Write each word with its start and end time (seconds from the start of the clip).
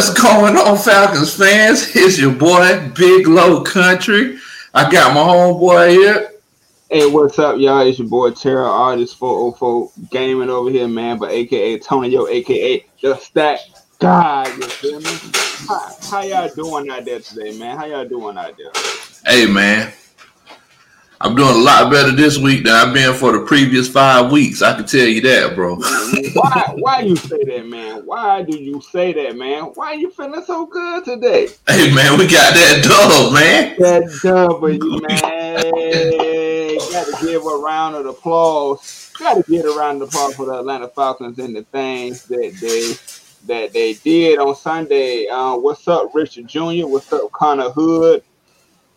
What's 0.00 0.18
going 0.18 0.56
on, 0.56 0.78
Falcons 0.78 1.36
fans? 1.36 1.94
It's 1.94 2.18
your 2.18 2.32
boy, 2.32 2.90
Big 2.96 3.28
Low 3.28 3.62
Country. 3.62 4.38
I 4.72 4.90
got 4.90 5.12
my 5.12 5.20
homeboy 5.20 5.90
here. 5.90 6.30
Hey, 6.90 7.06
what's 7.06 7.38
up, 7.38 7.58
y'all? 7.58 7.86
It's 7.86 7.98
your 7.98 8.08
boy 8.08 8.30
Terror 8.30 8.64
Artist 8.64 9.18
404 9.18 9.90
Gaming 10.10 10.48
over 10.48 10.70
here, 10.70 10.88
man. 10.88 11.18
But 11.18 11.32
aka 11.32 11.78
Tonyo, 11.78 12.30
aka 12.30 12.86
the 13.02 13.14
Stack 13.16 13.58
God. 13.98 14.46
You 14.46 14.62
feel 14.62 15.00
me? 15.00 15.10
How, 15.68 15.90
how 16.10 16.22
y'all 16.22 16.48
doing 16.54 16.88
out 16.88 17.04
there 17.04 17.20
today, 17.20 17.58
man? 17.58 17.76
How 17.76 17.84
y'all 17.84 18.08
doing 18.08 18.38
out 18.38 18.56
there? 18.56 18.72
Hey, 19.26 19.44
man. 19.44 19.92
I'm 21.22 21.34
doing 21.34 21.54
a 21.54 21.58
lot 21.58 21.92
better 21.92 22.12
this 22.12 22.38
week 22.38 22.64
than 22.64 22.72
I've 22.72 22.94
been 22.94 23.12
for 23.12 23.32
the 23.32 23.40
previous 23.44 23.86
five 23.86 24.32
weeks. 24.32 24.62
I 24.62 24.74
can 24.74 24.86
tell 24.86 25.06
you 25.06 25.20
that, 25.20 25.54
bro. 25.54 25.76
why? 26.32 26.74
Why 26.76 27.00
you 27.00 27.14
say 27.14 27.44
that, 27.44 27.66
man? 27.66 28.06
Why 28.06 28.42
do 28.42 28.56
you 28.56 28.80
say 28.80 29.12
that, 29.12 29.36
man? 29.36 29.64
Why 29.74 29.92
you 29.92 30.10
feeling 30.12 30.42
so 30.42 30.64
good 30.64 31.04
today? 31.04 31.48
Hey, 31.68 31.94
man, 31.94 32.18
we 32.18 32.26
got 32.26 32.54
that 32.54 32.82
dub, 32.82 33.34
man. 33.34 33.76
That 33.78 34.18
W, 34.22 35.00
man. 35.08 35.60
got 36.90 37.18
to 37.18 37.26
give 37.26 37.44
a 37.44 37.56
round 37.58 37.96
of 37.96 38.06
applause. 38.06 39.12
Got 39.18 39.44
to 39.44 39.50
get 39.50 39.66
a 39.66 39.78
round 39.78 40.00
of 40.00 40.08
applause 40.08 40.34
for 40.36 40.46
the 40.46 40.60
Atlanta 40.60 40.88
Falcons 40.88 41.38
and 41.38 41.54
the 41.54 41.64
things 41.64 42.24
that 42.24 42.54
they 42.62 42.94
that 43.46 43.74
they 43.74 43.92
did 43.92 44.38
on 44.38 44.54
Sunday. 44.54 45.26
Uh, 45.26 45.56
what's 45.56 45.86
up, 45.86 46.14
Richard 46.14 46.46
Jr.? 46.46 46.86
What's 46.86 47.12
up, 47.12 47.30
Connor 47.32 47.68
Hood? 47.68 48.22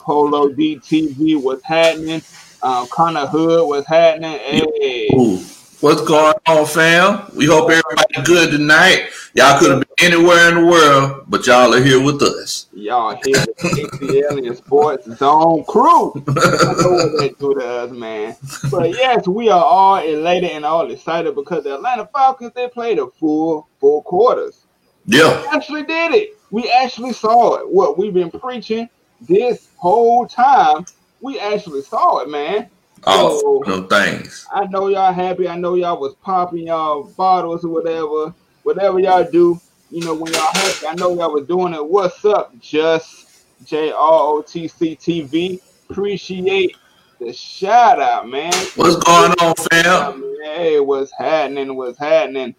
Polo 0.03 0.49
DTV 0.49 1.41
was 1.41 1.63
happening. 1.63 2.21
Um, 2.61 2.87
Connor 2.87 3.25
Hood 3.25 3.67
was 3.67 3.85
happening. 3.85 4.37
Hey. 4.37 5.09
Ooh. 5.15 5.39
What's 5.79 6.01
going 6.01 6.33
on, 6.45 6.65
fam? 6.65 7.29
We 7.35 7.45
hope 7.45 7.69
everybody 7.69 8.21
good 8.23 8.51
tonight. 8.51 9.09
Y'all 9.33 9.59
could 9.59 9.71
have 9.71 9.79
been 9.79 10.13
anywhere 10.13 10.49
in 10.49 10.55
the 10.55 10.65
world, 10.65 11.25
but 11.27 11.45
y'all 11.45 11.73
are 11.73 11.83
here 11.83 12.01
with 12.01 12.21
us. 12.21 12.67
Y'all 12.73 13.19
here 13.25 13.43
with 13.47 13.57
the 13.57 14.23
ACL 14.31 14.55
Sports 14.55 15.05
Zone 15.17 15.63
crew. 15.65 16.13
I 16.15 16.73
know 16.81 16.91
what 16.91 17.19
they 17.19 17.29
do 17.29 17.53
to 17.55 17.65
us, 17.65 17.91
man. 17.91 18.35
But 18.71 18.91
yes, 18.91 19.27
we 19.27 19.49
are 19.49 19.63
all 19.63 19.97
elated 19.97 20.51
and 20.51 20.63
all 20.63 20.89
excited 20.89 21.35
because 21.35 21.65
the 21.65 21.75
Atlanta 21.75 22.07
Falcons 22.13 22.53
they 22.55 22.69
played 22.69 22.99
a 22.99 23.07
full 23.07 23.67
four 23.79 24.03
quarters. 24.03 24.65
Yeah, 25.05 25.41
we 25.41 25.47
actually 25.49 25.83
did 25.83 26.13
it. 26.13 26.37
We 26.49 26.71
actually 26.71 27.11
saw 27.11 27.55
it. 27.55 27.69
What 27.69 27.97
we've 27.97 28.13
been 28.13 28.31
preaching 28.31 28.87
this 29.27 29.69
whole 29.77 30.27
time, 30.27 30.85
we 31.21 31.39
actually 31.39 31.81
saw 31.81 32.19
it, 32.19 32.29
man. 32.29 32.69
Oh, 33.05 33.63
so, 33.65 33.69
no 33.69 33.87
thanks. 33.87 34.47
I 34.53 34.65
know 34.67 34.87
y'all 34.87 35.13
happy. 35.13 35.47
I 35.47 35.57
know 35.57 35.75
y'all 35.75 35.99
was 35.99 36.15
popping 36.15 36.67
y'all 36.67 37.03
bottles 37.03 37.65
or 37.65 37.69
whatever, 37.69 38.33
whatever 38.63 38.99
y'all 38.99 39.29
do. 39.29 39.59
You 39.91 40.05
know 40.05 40.15
when 40.15 40.33
y'all 40.33 40.53
happy. 40.53 40.87
I 40.87 40.95
know 40.95 41.13
y'all 41.13 41.33
was 41.33 41.45
doing 41.45 41.73
it. 41.73 41.85
What's 41.85 42.23
up, 42.25 42.57
just 42.59 43.45
J 43.65 43.91
R 43.91 43.97
O 43.97 44.41
T 44.41 44.67
C 44.67 44.95
T 44.95 45.21
V? 45.21 45.61
Appreciate 45.89 46.75
the 47.19 47.33
shout 47.33 48.01
out, 48.01 48.27
man. 48.27 48.53
What's 48.75 48.95
going 48.97 49.33
on, 49.39 49.53
fam? 49.55 50.35
Hey, 50.43 50.79
what's 50.79 51.11
happening? 51.11 51.75
What's 51.75 51.99
happening? 51.99 52.55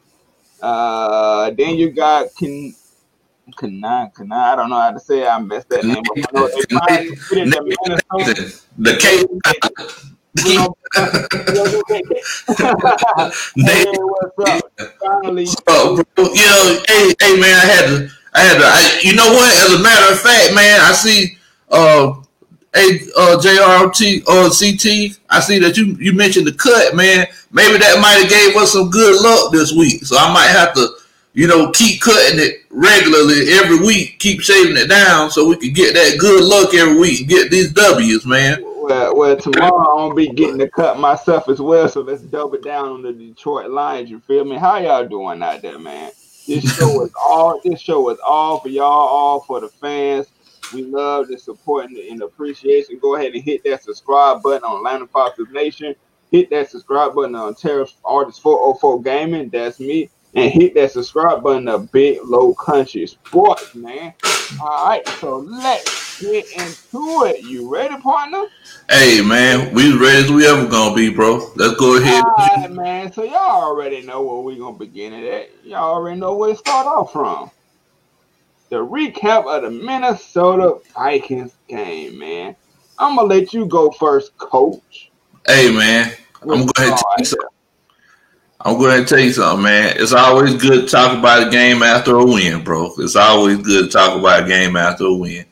Uh, 0.60 1.50
then 1.50 1.76
you 1.76 1.90
got 1.90 2.34
can 2.36 2.74
Kana, 3.52 4.10
Kana, 4.16 4.34
I 4.34 4.56
don't 4.56 4.70
know 4.70 4.80
how 4.80 4.90
to 4.90 5.00
say 5.00 5.22
it. 5.22 5.28
I 5.28 5.38
messed 5.38 5.68
that 5.68 5.84
name 5.84 5.98
up. 5.98 6.04
I 6.16 6.32
know 6.32 6.48
the, 8.24 8.62
the 8.78 8.96
K. 8.96 9.24
hey, 13.56 13.84
what's 14.00 14.50
up? 14.50 14.70
Finally, 15.00 15.46
so, 15.46 16.02
bro, 16.16 16.24
you 16.24 16.46
know, 16.46 16.82
hey, 16.88 17.14
hey, 17.20 17.38
man, 17.38 17.54
I 17.54 17.66
had 17.66 17.86
to, 17.86 18.10
I 18.34 18.40
had 18.40 18.58
to, 18.58 18.64
I, 18.64 19.00
you 19.02 19.14
know 19.14 19.32
what? 19.32 19.54
As 19.62 19.72
a 19.78 19.82
matter 19.82 20.12
of 20.12 20.20
fact, 20.20 20.54
man, 20.54 20.80
I 20.80 20.92
see, 20.92 21.36
uh, 21.70 22.14
hey, 22.74 22.98
uh, 23.16 23.38
JRT 23.40 24.26
or 24.26 24.46
uh, 24.46 24.50
CT, 24.50 25.20
I 25.30 25.40
see 25.40 25.58
that 25.60 25.76
you 25.76 25.96
you 26.00 26.14
mentioned 26.14 26.46
the 26.46 26.52
cut, 26.54 26.96
man. 26.96 27.26
Maybe 27.52 27.78
that 27.78 28.00
might 28.00 28.22
have 28.22 28.30
gave 28.30 28.56
us 28.56 28.72
some 28.72 28.90
good 28.90 29.22
luck 29.22 29.52
this 29.52 29.72
week, 29.72 30.04
so 30.04 30.16
I 30.18 30.32
might 30.32 30.48
have 30.48 30.74
to 30.74 30.88
you 31.34 31.48
know, 31.48 31.70
keep 31.72 32.00
cutting 32.00 32.38
it 32.38 32.64
regularly 32.70 33.50
every 33.50 33.80
week, 33.80 34.20
keep 34.20 34.40
shaving 34.40 34.76
it 34.76 34.88
down 34.88 35.30
so 35.30 35.48
we 35.48 35.56
can 35.56 35.72
get 35.72 35.92
that 35.94 36.16
good 36.18 36.44
luck 36.44 36.72
every 36.74 36.96
week, 36.96 37.20
and 37.20 37.28
get 37.28 37.50
these 37.50 37.72
W's, 37.72 38.24
man. 38.24 38.62
Well, 38.62 39.16
well, 39.16 39.36
tomorrow 39.36 39.98
I'm 39.98 40.08
gonna 40.10 40.14
be 40.14 40.28
getting 40.28 40.58
the 40.58 40.68
cut 40.68 40.98
myself 40.98 41.48
as 41.48 41.60
well, 41.60 41.88
so 41.88 42.02
let's 42.02 42.22
double 42.22 42.58
down 42.58 42.88
on 42.88 43.02
the 43.02 43.12
Detroit 43.12 43.70
Lions. 43.70 44.10
You 44.10 44.20
feel 44.20 44.44
me? 44.44 44.56
How 44.56 44.78
y'all 44.78 45.06
doing 45.06 45.42
out 45.42 45.60
there, 45.60 45.78
man? 45.78 46.12
This 46.46 46.76
show 46.76 47.02
is 47.02 47.10
all. 47.26 47.60
This 47.64 47.80
show 47.80 48.08
is 48.10 48.18
all 48.24 48.60
for 48.60 48.68
y'all, 48.68 48.84
all 48.86 49.40
for 49.40 49.60
the 49.60 49.68
fans. 49.68 50.28
We 50.72 50.84
love 50.84 51.28
the 51.28 51.38
support 51.38 51.86
and 51.86 51.96
the, 51.96 52.10
and 52.10 52.22
appreciation. 52.22 52.98
Go 53.00 53.16
ahead 53.16 53.32
and 53.34 53.42
hit 53.42 53.64
that 53.64 53.82
subscribe 53.82 54.40
button 54.40 54.64
on 54.64 54.76
Atlanta 54.76 55.08
Falcons 55.08 55.50
Nation. 55.50 55.96
Hit 56.30 56.50
that 56.50 56.70
subscribe 56.70 57.14
button 57.14 57.34
on 57.34 57.54
Terror 57.54 57.86
Artist 58.04 58.40
404 58.40 59.02
Gaming. 59.02 59.48
That's 59.48 59.80
me 59.80 60.10
and 60.34 60.50
hit 60.50 60.74
that 60.74 60.90
subscribe 60.90 61.42
button 61.42 61.68
of 61.68 61.90
Big 61.92 62.18
Low 62.24 62.54
Country 62.54 63.06
Sports, 63.06 63.74
man. 63.74 64.14
All 64.60 64.86
right, 64.86 65.06
so 65.20 65.38
let's 65.38 66.20
get 66.20 66.50
into 66.52 67.24
it. 67.24 67.44
You 67.44 67.72
ready, 67.72 67.96
partner? 68.00 68.46
Hey, 68.90 69.20
man, 69.22 69.72
we 69.72 69.92
as 69.92 69.98
ready 69.98 70.24
as 70.24 70.30
we 70.30 70.46
ever 70.46 70.66
gonna 70.66 70.94
be, 70.94 71.08
bro. 71.10 71.50
Let's 71.56 71.78
go 71.78 71.96
ahead. 71.98 72.24
All 72.24 72.34
right, 72.36 72.70
man. 72.70 73.12
So 73.12 73.22
y'all 73.22 73.62
already 73.62 74.02
know 74.02 74.22
where 74.22 74.40
we 74.40 74.58
gonna 74.58 74.76
begin 74.76 75.12
it 75.12 75.24
at. 75.24 75.64
Y'all 75.64 75.94
already 75.94 76.18
know 76.18 76.34
where 76.34 76.50
to 76.50 76.56
start 76.56 76.86
off 76.86 77.12
from. 77.12 77.50
The 78.70 78.76
recap 78.76 79.46
of 79.46 79.62
the 79.62 79.70
Minnesota 79.70 80.78
Vikings 80.94 81.52
game, 81.68 82.18
man. 82.18 82.56
I'm 82.98 83.16
gonna 83.16 83.28
let 83.28 83.52
you 83.52 83.66
go 83.66 83.90
first, 83.90 84.36
coach. 84.38 85.10
Hey, 85.46 85.70
man. 85.70 86.12
I'm 86.42 86.48
gonna 86.48 86.64
go 86.64 86.72
ahead 86.76 86.90
and 86.90 86.98
tell 86.98 87.14
you 87.18 87.24
something. 87.24 87.48
I'm 88.64 88.78
going 88.78 89.02
to 89.02 89.06
tell 89.06 89.22
you 89.22 89.32
something, 89.32 89.62
man. 89.62 89.94
It's 89.98 90.14
always 90.14 90.54
good 90.54 90.84
to 90.84 90.86
talk 90.86 91.18
about 91.18 91.46
a 91.46 91.50
game 91.50 91.82
after 91.82 92.16
a 92.16 92.24
win, 92.24 92.64
bro. 92.64 92.94
It's 92.98 93.14
always 93.14 93.58
good 93.58 93.90
to 93.90 93.90
talk 93.90 94.18
about 94.18 94.44
a 94.44 94.46
game 94.46 94.74
after 94.74 95.04
a 95.04 95.12
win. 95.12 95.44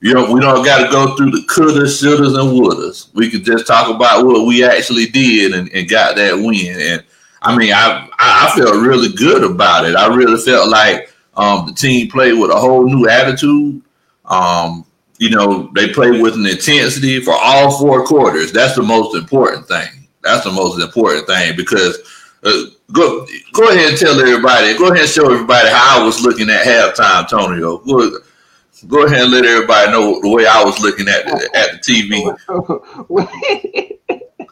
You 0.00 0.14
know, 0.14 0.32
we 0.32 0.40
don't 0.40 0.64
got 0.64 0.84
to 0.84 0.90
go 0.90 1.16
through 1.16 1.32
the 1.32 1.46
couldas, 1.48 2.02
shouldas, 2.02 2.38
and 2.38 2.58
wouldas. 2.58 3.12
We 3.14 3.30
could 3.30 3.44
just 3.44 3.66
talk 3.66 3.94
about 3.94 4.24
what 4.24 4.46
we 4.46 4.64
actually 4.64 5.06
did 5.06 5.52
and, 5.52 5.70
and 5.70 5.88
got 5.88 6.16
that 6.16 6.34
win. 6.34 6.80
And 6.80 7.04
I 7.42 7.56
mean, 7.56 7.72
I 7.74 8.08
I 8.18 8.52
felt 8.56 8.76
really 8.76 9.12
good 9.14 9.44
about 9.44 9.84
it. 9.84 9.94
I 9.94 10.14
really 10.14 10.40
felt 10.40 10.68
like 10.68 11.12
um, 11.36 11.66
the 11.66 11.74
team 11.74 12.08
played 12.08 12.38
with 12.38 12.50
a 12.50 12.56
whole 12.56 12.86
new 12.86 13.08
attitude. 13.08 13.82
Um, 14.24 14.86
you 15.18 15.30
know, 15.30 15.70
they 15.74 15.92
played 15.92 16.22
with 16.22 16.34
an 16.34 16.46
intensity 16.46 17.20
for 17.20 17.34
all 17.34 17.78
four 17.78 18.04
quarters. 18.04 18.52
That's 18.52 18.76
the 18.76 18.82
most 18.82 19.14
important 19.14 19.66
thing. 19.66 20.08
That's 20.22 20.44
the 20.44 20.52
most 20.52 20.82
important 20.82 21.26
thing 21.26 21.56
because 21.56 21.98
uh, 22.46 22.66
go 22.92 23.26
go 23.52 23.68
ahead 23.70 23.90
and 23.90 23.98
tell 23.98 24.18
everybody. 24.20 24.78
Go 24.78 24.86
ahead 24.86 25.00
and 25.00 25.08
show 25.08 25.30
everybody 25.32 25.68
how 25.68 26.00
I 26.00 26.04
was 26.04 26.22
looking 26.22 26.48
at 26.48 26.64
halftime, 26.64 27.28
Tonyo. 27.28 27.84
Go, 27.84 28.18
go 28.86 29.06
ahead 29.06 29.22
and 29.22 29.32
let 29.32 29.44
everybody 29.44 29.90
know 29.90 30.20
the 30.20 30.28
way 30.28 30.46
I 30.46 30.62
was 30.62 30.78
looking 30.80 31.08
at 31.08 31.26
the, 31.26 31.50
at 31.54 31.72
the 31.72 31.78
TV. 31.78 32.24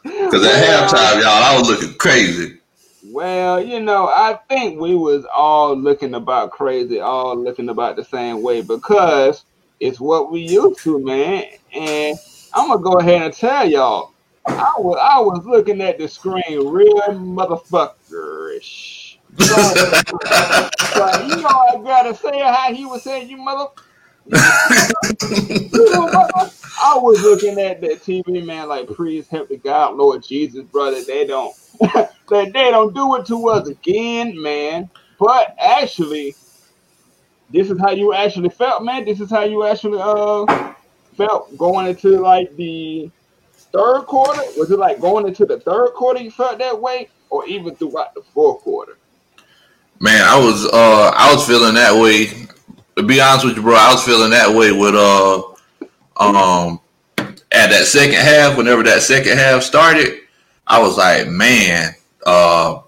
Because 0.03 0.45
at 0.45 0.89
halftime, 0.91 1.21
y'all, 1.21 1.43
I 1.43 1.57
was 1.57 1.69
looking 1.69 1.93
crazy. 1.97 2.59
Well, 3.05 3.63
you 3.63 3.79
know, 3.79 4.07
I 4.07 4.39
think 4.49 4.79
we 4.79 4.95
was 4.95 5.25
all 5.35 5.73
looking 5.73 6.15
about 6.15 6.51
crazy, 6.51 6.99
all 6.99 7.37
looking 7.37 7.69
about 7.69 7.95
the 7.95 8.03
same 8.03 8.41
way 8.41 8.61
because 8.61 9.45
it's 9.79 10.01
what 10.01 10.33
we 10.33 10.41
used 10.41 10.81
to, 10.81 10.99
man. 10.99 11.45
And 11.73 12.17
I'm 12.53 12.67
gonna 12.67 12.81
go 12.81 12.99
ahead 12.99 13.21
and 13.21 13.33
tell 13.33 13.69
y'all, 13.69 14.11
I 14.47 14.73
was 14.77 14.97
I 15.01 15.19
was 15.19 15.45
looking 15.45 15.81
at 15.81 15.97
the 15.97 16.07
screen 16.07 16.67
real 16.67 17.01
motherfuckerish. 17.09 19.17
but 19.37 21.27
you 21.27 21.41
know 21.41 21.49
I 21.49 21.81
gotta 21.83 22.15
say 22.15 22.39
how 22.39 22.73
he 22.73 22.85
was 22.85 23.03
saying 23.03 23.29
you 23.29 23.37
mother. 23.37 23.67
I 26.83 26.97
was 26.97 27.21
looking 27.21 27.59
at 27.59 27.81
that 27.81 28.01
TV 28.01 28.45
man 28.45 28.67
like 28.67 28.87
please 28.87 29.27
help 29.27 29.49
the 29.49 29.57
God 29.57 29.95
Lord 29.95 30.23
Jesus 30.23 30.63
brother 30.63 31.03
they 31.03 31.25
don't 31.25 31.55
that 31.79 32.11
they 32.29 32.71
don't 32.71 32.93
do 32.93 33.15
it 33.15 33.25
to 33.27 33.49
us 33.49 33.67
again 33.67 34.39
man 34.41 34.89
but 35.19 35.55
actually 35.59 36.35
this 37.51 37.69
is 37.69 37.79
how 37.79 37.91
you 37.91 38.13
actually 38.13 38.49
felt 38.49 38.83
man 38.83 39.05
this 39.05 39.21
is 39.21 39.29
how 39.29 39.43
you 39.43 39.63
actually 39.63 39.99
uh 40.01 40.73
felt 41.15 41.55
going 41.57 41.87
into 41.87 42.19
like 42.19 42.53
the 42.57 43.09
third 43.75 44.05
quarter? 44.05 44.41
Was 44.57 44.71
it 44.71 44.79
like 44.79 45.01
going 45.01 45.27
into 45.27 45.45
the 45.45 45.59
third 45.59 45.89
quarter 45.93 46.21
you 46.21 46.31
felt 46.31 46.57
that 46.59 46.79
way, 46.79 47.09
or 47.29 47.45
even 47.45 47.75
throughout 47.75 48.13
the 48.13 48.21
fourth 48.33 48.61
quarter? 48.61 48.97
Man, 49.99 50.21
I 50.23 50.39
was 50.39 50.65
uh 50.65 51.11
I 51.15 51.33
was 51.33 51.45
feeling 51.45 51.75
that 51.75 51.99
way. 52.01 52.47
To 52.97 53.03
be 53.03 53.19
honest 53.19 53.45
with 53.45 53.57
you, 53.57 53.61
bro, 53.61 53.75
I 53.75 53.91
was 53.91 54.03
feeling 54.03 54.29
that 54.31 54.49
way 54.49 54.71
with 54.71 54.95
uh 54.95 55.43
um 56.17 56.79
at 57.51 57.69
that 57.69 57.85
second 57.85 58.15
half. 58.15 58.57
Whenever 58.57 58.83
that 58.83 59.01
second 59.01 59.37
half 59.37 59.63
started, 59.63 60.21
I 60.65 60.79
was 60.81 60.97
like, 60.97 61.27
man, 61.27 61.93
uh, 62.25 62.81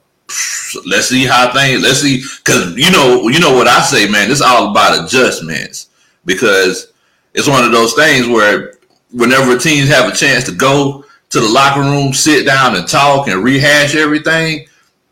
let's 0.86 1.08
see 1.08 1.26
how 1.26 1.52
things. 1.54 1.82
Let's 1.84 2.02
see, 2.02 2.24
because 2.38 2.76
you 2.76 2.92
know, 2.92 3.28
you 3.28 3.40
know 3.40 3.54
what 3.54 3.68
I 3.68 3.82
say, 3.82 4.08
man. 4.10 4.32
It's 4.32 4.42
all 4.42 4.72
about 4.72 5.04
adjustments 5.04 5.90
because 6.26 6.94
it's 7.34 7.48
one 7.48 7.66
of 7.66 7.72
those 7.72 7.94
things 7.94 8.28
where 8.28 8.77
whenever 9.12 9.58
teams 9.58 9.90
have 9.90 10.12
a 10.12 10.16
chance 10.16 10.44
to 10.46 10.52
go 10.52 11.06
to 11.30 11.40
the 11.40 11.48
locker 11.48 11.82
room, 11.82 12.14
sit 12.14 12.46
down 12.46 12.76
and 12.76 12.88
talk 12.88 13.28
and 13.28 13.44
rehash 13.44 13.96
everything, 13.96 14.68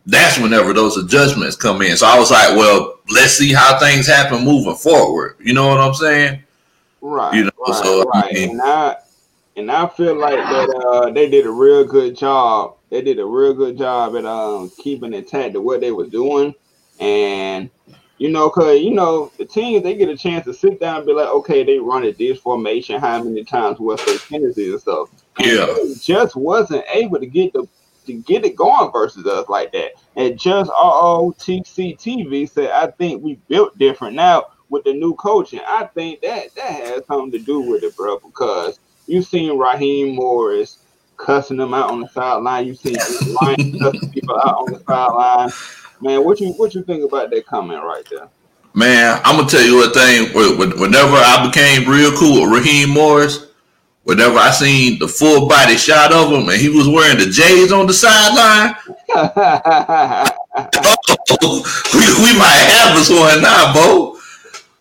that's 0.05 0.39
whenever 0.39 0.73
those 0.73 0.97
adjustments 0.97 1.55
come 1.55 1.81
in. 1.81 1.97
So 1.97 2.07
I 2.07 2.17
was 2.17 2.31
like, 2.31 2.55
well, 2.55 2.99
let's 3.09 3.33
see 3.33 3.53
how 3.53 3.77
things 3.79 4.07
happen 4.07 4.43
moving 4.43 4.75
forward. 4.75 5.35
You 5.39 5.53
know 5.53 5.67
what 5.67 5.79
I'm 5.79 5.93
saying? 5.93 6.43
Right. 7.01 7.33
You 7.35 7.43
know, 7.45 7.51
right, 7.67 7.83
so 7.83 8.03
right. 8.03 8.25
I 8.25 8.33
mean, 8.33 8.49
and 8.51 8.61
I 8.61 8.95
and 9.57 9.71
I 9.71 9.87
feel 9.87 10.15
like 10.15 10.37
that 10.37 10.69
uh, 10.69 11.11
they 11.11 11.29
did 11.29 11.45
a 11.45 11.51
real 11.51 11.83
good 11.83 12.15
job. 12.15 12.75
They 12.89 13.01
did 13.01 13.19
a 13.19 13.25
real 13.25 13.53
good 13.53 13.77
job 13.77 14.15
at 14.15 14.25
um, 14.25 14.71
keeping 14.77 15.13
intact 15.13 15.53
to 15.53 15.61
what 15.61 15.81
they 15.81 15.91
were 15.91 16.07
doing, 16.07 16.53
and 16.99 17.69
you 18.17 18.29
know, 18.29 18.49
cause 18.49 18.79
you 18.79 18.91
know 18.91 19.31
the 19.37 19.45
teams 19.45 19.83
they 19.83 19.95
get 19.95 20.09
a 20.09 20.17
chance 20.17 20.45
to 20.45 20.53
sit 20.53 20.79
down 20.79 20.97
and 20.97 21.05
be 21.05 21.13
like, 21.13 21.27
okay, 21.27 21.63
they 21.63 21.79
run 21.79 22.05
at 22.05 22.17
this 22.17 22.39
formation, 22.39 22.99
how 22.99 23.21
many 23.21 23.43
times, 23.43 23.79
what's 23.79 24.05
their 24.05 24.17
tendencies 24.17 24.71
and 24.71 24.81
stuff. 24.81 25.09
And 25.37 25.47
yeah, 25.47 25.75
just 25.99 26.35
wasn't 26.35 26.85
able 26.93 27.19
to 27.19 27.25
get 27.25 27.53
the 27.53 27.67
to 28.05 28.13
get 28.13 28.45
it 28.45 28.55
going 28.55 28.91
versus 28.91 29.25
us 29.25 29.49
like 29.49 29.71
that. 29.73 29.91
And 30.15 30.39
just 30.39 30.71
ROTC 30.71 31.97
TV 31.99 32.49
said, 32.49 32.71
I 32.71 32.91
think 32.91 33.23
we 33.23 33.35
built 33.47 33.77
different 33.77 34.15
now 34.15 34.45
with 34.69 34.83
the 34.83 34.93
new 34.93 35.15
coaching. 35.15 35.61
I 35.67 35.85
think 35.85 36.21
that 36.21 36.53
that 36.55 36.71
has 36.71 37.05
something 37.05 37.31
to 37.31 37.39
do 37.39 37.61
with 37.61 37.83
it, 37.83 37.95
bro, 37.95 38.19
because 38.19 38.79
you've 39.07 39.25
seen 39.25 39.57
Raheem 39.57 40.15
Morris 40.15 40.79
cussing 41.17 41.57
them 41.57 41.73
out 41.73 41.91
on 41.91 42.01
the 42.01 42.07
sideline. 42.07 42.67
You 42.67 42.75
see 42.75 42.95
Lions 43.41 43.79
cussing 43.81 44.11
people 44.11 44.37
out 44.37 44.57
on 44.57 44.73
the 44.73 44.79
sideline. 44.87 45.49
Man, 46.01 46.23
what 46.23 46.39
you 46.39 46.51
what 46.53 46.75
you 46.75 46.83
think 46.83 47.03
about 47.03 47.29
that 47.31 47.45
comment 47.45 47.83
right 47.83 48.05
there? 48.09 48.27
Man, 48.73 49.21
I'm 49.23 49.37
gonna 49.37 49.49
tell 49.49 49.63
you 49.63 49.77
one 49.77 49.93
thing. 49.93 50.33
Whenever 50.33 51.15
I 51.15 51.47
became 51.47 51.89
real 51.89 52.11
cool 52.11 52.41
with 52.41 52.59
Raheem 52.59 52.89
Morris, 52.89 53.47
whenever 54.03 54.37
I 54.37 54.51
seen 54.51 54.99
the 54.99 55.07
full 55.07 55.47
body 55.47 55.77
shot 55.77 56.11
of 56.11 56.31
him 56.31 56.47
and 56.49 56.59
he 56.59 56.69
was 56.69 56.87
wearing 56.87 57.17
the 57.17 57.29
J's 57.29 57.71
on 57.71 57.87
the 57.87 57.93
sideline, 57.93 58.75
we, 61.93 62.05
we 62.23 62.37
might 62.37 62.63
have 62.75 62.97
us 62.97 63.09
one 63.09 63.41
now, 63.41 63.73
Bo. 63.73 64.19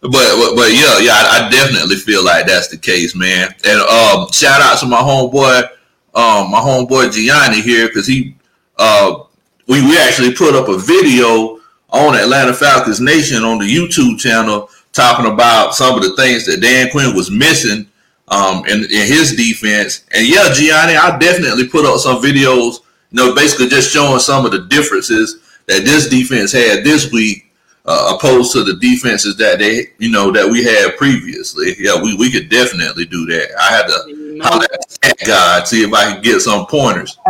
But, 0.03 0.11
but, 0.13 0.55
but 0.55 0.73
yeah, 0.73 0.99
yeah, 0.99 1.13
I, 1.15 1.47
I, 1.47 1.51
definitely 1.51 1.97
feel 1.97 2.23
like 2.23 2.47
that's 2.47 2.69
the 2.69 2.77
case, 2.77 3.17
man. 3.17 3.55
And 3.65 3.81
um, 3.81 4.31
shout 4.33 4.61
out 4.61 4.79
to 4.81 4.87
my 4.87 4.99
homeboy, 4.99 5.67
um, 6.15 6.51
my 6.51 6.61
homeboy 6.61 7.13
Gianni 7.13 7.61
here, 7.61 7.89
because 7.89 8.07
he, 8.07 8.37
uh, 8.79 9.25
we 9.67 9.83
we 9.83 9.99
actually 9.99 10.33
put 10.35 10.55
up 10.55 10.69
a 10.69 10.79
video 10.79 11.61
on 11.91 12.17
Atlanta 12.17 12.53
Falcons 12.53 13.01
Nation 13.01 13.45
on 13.45 13.59
the 13.59 13.65
YouTube 13.65 14.19
channel 14.19 14.69
talking 14.93 15.31
about 15.31 15.75
some 15.75 15.97
of 15.97 16.03
the 16.03 16.15
things 16.17 16.47
that 16.47 16.61
Dan 16.61 16.91
Quinn 16.91 17.15
was 17.15 17.31
missing 17.31 17.87
um, 18.29 18.65
in, 18.67 18.85
in 18.85 19.07
his 19.07 19.35
defense. 19.37 20.05
And 20.13 20.27
yeah, 20.27 20.53
Gianni, 20.53 20.97
I 20.97 21.19
definitely 21.19 21.69
put 21.69 21.85
up 21.85 21.99
some 21.99 22.23
videos, 22.23 22.81
you 23.11 23.19
know, 23.19 23.35
basically 23.35 23.69
just 23.69 23.93
showing 23.93 24.21
some 24.21 24.47
of 24.47 24.53
the 24.53 24.67
differences 24.67 25.41
that 25.67 25.85
this 25.85 26.09
defense 26.09 26.53
had 26.53 26.85
this 26.85 27.13
week 27.13 27.53
uh, 27.87 28.17
opposed 28.17 28.53
to 28.53 28.65
the 28.65 28.75
defenses 28.75 29.37
that 29.37 29.59
they, 29.59 29.89
you 29.99 30.11
know, 30.11 30.31
that 30.31 30.49
we 30.49 30.65
had 30.65 30.97
previously. 30.97 31.75
Yeah, 31.79 32.01
we, 32.01 32.17
we 32.17 32.31
could 32.31 32.49
definitely 32.49 33.05
do 33.05 33.27
that. 33.27 33.49
I 33.61 33.71
had 33.77 33.87
to 33.87 34.24
you 34.35 34.41
know, 34.41 34.49
holler 34.49 34.65
at 34.65 35.01
that 35.03 35.19
guy 35.27 35.65
see 35.65 35.85
if 35.85 35.93
I 35.93 36.13
can 36.13 36.23
get 36.23 36.41
some 36.41 36.67
pointers. 36.67 37.19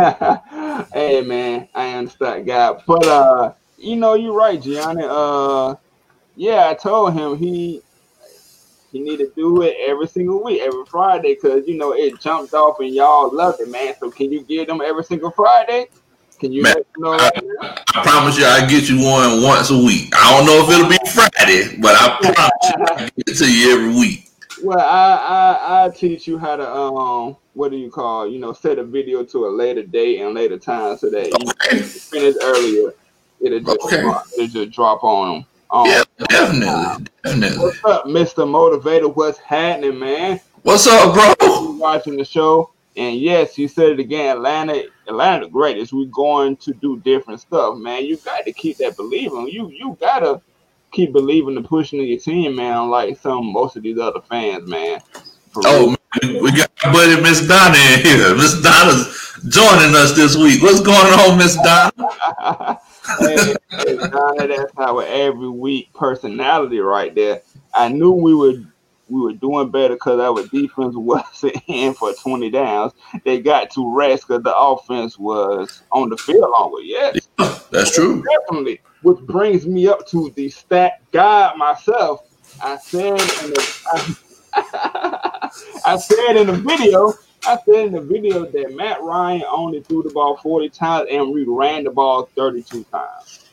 hey 0.93 1.21
man, 1.21 1.67
I 1.75 1.93
understand, 1.93 2.45
guy, 2.45 2.73
but 2.87 3.05
uh, 3.05 3.53
you 3.77 3.95
know, 3.95 4.15
you're 4.15 4.33
right, 4.33 4.61
Gianni. 4.61 5.03
Uh, 5.07 5.75
yeah, 6.35 6.69
I 6.69 6.73
told 6.73 7.13
him 7.13 7.37
he 7.37 7.81
he 8.91 8.99
need 9.01 9.17
to 9.17 9.31
do 9.35 9.61
it 9.61 9.75
every 9.85 10.07
single 10.07 10.43
week, 10.43 10.61
every 10.61 10.85
Friday, 10.85 11.35
because 11.35 11.67
you 11.67 11.77
know 11.77 11.93
it 11.93 12.19
jumped 12.19 12.53
off 12.53 12.79
and 12.79 12.93
y'all 12.93 13.33
loved 13.33 13.61
it, 13.61 13.69
man. 13.69 13.93
So 13.99 14.09
can 14.09 14.31
you 14.31 14.41
give 14.41 14.67
them 14.67 14.81
every 14.81 15.03
single 15.03 15.31
Friday? 15.31 15.87
Can 16.39 16.51
you 16.51 16.63
Man, 16.63 16.75
know 16.97 17.13
I, 17.13 17.31
I, 17.61 18.03
promise 18.03 18.37
you 18.37 18.45
I 18.45 18.65
get 18.67 18.89
you 18.89 18.97
one 18.97 19.41
once 19.41 19.69
a 19.69 19.77
week. 19.77 20.13
I 20.13 20.35
don't 20.35 20.45
know 20.45 20.63
if 20.63 20.69
it'll 20.69 20.89
be 20.89 20.97
Friday, 21.09 21.77
but 21.79 21.95
I 21.95 22.17
promise 22.19 22.51
you 22.63 22.85
I 22.89 23.09
get 23.15 23.29
it 23.29 23.37
to 23.37 23.51
you 23.51 23.73
every 23.73 23.99
week. 23.99 24.24
Well, 24.65 24.79
I, 24.79 25.15
I 25.15 25.85
I 25.85 25.89
teach 25.89 26.27
you 26.27 26.39
how 26.39 26.55
to 26.55 26.67
um 26.67 27.37
what 27.53 27.69
do 27.69 27.77
you 27.77 27.91
call 27.91 28.27
you 28.27 28.39
know 28.39 28.51
set 28.51 28.79
a 28.79 28.83
video 28.83 29.23
to 29.23 29.45
a 29.45 29.49
later 29.49 29.83
date 29.83 30.21
and 30.21 30.33
later 30.33 30.57
time 30.57 30.97
so 30.97 31.11
that 31.11 31.31
okay. 31.33 31.77
you 31.77 31.83
finish 31.83 32.35
earlier. 32.41 32.93
It'll 33.41 33.59
just 33.59 33.81
okay. 33.81 34.01
drop, 34.01 34.25
it'll 34.33 34.47
just 34.47 34.71
drop 34.71 35.03
on 35.03 35.27
them. 35.29 35.45
Um, 35.69 35.85
yeah, 35.85 36.03
definitely, 36.17 37.05
definitely. 37.23 37.57
What's 37.59 37.85
up, 37.85 38.07
Mister 38.07 38.41
Motivator? 38.41 39.15
What's 39.15 39.37
happening, 39.37 39.99
man? 39.99 40.41
What's 40.63 40.87
up, 40.87 41.13
bro? 41.13 41.75
watching 41.77 42.17
the 42.17 42.25
show. 42.25 42.71
And 42.97 43.17
yes, 43.17 43.57
you 43.59 43.67
said 43.67 43.91
it 43.91 43.99
again. 43.99 44.37
Atlanta, 44.37 44.85
Atlanta, 45.07 45.45
the 45.45 45.51
greatest. 45.51 45.93
We're 45.93 46.05
going 46.05 46.55
to 46.57 46.73
do 46.73 46.99
different 47.01 47.39
stuff, 47.39 47.77
man. 47.77 48.05
You 48.05 48.17
got 48.17 48.45
to 48.45 48.53
keep 48.53 48.77
that 48.77 48.95
believing. 48.95 49.47
You 49.47 49.69
you 49.69 49.95
gotta 49.99 50.41
keep 50.95 51.11
believing 51.11 51.57
and 51.57 51.65
pushing 51.65 51.99
in 51.99 52.07
your 52.07 52.19
team, 52.19 52.55
man. 52.55 52.89
Like 52.89 53.19
some 53.19 53.51
most 53.51 53.75
of 53.75 53.83
these 53.83 53.99
other 53.99 54.21
fans, 54.21 54.67
man. 54.67 55.01
oh, 55.57 55.95
man, 56.21 56.41
we 56.41 56.51
got 56.51 56.71
our 56.83 56.93
buddy 56.93 57.21
Miss 57.21 57.45
Donna 57.47 57.77
in 57.93 57.99
here. 58.01 58.35
Miss 58.35 58.61
Donna's 58.61 59.39
joining 59.49 59.95
us 59.95 60.15
this 60.15 60.35
week. 60.35 60.61
What's 60.61 60.79
going 60.79 60.97
on, 60.97 61.37
Miss 61.37 61.55
Donna? 61.55 62.79
hey, 63.19 63.97
Donna, 63.97 64.47
that's 64.47 64.71
our 64.77 65.03
every 65.03 65.49
week 65.49 65.93
personality 65.93 66.79
right 66.79 67.13
there. 67.13 67.41
I 67.73 67.89
knew 67.89 68.11
we 68.11 68.33
would 68.33 68.71
we 69.07 69.21
were 69.21 69.33
doing 69.33 69.69
better 69.69 69.95
because 69.95 70.19
our 70.19 70.47
defense 70.47 70.95
wasn't 70.97 71.57
in 71.67 71.93
for 71.93 72.13
20 72.13 72.49
downs. 72.49 72.93
They 73.23 73.39
got 73.39 73.69
to 73.71 73.95
rest 73.95 74.27
because 74.27 74.43
the 74.43 74.55
offense 74.55 75.19
was 75.19 75.83
on 75.91 76.09
the 76.09 76.17
field 76.17 76.49
longer. 76.49 76.81
Yes, 76.81 77.19
yeah, 77.37 77.59
that's 77.69 77.93
true. 77.93 78.23
Definitely. 78.23 78.81
Which 79.05 79.19
brings 79.19 79.67
me 79.67 79.87
up 79.87 80.07
to 80.07 80.31
the 80.31 80.49
stat 80.49 80.99
guy 81.11 81.53
myself. 81.55 82.23
I 82.59 82.75
said 82.77 83.11
in 83.11 83.51
the 83.51 84.17
I, 84.53 85.49
I 85.85 85.95
said 85.97 86.37
in 86.37 86.47
the 86.47 86.53
video, 86.53 87.13
I 87.45 87.59
said 87.63 87.85
in 87.85 87.91
the 87.93 88.01
video 88.01 88.45
that 88.45 88.75
Matt 88.75 89.03
Ryan 89.03 89.43
only 89.47 89.83
threw 89.83 90.01
the 90.01 90.09
ball 90.09 90.37
40 90.37 90.69
times 90.69 91.07
and 91.11 91.31
we 91.31 91.43
ran 91.43 91.83
the 91.83 91.91
ball 91.91 92.27
32 92.35 92.83
times. 92.85 93.47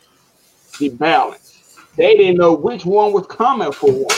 The 0.78 0.88
balance. 0.88 1.77
They 1.98 2.17
didn't 2.17 2.38
know 2.38 2.55
which 2.55 2.86
one 2.86 3.12
was 3.12 3.27
coming 3.27 3.72
for 3.72 3.93
one. 3.93 4.17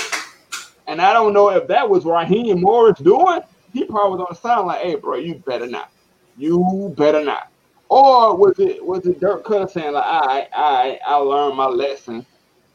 And 0.87 1.03
I 1.03 1.13
don't 1.13 1.33
know 1.33 1.51
if 1.51 1.67
that 1.67 1.91
was 1.91 2.05
Raheem 2.05 2.61
Morris 2.61 3.01
doing. 3.01 3.41
He 3.73 3.83
probably 3.87 4.19
was 4.19 4.21
on 4.21 4.27
the 4.31 4.37
sound 4.37 4.69
like, 4.69 4.83
"Hey, 4.83 4.95
bro, 4.95 5.17
you 5.17 5.35
better 5.35 5.67
not. 5.67 5.91
You 6.39 6.95
better 6.97 7.25
not." 7.25 7.49
Or 7.95 8.37
was 8.37 8.59
it 8.59 8.85
was 8.85 9.07
it 9.07 9.21
Dirk 9.21 9.45
Koetter 9.45 9.71
saying 9.71 9.93
like, 9.93 10.05
"I 10.05 10.49
I 10.53 10.99
I 11.07 11.15
learned 11.15 11.57
my 11.57 11.67
lesson. 11.67 12.27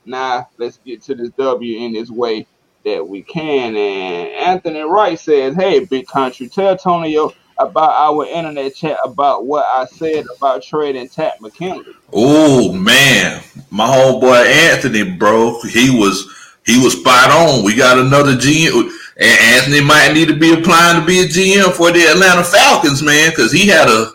Now 0.06 0.48
let's 0.58 0.78
get 0.78 1.02
to 1.04 1.16
this 1.16 1.32
W 1.32 1.78
in 1.78 1.92
this 1.92 2.10
way 2.10 2.48
that 2.86 3.06
we 3.06 3.24
can." 3.24 3.76
And 3.76 4.30
Anthony 4.30 4.80
Wright 4.80 5.20
says, 5.20 5.56
"Hey, 5.56 5.80
big 5.84 6.08
country, 6.08 6.48
tell 6.48 6.78
Tonio 6.78 7.34
about 7.58 7.92
our 7.98 8.28
internet 8.28 8.74
chat 8.76 8.98
about 9.04 9.46
what 9.46 9.66
I 9.66 9.88
said 9.88 10.26
about 10.38 10.64
trading 10.64 11.10
Takk 11.10 11.42
McKinley." 11.42 11.84
Oh 12.14 12.72
man, 12.72 13.42
my 13.72 13.88
homeboy 13.88 14.46
Anthony, 14.46 15.04
bro, 15.04 15.60
he 15.64 15.90
was 15.90 16.34
he 16.66 16.82
was 16.82 16.94
spot 16.98 17.30
on. 17.30 17.66
We 17.66 17.76
got 17.76 18.00
another 18.00 18.38
GM, 18.38 18.90
and 19.18 19.40
Anthony 19.58 19.82
might 19.82 20.14
need 20.14 20.30
to 20.30 20.38
be 20.38 20.54
applying 20.54 21.02
to 21.02 21.06
be 21.06 21.20
a 21.20 21.26
GM 21.26 21.74
for 21.74 21.92
the 21.92 22.06
Atlanta 22.06 22.46
Falcons, 22.46 23.04
man, 23.04 23.32
because 23.32 23.52
he 23.52 23.68
had 23.68 23.90
a 23.90 24.14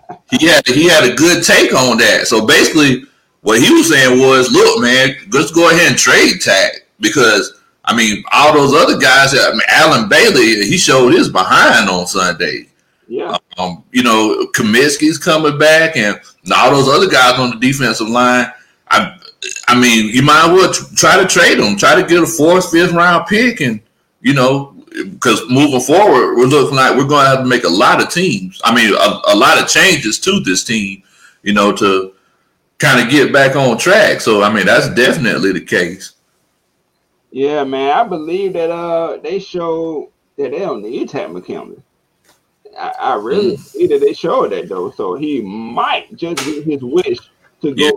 he 0.30 0.46
had 0.46 0.66
he 0.66 0.88
had 0.88 1.04
a 1.04 1.14
good 1.14 1.44
take 1.44 1.72
on 1.74 1.98
that. 1.98 2.26
So 2.26 2.46
basically, 2.46 3.04
what 3.42 3.60
he 3.60 3.72
was 3.72 3.88
saying 3.88 4.20
was, 4.20 4.50
look, 4.50 4.80
man, 4.82 5.16
let's 5.32 5.50
go 5.50 5.70
ahead 5.70 5.90
and 5.90 5.98
trade 5.98 6.40
Takk 6.40 6.82
because 7.00 7.60
I 7.84 7.96
mean, 7.96 8.22
all 8.32 8.52
those 8.52 8.74
other 8.74 8.98
guys. 8.98 9.34
I 9.34 9.50
mean, 9.52 9.60
Allen 9.68 10.08
Bailey, 10.08 10.66
he 10.66 10.76
showed 10.76 11.14
his 11.14 11.30
behind 11.30 11.88
on 11.88 12.06
Sunday. 12.06 12.68
Yeah. 13.08 13.38
Um, 13.56 13.82
you 13.92 14.02
know, 14.02 14.46
Cominsky's 14.54 15.16
coming 15.16 15.58
back, 15.58 15.96
and 15.96 16.20
all 16.54 16.70
those 16.70 16.88
other 16.88 17.10
guys 17.10 17.38
on 17.38 17.50
the 17.50 17.56
defensive 17.56 18.08
line. 18.08 18.52
I 18.90 19.18
I 19.68 19.78
mean, 19.78 20.14
you 20.14 20.22
might 20.22 20.52
well 20.52 20.72
try 20.72 21.16
to 21.20 21.26
trade 21.26 21.58
them. 21.58 21.76
try 21.76 21.94
to 22.00 22.06
get 22.06 22.22
a 22.22 22.26
fourth, 22.26 22.70
fifth 22.70 22.92
round 22.92 23.26
pick, 23.26 23.60
and 23.60 23.80
you 24.20 24.34
know, 24.34 24.74
because 24.90 25.48
moving 25.48 25.80
forward, 25.80 26.36
we're 26.36 26.46
looking 26.46 26.76
like 26.76 26.96
we're 26.96 27.06
going 27.06 27.24
to 27.24 27.30
have 27.30 27.40
to 27.40 27.46
make 27.46 27.64
a 27.64 27.68
lot 27.68 28.02
of 28.02 28.10
teams. 28.10 28.60
I 28.64 28.74
mean, 28.74 28.92
a, 28.94 29.32
a 29.32 29.36
lot 29.36 29.60
of 29.60 29.68
changes 29.68 30.18
to 30.20 30.40
this 30.40 30.64
team, 30.64 31.02
you 31.42 31.52
know, 31.52 31.72
to 31.76 32.14
kind 32.78 33.00
of 33.00 33.10
get 33.10 33.32
back 33.32 33.56
on 33.56 33.78
track. 33.78 34.20
So, 34.20 34.42
I 34.42 34.52
mean, 34.52 34.66
that's 34.66 34.88
definitely 34.90 35.52
the 35.52 35.60
case. 35.60 36.12
Yeah, 37.30 37.64
man, 37.64 37.96
I 37.96 38.04
believe 38.04 38.54
that 38.54 38.70
uh 38.70 39.18
they 39.18 39.38
showed 39.38 40.10
that 40.38 40.50
they 40.50 40.60
don't 40.60 40.82
need 40.82 41.10
Takk 41.10 41.30
McKinley. 41.30 41.82
I, 42.78 42.92
I 43.00 43.14
really 43.16 43.56
mm. 43.56 43.58
see 43.58 43.86
that 43.88 44.00
they 44.00 44.14
showed 44.14 44.52
that 44.52 44.68
though, 44.68 44.90
so 44.92 45.14
he 45.14 45.42
might 45.42 46.14
just 46.16 46.44
get 46.44 46.64
his 46.64 46.82
wish 46.82 47.18
to 47.60 47.74
go. 47.74 47.90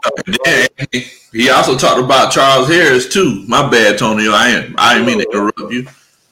Yeah, 0.46 0.68
yeah, 0.92 1.02
he 1.32 1.50
also 1.50 1.78
talked 1.78 2.02
about 2.02 2.32
Charles 2.32 2.68
Harris 2.68 3.08
too. 3.08 3.46
My 3.48 3.70
bad, 3.70 3.98
Tony. 3.98 4.28
I 4.28 4.50
ain't 4.50 4.76
I 4.78 4.96
didn't 4.96 5.08
mean 5.08 5.20
to 5.20 5.30
interrupt 5.32 5.72
you. 5.72 5.88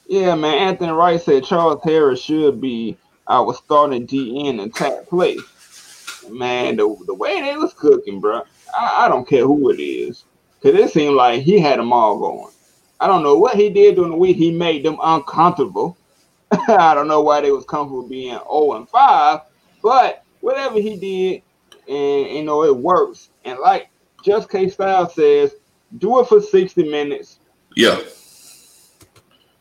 Yeah, 0.10 0.34
man. 0.34 0.56
Anthony 0.56 0.92
Wright 0.92 1.22
said 1.22 1.44
Charles 1.44 1.84
Harris 1.84 2.20
should 2.20 2.60
be 2.60 2.98
our 3.28 3.54
starting 3.54 4.08
DN 4.08 4.60
in 4.60 4.72
tap 4.72 5.06
place. 5.08 5.39
Man, 6.28 6.78
the, 6.78 6.96
the 7.06 7.13
way 7.13 7.42
they 7.42 7.56
was 7.56 7.75
cooking, 7.75 8.20
bro, 8.20 8.42
I, 8.75 9.06
I 9.06 9.08
don't 9.08 9.28
care 9.28 9.46
who 9.46 9.70
it 9.70 9.80
is. 9.80 10.25
Because 10.60 10.80
it 10.80 10.92
seemed 10.92 11.16
like 11.16 11.44
he 11.44 11.60
had 11.60 11.78
them 11.78 11.94
all 11.94 12.18
going. 12.18 12.51
I 13.00 13.06
don't 13.06 13.22
know 13.22 13.38
what 13.38 13.56
he 13.56 13.70
did 13.70 13.96
during 13.96 14.10
the 14.10 14.18
week. 14.18 14.36
He 14.36 14.50
made 14.51 14.84
them 14.84 14.98
uncomfortable. 15.01 15.96
I 16.51 16.96
don't 16.96 17.08
know 17.08 17.22
why 17.22 17.42
they 17.42 17.51
was 17.51 17.66
comfortable 17.66 18.08
being 18.08 18.32
0 18.32 18.74
and 18.74 18.89
5, 18.89 19.42
but 19.84 20.24
whatever 20.42 20.80
he 20.80 20.98
did, 20.98 21.44
and 21.88 22.36
you 22.36 22.44
know, 22.44 22.63
it 22.63 22.75
works. 22.75 23.30
And 23.46 23.60
like 23.60 23.89
Just 24.25 24.50
K 24.50 24.70
Style 24.70 25.08
says, 25.08 25.54
do 26.00 26.20
it 26.20 26.28
for 26.28 26.42
60 26.42 26.89
minutes. 26.89 27.38
Yeah. 27.75 28.00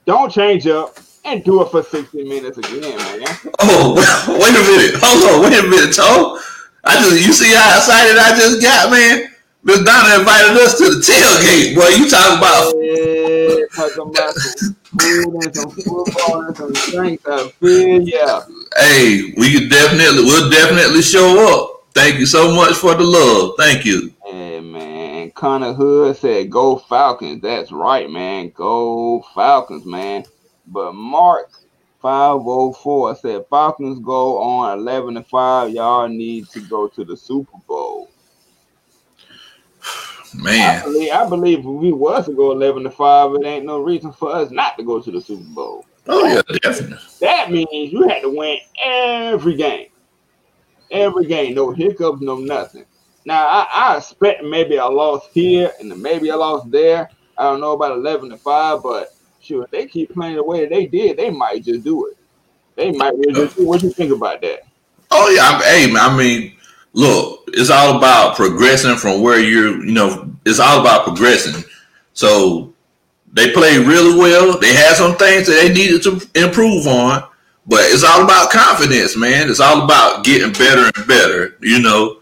Don't 0.09 0.33
change 0.33 0.67
up 0.67 0.99
and 1.27 1.45
do 1.45 1.61
it 1.61 1.69
for 1.69 1.83
60 1.83 2.25
minutes 2.25 2.57
again, 2.57 2.97
man. 2.97 3.29
Oh, 3.61 3.93
wait 4.41 4.57
a 4.57 4.65
minute. 4.65 4.97
Hold 5.05 5.21
on, 5.29 5.45
wait 5.45 5.61
a 5.61 5.69
minute, 5.69 5.95
Toe. 5.95 6.41
I 6.83 6.97
just 6.97 7.27
you 7.27 7.31
see 7.35 7.53
how 7.53 7.77
excited 7.77 8.17
I 8.17 8.33
just 8.33 8.63
got, 8.63 8.91
man. 8.91 9.29
Miss 9.65 9.85
Donna 9.85 10.21
invited 10.21 10.57
us 10.65 10.79
to 10.79 10.85
the 10.89 11.05
tailgate. 11.05 11.77
Boy, 11.77 11.93
you 12.01 12.09
talking 12.09 12.39
about 12.41 12.73
yeah, 12.81 13.69
talking 13.77 14.09
about 14.09 14.33
some 14.33 14.77
food 14.97 15.45
and 15.45 15.55
some 15.55 15.71
football 15.73 16.41
and 16.41 16.57
some 16.57 16.73
drinks. 16.73 17.27
I 17.29 17.51
feel 17.61 18.01
yeah. 18.01 18.41
Hey, 18.79 19.35
we 19.37 19.53
could 19.53 19.69
definitely 19.69 20.25
we'll 20.25 20.49
definitely 20.49 21.03
show 21.03 21.37
up. 21.53 21.85
Thank 21.93 22.19
you 22.19 22.25
so 22.25 22.55
much 22.55 22.77
for 22.77 22.95
the 22.95 23.05
love. 23.05 23.57
Thank 23.59 23.85
you. 23.85 24.15
Connor 25.39 25.73
Hood 25.73 26.17
said 26.17 26.51
go 26.51 26.77
Falcons. 26.77 27.41
That's 27.43 27.71
right, 27.71 28.11
man. 28.11 28.51
Go 28.51 29.25
Falcons, 29.37 29.87
man. 29.87 30.25
But 30.67 30.97
Mark 30.97 31.53
504 32.03 33.15
said 33.15 33.45
Falcons 33.49 34.01
go 34.01 34.43
on 34.43 34.81
11 34.81 35.15
to 35.15 35.23
5. 35.23 35.71
Y'all 35.71 36.09
need 36.09 36.49
to 36.49 36.61
go 36.63 36.89
to 36.89 37.05
the 37.05 37.17
Super 37.17 37.57
Bowl. 37.69 38.11
Man, 40.35 40.81
I 40.81 40.85
believe, 40.85 41.11
I 41.13 41.29
believe 41.29 41.59
if 41.61 41.65
we 41.65 41.93
was 41.93 42.27
to 42.27 42.33
go 42.33 42.51
11 42.51 42.83
to 42.83 42.91
5, 42.91 43.35
it 43.37 43.47
ain't 43.47 43.65
no 43.65 43.79
reason 43.79 44.13
for 44.13 44.35
us 44.35 44.51
not 44.51 44.77
to 44.77 44.83
go 44.83 45.01
to 45.01 45.11
the 45.11 45.21
Super 45.21 45.49
Bowl. 45.55 45.87
Oh, 46.09 46.27
yeah, 46.27 46.43
definitely. 46.63 46.99
That 47.21 47.51
means 47.51 47.93
you 47.93 48.09
had 48.09 48.23
to 48.23 48.29
win 48.29 48.59
every 48.85 49.55
game. 49.55 49.87
Every 50.91 51.27
game. 51.27 51.55
No 51.55 51.71
hiccups, 51.71 52.21
no 52.21 52.37
nothing. 52.37 52.85
Now, 53.29 53.47
I, 53.47 53.67
I 53.71 53.97
expect 53.99 54.43
maybe 54.43 54.77
a 54.77 54.87
loss 54.87 55.29
here 55.35 55.71
and 55.81 55.95
maybe 56.01 56.31
a 56.31 56.37
loss 56.39 56.65
there. 56.65 57.11
I 57.37 57.43
don't 57.43 57.61
know 57.61 57.73
about 57.73 57.99
11 57.99 58.31
to 58.31 58.39
5, 58.39 58.83
but 58.83 59.15
sure, 59.43 59.65
if 59.65 59.71
they 59.71 59.85
keep 59.85 60.15
playing 60.15 60.37
the 60.37 60.43
way 60.43 60.65
they 60.65 60.87
did, 60.87 61.19
they 61.19 61.29
might 61.29 61.63
just 61.63 61.85
do 61.85 62.07
it. 62.07 62.17
They 62.75 62.91
might 62.91 63.13
just 63.23 63.59
do 63.59 63.67
What 63.67 63.83
you 63.83 63.91
think 63.91 64.13
about 64.13 64.41
that? 64.41 64.61
Oh, 65.11 65.29
yeah. 65.29 65.43
I'm, 65.43 65.63
hey, 65.63 65.95
I 65.95 66.17
mean, 66.17 66.55
look, 66.95 67.45
it's 67.49 67.69
all 67.69 67.99
about 67.99 68.35
progressing 68.35 68.97
from 68.97 69.21
where 69.21 69.39
you're, 69.39 69.85
you 69.85 69.93
know, 69.93 70.35
it's 70.47 70.59
all 70.59 70.81
about 70.81 71.05
progressing. 71.05 71.63
So 72.15 72.73
they 73.35 73.53
played 73.53 73.87
really 73.87 74.19
well. 74.19 74.59
They 74.59 74.73
had 74.73 74.95
some 74.95 75.17
things 75.17 75.49
that 75.49 75.61
they 75.61 75.75
needed 75.75 76.03
to 76.05 76.27
improve 76.35 76.87
on, 76.87 77.29
but 77.67 77.81
it's 77.81 78.05
all 78.05 78.25
about 78.25 78.49
confidence, 78.49 79.19
man. 79.19 79.51
It's 79.51 79.61
all 79.61 79.85
about 79.85 80.25
getting 80.25 80.55
better 80.55 80.91
and 80.97 81.07
better, 81.07 81.59
you 81.61 81.83
know. 81.83 82.18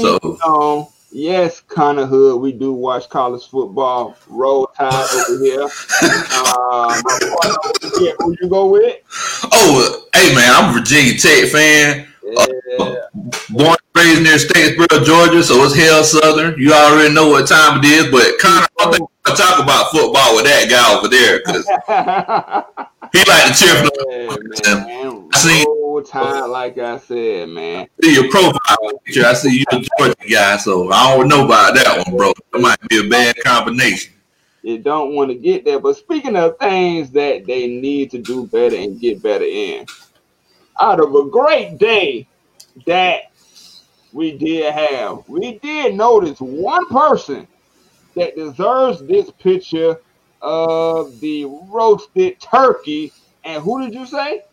So 0.00 0.92
yes, 1.12 1.60
Connor 1.60 2.06
Hood, 2.06 2.40
we 2.40 2.52
do 2.52 2.72
watch 2.72 3.08
college 3.08 3.46
football. 3.48 4.16
Roll 4.28 4.66
Tide 4.68 5.08
over 5.14 5.44
here. 5.44 5.68
uh, 6.02 7.02
who 8.18 8.36
you 8.40 8.48
go 8.48 8.66
with? 8.68 8.96
Oh, 9.52 10.06
hey 10.14 10.34
man, 10.34 10.50
I'm 10.54 10.70
a 10.70 10.72
Virginia 10.78 11.18
Tech 11.18 11.50
fan. 11.50 12.09
Yeah. 12.30 13.06
Born 13.50 13.76
and 13.76 13.78
raised 13.94 14.22
near 14.22 14.36
Statesboro, 14.36 15.04
Georgia, 15.04 15.42
so 15.42 15.64
it's 15.64 15.74
hell 15.76 16.04
southern. 16.04 16.58
You 16.58 16.72
already 16.72 17.12
know 17.14 17.28
what 17.28 17.48
time 17.48 17.80
it 17.82 17.86
is, 17.86 18.10
but 18.10 18.38
Connor, 18.38 18.66
I 18.80 18.90
think 18.92 19.10
I 19.26 19.34
talk 19.34 19.62
about 19.62 19.90
football 19.90 20.36
with 20.36 20.44
that 20.44 20.68
guy 20.70 20.96
over 20.96 21.08
there 21.08 21.38
because 21.38 21.66
he 23.12 23.18
like 23.30 23.46
to 23.48 23.64
cheer 23.64 23.76
for 23.76 23.90
the 23.90 24.84
man, 24.86 25.28
I 25.32 25.38
see 25.38 25.64
time, 26.02 26.50
like 26.50 26.78
I 26.78 26.98
said, 26.98 27.48
man. 27.48 27.88
See 28.02 28.14
your 28.14 28.30
profile 28.30 28.98
picture. 29.04 29.26
I 29.26 29.34
see 29.34 29.58
you 29.58 29.64
a 29.72 29.84
Georgia 29.98 30.28
guy, 30.30 30.56
so 30.56 30.90
I 30.90 31.16
don't 31.16 31.28
know 31.28 31.44
about 31.44 31.74
that 31.74 32.04
one, 32.06 32.16
bro. 32.16 32.32
It 32.54 32.60
might 32.60 32.80
be 32.88 33.06
a 33.06 33.08
bad 33.08 33.36
combination. 33.44 34.14
You 34.62 34.78
don't 34.78 35.14
want 35.14 35.30
to 35.30 35.34
get 35.36 35.64
there. 35.64 35.80
But 35.80 35.96
speaking 35.96 36.36
of 36.36 36.58
things 36.58 37.10
that 37.12 37.46
they 37.46 37.66
need 37.66 38.10
to 38.12 38.18
do 38.18 38.46
better 38.46 38.76
and 38.76 39.00
get 39.00 39.22
better 39.22 39.44
in, 39.44 39.86
out 40.80 41.00
of 41.00 41.14
a 41.14 41.28
great 41.28 41.78
day 41.78 42.26
that 42.86 43.32
we 44.12 44.32
did 44.32 44.72
have, 44.72 45.28
we 45.28 45.58
did 45.58 45.94
notice 45.94 46.40
one 46.40 46.86
person 46.88 47.46
that 48.16 48.36
deserves 48.36 49.02
this 49.06 49.30
picture 49.30 50.00
of 50.42 51.20
the 51.20 51.44
roasted 51.68 52.40
turkey. 52.40 53.12
And 53.44 53.62
who 53.62 53.82
did 53.82 53.94
you 53.94 54.06
say? 54.06 54.44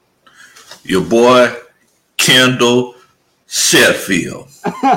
Your 0.84 1.04
boy, 1.04 1.56
Kendall 2.18 2.96
Sheffield. 3.48 4.50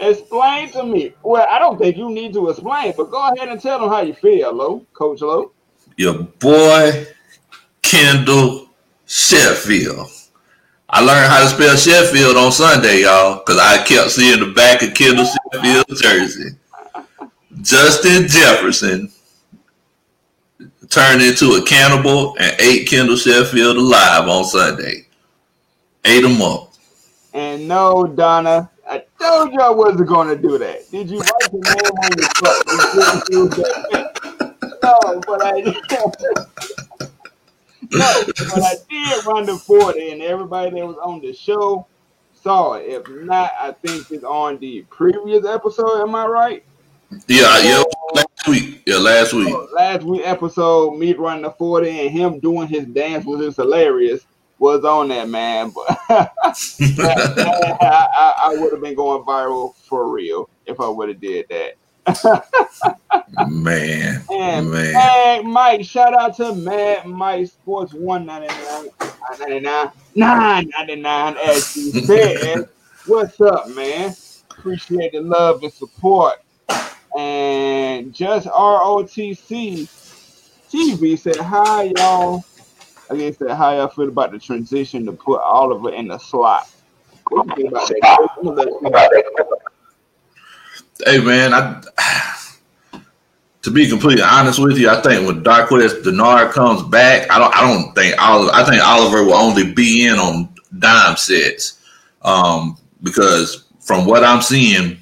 explain 0.00 0.70
to 0.70 0.84
me. 0.84 1.14
Well, 1.22 1.46
I 1.48 1.58
don't 1.58 1.78
think 1.78 1.96
you 1.96 2.10
need 2.10 2.32
to 2.34 2.50
explain, 2.50 2.94
but 2.96 3.10
go 3.10 3.32
ahead 3.32 3.48
and 3.48 3.60
tell 3.60 3.80
them 3.80 3.88
how 3.88 4.02
you 4.02 4.14
feel, 4.14 4.52
Lo, 4.52 4.86
Coach 4.92 5.20
Lo. 5.20 5.52
Your 5.96 6.14
boy, 6.14 7.06
Kendall 7.82 8.68
Sheffield. 9.06 10.08
I 10.88 11.00
learned 11.00 11.26
how 11.26 11.42
to 11.42 11.48
spell 11.48 11.76
Sheffield 11.76 12.36
on 12.36 12.52
Sunday, 12.52 13.02
y'all, 13.02 13.42
because 13.44 13.58
I 13.58 13.82
kept 13.84 14.10
seeing 14.10 14.40
the 14.40 14.52
back 14.52 14.82
of 14.82 14.94
Kendall 14.94 15.24
Sheffield 15.24 15.86
jersey. 16.00 16.56
Justin 17.62 18.28
Jefferson 18.28 19.10
turned 20.88 21.22
into 21.22 21.54
a 21.54 21.64
cannibal 21.64 22.36
and 22.38 22.54
ate 22.60 22.88
Kendall 22.88 23.16
Sheffield 23.16 23.76
alive 23.76 24.28
on 24.28 24.44
Sunday. 24.44 25.06
Ate 26.04 26.24
him 26.24 26.40
up. 26.42 26.72
And 27.32 27.66
no, 27.66 28.06
Donna, 28.06 28.70
I 28.88 29.02
told 29.20 29.52
you 29.52 29.60
I 29.60 29.70
wasn't 29.70 30.06
going 30.06 30.28
to 30.28 30.36
do 30.36 30.58
that. 30.58 30.90
Did 30.90 31.10
you 31.10 31.18
write 31.18 31.50
the 31.50 31.58
name 31.58 31.92
on 31.98 32.10
your 33.32 33.50
foot? 33.50 33.74
no, 34.82 35.20
but 35.26 35.42
I 35.42 35.62
no, 37.92 38.22
but 38.26 38.62
I 38.62 38.74
did 38.88 39.26
run 39.26 39.46
the 39.46 39.56
40, 39.56 40.10
and 40.10 40.22
everybody 40.22 40.70
that 40.70 40.86
was 40.86 40.96
on 41.02 41.20
the 41.20 41.32
show 41.32 41.86
saw 42.32 42.74
it. 42.74 42.86
If 42.88 43.08
not, 43.08 43.52
I 43.58 43.72
think 43.72 44.10
it's 44.10 44.24
on 44.24 44.58
the 44.58 44.82
previous 44.90 45.46
episode. 45.46 46.02
Am 46.02 46.14
I 46.14 46.26
right? 46.26 46.64
Yeah, 47.28 47.58
yeah, 47.60 47.82
last 48.14 48.48
week. 48.48 48.82
Yeah, 48.86 48.96
last 48.96 49.32
week. 49.32 49.54
last 49.72 50.04
week 50.04 50.22
episode, 50.24 50.98
me 50.98 51.14
running 51.14 51.42
the 51.42 51.50
40 51.50 51.88
and 51.88 52.10
him 52.10 52.40
doing 52.40 52.68
his 52.68 52.86
dance 52.86 53.24
was 53.24 53.40
just 53.40 53.56
hilarious. 53.56 54.26
Was 54.60 54.84
on 54.84 55.08
that 55.08 55.28
man, 55.28 55.70
but 55.74 55.84
I, 56.08 56.30
I, 57.80 58.34
I 58.46 58.56
would 58.56 58.72
have 58.72 58.80
been 58.80 58.94
going 58.94 59.24
viral 59.24 59.74
for 59.74 60.08
real 60.08 60.48
if 60.64 60.80
I 60.80 60.88
would 60.88 61.08
have 61.08 61.20
did 61.20 61.46
that. 61.50 61.74
Man, 63.48 64.22
and 64.30 64.70
man. 64.70 64.92
Mad 64.92 65.44
Mike, 65.44 65.84
shout 65.84 66.14
out 66.14 66.36
to 66.36 66.54
Mad 66.54 67.06
Mike 67.06 67.48
Sports 67.48 67.94
199, 67.94 68.90
999, 69.38 69.92
999, 70.14 71.36
as 71.36 71.74
he 71.74 71.90
said. 72.04 72.68
What's 73.06 73.40
up, 73.40 73.68
man? 73.70 74.14
Appreciate 74.50 75.12
the 75.12 75.20
love 75.20 75.62
and 75.62 75.72
support. 75.72 76.42
And 77.16 78.12
Just 78.14 78.48
ROTC 78.48 79.88
TV 80.70 81.18
said, 81.18 81.36
Hi, 81.36 81.92
y'all. 81.96 82.44
I 83.10 83.16
guess 83.16 83.36
that 83.36 83.54
How 83.54 83.74
y'all 83.74 83.88
feel 83.88 84.08
about 84.08 84.32
the 84.32 84.38
transition 84.38 85.04
to 85.06 85.12
put 85.12 85.40
Oliver 85.40 85.92
in 85.92 86.08
the 86.08 86.18
slot? 86.18 86.70
Hey, 91.04 91.20
man, 91.20 91.52
I. 91.52 91.82
To 93.62 93.70
be 93.70 93.88
completely 93.88 94.22
honest 94.22 94.58
with 94.58 94.76
you, 94.76 94.90
I 94.90 95.00
think 95.00 95.26
when 95.26 95.42
Darqueze 95.42 96.02
Dennard 96.02 96.52
comes 96.52 96.82
back, 96.82 97.30
I 97.30 97.38
don't. 97.38 97.56
I 97.56 97.60
don't 97.62 97.94
think 97.94 98.14
Oliver. 98.20 98.50
I 98.52 98.62
think 98.62 98.82
Oliver 98.82 99.24
will 99.24 99.32
only 99.32 99.72
be 99.72 100.06
in 100.06 100.16
on 100.16 100.50
dime 100.78 101.16
sets, 101.16 101.78
um, 102.20 102.76
because 103.02 103.64
from 103.80 104.04
what 104.04 104.22
I'm 104.22 104.42
seeing, 104.42 104.98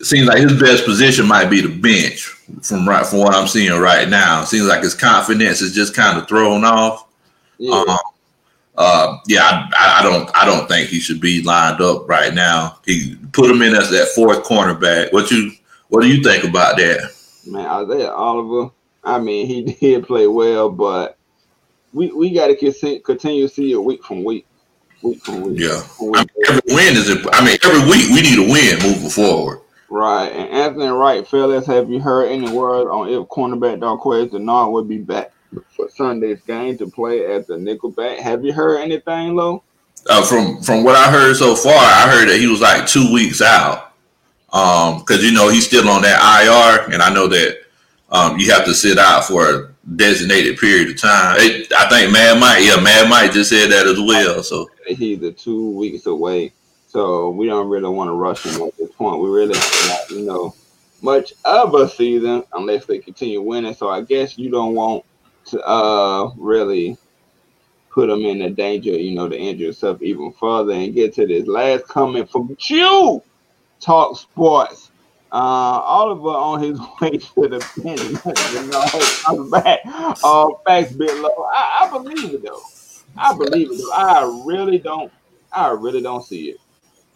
it 0.00 0.04
seems 0.04 0.26
like 0.26 0.38
his 0.38 0.58
best 0.60 0.84
position 0.84 1.28
might 1.28 1.48
be 1.48 1.60
the 1.60 1.78
bench 1.78 2.24
from 2.62 2.88
right 2.88 3.06
from 3.06 3.20
what 3.20 3.36
I'm 3.36 3.46
seeing 3.46 3.78
right 3.78 4.08
now. 4.08 4.42
It 4.42 4.46
seems 4.46 4.66
like 4.66 4.82
his 4.82 4.94
confidence 4.94 5.60
is 5.60 5.72
just 5.72 5.94
kind 5.94 6.18
of 6.18 6.26
thrown 6.26 6.64
off. 6.64 7.06
Yeah. 7.58 7.84
Um, 7.86 7.98
uh, 8.76 9.18
yeah, 9.26 9.68
I, 9.72 10.00
I, 10.00 10.02
don't 10.02 10.30
I 10.34 10.44
don't 10.46 10.66
think 10.66 10.88
he 10.88 10.98
should 10.98 11.20
be 11.20 11.42
lined 11.42 11.80
up 11.80 12.08
right 12.08 12.32
now. 12.32 12.78
He 12.86 13.16
put 13.32 13.50
him 13.50 13.60
in 13.62 13.74
as 13.74 13.90
that 13.90 14.08
fourth 14.14 14.44
cornerback. 14.44 15.12
What 15.12 15.30
you 15.30 15.52
what 15.88 16.02
do 16.02 16.08
you 16.08 16.22
think 16.22 16.44
about 16.44 16.78
that? 16.78 17.12
Man, 17.46 17.66
Isaiah 17.66 18.10
Oliver. 18.10 18.72
I 19.04 19.18
mean, 19.18 19.46
he 19.46 19.62
did 19.80 20.06
play 20.06 20.26
well, 20.26 20.70
but 20.70 21.18
we 21.92 22.12
we 22.12 22.32
got 22.32 22.46
to 22.46 23.00
continue 23.00 23.46
to 23.46 23.54
see 23.54 23.72
it 23.72 23.76
week 23.76 24.04
from 24.04 24.24
week. 24.24 24.46
Week 25.02 25.22
from 25.22 25.42
week. 25.42 25.60
Yeah, 25.60 25.80
from 25.80 26.12
week. 26.12 26.16
I 26.16 26.20
mean, 26.20 26.44
every 26.48 26.74
win 26.74 26.96
is. 26.96 27.10
I 27.32 27.44
mean, 27.44 27.58
every 27.62 27.90
week 27.90 28.08
we 28.08 28.22
need 28.22 28.38
a 28.38 28.50
win 28.50 28.78
moving 28.82 29.10
forward. 29.10 29.60
Right, 29.90 30.28
and 30.28 30.48
Anthony 30.48 30.86
Wright, 30.86 31.28
fellas, 31.28 31.66
have 31.66 31.90
you 31.90 32.00
heard 32.00 32.30
any 32.30 32.50
word 32.50 32.90
on 32.90 33.10
if 33.10 33.28
cornerback 33.28 33.78
Darqueze 33.80 34.30
Dennard 34.30 34.72
will 34.72 34.84
be 34.84 34.96
back 34.96 35.32
for 35.70 35.88
Sunday's 35.88 36.40
game 36.42 36.78
to 36.78 36.86
play 36.86 37.32
at 37.34 37.46
the 37.46 37.54
nickelback? 37.54 38.18
Have 38.18 38.44
you 38.44 38.52
heard 38.52 38.78
anything, 38.78 39.34
Lo? 39.34 39.62
Uh, 40.08 40.24
from 40.24 40.60
from 40.62 40.82
what 40.84 40.96
I 40.96 41.10
heard 41.10 41.36
so 41.36 41.54
far, 41.54 41.74
I 41.74 42.08
heard 42.10 42.28
that 42.28 42.40
he 42.40 42.46
was 42.46 42.60
like 42.60 42.86
two 42.86 43.12
weeks 43.12 43.40
out. 43.40 43.92
Um, 44.52 44.98
because 44.98 45.24
you 45.24 45.32
know 45.32 45.48
he's 45.48 45.66
still 45.66 45.88
on 45.88 46.02
that 46.02 46.20
IR, 46.20 46.92
and 46.92 47.02
I 47.02 47.12
know 47.12 47.26
that 47.28 47.58
um 48.10 48.38
you 48.38 48.50
have 48.52 48.64
to 48.66 48.74
sit 48.74 48.98
out 48.98 49.24
for 49.24 49.48
a 49.48 49.72
designated 49.96 50.58
period 50.58 50.90
of 50.90 51.00
time. 51.00 51.36
It, 51.40 51.72
I 51.72 51.88
think 51.88 52.12
Mad 52.12 52.38
Mike, 52.38 52.64
yeah, 52.64 52.80
Mad 52.80 53.08
Mike 53.08 53.32
just 53.32 53.50
said 53.50 53.70
that 53.70 53.86
as 53.86 53.98
well. 54.00 54.42
So 54.42 54.68
he's 54.86 55.20
the 55.20 55.32
two 55.32 55.70
weeks 55.70 56.06
away. 56.06 56.52
So 56.88 57.30
we 57.30 57.46
don't 57.46 57.68
really 57.68 57.88
want 57.88 58.08
to 58.08 58.12
rush 58.12 58.44
him 58.44 58.60
at 58.62 58.76
this 58.76 58.90
point. 58.92 59.22
We 59.22 59.30
really 59.30 59.54
not, 59.54 60.10
you 60.10 60.26
know, 60.26 60.54
much 61.00 61.32
of 61.44 61.74
a 61.74 61.88
season 61.88 62.44
unless 62.52 62.84
they 62.84 62.98
continue 62.98 63.40
winning. 63.40 63.74
So 63.74 63.88
I 63.88 64.02
guess 64.02 64.36
you 64.36 64.50
don't 64.50 64.74
want 64.74 65.04
to 65.46 65.60
uh 65.66 66.32
really 66.36 66.96
put 67.90 68.08
him 68.08 68.20
in 68.20 68.42
a 68.42 68.50
danger, 68.50 68.90
you 68.90 69.14
know, 69.14 69.28
to 69.28 69.36
injure 69.38 69.66
himself 69.66 70.00
even 70.02 70.32
further. 70.32 70.72
And 70.72 70.94
get 70.94 71.14
to 71.14 71.26
this 71.26 71.46
last 71.46 71.86
comment 71.88 72.30
from 72.30 72.54
Q 72.56 73.22
Talk 73.80 74.18
Sports. 74.18 74.90
Uh, 75.30 75.80
Oliver 75.80 76.28
on 76.28 76.62
his 76.62 76.78
way 77.00 77.16
to 77.16 77.48
the 77.48 77.58
pen, 77.82 77.96
you 78.52 78.70
know, 78.70 78.84
I'm 79.26 79.50
back. 79.50 79.80
Uh, 80.22 80.48
facts, 80.66 80.92
below. 80.92 81.46
I, 81.50 81.88
I 81.88 81.90
believe 81.90 82.34
it 82.34 82.42
though. 82.42 82.60
I 83.16 83.34
believe 83.34 83.72
it 83.72 83.78
though. 83.78 83.92
I 83.92 84.42
really 84.46 84.78
don't. 84.78 85.10
I 85.50 85.70
really 85.70 86.02
don't 86.02 86.22
see 86.22 86.50
it. 86.50 86.58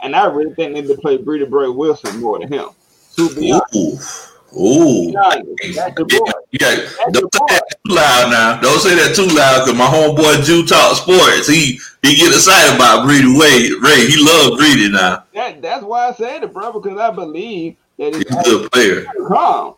And 0.00 0.16
I 0.16 0.26
really 0.26 0.54
think 0.54 0.74
they 0.74 0.80
need 0.80 0.88
to 0.88 0.96
play 0.96 1.18
Blidi 1.18 1.50
Wreh-Wilson 1.50 2.20
more 2.20 2.38
than 2.38 2.52
him. 2.52 2.68
To 3.16 3.34
be 3.34 3.52
honest. 3.52 4.32
Ooh. 4.58 5.12
That's 5.12 5.94
the 5.96 6.04
boy. 6.08 6.35
Yeah, 6.60 6.88
don't 7.10 7.34
say 7.34 7.44
that 7.48 7.62
too 7.70 7.94
loud 7.94 8.30
now. 8.30 8.60
Don't 8.60 8.80
say 8.80 8.94
that 8.94 9.14
too 9.14 9.26
loud 9.26 9.64
because 9.64 9.78
my 9.78 9.86
homeboy 9.86 10.44
Q 10.44 10.66
Talk 10.66 10.96
sports. 10.96 11.48
He 11.48 11.78
he 12.02 12.16
get 12.16 12.32
excited 12.32 12.76
about 12.76 13.06
Blidi 13.06 13.38
Wade. 13.38 13.72
Ray, 13.82 14.06
he 14.06 14.16
loves 14.22 14.62
Blidi 14.62 14.92
now. 14.92 15.24
That, 15.34 15.60
that's 15.60 15.82
why 15.82 16.08
I 16.08 16.12
said 16.12 16.44
it, 16.44 16.52
bro, 16.52 16.72
because 16.72 16.98
I 16.98 17.10
believe 17.10 17.76
that 17.98 18.14
it's 18.14 18.28
He's 18.30 18.38
a 18.38 18.42
good 18.42 18.72
player. 18.72 19.04
Come. 19.28 19.74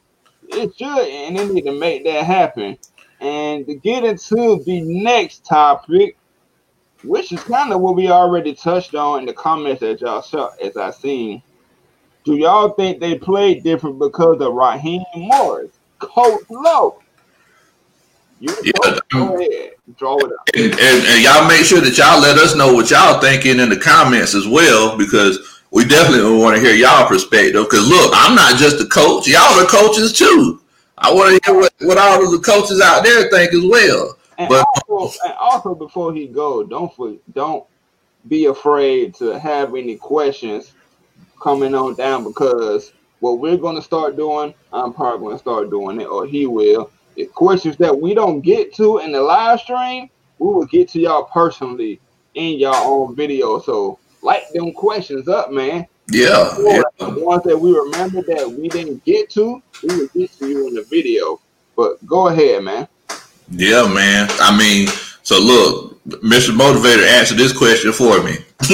It 0.49 0.75
should, 0.77 1.09
and 1.09 1.37
they 1.37 1.49
need 1.49 1.65
to 1.65 1.73
make 1.73 2.05
that 2.05 2.25
happen. 2.25 2.79
And 3.21 3.67
to 3.67 3.75
get 3.75 4.05
into 4.05 4.63
the 4.65 4.81
next 4.83 5.45
topic, 5.45 6.17
which 7.05 7.33
is 7.33 7.43
kind 7.43 7.73
of 7.73 7.81
what 7.81 7.97
we 7.97 8.09
already 8.11 8.55
touched 8.55 8.95
on 8.95 9.21
in 9.21 9.27
the 9.27 9.33
comments 9.33 9.81
that 9.81 10.01
y'all 10.01 10.23
saw 10.23 10.51
as 10.63 10.77
I 10.77 10.91
seen. 10.91 11.43
Do 12.25 12.35
y'all 12.35 12.71
think 12.71 13.01
they 13.01 13.17
played 13.19 13.63
different 13.63 13.99
because 13.99 14.41
of 14.41 14.53
Raheem 14.53 15.03
Morris, 15.17 15.78
Coach 15.99 16.43
Lowe? 16.51 17.03
You 18.41 18.55
yeah, 18.63 18.99
go 19.11 19.37
ahead, 19.37 19.73
draw 19.97 20.17
it 20.19 20.27
up. 20.27 20.49
And, 20.55 20.73
and, 20.73 21.07
and, 21.07 21.25
y'all 21.25 21.49
make 21.49 21.65
sure 21.65 21.81
that 21.81 21.99
y'all 21.99 22.21
let 22.21 22.39
us 22.39 22.55
know 22.55 22.73
what 22.73 22.89
y'all 22.89 23.21
thinking 23.21 23.59
in 23.59 23.69
the 23.69 23.77
comments 23.77 24.33
as 24.33 24.47
well, 24.47 24.97
because 24.97 25.61
we 25.73 25.85
definitely 25.85 26.39
want 26.39 26.55
to 26.55 26.63
hear 26.63 26.73
y'all 26.73 27.09
perspective. 27.09 27.65
Because 27.65 27.89
look, 27.89 28.13
I'm 28.15 28.37
not 28.37 28.57
just 28.57 28.81
a 28.81 28.87
coach; 28.87 29.27
y'all 29.27 29.59
are 29.59 29.67
coaches 29.67 30.13
too. 30.13 30.63
I 30.99 31.13
want 31.13 31.43
to 31.43 31.51
hear 31.51 31.61
what, 31.61 31.73
what 31.81 31.99
all 31.99 32.25
of 32.25 32.31
the 32.31 32.39
coaches 32.39 32.81
out 32.81 33.03
there 33.03 33.29
think 33.31 33.53
as 33.55 33.65
well. 33.65 34.17
And 34.39 34.49
but 34.49 34.65
also, 34.89 35.19
and 35.25 35.35
also 35.35 35.75
before 35.75 36.15
he 36.15 36.29
go, 36.29 36.63
don't 36.63 36.95
for, 36.95 37.17
don't 37.35 37.65
be 38.29 38.47
afraid 38.47 39.15
to 39.17 39.39
have 39.39 39.75
any 39.75 39.97
questions 39.97 40.73
coming 41.41 41.75
on 41.75 41.95
down 41.95 42.25
because 42.25 42.93
what 43.21 43.39
we're 43.39 43.57
going 43.57 43.77
to 43.77 43.83
start 43.83 44.17
doing, 44.17 44.55
I'm 44.73 44.93
probably 44.93 45.21
going 45.21 45.37
to 45.37 45.41
start 45.41 45.71
doing 45.71 46.01
it, 46.01 46.07
or 46.07 46.27
he 46.27 46.47
will. 46.47 46.91
The 47.17 47.27
questions 47.27 47.77
that 47.79 47.99
we 47.99 48.15
don't 48.15 48.41
get 48.41 48.75
to 48.75 48.99
in 48.99 49.13
the 49.13 49.21
live 49.21 49.61
stream, 49.61 50.09
we 50.39 50.47
will 50.49 50.67
get 50.67 50.89
to 50.91 51.01
y'all 51.01 51.25
personally 51.25 52.01
in 52.35 52.59
y'all 52.59 52.75
own 52.75 53.17
video. 53.17 53.61
So 53.61 53.99
light 54.23 54.45
them 54.55 54.73
questions 54.73 55.29
up, 55.29 55.51
man. 55.51 55.87
Yeah, 56.11 56.55
yeah. 56.61 56.83
The 56.99 57.23
ones 57.23 57.43
that 57.43 57.59
we 57.59 57.73
remember 57.73 58.23
that 58.23 58.51
we 58.51 58.69
didn't 58.69 59.05
get 59.05 59.29
to, 59.31 59.63
we 59.83 59.97
will 59.97 60.09
get 60.09 60.33
to 60.39 60.49
you 60.49 60.69
in 60.69 60.75
the 60.75 60.85
video. 60.85 61.41
But 61.77 62.05
go 62.07 62.29
ahead, 62.29 62.63
man. 62.65 62.89
Yeah, 63.51 63.87
man. 63.87 64.29
I 64.41 64.57
mean, 64.57 64.89
so 65.23 65.39
look, 65.39 65.88
Mr. 66.09 66.57
Motivator 66.57 67.07
answered 67.07 67.37
this 67.37 67.57
question 67.57 67.93
for 67.93 68.23
me. 68.23 68.39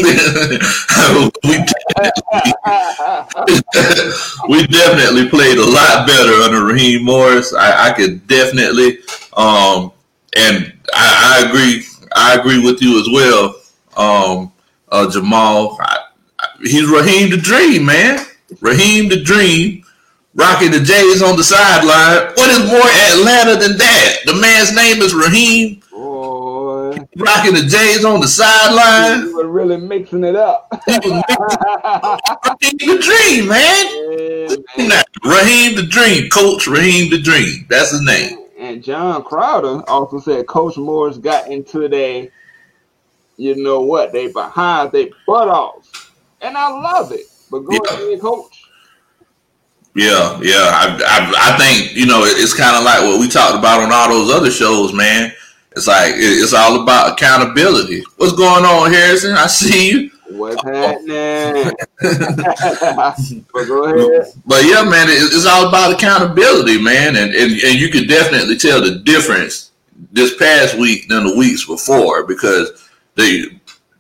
we, 4.49 4.66
definitely, 4.66 5.29
played 5.29 5.59
a 5.59 5.66
lot 5.66 6.07
better 6.07 6.33
under 6.42 6.64
Raheem 6.64 7.05
Morris. 7.05 7.53
I, 7.53 7.90
I 7.90 7.92
could 7.92 8.27
definitely, 8.27 8.99
um, 9.37 9.92
and 10.37 10.73
I, 10.94 11.42
I, 11.42 11.49
agree. 11.49 11.85
I 12.14 12.38
agree 12.38 12.64
with 12.64 12.81
you 12.81 13.01
as 13.01 13.09
well, 13.12 13.57
um, 13.97 14.53
uh, 14.90 15.11
Jamal. 15.11 15.77
I, 15.81 15.99
he's 16.62 16.88
Raheem 16.88 17.31
the 17.31 17.37
Dream, 17.37 17.85
man. 17.85 18.25
Raheem 18.61 19.09
the 19.09 19.20
Dream 19.20 19.85
rocking 20.35 20.70
the 20.70 20.81
Jays 20.81 21.23
on 21.23 21.37
the 21.37 21.44
sideline. 21.44 22.33
What 22.35 22.51
is 22.51 22.70
more 22.70 22.81
Atlanta 22.81 23.57
than 23.57 23.77
that? 23.79 24.16
The 24.25 24.35
man's 24.35 24.75
name 24.75 25.03
is 25.03 25.14
Raheem. 25.14 25.83
Rocking 27.16 27.55
the 27.55 27.62
Jays 27.62 28.05
on 28.05 28.20
the 28.20 28.29
sideline. 28.29 29.29
You 29.29 29.37
were 29.37 29.46
really 29.46 29.77
mixing 29.77 30.24
it 30.24 30.35
up. 30.35 30.68
Raheem 30.88 31.22
the 32.81 32.98
Dream, 33.00 33.48
man. 33.48 33.87
Yeah, 34.79 34.88
man. 34.88 35.03
Raheem 35.24 35.77
the 35.77 35.87
Dream. 35.88 36.29
Coach 36.31 36.66
Raheem 36.66 37.11
the 37.11 37.20
Dream. 37.20 37.66
That's 37.68 37.92
his 37.92 38.03
name. 38.03 38.46
And 38.59 38.83
John 38.83 39.22
Crowder 39.22 39.83
also 39.88 40.18
said 40.18 40.46
Coach 40.46 40.77
Morris 40.77 41.18
got 41.18 41.50
into 41.50 41.88
their, 41.88 42.29
you 43.37 43.57
know 43.57 43.81
what, 43.83 44.12
they 44.12 44.33
behind 44.33 44.92
they 44.92 45.12
butt 45.27 45.48
off. 45.48 46.12
And 46.40 46.57
I 46.57 46.68
love 46.68 47.12
it. 47.12 47.27
But 47.50 47.61
go 47.61 47.72
yeah. 47.72 47.94
ahead, 47.94 48.20
coach. 48.20 48.64
Yeah, 49.94 50.40
yeah. 50.42 50.70
I, 50.72 50.98
I, 51.07 51.53
I 51.53 51.57
think 51.57 51.96
you 51.96 52.07
know 52.07 52.24
it's 52.24 52.53
kind 52.53 52.77
of 52.77 52.83
like 52.83 53.03
what 53.03 53.20
we 53.20 53.29
talked 53.29 53.57
about 53.57 53.81
on 53.81 53.92
all 53.92 54.09
those 54.09 54.35
other 54.35 54.50
shows, 54.50 54.92
man. 54.92 55.33
It's 55.76 55.87
like 55.88 56.14
it's 56.16 56.54
all 56.54 56.82
about 56.82 57.12
accountability. 57.12 58.04
What's 58.16 58.34
going 58.34 58.64
on, 58.64 58.92
Harrison? 58.92 59.32
I 59.32 59.46
see 59.48 59.90
you. 59.90 60.10
What's 60.30 60.62
happening? 60.62 61.72
but. 63.52 63.68
But 64.46 64.64
yeah, 64.64 64.84
man, 64.84 65.06
it's 65.08 65.46
all 65.46 65.68
about 65.68 65.92
accountability, 65.92 66.80
man, 66.80 67.16
and, 67.16 67.34
and 67.34 67.52
and 67.52 67.74
you 67.74 67.88
could 67.90 68.08
definitely 68.08 68.56
tell 68.56 68.80
the 68.80 69.00
difference 69.00 69.72
this 70.12 70.37
past 70.37 70.78
week 70.78 71.08
than 71.08 71.26
the 71.26 71.37
weeks 71.37 71.66
before 71.66 72.24
because 72.24 72.88
the 73.16 73.58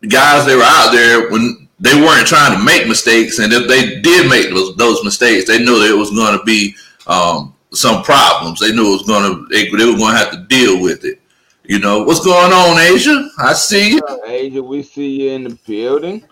guys 0.08 0.46
that 0.46 0.56
were 0.56 0.62
out 0.62 0.92
there 0.92 1.30
when 1.30 1.68
they 1.80 1.94
weren't 2.00 2.26
trying 2.26 2.56
to 2.56 2.64
make 2.64 2.86
mistakes, 2.86 3.38
and 3.40 3.52
if 3.52 3.68
they 3.68 4.00
did 4.00 4.30
make 4.30 4.50
those, 4.50 4.76
those 4.76 5.04
mistakes, 5.04 5.46
they 5.46 5.58
knew 5.58 5.78
there 5.78 5.96
was 5.96 6.10
going 6.10 6.38
to 6.38 6.44
be 6.44 6.74
um, 7.06 7.54
some 7.72 8.02
problems. 8.02 8.60
They 8.60 8.72
knew 8.72 8.86
it 8.86 9.02
was 9.02 9.06
going 9.06 9.30
to 9.30 9.46
they, 9.48 9.64
they 9.64 9.84
were 9.84 9.98
going 9.98 10.12
to 10.12 10.18
have 10.18 10.30
to 10.30 10.44
deal 10.48 10.80
with 10.80 11.04
it. 11.04 11.20
You 11.66 11.78
know 11.78 12.02
what's 12.02 12.22
going 12.22 12.52
on, 12.52 12.78
Asia? 12.78 13.30
I 13.38 13.54
see 13.54 13.92
you, 13.92 14.02
Asia. 14.26 14.62
We 14.62 14.82
see 14.82 15.22
you 15.22 15.30
in 15.30 15.44
the 15.44 15.58
building. 15.66 16.22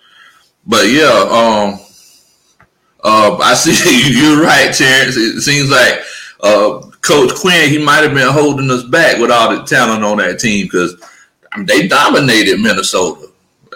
But 0.67 0.91
yeah, 0.91 1.09
um, 1.09 1.81
uh, 3.03 3.39
I 3.41 3.55
see 3.57 4.11
you. 4.11 4.15
You're 4.15 4.43
right, 4.43 4.75
Terrence. 4.75 5.17
It 5.17 5.41
seems 5.41 5.71
like 5.71 6.01
uh, 6.43 6.83
Coach 7.01 7.35
Quinn 7.41 7.71
he 7.71 7.83
might 7.83 8.03
have 8.03 8.13
been 8.13 8.31
holding 8.31 8.71
us 8.71 8.83
back 8.85 9.19
with 9.19 9.31
all 9.31 9.57
the 9.57 9.65
talent 9.65 10.05
on 10.05 10.19
that 10.19 10.39
team 10.39 10.67
because 10.67 11.03
I 11.51 11.59
mean, 11.59 11.67
they 11.67 11.89
dominated 11.89 12.61
Minnesota. 12.61 13.29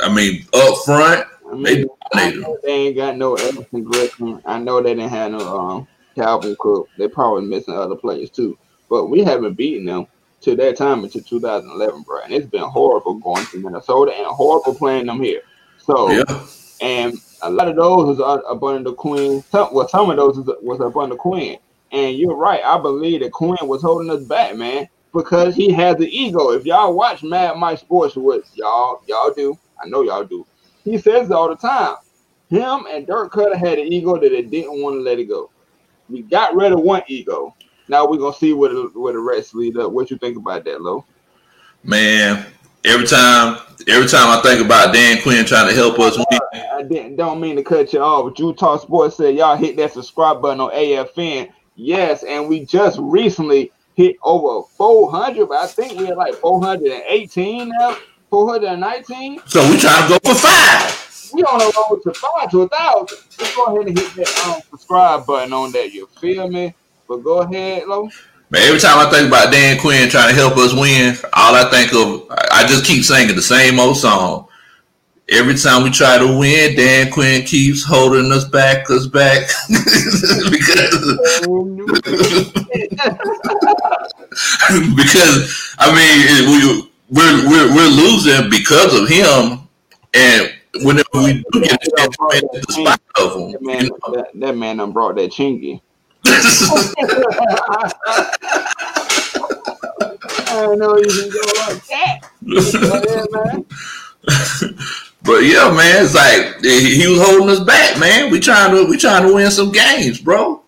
I 0.03 0.13
mean, 0.13 0.45
up 0.53 0.85
front, 0.85 1.27
I 1.51 1.55
mean, 1.55 1.87
they, 2.13 2.43
they 2.65 2.71
ain't 2.71 2.97
got 2.97 3.17
no 3.17 3.35
Everson 3.35 3.83
Griffen. 3.83 4.43
I 4.45 4.59
know 4.59 4.83
they 4.83 4.95
didn't 4.95 5.09
have 5.09 5.33
no 5.33 5.59
um, 5.59 5.89
Dalvin 6.15 6.59
Cook. 6.59 6.91
They're 6.99 7.09
probably 7.09 7.47
missing 7.47 7.73
other 7.73 7.97
players 7.97 8.29
too. 8.29 8.59
But 8.91 9.07
we 9.07 9.25
haven't 9.25 9.55
beaten 9.55 9.87
them 9.87 10.07
to 10.43 10.57
that 10.57 10.77
time 10.77 11.05
until 11.05 11.23
2011, 11.23 12.03
bro. 12.03 12.21
And 12.23 12.33
it's 12.33 12.47
been 12.47 12.63
horrible 12.63 13.15
going 13.15 13.47
to 13.47 13.59
Minnesota 13.59 14.13
and 14.13 14.27
horrible 14.27 14.75
playing 14.75 15.07
them 15.07 15.21
here. 15.21 15.43
So, 15.79 16.11
yeah. 16.11 16.47
and 16.81 17.15
a 17.43 17.51
lot 17.51 17.69
of 17.69 17.77
those 17.77 18.19
was 18.19 18.21
up 18.21 18.63
under 18.63 18.91
the 18.91 18.95
Quinn. 18.95 19.43
Some, 19.51 19.73
well, 19.73 19.89
some 19.89 20.11
of 20.11 20.17
those 20.17 20.39
was, 20.63 20.81
up 20.81 20.97
under 20.97 21.17
Quinn. 21.17 21.59
And 21.93 22.17
you're 22.17 22.37
right. 22.37 22.63
I 22.65 22.79
believe 22.79 23.21
that 23.21 23.33
Quinn 23.33 23.57
was 23.63 23.83
holding 23.83 24.11
us 24.11 24.25
back, 24.25 24.57
man. 24.57 24.89
because 25.17 25.55
he 25.55 25.73
has 25.73 25.97
the 25.97 26.09
ego. 26.09 26.51
If 26.51 26.67
y'all 26.67 26.95
watch 26.95 27.23
Mad 27.23 27.57
Mike 27.57 27.79
Sports, 27.79 28.17
what 28.17 28.45
y'all 28.55 29.03
y'all 29.07 29.33
do, 29.33 29.59
I 29.83 29.89
know 29.89 30.03
y'all 30.03 30.25
do. 30.25 30.47
He 30.85 30.99
says 30.99 31.31
it 31.31 31.33
all 31.33 31.49
the 31.49 31.57
time. 31.57 31.97
Him 32.49 32.87
and 32.91 33.07
Dirk 33.07 33.33
Koetter 33.33 33.57
had 33.57 33.79
an 33.79 33.93
ego 33.93 34.15
that 34.19 34.31
they 34.31 34.43
didn't 34.43 34.83
want 34.83 34.95
to 34.95 35.01
let 35.01 35.19
it 35.19 35.25
go. 35.25 35.51
We 36.09 36.23
got 36.23 36.55
rid 36.55 36.73
of 36.73 36.81
one 36.81 37.03
ego. 37.09 37.56
Now 37.89 38.07
we're 38.07 38.19
gonna 38.19 38.37
see 38.37 38.53
where 38.53 38.71
the, 38.71 38.91
where 38.95 39.13
the 39.13 39.19
rest 39.19 39.55
lead 39.55 39.77
up. 39.77 39.93
What 39.93 40.11
you 40.11 40.19
think 40.19 40.37
about 40.37 40.65
that, 40.65 40.81
Lo? 40.81 41.05
Man, 41.83 42.47
every 42.85 43.07
time 43.07 43.59
every 43.89 44.09
time 44.09 44.29
I 44.29 44.41
think 44.43 44.65
about 44.65 44.93
Dan 44.93 45.23
Quinn 45.23 45.45
trying 45.45 45.69
to 45.69 45.75
help 45.75 45.99
us 45.99 46.17
win. 46.17 46.41
I 46.73 46.83
didn't 46.83 47.17
don't 47.17 47.41
mean 47.41 47.57
to 47.57 47.63
cut 47.63 47.93
you 47.93 48.01
off, 48.01 48.25
but 48.25 48.39
Utah 48.39 48.79
Sports 48.79 49.17
said 49.17 49.37
y'all 49.37 49.57
hit 49.57 49.77
that 49.77 49.93
subscribe 49.93 50.43
button 50.43 50.61
on 50.61 50.71
AFN. 50.73 51.51
Yes, 51.77 52.23
and 52.23 52.49
we 52.49 52.65
just 52.65 52.99
recently 53.01 53.71
hit 53.95 54.17
over 54.23 54.67
400, 54.77 55.49
but 55.49 55.59
I 55.59 55.67
think 55.67 55.99
we're 55.99 56.15
like 56.15 56.35
418 56.35 57.69
now, 57.69 57.97
419. 58.31 59.41
So 59.47 59.69
we 59.71 59.79
trying 59.79 60.03
to 60.03 60.09
go 60.09 60.33
for 60.33 60.39
five. 60.39 61.03
We 61.33 61.43
on 61.43 61.59
the 61.59 61.73
road 61.91 62.03
to 62.03 62.15
five 62.15 62.51
to 62.53 62.63
a 62.63 62.69
thousand. 62.69 63.19
Let's 63.39 63.57
go 63.57 63.65
ahead 63.67 63.89
and 63.89 63.99
hit 63.99 64.15
that 64.15 64.47
um, 64.47 64.61
subscribe 64.71 65.27
button 65.27 65.53
on 65.53 65.73
that. 65.73 65.93
You 65.93 66.09
feel 66.21 66.49
me? 66.49 66.75
But 67.09 67.19
go 67.19 67.41
ahead, 67.41 67.87
Lo. 67.87 68.13
Man, 68.51 68.63
every 68.63 68.79
time 68.81 69.05
I 69.05 69.11
think 69.11 69.29
about 69.29 69.53
Dan 69.53 69.79
Quinn 69.81 70.09
trying 70.09 70.29
to 70.31 70.35
help 70.35 70.57
us 70.57 70.73
win, 70.73 71.17
all 71.33 71.55
I 71.55 71.69
think 71.71 71.93
of, 71.95 72.27
I 72.53 72.65
just 72.67 72.85
keep 72.87 73.05
singing 73.05 73.35
the 73.37 73.43
same 73.43 73.79
old 73.81 73.97
song. 73.97 74.49
Every 75.29 75.55
time 75.57 75.83
we 75.83 75.91
try 75.91 76.19
to 76.19 76.39
win, 76.39 76.77
Dan 76.77 77.11
Quinn 77.11 77.43
keeps 77.45 77.85
holding 77.85 78.31
us 78.33 78.45
back, 78.45 78.89
us 78.91 79.07
back. 79.09 79.49
because, 80.51 81.19
oh, 81.49 81.65
because 84.97 85.75
I 85.79 85.95
mean, 85.95 86.51
we 86.51 86.91
we're, 87.11 87.49
we're 87.51 87.75
we're 87.75 87.89
losing 87.91 88.51
because 88.51 88.95
of 89.01 89.09
him, 89.09 89.69
and 90.15 90.53
whenever 90.85 91.05
we 91.15 91.45
do 91.53 91.63
get 91.63 91.83
a 91.83 91.91
chance 91.97 92.17
to 92.17 92.27
win, 92.31 92.43
the 92.53 92.73
spot 92.73 93.01
of 93.21 93.35
him, 93.37 93.53
That 93.53 93.63
man, 93.63 93.85
you 93.85 93.99
know. 94.07 94.15
that, 94.15 94.27
that 94.35 94.57
man 94.57 94.77
done 94.79 94.93
brought 94.93 95.17
that 95.17 95.31
chingy. 95.33 95.81
I 100.49 100.75
know 100.77 100.97
you 100.97 101.07
can 101.07 101.31
go 101.31 101.41
like 101.59 101.87
that. 101.89 102.21
But 105.23 105.43
yeah, 105.45 105.71
man, 105.71 106.05
it's 106.05 106.15
like 106.15 106.61
he 106.63 107.03
he 107.03 107.09
was 107.09 107.21
holding 107.21 107.51
us 107.51 107.61
back, 107.61 107.99
man. 107.99 108.31
We 108.31 108.41
trying 108.41 108.75
to 108.75 108.85
we 108.89 108.97
trying 108.97 109.27
to 109.27 109.35
win 109.35 109.51
some 109.51 109.73
games, 109.73 110.21
bro. 110.21 110.63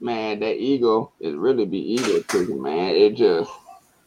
Man, 0.00 0.40
that 0.40 0.56
ego 0.56 1.12
is 1.20 1.34
really 1.34 1.66
be 1.66 1.94
egotism, 1.94 2.62
man. 2.62 2.94
It 2.94 3.16
just, 3.16 3.50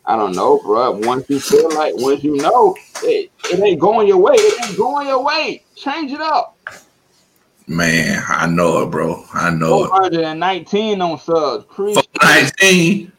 I 0.06 0.16
don't 0.16 0.36
know, 0.36 0.60
bro. 0.60 0.92
Once 1.00 1.30
you 1.30 1.40
feel 1.40 1.70
like, 1.76 1.94
once 1.98 2.24
you 2.24 2.38
know, 2.38 2.76
it, 3.04 3.30
it 3.52 3.60
ain't 3.60 3.80
going 3.80 4.08
your 4.08 4.18
way. 4.18 4.36
It 4.36 4.66
ain't 4.70 4.78
going 4.78 5.08
your 5.08 5.24
way. 5.24 5.64
Change 5.76 6.14
it 6.14 6.22
up. 6.22 6.58
Man, 7.72 8.22
I 8.28 8.48
know 8.48 8.84
it, 8.84 8.92
bro. 8.92 9.24
I 9.34 9.50
know 9.50 9.86
it. 9.86 9.90
419 9.90 11.02
on 11.02 11.18
subs. 11.18 11.64
Pre- 11.70 11.94
419. 11.94 13.12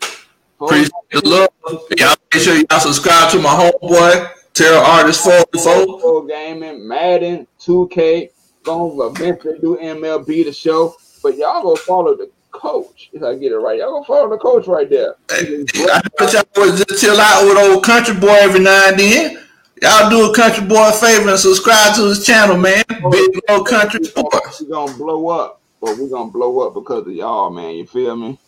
Appreciate 0.60 0.92
the 1.10 1.22
love. 1.24 1.48
Y'all 1.96 2.14
make 2.34 2.42
sure 2.42 2.56
y'all 2.56 2.80
subscribe 2.80 3.30
to 3.32 3.40
my 3.40 3.48
homeboy, 3.48 4.30
Terror 4.52 4.76
Artist 4.76 5.24
44. 5.24 5.62
Football 5.62 6.26
gaming, 6.26 6.86
Madden, 6.86 7.46
2K, 7.60 8.28
gonna 8.62 9.06
eventually 9.06 9.58
do 9.58 9.78
MLB 9.80 10.44
the 10.44 10.52
show. 10.52 10.96
But 11.22 11.38
y'all 11.38 11.62
go 11.62 11.74
follow 11.74 12.14
the 12.14 12.30
coach. 12.50 13.08
If 13.14 13.22
I 13.22 13.34
get 13.36 13.52
it 13.52 13.56
right, 13.56 13.78
y'all 13.78 14.00
go 14.00 14.04
follow 14.04 14.28
the 14.28 14.36
coach 14.36 14.66
right 14.66 14.88
there. 14.90 15.14
I 15.30 16.02
bet 16.18 16.34
y'all 16.34 16.44
would 16.56 16.76
just 16.76 17.00
chill 17.00 17.18
out 17.18 17.46
with 17.46 17.56
old 17.56 17.82
country 17.84 18.14
boy 18.14 18.36
every 18.38 18.60
now 18.60 18.90
and 18.90 18.98
then. 18.98 19.38
Y'all 19.82 20.08
do 20.08 20.30
a 20.30 20.32
country 20.32 20.64
boy 20.64 20.90
a 20.90 20.92
favor 20.92 21.30
and 21.30 21.38
subscribe 21.38 21.96
to 21.96 22.04
his 22.04 22.24
channel, 22.24 22.56
man. 22.56 22.84
Big 23.10 23.40
old 23.48 23.66
country 23.66 24.04
sports. 24.04 24.62
We're 24.62 24.68
gonna 24.68 24.96
blow 24.96 25.28
up, 25.30 25.60
but 25.80 25.98
we're 25.98 26.08
gonna 26.08 26.30
blow 26.30 26.60
up 26.60 26.74
because 26.74 27.04
of 27.04 27.12
y'all, 27.12 27.50
man. 27.50 27.74
You 27.74 27.84
feel 27.84 28.14
me? 28.14 28.38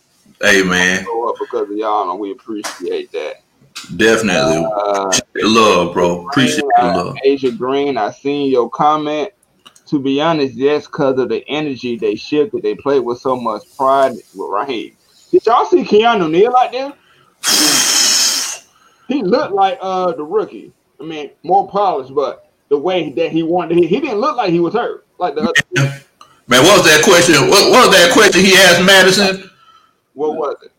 Hey, 0.41 0.63
man, 0.63 1.03
Blow 1.03 1.27
up 1.27 1.35
because 1.37 1.69
of 1.69 1.75
y'all, 1.75 2.09
and 2.09 2.21
we 2.21 2.31
appreciate 2.31 3.11
that. 3.11 3.41
definitely. 3.97 4.65
Uh, 4.65 5.11
love, 5.43 5.93
bro. 5.93 6.25
Appreciate 6.29 6.63
the 6.77 6.85
love. 6.85 7.17
Asia 7.25 7.51
Green, 7.51 7.97
I 7.97 8.11
seen 8.11 8.49
your 8.49 8.69
comment. 8.69 9.31
To 9.87 9.99
be 9.99 10.21
honest, 10.21 10.53
yes, 10.53 10.85
because 10.85 11.19
of 11.19 11.27
the 11.27 11.45
energy 11.49 11.97
they 11.97 12.15
shifted, 12.15 12.63
they 12.63 12.75
played 12.75 13.01
with 13.01 13.19
so 13.19 13.35
much 13.35 13.63
pride 13.75 14.13
Raheem. 14.37 14.95
Did 15.31 15.45
y'all 15.45 15.65
see 15.65 15.83
Keanu 15.83 16.31
Neal 16.31 16.53
like 16.53 16.71
that? 16.71 16.97
He 19.07 19.21
looked 19.21 19.53
like 19.53 19.77
uh 19.81 20.13
the 20.13 20.23
rookie. 20.23 20.73
I 20.99 21.03
mean, 21.03 21.31
more 21.43 21.67
polished, 21.69 22.13
but 22.13 22.51
the 22.69 22.77
way 22.77 23.09
that 23.11 23.31
he 23.31 23.43
wanted, 23.43 23.77
he, 23.77 23.87
he 23.87 23.99
didn't 23.99 24.19
look 24.19 24.37
like 24.37 24.51
he 24.51 24.59
was 24.59 24.73
hurt. 24.73 25.05
Like 25.17 25.35
the 25.35 25.41
other, 25.41 26.03
Man, 26.47 26.63
what 26.63 26.77
was 26.77 26.85
that 26.85 27.03
question? 27.03 27.49
What, 27.49 27.71
what 27.71 27.87
was 27.87 27.97
that 27.97 28.11
question 28.13 28.45
he 28.45 28.53
asked 28.53 28.85
Mattison? 28.85 29.49
what 30.13 30.35
was 30.35 30.55
it? 30.63 30.71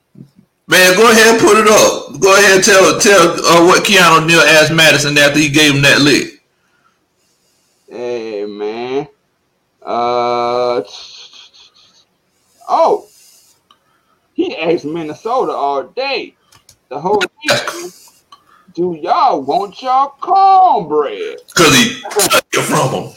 Man, 0.68 0.96
go 0.96 1.10
ahead 1.10 1.34
and 1.34 1.40
put 1.40 1.58
it 1.58 1.68
up. 1.68 2.20
Go 2.20 2.34
ahead 2.34 2.56
and 2.56 2.64
tell 2.64 2.98
tell 2.98 3.30
uh, 3.46 3.66
what 3.66 3.84
Keanu 3.84 4.26
Neal 4.26 4.40
asked 4.40 4.72
Mattison 4.72 5.16
after 5.16 5.38
he 5.38 5.48
gave 5.48 5.74
him 5.74 5.82
that 5.82 6.00
lick. 6.00 6.42
Hey 7.88 8.44
man. 8.46 9.06
Uh 9.80 10.82
oh. 12.68 13.06
He 14.34 14.56
asked 14.56 14.84
Minnesota 14.84 15.52
all 15.52 15.84
day. 15.84 16.34
The 16.88 17.00
whole 17.00 17.20
day. 17.20 17.88
Do 18.76 18.94
y'all 19.00 19.40
want 19.40 19.80
y'all 19.80 20.10
cornbread? 20.20 21.38
Because 21.46 21.74
he 21.78 22.02
took 22.02 22.44
it 22.52 22.62
from 22.66 22.92
him. 22.92 23.08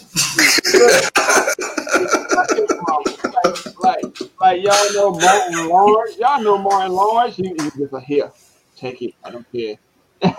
like, 2.88 3.66
like, 3.78 4.06
like 4.40 4.64
y'all 4.64 4.94
know 4.94 5.12
Martin 5.20 5.68
Lawrence. 5.68 6.18
Y'all 6.18 6.42
know 6.42 6.58
Martin 6.58 6.94
Lawrence. 6.94 7.36
He, 7.36 7.50
he 7.50 7.72
just 7.78 7.92
like, 7.92 8.06
here, 8.06 8.32
take 8.78 9.02
it. 9.02 9.16
I 9.22 9.32
don't 9.32 9.46
care. 9.52 9.76
yeah, 10.22 10.36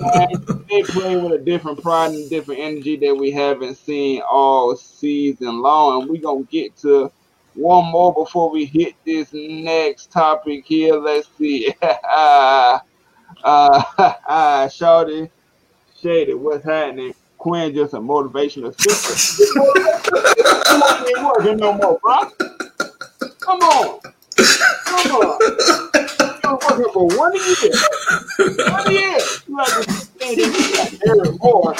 man. 0.00 0.64
They 0.68 0.82
play 0.82 1.16
with 1.18 1.32
a 1.34 1.42
different 1.44 1.80
pride 1.80 2.10
and 2.10 2.28
different 2.28 2.60
energy 2.60 2.96
that 2.96 3.14
we 3.14 3.30
haven't 3.30 3.76
seen 3.76 4.20
all 4.28 4.74
season 4.74 5.62
long. 5.62 6.00
And 6.02 6.10
we're 6.10 6.20
going 6.20 6.44
to 6.44 6.50
get 6.50 6.76
to 6.78 7.12
one 7.54 7.90
more 7.90 8.12
before 8.14 8.50
we 8.50 8.64
hit 8.64 8.94
this 9.04 9.32
next 9.32 10.10
topic 10.10 10.64
here. 10.66 10.96
Let's 10.96 11.28
see. 11.38 11.72
uh, 11.82 12.78
Shawty, 13.44 15.30
Shady, 16.00 16.34
what's 16.34 16.64
happening? 16.64 17.14
Quinn 17.38 17.74
just 17.74 17.94
a 17.94 17.98
motivational 17.98 18.72
speaker. 18.78 19.58
Working 21.24 21.56
no 21.56 21.72
more, 21.72 21.98
bro. 21.98 22.30
Come 23.40 23.60
on. 23.60 24.00
Come 24.84 25.12
on. 25.12 25.38
For 26.92 27.06
one 27.06 27.34
year. 27.34 27.72
One 28.70 28.92
year. 28.92 29.18
You 29.48 29.56
got 29.56 30.92
Darren 31.00 31.38
Moore. 31.40 31.74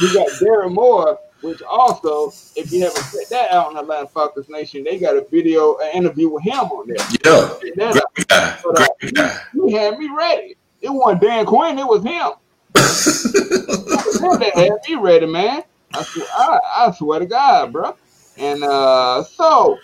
You 0.00 0.14
got 0.14 0.28
Darren 0.40 0.74
Moore, 0.74 1.18
which 1.44 1.60
also, 1.62 2.32
if 2.56 2.72
you 2.72 2.80
haven't 2.80 3.04
checked 3.12 3.28
that 3.28 3.50
out 3.50 3.66
on 3.66 3.76
Atlanta 3.76 4.06
Falcons 4.06 4.48
Nation, 4.48 4.82
they 4.82 4.98
got 4.98 5.14
a 5.14 5.26
video, 5.30 5.76
an 5.76 5.90
interview 5.94 6.30
with 6.30 6.42
him 6.42 6.54
on 6.54 6.88
there. 6.88 6.96
Yeah, 6.96 7.58
that 7.76 8.04
great 8.14 8.28
guy, 8.28 8.58
But, 8.64 8.80
uh, 8.80 8.86
great 8.98 9.14
guy. 9.14 9.40
He 9.52 9.72
had 9.72 9.98
me 9.98 10.08
ready. 10.16 10.56
It 10.80 10.88
wasn't 10.88 11.20
Dan 11.20 11.44
Quinn, 11.44 11.78
it 11.78 11.86
was 11.86 12.02
him. 12.02 12.32
It 12.74 14.06
was 14.06 14.20
him 14.20 14.40
that 14.40 14.54
had 14.54 14.72
me 14.88 14.94
ready, 14.94 15.26
man. 15.26 15.62
I 15.92 16.02
swear, 16.02 16.26
I, 16.32 16.58
I 16.78 16.90
swear 16.92 17.18
to 17.20 17.26
God, 17.26 17.72
bro. 17.72 17.94
And 18.38 18.64
uh, 18.64 19.22
so 19.22 19.78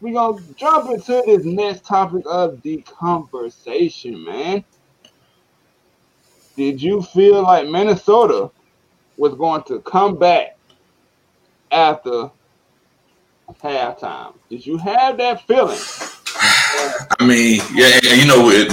we're 0.00 0.14
gonna 0.14 0.40
jump 0.56 0.90
into 0.90 1.22
this 1.26 1.44
next 1.44 1.84
topic 1.84 2.22
of 2.26 2.62
the 2.62 2.82
conversation, 2.82 4.24
man. 4.24 4.64
Did 6.56 6.80
you 6.80 7.02
feel 7.02 7.42
like 7.42 7.68
Minnesota 7.68 8.50
was 9.16 9.34
going 9.34 9.64
to 9.64 9.80
come 9.80 10.16
back 10.16 10.56
after 11.70 12.30
halftime? 13.62 14.34
Did 14.48 14.66
you 14.66 14.78
have 14.78 15.16
that 15.18 15.46
feeling? 15.46 15.78
I 17.18 17.26
mean, 17.26 17.60
yeah, 17.74 17.98
and 18.10 18.20
you 18.20 18.26
know, 18.26 18.50
it, 18.50 18.70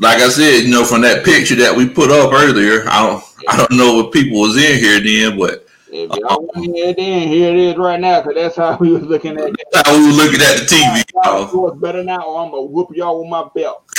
like 0.00 0.18
I 0.18 0.28
said, 0.28 0.64
you 0.64 0.70
know, 0.70 0.84
from 0.84 1.02
that 1.02 1.24
picture 1.24 1.54
that 1.56 1.74
we 1.74 1.88
put 1.88 2.10
up 2.10 2.32
earlier, 2.32 2.88
I 2.88 3.06
don't, 3.06 3.24
I 3.48 3.56
don't 3.56 3.72
know 3.72 4.00
if 4.00 4.12
people 4.12 4.40
was 4.40 4.56
in 4.56 4.78
here 4.78 5.00
then, 5.00 5.38
but 5.38 5.66
If 5.90 6.10
uh, 6.10 6.16
y'all 6.18 6.42
want 6.42 6.54
to 6.54 6.72
hear 6.72 6.88
it 6.88 6.96
then, 6.96 7.28
here 7.28 7.52
it 7.52 7.58
is 7.58 7.76
right 7.76 8.00
now, 8.00 8.20
because 8.20 8.34
that's 8.34 8.56
how 8.56 8.76
we 8.78 8.90
was 8.92 9.02
looking 9.04 9.38
at 9.38 9.52
that's 9.72 9.88
how 9.88 9.96
we 9.96 10.06
were 10.06 10.12
looking 10.12 10.40
at 10.40 10.58
the 10.58 10.66
TV. 10.66 11.04
Y'all 11.14 11.46
dog. 11.46 11.72
it's 11.72 11.80
better 11.80 12.02
now, 12.02 12.22
or 12.22 12.44
I'm 12.44 12.50
gonna 12.50 12.62
whoop 12.62 12.90
y'all 12.94 13.20
with 13.20 13.30
my 13.30 13.48
belt. 13.54 13.84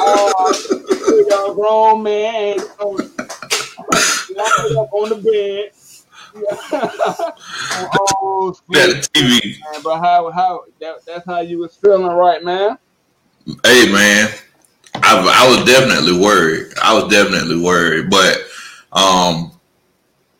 oh, 0.00 0.52
y'all 1.30 1.54
grown 1.54 2.02
man. 2.02 2.58
Lock 4.38 4.52
it 4.60 4.76
up 4.76 4.92
on 4.92 5.08
the 5.08 5.16
bed. 5.16 5.72
Old 8.22 8.60
that 8.70 9.08
TV. 9.14 9.58
Man, 9.72 9.82
but 9.82 10.00
how 10.00 10.30
how 10.30 10.64
that, 10.80 11.04
that's 11.06 11.24
how 11.26 11.40
you 11.40 11.58
was 11.58 11.76
feeling 11.76 12.16
right, 12.16 12.42
man? 12.42 12.78
Hey 13.64 13.90
man, 13.90 14.30
I, 14.94 15.44
I 15.44 15.48
was 15.48 15.64
definitely 15.64 16.18
worried. 16.18 16.72
I 16.82 16.94
was 16.94 17.10
definitely 17.10 17.60
worried, 17.60 18.10
but 18.10 18.38
um, 18.92 19.52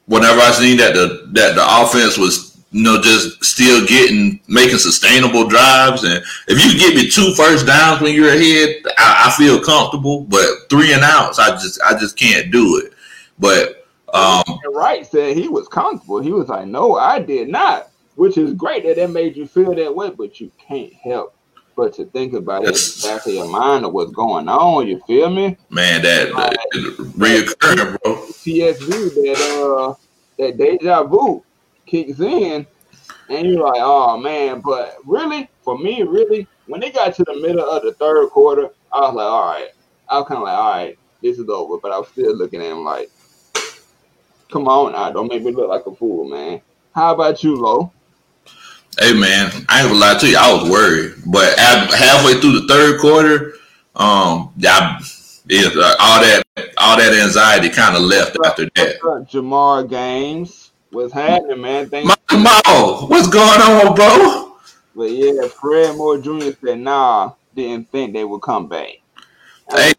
whenever 0.06 0.40
I 0.40 0.50
seen 0.50 0.76
that 0.78 0.94
the 0.94 1.28
that 1.32 1.54
the 1.54 1.64
offense 1.64 2.18
was 2.18 2.48
you 2.70 2.82
know 2.82 3.00
just 3.00 3.42
still 3.44 3.86
getting 3.86 4.40
making 4.48 4.78
sustainable 4.78 5.48
drives, 5.48 6.04
and 6.04 6.22
if 6.48 6.64
you 6.64 6.78
give 6.78 6.94
me 6.94 7.08
two 7.08 7.34
first 7.34 7.66
downs 7.66 8.00
when 8.00 8.14
you're 8.14 8.28
ahead, 8.28 8.82
I, 8.98 9.26
I 9.28 9.30
feel 9.36 9.62
comfortable. 9.62 10.22
But 10.22 10.68
three 10.68 10.92
and 10.92 11.02
outs, 11.02 11.38
I 11.38 11.50
just 11.52 11.80
I 11.82 11.98
just 11.98 12.16
can't 12.16 12.50
do 12.50 12.82
it. 12.84 12.92
But 13.38 13.77
um, 14.14 14.42
Wright 14.72 15.06
said 15.06 15.36
he 15.36 15.48
was 15.48 15.68
comfortable. 15.68 16.20
He 16.20 16.32
was 16.32 16.48
like, 16.48 16.66
"No, 16.66 16.96
I 16.96 17.20
did 17.20 17.48
not," 17.48 17.90
which 18.16 18.38
is 18.38 18.54
great 18.54 18.84
that 18.84 18.96
that 18.96 19.10
made 19.10 19.36
you 19.36 19.46
feel 19.46 19.74
that 19.74 19.94
way. 19.94 20.10
But 20.10 20.40
you 20.40 20.50
can't 20.58 20.92
help 20.92 21.34
but 21.78 21.94
to 21.94 22.06
think 22.06 22.32
about 22.32 22.64
it 22.64 22.68
in 22.68 22.72
the 22.74 23.08
back 23.08 23.24
of 23.24 23.32
your 23.32 23.48
mind 23.48 23.84
of 23.84 23.92
what's 23.92 24.10
going 24.10 24.48
on. 24.48 24.88
You 24.88 25.00
feel 25.06 25.30
me? 25.30 25.56
Man, 25.70 26.02
that, 26.02 26.34
like, 26.34 26.56
reoccurring, 26.74 27.96
bro. 28.02 28.16
TSV, 28.16 29.14
that 29.14 29.76
uh, 29.78 29.94
that 30.38 30.58
deja 30.58 31.04
vu 31.04 31.44
kicks 31.86 32.18
in, 32.18 32.66
and 33.30 33.46
you're 33.46 33.64
like, 33.64 33.80
"Oh 33.80 34.18
man!" 34.18 34.60
But 34.60 34.96
really, 35.04 35.48
for 35.62 35.78
me, 35.78 36.02
really, 36.02 36.48
when 36.66 36.80
they 36.80 36.90
got 36.90 37.14
to 37.14 37.24
the 37.24 37.40
middle 37.40 37.68
of 37.70 37.82
the 37.82 37.92
third 37.92 38.28
quarter, 38.30 38.70
I 38.92 39.00
was 39.00 39.14
like, 39.14 39.26
"All 39.26 39.48
right." 39.48 39.68
I 40.08 40.18
was 40.18 40.26
kind 40.26 40.38
of 40.38 40.44
like, 40.44 40.58
"All 40.58 40.70
right, 40.72 40.98
this 41.22 41.38
is 41.38 41.48
over," 41.48 41.78
but 41.78 41.92
I 41.92 41.98
was 41.98 42.08
still 42.08 42.34
looking 42.34 42.60
at 42.60 42.72
him 42.72 42.84
like 42.84 43.10
Come 44.50 44.66
on 44.66 44.92
now, 44.92 45.10
don't 45.10 45.28
make 45.28 45.42
me 45.42 45.52
look 45.52 45.68
like 45.68 45.86
a 45.86 45.94
fool, 45.94 46.28
man. 46.28 46.60
How 46.94 47.14
about 47.14 47.44
you, 47.44 47.56
Lo? 47.56 47.92
Hey 48.98 49.12
man, 49.12 49.52
I 49.68 49.82
ain't 49.82 49.88
gonna 49.88 50.00
lie 50.00 50.18
to 50.18 50.28
you, 50.28 50.36
I 50.36 50.52
was 50.52 50.68
worried, 50.68 51.14
but 51.26 51.56
halfway 51.58 52.40
through 52.40 52.60
the 52.60 52.66
third 52.66 53.00
quarter, 53.00 53.54
um, 53.94 54.52
yeah, 54.56 54.98
yeah 55.46 55.68
all 56.00 56.20
that 56.20 56.42
all 56.78 56.96
that 56.96 57.12
anxiety 57.12 57.68
kind 57.68 57.94
of 57.94 58.02
left 58.02 58.36
after 58.44 58.64
that. 58.74 58.98
Jamar 59.30 59.88
Games, 59.88 60.72
what's 60.90 61.12
happening, 61.12 61.60
man? 61.60 61.88
Thanks. 61.88 62.12
Mo, 62.32 63.06
what's 63.06 63.28
going 63.28 63.60
on, 63.60 63.94
bro? 63.94 64.56
But 64.96 65.12
yeah, 65.12 65.46
Fred 65.46 65.96
Moore 65.96 66.18
Jr. 66.18 66.50
said, 66.60 66.80
"Nah, 66.80 67.32
didn't 67.54 67.90
think 67.90 68.14
they 68.14 68.24
would 68.24 68.42
come 68.42 68.66
back." 68.66 68.96
Hey, 69.70 69.92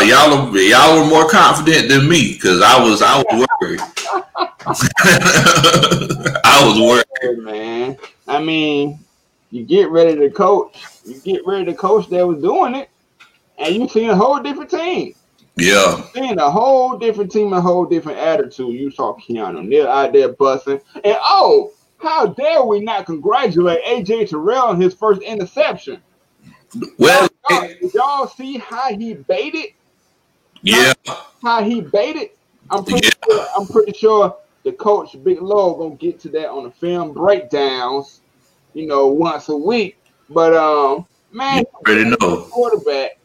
y'all, 0.00 0.56
y'all 0.56 1.00
were 1.00 1.08
more 1.08 1.28
confident 1.28 1.88
than 1.88 2.08
me 2.08 2.34
because 2.34 2.60
I 2.60 2.82
was, 2.82 3.00
I 3.00 3.18
was 3.18 3.46
worried. 3.60 3.80
I 6.44 6.66
was 6.66 6.80
worried, 6.80 7.38
man. 7.38 7.96
I 8.26 8.42
mean, 8.42 8.98
you 9.50 9.64
get 9.64 9.90
ready 9.90 10.16
to 10.16 10.30
coach, 10.30 10.84
you 11.04 11.20
get 11.20 11.46
ready 11.46 11.64
to 11.66 11.74
coach 11.74 12.08
that 12.08 12.26
was 12.26 12.42
doing 12.42 12.74
it, 12.74 12.90
and 13.58 13.74
you 13.74 13.88
see 13.88 14.06
a 14.06 14.16
whole 14.16 14.40
different 14.40 14.70
team. 14.70 15.14
Yeah, 15.56 16.02
seeing 16.12 16.38
a 16.38 16.50
whole 16.50 16.98
different 16.98 17.30
team, 17.30 17.52
a 17.52 17.60
whole 17.60 17.84
different 17.84 18.18
attitude. 18.18 18.74
You 18.74 18.90
saw 18.90 19.16
Keanu 19.16 19.64
Neal 19.64 19.86
out 19.86 20.12
there 20.12 20.32
busting, 20.32 20.80
and 20.94 21.16
oh, 21.20 21.72
how 21.98 22.26
dare 22.26 22.64
we 22.64 22.80
not 22.80 23.06
congratulate 23.06 23.84
AJ 23.84 24.30
Terrell 24.30 24.66
on 24.66 24.80
his 24.80 24.94
first 24.94 25.22
interception? 25.22 26.02
Well, 26.98 27.27
y'all, 27.50 27.68
did 27.68 27.94
y'all 27.94 28.26
see 28.26 28.58
how 28.58 28.96
he 28.96 29.14
baited? 29.14 29.72
Yeah. 30.62 30.92
How 31.42 31.62
he 31.62 31.80
baited? 31.80 32.30
I'm 32.70 32.84
pretty 32.84 33.06
yeah. 33.06 33.30
sure. 33.30 33.46
I'm 33.56 33.66
pretty 33.66 33.92
sure 33.92 34.36
the 34.64 34.72
coach 34.72 35.16
Big 35.22 35.40
Low 35.40 35.74
gonna 35.74 35.96
get 35.96 36.20
to 36.20 36.28
that 36.30 36.50
on 36.50 36.64
the 36.64 36.70
film 36.70 37.12
breakdowns. 37.12 38.20
You 38.74 38.86
know, 38.86 39.06
once 39.06 39.48
a 39.48 39.56
week. 39.56 39.98
But 40.30 40.54
um, 40.54 41.06
man, 41.32 41.58
you 41.58 41.66
already 41.86 42.10
know 42.10 42.42
quarterback 42.50 43.18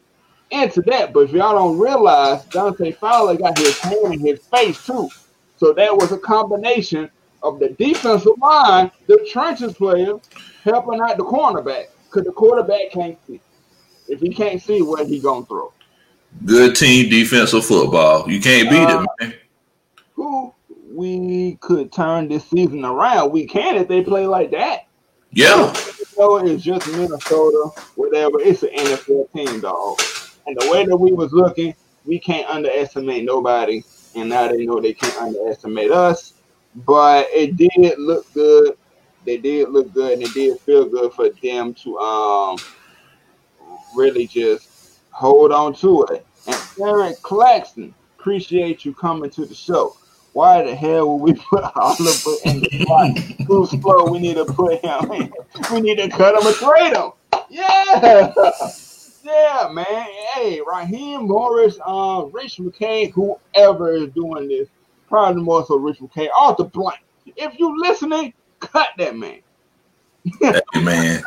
into 0.50 0.82
that. 0.82 1.12
But 1.12 1.20
if 1.20 1.32
y'all 1.32 1.54
don't 1.54 1.78
realize, 1.78 2.44
Dante 2.46 2.92
Fowler 2.92 3.36
got 3.36 3.58
his 3.58 3.78
hand 3.78 4.14
in 4.14 4.20
his 4.20 4.40
face 4.46 4.84
too. 4.84 5.08
So 5.56 5.72
that 5.72 5.94
was 5.94 6.12
a 6.12 6.18
combination 6.18 7.10
of 7.42 7.58
the 7.58 7.68
defensive 7.70 8.38
line, 8.38 8.90
the 9.06 9.26
trenches 9.30 9.74
player, 9.74 10.14
helping 10.62 11.00
out 11.00 11.16
the 11.16 11.24
cornerback 11.24 11.86
because 12.06 12.24
the 12.24 12.32
quarterback 12.32 12.90
can't 12.90 13.18
see. 13.26 13.40
If 14.08 14.20
he 14.20 14.30
can't 14.30 14.60
see, 14.60 14.82
where 14.82 15.04
he 15.04 15.20
gonna 15.20 15.46
throw? 15.46 15.72
Good 16.44 16.76
team 16.76 17.08
defensive 17.08 17.64
football. 17.64 18.30
You 18.30 18.40
can't 18.40 18.68
beat 18.68 18.76
uh, 18.76 19.02
it, 19.02 19.08
man. 19.20 19.34
Who 20.14 20.54
we 20.92 21.56
could 21.60 21.92
turn 21.92 22.28
this 22.28 22.48
season 22.48 22.84
around? 22.84 23.32
We 23.32 23.46
can 23.46 23.76
if 23.76 23.88
they 23.88 24.02
play 24.02 24.26
like 24.26 24.50
that. 24.50 24.86
Yeah. 25.30 25.72
So 25.72 26.44
it's 26.46 26.62
just 26.62 26.86
Minnesota, 26.92 27.70
whatever. 27.96 28.40
It's 28.40 28.62
an 28.62 28.70
NFL 28.70 29.32
team, 29.32 29.60
dog. 29.60 30.00
And 30.46 30.56
the 30.60 30.70
way 30.70 30.84
that 30.84 30.96
we 30.96 31.12
was 31.12 31.32
looking, 31.32 31.74
we 32.04 32.18
can't 32.18 32.48
underestimate 32.48 33.24
nobody. 33.24 33.82
And 34.14 34.28
now 34.28 34.48
they 34.48 34.66
know 34.66 34.80
they 34.80 34.94
can't 34.94 35.16
underestimate 35.16 35.90
us. 35.90 36.34
But 36.86 37.26
it 37.30 37.56
did 37.56 37.98
look 37.98 38.32
good 38.34 38.76
they 39.24 39.36
did 39.38 39.70
look 39.70 39.92
good 39.92 40.12
and 40.12 40.22
it 40.22 40.32
did 40.34 40.58
feel 40.60 40.84
good 40.84 41.12
for 41.12 41.30
them 41.42 41.74
to 41.74 41.98
um 41.98 42.58
really 43.94 44.26
just 44.26 44.68
hold 45.10 45.52
on 45.52 45.74
to 45.74 46.04
it. 46.04 46.26
And 46.46 46.60
Eric 46.80 47.22
Claxton, 47.22 47.94
appreciate 48.18 48.84
you 48.84 48.94
coming 48.94 49.30
to 49.30 49.46
the 49.46 49.54
show. 49.54 49.96
Why 50.32 50.62
the 50.62 50.74
hell 50.74 51.18
would 51.18 51.22
we 51.22 51.40
put 51.50 51.64
Oliver 51.76 52.36
in 52.44 52.60
the 52.60 52.68
spot? 52.82 53.46
Too 53.46 53.66
slow. 53.80 54.10
We 54.10 54.18
need 54.18 54.34
to 54.34 54.44
put 54.44 54.84
him 54.84 55.12
in. 55.12 55.32
We 55.72 55.80
need 55.80 55.98
to 55.98 56.08
cut 56.08 56.34
him 56.34 56.46
and 56.46 56.56
trade 56.56 56.96
him. 56.96 57.12
Yeah. 57.48 58.32
Yeah, 59.24 59.70
man. 59.72 59.86
Hey, 60.34 60.60
Raheem 60.66 61.28
Morris, 61.28 61.78
uh, 61.86 62.26
Rich 62.30 62.58
McKay, 62.58 63.10
whoever 63.10 63.94
is 63.94 64.10
doing 64.10 64.48
this, 64.48 64.68
probably 65.08 65.42
more 65.42 65.64
so 65.64 65.76
Rich 65.76 66.00
McKay, 66.00 66.28
the 66.58 66.64
blank. 66.64 67.00
If 67.34 67.58
you 67.58 67.74
listening, 67.80 68.34
cut 68.60 68.90
that 68.98 69.16
man. 69.16 69.40
Hey, 70.40 70.60
man. 70.82 71.22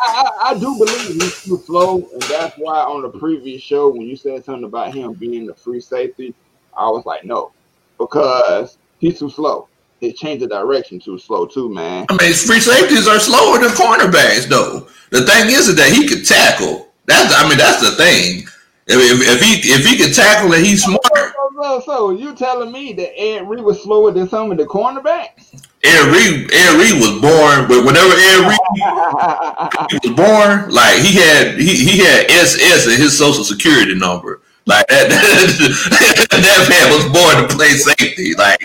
I, 0.00 0.30
I, 0.42 0.54
do 0.54 0.76
believe 0.76 1.22
he's 1.22 1.44
too 1.44 1.58
slow, 1.58 2.08
and 2.12 2.22
that's 2.22 2.56
why 2.56 2.80
on 2.80 3.02
the 3.02 3.10
previous 3.10 3.62
show 3.62 3.90
when 3.90 4.02
you 4.02 4.16
said 4.16 4.44
something 4.44 4.64
about 4.64 4.94
him 4.94 5.12
being 5.12 5.46
the 5.46 5.54
free 5.54 5.80
safety, 5.80 6.34
I 6.76 6.88
was 6.88 7.04
like, 7.06 7.24
no, 7.24 7.52
because 7.98 8.78
he's 8.98 9.18
too 9.18 9.30
slow. 9.30 9.68
He 10.00 10.12
changed 10.12 10.42
the 10.42 10.48
direction 10.48 10.98
too 10.98 11.18
slow 11.18 11.46
too, 11.46 11.68
man. 11.68 12.06
I 12.08 12.12
mean, 12.14 12.32
free 12.32 12.60
safeties 12.60 13.06
are 13.06 13.20
slower 13.20 13.58
than 13.58 13.70
cornerbacks, 13.70 14.48
though. 14.48 14.88
The 15.10 15.26
thing 15.26 15.50
is 15.50 15.74
that 15.76 15.92
he 15.92 16.08
could 16.08 16.26
tackle. 16.26 16.88
That's 17.06 17.34
I 17.36 17.48
mean, 17.48 17.58
that's 17.58 17.80
the 17.80 17.96
thing. 17.96 18.46
If, 18.86 18.96
if, 18.96 19.20
if 19.20 19.40
he 19.42 19.72
if 19.72 19.86
he 19.86 20.02
could 20.02 20.14
tackle 20.14 20.52
and 20.54 20.64
he's 20.64 20.82
smart. 20.82 21.02
So, 21.04 21.30
so, 21.60 21.80
so 21.80 22.10
you 22.10 22.34
telling 22.34 22.72
me 22.72 22.92
that 22.94 23.20
Ed 23.20 23.48
Reed 23.48 23.62
was 23.62 23.82
slower 23.82 24.10
than 24.10 24.28
some 24.28 24.50
of 24.50 24.58
the 24.58 24.64
cornerbacks? 24.64 25.66
Ed 25.82 26.12
Reed, 26.12 26.50
Ed 26.52 26.76
Reed 26.76 27.00
was 27.00 27.20
born, 27.24 27.64
but 27.66 27.84
whenever 27.84 28.12
Ed 28.12 28.40
Reed 28.44 28.60
was 30.04 30.12
born, 30.12 30.68
like 30.68 31.00
he 31.00 31.16
had 31.16 31.58
he, 31.58 31.72
he 31.74 31.98
had 32.04 32.30
SS 32.30 32.86
in 32.86 33.00
his 33.00 33.16
social 33.16 33.44
security 33.44 33.94
number. 33.94 34.42
Like 34.66 34.86
that, 34.88 35.08
that, 35.08 36.28
that 36.30 36.62
man 36.68 36.86
was 36.92 37.08
born 37.08 37.40
to 37.40 37.48
play 37.56 37.70
safety. 37.80 38.34
Like 38.34 38.60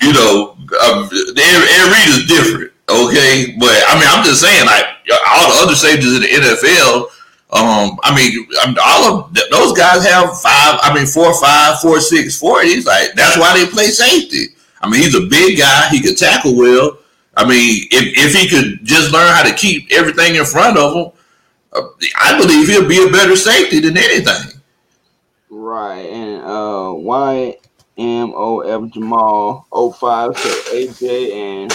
you 0.00 0.12
know, 0.14 0.56
um, 0.88 1.04
Ed, 1.12 1.60
Ed 1.68 1.86
Reed 1.92 2.08
is 2.16 2.24
different. 2.26 2.72
Okay, 2.88 3.54
but 3.60 3.76
I 3.88 4.00
mean, 4.00 4.08
I'm 4.08 4.24
just 4.24 4.40
saying, 4.40 4.64
like 4.64 4.86
all 5.36 5.52
the 5.52 5.60
other 5.64 5.74
safeties 5.74 6.16
in 6.16 6.22
the 6.22 6.28
NFL. 6.28 7.10
Um, 7.52 8.00
I 8.02 8.10
mean, 8.16 8.48
all 8.82 9.04
of 9.04 9.34
those 9.34 9.76
guys 9.76 10.04
have 10.06 10.40
five. 10.40 10.80
I 10.82 10.92
mean, 10.94 11.06
four, 11.06 11.38
five, 11.38 11.78
four, 11.80 12.00
six, 12.00 12.38
four. 12.38 12.62
He's 12.62 12.86
like 12.86 13.12
that's 13.12 13.38
why 13.38 13.56
they 13.56 13.70
play 13.70 13.86
safety. 13.88 14.54
I 14.84 14.90
mean, 14.90 15.00
he's 15.00 15.14
a 15.14 15.22
big 15.22 15.58
guy. 15.58 15.88
He 15.88 16.02
could 16.02 16.18
tackle 16.18 16.54
well. 16.54 16.98
I 17.38 17.48
mean, 17.48 17.88
if, 17.90 18.18
if 18.18 18.34
he 18.34 18.48
could 18.48 18.84
just 18.84 19.12
learn 19.12 19.34
how 19.34 19.42
to 19.42 19.54
keep 19.54 19.90
everything 19.90 20.34
in 20.34 20.44
front 20.44 20.76
of 20.76 20.94
him, 20.94 21.10
uh, 21.72 21.88
I 22.20 22.38
believe 22.38 22.68
he'll 22.68 22.86
be 22.86 23.02
a 23.02 23.10
better 23.10 23.34
safety 23.34 23.80
than 23.80 23.96
anything. 23.96 24.60
Right. 25.48 26.02
And 26.02 26.42
uh, 26.42 26.92
YMOF 27.96 28.92
Jamal 28.92 29.66
05 29.72 30.36
said 30.36 30.52
AJ 30.74 31.32
and 31.32 31.72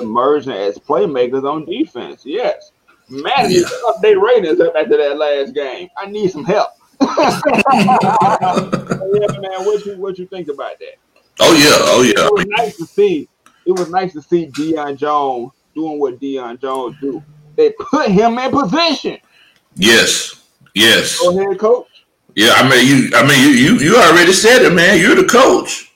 emerging 0.00 0.52
as 0.52 0.78
playmakers 0.78 1.48
on 1.48 1.64
defense. 1.64 2.22
Yes. 2.26 2.72
Man, 3.08 3.50
yeah. 3.50 3.62
update 3.84 4.20
ratings 4.20 4.58
up 4.58 4.74
after 4.76 4.96
that 4.96 5.16
last 5.16 5.54
game. 5.54 5.88
I 5.96 6.06
need 6.06 6.32
some 6.32 6.44
help. 6.44 6.70
yeah, 7.00 7.38
man, 9.38 9.64
what 9.64 9.86
you 9.86 9.96
what 9.96 10.18
you 10.18 10.26
think 10.26 10.48
about 10.48 10.78
that? 10.78 10.96
Oh 11.40 11.54
yeah, 11.54 11.76
oh 11.90 12.02
yeah. 12.02 12.26
It 12.26 12.32
was 12.32 12.46
nice 12.46 12.76
to 12.76 12.86
see. 12.86 13.28
It 13.66 13.72
was 13.72 13.90
nice 13.90 14.12
to 14.14 14.22
see 14.22 14.46
Deion 14.48 14.96
Jones 14.96 15.52
doing 15.74 15.98
what 15.98 16.20
Deion 16.20 16.60
Jones 16.60 16.96
do. 17.00 17.22
They 17.56 17.70
put 17.78 18.10
him 18.10 18.38
in 18.38 18.50
position. 18.50 19.18
Yes, 19.74 20.48
yes. 20.74 21.18
Go 21.20 21.38
ahead, 21.38 21.58
coach. 21.58 21.86
Yeah, 22.34 22.52
I 22.56 22.68
mean 22.68 22.86
you. 22.86 23.10
I 23.14 23.26
mean 23.26 23.40
you. 23.40 23.50
You, 23.54 23.78
you 23.78 23.96
already 23.96 24.32
said 24.32 24.62
it, 24.62 24.72
man. 24.72 25.00
You're 25.00 25.16
the 25.16 25.28
coach. 25.28 25.92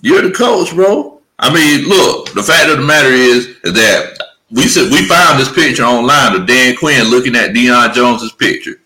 You're 0.00 0.22
the 0.22 0.32
coach, 0.32 0.74
bro. 0.74 1.20
I 1.38 1.52
mean, 1.52 1.88
look, 1.88 2.32
the 2.32 2.42
fact 2.42 2.70
of 2.70 2.78
the 2.78 2.84
matter 2.84 3.08
is, 3.10 3.46
is 3.64 3.74
that 3.74 4.16
we 4.50 4.62
said 4.68 4.90
we 4.90 5.06
found 5.06 5.38
this 5.38 5.52
picture 5.52 5.84
online 5.84 6.40
of 6.40 6.46
Dan 6.46 6.76
Quinn 6.76 7.08
looking 7.08 7.36
at 7.36 7.50
Deion 7.50 7.92
Jones's 7.92 8.32
picture. 8.32 8.80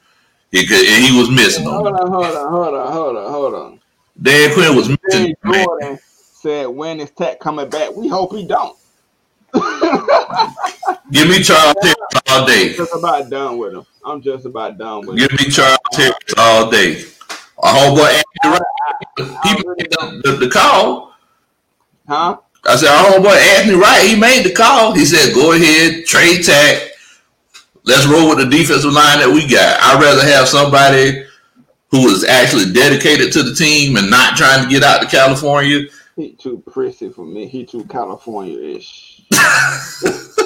He 0.51 0.67
could, 0.67 0.85
and 0.87 1.05
he 1.05 1.17
was 1.17 1.31
missing 1.31 1.65
hold 1.65 1.87
on. 1.87 1.95
Hold 2.11 2.25
on, 2.25 2.51
hold 2.51 2.75
on, 2.75 2.93
hold 2.93 3.17
on, 3.17 3.31
hold 3.31 3.55
on. 3.55 3.80
Dan 4.23 4.53
Quinn 4.55 4.77
was 4.77 4.89
missing. 4.89 5.35
Jordan 5.45 5.99
said, 6.13 6.69
"When 6.69 7.01
is 7.01 7.11
Takk 7.11 7.41
coming 7.41 7.69
back? 7.69 7.95
We 7.97 8.09
hope 8.09 8.33
he 8.35 8.47
don't." 8.47 8.77
Give 11.11 11.29
me 11.29 11.43
Charles 11.43 11.75
Harris 11.83 11.97
all 12.29 12.47
day. 12.47 12.71
I'm 12.71 12.77
just 12.77 12.95
about 12.95 13.31
done 13.31 13.59
with 13.59 13.75
him. 13.75 13.87
I'm 14.05 14.23
just 14.23 14.47
about 14.47 14.79
done 14.79 15.07
with 15.07 15.19
Give 15.19 15.31
him. 15.31 15.37
Give 15.37 15.47
me 15.47 15.53
Charles 15.53 15.79
Harris 15.93 16.35
all 16.37 16.71
day. 16.71 17.03
A 17.63 17.67
homeboy 17.67 18.23
Anthony 18.23 18.59
Wright, 18.59 19.43
he 19.45 19.53
made 19.55 19.91
the, 19.91 20.21
the, 20.25 20.33
the 20.47 20.51
call. 20.51 21.15
Huh? 22.09 22.39
I 22.65 22.77
said, 22.77 22.89
our 22.89 23.13
homeboy 23.13 23.37
Anthony 23.37 23.77
Wright, 23.77 24.09
he 24.09 24.17
made 24.19 24.45
the 24.45 24.53
call. 24.53 24.95
He 24.95 25.05
said, 25.05 25.35
go 25.35 25.53
ahead, 25.53 26.07
trade 26.07 26.43
Takk. 26.43 26.91
Let's 27.85 28.07
roll 28.07 28.29
with 28.31 28.39
the 28.39 28.47
defensive 28.47 28.93
line 28.93 29.19
that 29.19 29.29
we 29.29 29.49
got. 29.49 29.79
I'd 29.83 30.01
rather 30.01 30.23
have 30.23 30.49
somebody 30.49 31.25
who 31.91 32.09
is 32.09 32.25
actually 32.25 32.73
dedicated 32.73 33.33
to 33.33 33.43
the 33.43 33.55
team 33.55 33.97
and 33.97 34.11
not 34.11 34.37
trying 34.37 34.65
to 34.65 34.71
get 34.71 34.83
out 34.83 35.03
to 35.03 35.09
California. 35.09 35.83
He 36.17 36.33
too 36.33 36.63
prissy 36.71 37.11
for 37.11 37.25
me. 37.25 37.47
He 37.49 37.65
too 37.65 37.85
California-ish. 37.85 39.23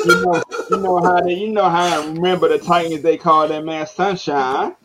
you 0.05 0.21
know, 0.23 0.43
you 0.71 0.77
know 0.79 1.01
how 1.01 1.21
they, 1.21 1.35
you 1.35 1.53
know 1.53 1.69
how 1.69 2.03
I 2.03 2.07
remember 2.07 2.49
the 2.49 2.59
Titans. 2.59 3.03
They 3.03 3.17
call 3.17 3.49
that 3.49 3.65
man 3.65 3.87
Sunshine. 3.87 4.77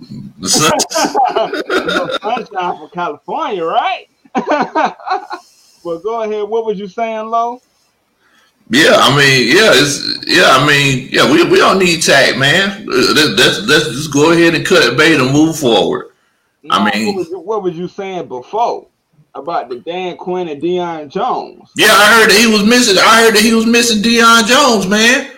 Sun- 0.43 0.79
Sunshine 2.21 2.77
from 2.77 2.89
California, 2.93 3.63
right? 3.65 4.07
but 4.35 5.99
go 6.03 6.23
ahead. 6.23 6.47
What 6.49 6.65
was 6.65 6.79
you 6.79 6.87
saying, 6.87 7.27
Lo? 7.27 7.61
yeah, 8.69 8.95
I 8.95 9.15
mean, 9.17 9.47
yeah, 9.47 9.71
it's 9.73 10.27
yeah, 10.27 10.49
I 10.51 10.67
mean, 10.67 11.09
yeah, 11.11 11.31
we, 11.31 11.43
we 11.49 11.57
don't 11.57 11.79
need 11.79 12.01
Takk, 12.03 12.37
man. 12.37 12.85
Let's, 12.87 13.29
let's, 13.39 13.59
let's 13.67 13.85
just 13.85 14.13
go 14.13 14.31
ahead 14.31 14.55
and 14.55 14.65
cut 14.65 14.97
bait 14.97 15.19
and 15.19 15.31
move 15.33 15.57
forward. 15.57 16.08
I 16.69 16.91
mean- 16.91 17.07
what 17.07 17.15
was, 17.15 17.29
you, 17.29 17.39
what 17.39 17.63
was 17.63 17.77
you 17.77 17.87
saying 17.87 18.27
before 18.27 18.87
about 19.35 19.69
the 19.69 19.79
Dan 19.79 20.17
Quinn 20.17 20.47
and 20.47 20.61
Deion 20.61 21.09
Jones? 21.09 21.69
Yeah, 21.75 21.87
I 21.91 22.19
heard 22.19 22.29
that 22.31 22.37
he 22.37 22.47
was 22.47 22.63
missing. 22.65 22.97
I 22.97 23.23
heard 23.23 23.35
that 23.35 23.41
he 23.43 23.53
was 23.53 23.65
missing 23.65 24.01
Deion 24.01 24.45
Jones, 24.47 24.87
man. 24.87 25.31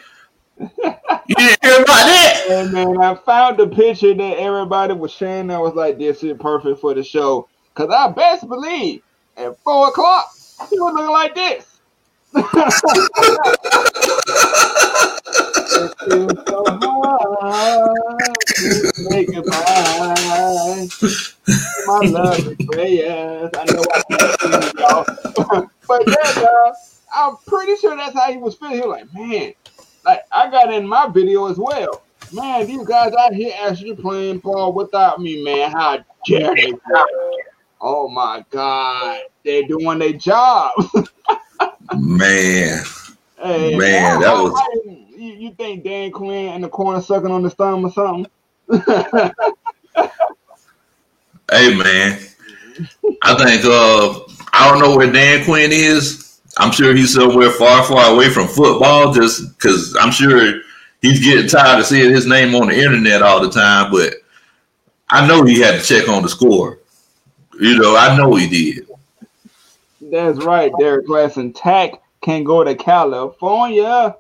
You 0.60 1.36
didn't 1.36 1.57
hear 1.63 1.75
about 1.81 1.88
that? 1.88 2.45
And 2.49 2.71
man, 2.73 3.01
I 3.01 3.15
found 3.15 3.57
the 3.57 3.67
picture 3.67 4.13
that 4.13 4.38
everybody 4.38 4.93
was 4.93 5.12
sharing. 5.12 5.49
I 5.51 5.57
was 5.60 5.73
like, 5.73 5.97
this 5.97 6.23
is 6.23 6.38
perfect 6.39 6.79
for 6.81 6.93
the 6.93 7.03
show. 7.03 7.47
Cause 7.73 7.89
I 7.89 8.10
best 8.10 8.47
believe 8.47 9.01
at 9.38 9.57
four 9.63 9.88
o'clock 9.88 10.29
he 10.69 10.79
was 10.79 10.93
looking 10.93 11.12
like 11.12 11.36
this. 11.36 11.79
It 15.73 15.93
feels 16.05 16.47
so 16.47 16.65
hard 16.79 18.36
to 18.47 18.93
say 19.10 19.25
goodbye. 19.25 20.88
My 21.88 21.99
love 22.01 22.47
and 22.47 22.60
prayers. 22.69 23.51
I 23.57 23.65
know 23.65 23.84
I 23.93 24.01
can't 24.10 24.41
sing, 24.41 24.71
y'all. 24.79 25.05
but 25.88 26.01
yeah, 26.07 26.34
dog, 26.34 26.73
I'm 27.15 27.38
pretty 27.47 27.75
sure 27.77 27.95
that's 27.95 28.13
how 28.13 28.31
he 28.31 28.38
was 28.38 28.55
feeling. 28.55 28.75
He 28.75 28.81
was 28.81 28.89
like, 28.89 29.13
man, 29.13 29.53
like 30.05 30.21
I 30.31 30.49
got 30.49 30.73
in 30.73 30.88
my 30.88 31.07
video 31.07 31.47
as 31.47 31.57
well. 31.57 32.03
Man, 32.34 32.67
these 32.67 32.86
guys 32.86 33.13
out 33.13 33.34
here 33.34 33.53
actually 33.62 33.95
playing 33.95 34.39
ball 34.39 34.73
without 34.73 35.19
me, 35.21 35.43
man. 35.43 35.71
How 35.71 35.99
dare 36.25 36.55
they? 36.55 36.73
Oh 37.81 38.07
my 38.07 38.45
God, 38.51 39.19
they're 39.43 39.63
doing 39.67 39.99
their 39.99 40.13
job. 40.13 40.71
Man, 41.97 42.84
hey, 43.41 43.75
Man, 43.75 44.21
that 44.21 44.34
was- 44.34 44.53
You, 45.21 45.34
you 45.34 45.51
think 45.51 45.84
Dan 45.84 46.12
Quinn 46.12 46.55
in 46.55 46.62
the 46.62 46.67
corner 46.67 46.99
sucking 46.99 47.29
on 47.29 47.43
his 47.43 47.53
thumb 47.53 47.86
or 47.86 47.91
something? 47.91 48.25
hey 51.51 51.75
man, 51.75 52.19
I 53.21 53.36
think 53.36 53.63
uh, 53.63 54.19
I 54.51 54.67
don't 54.67 54.79
know 54.79 54.97
where 54.97 55.12
Dan 55.12 55.45
Quinn 55.45 55.71
is. 55.71 56.41
I'm 56.57 56.71
sure 56.71 56.95
he's 56.95 57.13
somewhere 57.13 57.51
far, 57.51 57.84
far 57.84 58.15
away 58.15 58.31
from 58.31 58.47
football, 58.47 59.13
just 59.13 59.55
because 59.60 59.95
I'm 60.01 60.10
sure 60.12 60.60
he's 61.03 61.23
getting 61.23 61.47
tired 61.47 61.79
of 61.79 61.86
seeing 61.86 62.10
his 62.10 62.25
name 62.25 62.55
on 62.55 62.69
the 62.69 62.75
internet 62.75 63.21
all 63.21 63.41
the 63.41 63.51
time. 63.51 63.91
But 63.91 64.15
I 65.07 65.27
know 65.27 65.43
he 65.43 65.62
had 65.62 65.79
to 65.79 65.86
check 65.86 66.10
on 66.10 66.23
the 66.23 66.29
score. 66.29 66.79
You 67.60 67.77
know, 67.77 67.95
I 67.95 68.17
know 68.17 68.34
he 68.34 68.49
did. 68.49 68.88
That's 70.01 70.43
right, 70.43 70.71
Derek 70.79 71.05
Glasson. 71.05 71.53
Takk 71.55 72.01
can 72.21 72.43
go 72.43 72.63
to 72.63 72.73
California, 72.73 74.15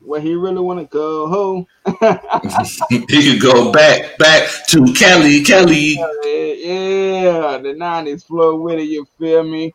where 0.00 0.20
he 0.20 0.34
really 0.34 0.60
want 0.60 0.80
to 0.80 0.86
go. 0.86 1.28
home. 1.28 1.66
he 2.88 3.30
could 3.30 3.40
go 3.40 3.72
back, 3.72 4.16
back 4.18 4.48
to 4.68 4.84
Cali, 4.94 5.42
Cali. 5.42 5.94
yeah, 6.24 7.58
the 7.58 7.74
nineties 7.76 8.24
flow 8.24 8.56
with 8.56 8.78
it. 8.78 8.84
You 8.84 9.06
feel 9.18 9.42
me? 9.42 9.74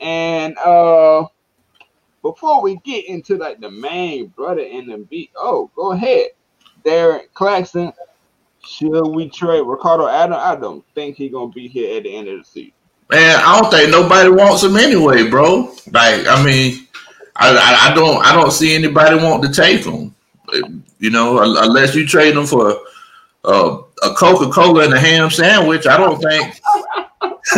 And 0.00 0.56
uh, 0.58 1.26
before 2.22 2.62
we 2.62 2.76
get 2.84 3.06
into 3.06 3.36
like 3.36 3.60
the 3.60 3.70
main 3.70 4.28
brother 4.28 4.62
and 4.62 4.90
the 4.90 4.98
beat, 4.98 5.30
oh, 5.36 5.70
go 5.74 5.92
ahead, 5.92 6.30
Derek 6.84 7.32
Claxton. 7.34 7.92
Should 8.64 9.08
we 9.08 9.28
trade 9.28 9.62
Ricardo 9.62 10.06
Allen? 10.06 10.34
I 10.34 10.54
don't 10.54 10.84
think 10.94 11.16
he 11.16 11.28
gonna 11.28 11.50
be 11.50 11.66
here 11.66 11.96
at 11.96 12.04
the 12.04 12.14
end 12.14 12.28
of 12.28 12.38
the 12.38 12.44
season. 12.44 12.72
Man, 13.10 13.40
I 13.44 13.60
don't 13.60 13.70
think 13.70 13.90
nobody 13.90 14.30
wants 14.30 14.62
him 14.62 14.76
anyway, 14.76 15.28
bro. 15.28 15.74
Like, 15.90 16.26
I 16.26 16.42
mean, 16.44 16.86
I, 17.42 17.90
I, 17.90 17.94
don't, 17.94 18.24
I 18.24 18.34
don't 18.34 18.52
see 18.52 18.74
anybody 18.74 19.16
want 19.16 19.42
to 19.42 19.52
take 19.52 19.84
them. 19.84 20.14
You 20.98 21.10
know, 21.10 21.40
unless 21.42 21.94
you 21.94 22.06
trade 22.06 22.36
them 22.36 22.46
for 22.46 22.78
uh, 23.44 23.82
a 24.02 24.14
Coca 24.14 24.50
Cola 24.50 24.84
and 24.84 24.94
a 24.94 25.00
ham 25.00 25.30
sandwich. 25.30 25.86
I 25.86 25.96
don't 25.96 26.20
think. 26.20 26.60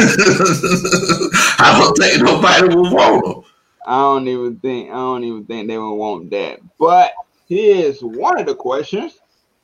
I 1.59 1.79
don't 1.79 1.97
think 1.97 2.23
nobody 2.23 2.75
will 2.75 2.95
want 2.95 3.27
him. 3.27 3.43
I 3.87 3.99
don't 3.99 4.29
even 4.29 4.57
think 4.57 4.91
I 4.91 4.95
don't 4.95 5.25
even 5.25 5.45
think 5.45 5.69
they 5.69 5.79
would 5.79 5.95
want 5.95 6.31
that. 6.31 6.61
But 6.79 7.13
here's 7.49 8.01
one 8.01 8.39
of 8.41 8.47
the 8.47 8.55
questions 8.55 9.19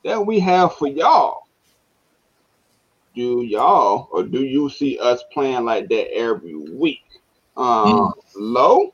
that 0.04 0.24
we 0.24 0.38
have 0.40 0.74
for 0.74 0.88
y'all. 0.88 1.46
Do 3.14 3.42
y'all 3.42 4.08
or 4.12 4.22
do 4.22 4.44
you 4.44 4.68
see 4.70 4.98
us 4.98 5.22
playing 5.32 5.64
like 5.64 5.88
that 5.88 6.14
every 6.14 6.54
week? 6.54 7.02
Um, 7.56 8.12
low. 8.36 8.92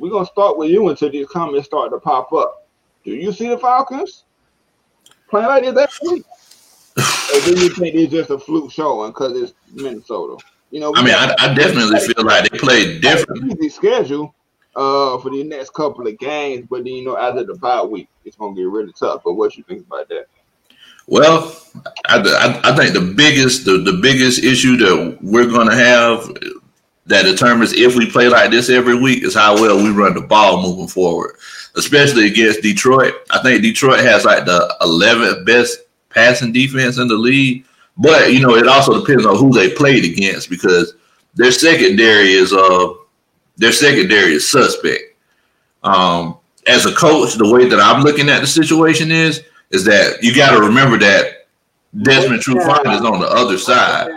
We're 0.00 0.10
gonna 0.10 0.24
start 0.24 0.56
with 0.56 0.70
you 0.70 0.88
until 0.88 1.10
these 1.10 1.28
comments 1.28 1.66
start 1.66 1.90
to 1.90 2.00
pop 2.00 2.32
up. 2.32 2.66
Do 3.04 3.10
you 3.10 3.32
see 3.32 3.48
the 3.48 3.58
Falcons 3.58 4.24
playing 5.28 5.48
like 5.48 5.62
this 5.62 6.00
every 6.02 6.14
week? 6.14 6.26
or 6.96 7.40
do 7.44 7.60
you 7.60 7.68
think 7.68 7.94
it's 7.94 8.10
just 8.10 8.30
a 8.30 8.38
fluke 8.38 8.72
showing 8.72 9.10
because 9.10 9.36
it's 9.36 9.52
Minnesota? 9.74 10.42
You 10.70 10.80
know, 10.80 10.94
I 10.96 11.02
mean, 11.04 11.14
I, 11.14 11.34
I 11.38 11.52
definitely 11.52 12.00
feel 12.00 12.24
like 12.24 12.50
they 12.50 12.58
played 12.58 13.02
different. 13.02 13.52
easy 13.52 13.68
schedule 13.68 14.34
uh 14.74 15.18
for 15.18 15.30
the 15.30 15.44
next 15.44 15.74
couple 15.74 16.06
of 16.06 16.18
games, 16.18 16.66
but 16.70 16.78
then 16.84 16.94
you 16.94 17.04
know 17.04 17.18
after 17.18 17.44
the 17.44 17.56
bye 17.56 17.82
week, 17.82 18.08
it's 18.24 18.36
gonna 18.36 18.54
get 18.54 18.68
really 18.68 18.94
tough. 18.98 19.20
But 19.22 19.34
what 19.34 19.54
you 19.58 19.64
think 19.64 19.86
about 19.86 20.08
that? 20.08 20.28
Well, 21.08 21.54
I, 22.08 22.20
I, 22.20 22.72
I 22.72 22.76
think 22.76 22.94
the 22.94 23.12
biggest 23.14 23.66
the, 23.66 23.78
the 23.78 23.98
biggest 24.00 24.42
issue 24.42 24.78
that 24.78 25.18
we're 25.20 25.48
going 25.48 25.68
to 25.68 25.74
have 25.74 26.30
that 27.10 27.24
determines 27.24 27.72
if 27.72 27.96
we 27.96 28.08
play 28.08 28.28
like 28.28 28.52
this 28.52 28.70
every 28.70 28.94
week 28.94 29.24
is 29.24 29.34
how 29.34 29.54
well 29.54 29.76
we 29.76 29.90
run 29.90 30.14
the 30.14 30.20
ball 30.20 30.62
moving 30.62 30.86
forward, 30.86 31.34
especially 31.74 32.28
against 32.28 32.62
Detroit. 32.62 33.14
I 33.32 33.42
think 33.42 33.62
Detroit 33.62 33.98
has 33.98 34.24
like 34.24 34.44
the 34.44 34.72
11th 34.80 35.44
best 35.44 35.80
passing 36.10 36.52
defense 36.52 36.98
in 36.98 37.08
the 37.08 37.16
league, 37.16 37.66
but 37.96 38.32
you 38.32 38.40
know 38.40 38.54
it 38.54 38.68
also 38.68 39.00
depends 39.00 39.26
on 39.26 39.36
who 39.36 39.52
they 39.52 39.70
played 39.70 40.04
against 40.04 40.48
because 40.48 40.94
their 41.34 41.50
secondary 41.50 42.30
is 42.30 42.52
uh 42.52 42.94
their 43.56 43.72
secondary 43.72 44.34
is 44.34 44.48
suspect. 44.48 45.02
Um, 45.82 46.38
as 46.68 46.86
a 46.86 46.94
coach, 46.94 47.34
the 47.34 47.50
way 47.50 47.68
that 47.68 47.80
I'm 47.80 48.04
looking 48.04 48.28
at 48.28 48.40
the 48.40 48.46
situation 48.46 49.10
is 49.10 49.42
is 49.70 49.84
that 49.84 50.22
you 50.22 50.32
got 50.32 50.54
to 50.54 50.62
remember 50.62 50.96
that 50.98 51.48
Desmond 52.02 52.40
Trufant 52.40 52.94
is 52.94 53.00
on 53.00 53.18
the 53.18 53.28
other 53.28 53.58
side. 53.58 54.12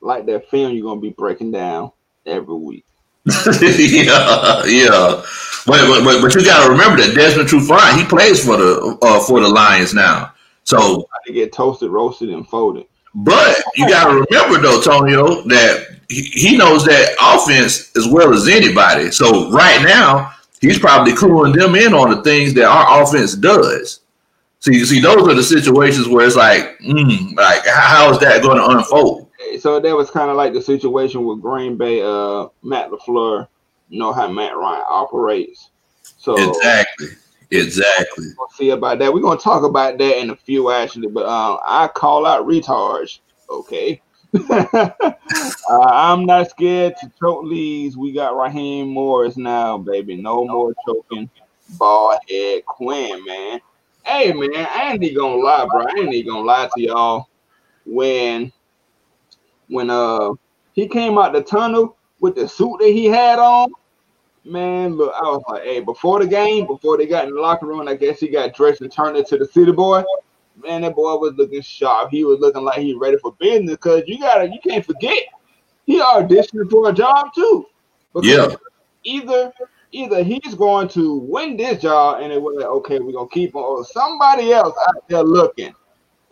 Like 0.00 0.24
that 0.26 0.48
film 0.50 0.72
you're 0.72 0.84
gonna 0.84 1.00
be 1.00 1.10
breaking 1.10 1.50
down 1.50 1.90
every 2.28 2.54
week. 2.54 2.84
yeah, 3.60 4.64
yeah. 4.64 5.22
But, 5.66 6.02
but 6.02 6.22
but 6.22 6.34
you 6.34 6.44
got 6.44 6.64
to 6.64 6.70
remember 6.70 7.02
that 7.02 7.14
Desmond 7.14 7.48
Trufant 7.48 7.98
he 7.98 8.04
plays 8.06 8.44
for 8.44 8.56
the 8.56 8.98
uh, 9.02 9.20
for 9.20 9.40
the 9.40 9.48
Lions 9.48 9.92
now. 9.92 10.32
So, 10.64 11.08
I 11.26 11.32
get 11.32 11.52
toasted, 11.52 11.90
roasted, 11.90 12.28
and 12.28 12.46
folded. 12.46 12.86
but 13.14 13.56
you 13.74 13.88
got 13.88 14.04
to 14.04 14.26
remember 14.30 14.60
though, 14.60 14.82
Tonio, 14.82 15.42
that 15.48 15.98
he, 16.08 16.22
he 16.22 16.56
knows 16.56 16.84
that 16.84 17.16
offense 17.20 17.94
as 17.96 18.06
well 18.10 18.34
as 18.34 18.48
anybody. 18.48 19.10
So 19.10 19.50
right 19.50 19.82
now 19.82 20.32
he's 20.60 20.78
probably 20.78 21.12
cluing 21.12 21.54
them 21.54 21.74
in 21.74 21.94
on 21.94 22.10
the 22.10 22.22
things 22.22 22.54
that 22.54 22.64
our 22.64 23.02
offense 23.02 23.34
does. 23.34 24.00
So 24.60 24.72
you 24.72 24.84
see, 24.86 25.00
those 25.00 25.28
are 25.28 25.34
the 25.34 25.42
situations 25.42 26.08
where 26.08 26.26
it's 26.26 26.36
like, 26.36 26.78
mm, 26.80 27.36
like 27.36 27.66
how 27.66 28.10
is 28.10 28.18
that 28.20 28.42
going 28.42 28.58
to 28.58 28.78
unfold? 28.78 29.27
So 29.58 29.80
that 29.80 29.96
was 29.96 30.10
kind 30.10 30.30
of 30.30 30.36
like 30.36 30.52
the 30.52 30.62
situation 30.62 31.24
with 31.24 31.40
Green 31.40 31.76
Bay, 31.76 32.02
uh, 32.02 32.48
Matt 32.62 32.90
LaFleur, 32.90 33.48
know 33.90 34.12
how 34.12 34.28
Matt 34.28 34.56
Ryan 34.56 34.84
operates. 34.88 35.70
So 36.16 36.36
exactly, 36.36 37.08
exactly. 37.50 38.28
We'll 38.38 38.48
see 38.50 38.70
about 38.70 38.98
that. 38.98 39.12
We're 39.12 39.20
gonna 39.20 39.40
talk 39.40 39.62
about 39.64 39.98
that 39.98 40.18
in 40.18 40.30
a 40.30 40.36
few 40.36 40.70
actually, 40.70 41.08
but 41.08 41.26
uh, 41.26 41.58
I 41.66 41.88
call 41.88 42.26
out 42.26 42.46
retards. 42.46 43.20
Okay. 43.48 44.02
uh, 44.50 44.90
I'm 45.70 46.26
not 46.26 46.50
scared 46.50 46.94
to 47.00 47.10
choke 47.18 47.44
leads. 47.44 47.96
We 47.96 48.12
got 48.12 48.36
Raheem 48.36 48.88
Morris 48.88 49.38
now, 49.38 49.78
baby. 49.78 50.16
No 50.16 50.44
more 50.44 50.74
choking 50.84 51.30
ball 51.70 52.18
head 52.28 52.64
Quinn, 52.66 53.24
man. 53.24 53.60
Hey 54.04 54.32
man, 54.32 54.50
I 54.54 54.92
ain't 54.92 55.02
even 55.02 55.16
gonna 55.16 55.36
lie, 55.36 55.66
bro. 55.66 55.86
I 55.86 55.92
ain't 55.98 56.14
even 56.14 56.32
gonna 56.32 56.46
lie 56.46 56.68
to 56.74 56.82
y'all. 56.82 57.28
When 57.84 58.52
when 59.68 59.90
uh 59.90 60.32
he 60.72 60.88
came 60.88 61.18
out 61.18 61.32
the 61.32 61.42
tunnel 61.42 61.96
with 62.20 62.34
the 62.34 62.48
suit 62.48 62.78
that 62.80 62.88
he 62.88 63.06
had 63.06 63.38
on, 63.38 63.70
man, 64.44 64.96
look, 64.96 65.12
I 65.14 65.22
was 65.22 65.42
like, 65.48 65.62
hey, 65.62 65.80
before 65.80 66.20
the 66.20 66.26
game, 66.26 66.66
before 66.66 66.96
they 66.96 67.06
got 67.06 67.26
in 67.26 67.34
the 67.34 67.40
locker 67.40 67.66
room, 67.66 67.86
I 67.88 67.94
guess 67.94 68.20
he 68.20 68.28
got 68.28 68.54
dressed 68.54 68.80
and 68.80 68.92
turned 68.92 69.16
into 69.16 69.36
the 69.36 69.46
city 69.46 69.72
boy 69.72 70.04
man, 70.62 70.82
that 70.82 70.94
boy 70.94 71.16
was 71.16 71.34
looking 71.34 71.62
sharp. 71.62 72.10
He 72.10 72.24
was 72.24 72.40
looking 72.40 72.64
like 72.64 72.78
he 72.78 72.94
ready 72.94 73.16
for 73.18 73.32
business 73.38 73.76
because 73.76 74.02
you 74.06 74.18
gotta, 74.18 74.48
you 74.48 74.58
can't 74.66 74.84
forget, 74.84 75.24
he 75.86 76.00
auditioned 76.00 76.70
for 76.70 76.90
a 76.90 76.92
job 76.92 77.28
too. 77.34 77.66
yeah. 78.22 78.54
Either 79.04 79.52
either 79.92 80.22
he's 80.22 80.54
going 80.54 80.88
to 80.88 81.16
win 81.16 81.56
this 81.56 81.80
job 81.80 82.20
and 82.20 82.32
it 82.32 82.40
was 82.40 82.56
like, 82.56 82.66
okay, 82.66 82.98
we're 82.98 83.12
gonna 83.12 83.28
keep 83.28 83.50
him, 83.54 83.62
or 83.62 83.84
somebody 83.84 84.52
else 84.52 84.76
out 84.88 85.08
there 85.08 85.22
looking 85.22 85.74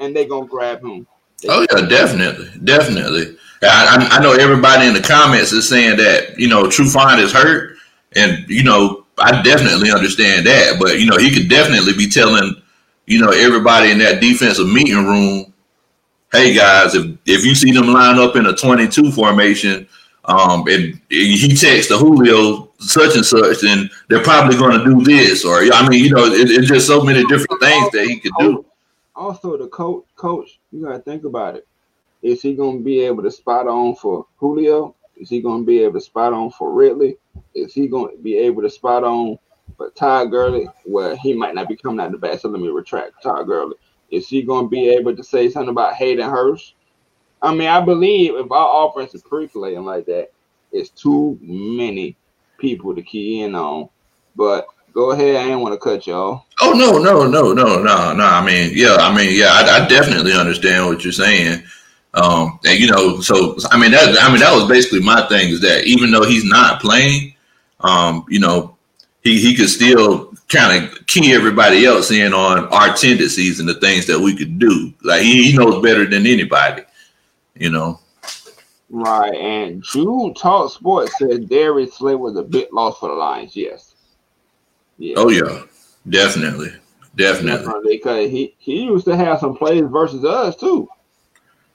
and 0.01 0.15
they 0.15 0.27
gonna 0.27 0.47
grab 0.47 0.83
him. 0.83 1.07
Oh 1.49 1.67
yeah, 1.71 1.87
definitely, 1.87 2.51
definitely. 2.65 3.37
I, 3.63 4.09
I 4.13 4.23
know 4.23 4.33
everybody 4.33 4.87
in 4.87 4.95
the 4.95 5.01
comments 5.01 5.53
is 5.53 5.69
saying 5.69 5.97
that 5.99 6.39
you 6.39 6.49
know 6.49 6.65
Trufant 6.65 7.19
is 7.19 7.33
hurt, 7.33 7.77
and 8.15 8.49
you 8.49 8.63
know 8.63 9.05
I 9.19 9.43
definitely 9.43 9.91
understand 9.91 10.47
that, 10.47 10.79
but 10.81 10.99
you 10.99 11.07
know 11.07 11.17
he 11.17 11.33
could 11.33 11.49
definitely 11.49 11.95
be 11.95 12.09
telling 12.09 12.63
you 13.07 13.21
know, 13.21 13.31
everybody 13.31 13.91
in 13.91 13.99
that 13.99 14.21
defensive 14.21 14.69
meeting 14.69 15.07
room, 15.07 15.53
hey 16.33 16.53
guys, 16.55 16.95
if 16.95 17.07
if 17.25 17.45
you 17.45 17.55
see 17.55 17.73
them 17.73 17.87
line 17.87 18.19
up 18.19 18.37
in 18.37 18.47
a 18.47 18.53
22 18.53 19.13
formation, 19.13 19.89
um, 20.25 20.65
and 20.69 21.01
he 21.09 21.49
texts 21.57 21.89
the 21.89 21.97
Julio 21.97 22.69
such 22.79 23.15
and 23.15 23.25
such, 23.25 23.61
then 23.61 23.89
they're 24.09 24.23
probably 24.23 24.57
going 24.57 24.79
to 24.79 24.85
do 24.85 25.03
this, 25.03 25.45
or 25.45 25.61
I 25.73 25.89
mean, 25.89 26.05
you 26.05 26.11
know, 26.11 26.25
it, 26.25 26.51
it's 26.51 26.69
just 26.69 26.87
so 26.87 27.01
many 27.03 27.25
different 27.27 27.61
things 27.63 27.91
that 27.93 28.07
he 28.07 28.19
could 28.19 28.33
do. 28.41 28.65
Also, 29.15 29.57
the 29.57 29.69
coach, 29.69 30.05
coach, 30.17 30.59
you 30.77 30.87
got 30.87 30.93
to 30.93 30.99
think 31.01 31.25
about 31.25 31.57
it. 31.57 31.67
Is 32.23 32.43
he 32.43 32.57
to 32.57 32.81
be 32.81 33.01
able 33.01 33.23
to 33.23 33.31
spot 33.31 33.67
on 33.67 33.97
for 33.97 34.27
Julio? 34.37 34.95
Is 35.17 35.31
he 35.31 35.41
to 35.43 35.65
be 35.65 35.83
able 35.83 35.95
to 35.95 36.01
spot 36.01 36.33
on 36.33 36.51
for 36.51 36.73
Ridley? 36.73 37.17
Is 37.55 37.73
he 37.73 37.89
to 37.89 38.13
be 38.23 38.37
able 38.37 38.63
to 38.63 38.71
spot 38.71 39.05
on 39.05 39.39
for 39.77 39.91
Todd 39.91 40.31
Gurley, 40.31 40.69
well, 40.85 41.17
he 41.17 41.35
might 41.35 41.55
not 41.55 41.69
be 41.69 41.77
coming 41.77 42.01
out 42.01 42.13
the 42.13 42.19
back, 42.19 42.41
so 42.41 42.49
let 42.49 42.61
me 42.61 42.69
retract 42.69 43.23
Todd 43.23 43.47
Gurley. 43.47 43.77
Is 44.11 44.29
he 44.29 44.45
to 44.45 44.69
be 44.69 44.89
able 44.91 45.15
to 45.17 45.25
say 45.25 45.51
something 45.51 45.71
about 45.71 45.95
Hayden 45.95 46.31
Hurst? 46.31 46.75
I 47.43 47.55
mean, 47.55 47.69
I 47.69 47.81
believe 47.81 48.35
if 48.35 48.51
our 48.51 48.89
offense 48.89 49.15
is 49.15 49.23
percolating 49.23 49.85
like 49.85 50.07
that, 50.07 50.31
it's 50.73 50.91
too 50.91 51.39
many 51.43 52.17
people 52.59 52.95
to 52.95 53.03
key 53.03 53.43
in 53.43 53.55
on. 53.55 53.89
But 54.35 54.67
go 54.97 55.11
ahead, 55.11 55.37
I 55.37 55.45
didn't 55.45 55.61
want 55.61 55.75
to 55.75 55.79
cut 55.79 56.07
y'all. 56.07 56.47
Oh 56.63 56.73
no, 56.73 56.99
no, 56.99 57.29
no, 57.29 57.53
no, 57.53 57.83
no, 57.83 58.15
no. 58.15 58.25
I 58.25 58.45
mean, 58.45 58.71
yeah, 58.75 58.97
I 58.99 59.15
mean, 59.15 59.39
yeah, 59.39 59.51
I, 59.53 59.85
I 59.85 59.89
definitely 59.89 60.33
understand 60.33 60.87
what 60.87 61.05
you're 61.05 61.13
saying. 61.13 61.63
Um, 62.15 62.59
and 62.65 62.81
you 62.81 62.91
know, 62.91 63.21
so 63.21 63.59
I 63.71 63.79
mean 63.79 63.91
that 63.91 64.17
I 64.19 64.31
mean 64.31 64.41
that 64.41 64.55
was 64.55 64.67
basically 64.67 65.01
my 65.01 65.27
thing 65.29 65.51
is 65.51 65.61
that 65.61 65.85
even 65.85 66.11
though 66.11 66.25
he's 66.25 66.45
not 66.45 66.81
playing, 66.81 67.35
um, 67.81 68.25
you 68.31 68.41
know, 68.41 68.75
he 69.23 69.39
he 69.39 69.55
could 69.55 69.69
still 69.69 70.33
kind 70.49 70.83
of 70.83 71.07
key 71.07 71.35
everybody 71.35 71.85
else 71.85 72.11
in 72.11 72.33
on 72.33 72.67
our 72.69 72.97
tendencies 72.97 73.61
and 73.61 73.69
the 73.69 73.75
things 73.75 74.07
that 74.07 74.19
we 74.19 74.35
could 74.35 74.59
do. 74.59 74.95
Like 75.03 75.21
he, 75.21 75.51
he 75.51 75.59
knows 75.59 75.83
better 75.83 76.07
than 76.07 76.27
anybody, 76.27 76.85
you 77.55 77.69
know. 77.69 78.01
Right, 78.89 79.35
and 79.35 79.85
Q 79.87 80.33
Talk 80.39 80.73
Sports 80.73 81.19
said 81.19 81.51
Darius 81.51 81.97
Slay 81.97 82.15
was 82.15 82.37
a 82.37 82.43
big 82.43 82.73
loss 82.73 82.99
for 82.99 83.11
the 83.11 83.15
Lions. 83.15 83.55
Yes. 83.55 83.96
Yeah. 84.99 85.15
Oh 85.19 85.29
yeah, 85.29 85.63
definitely, 86.09 86.73
definitely. 87.17 87.97
Because 87.97 88.31
he 88.31 88.55
he 88.59 88.85
used 88.85 89.05
to 89.07 89.17
have 89.17 89.41
some 89.41 89.57
plays 89.57 89.85
versus 89.91 90.25
us 90.25 90.57
too. 90.57 90.89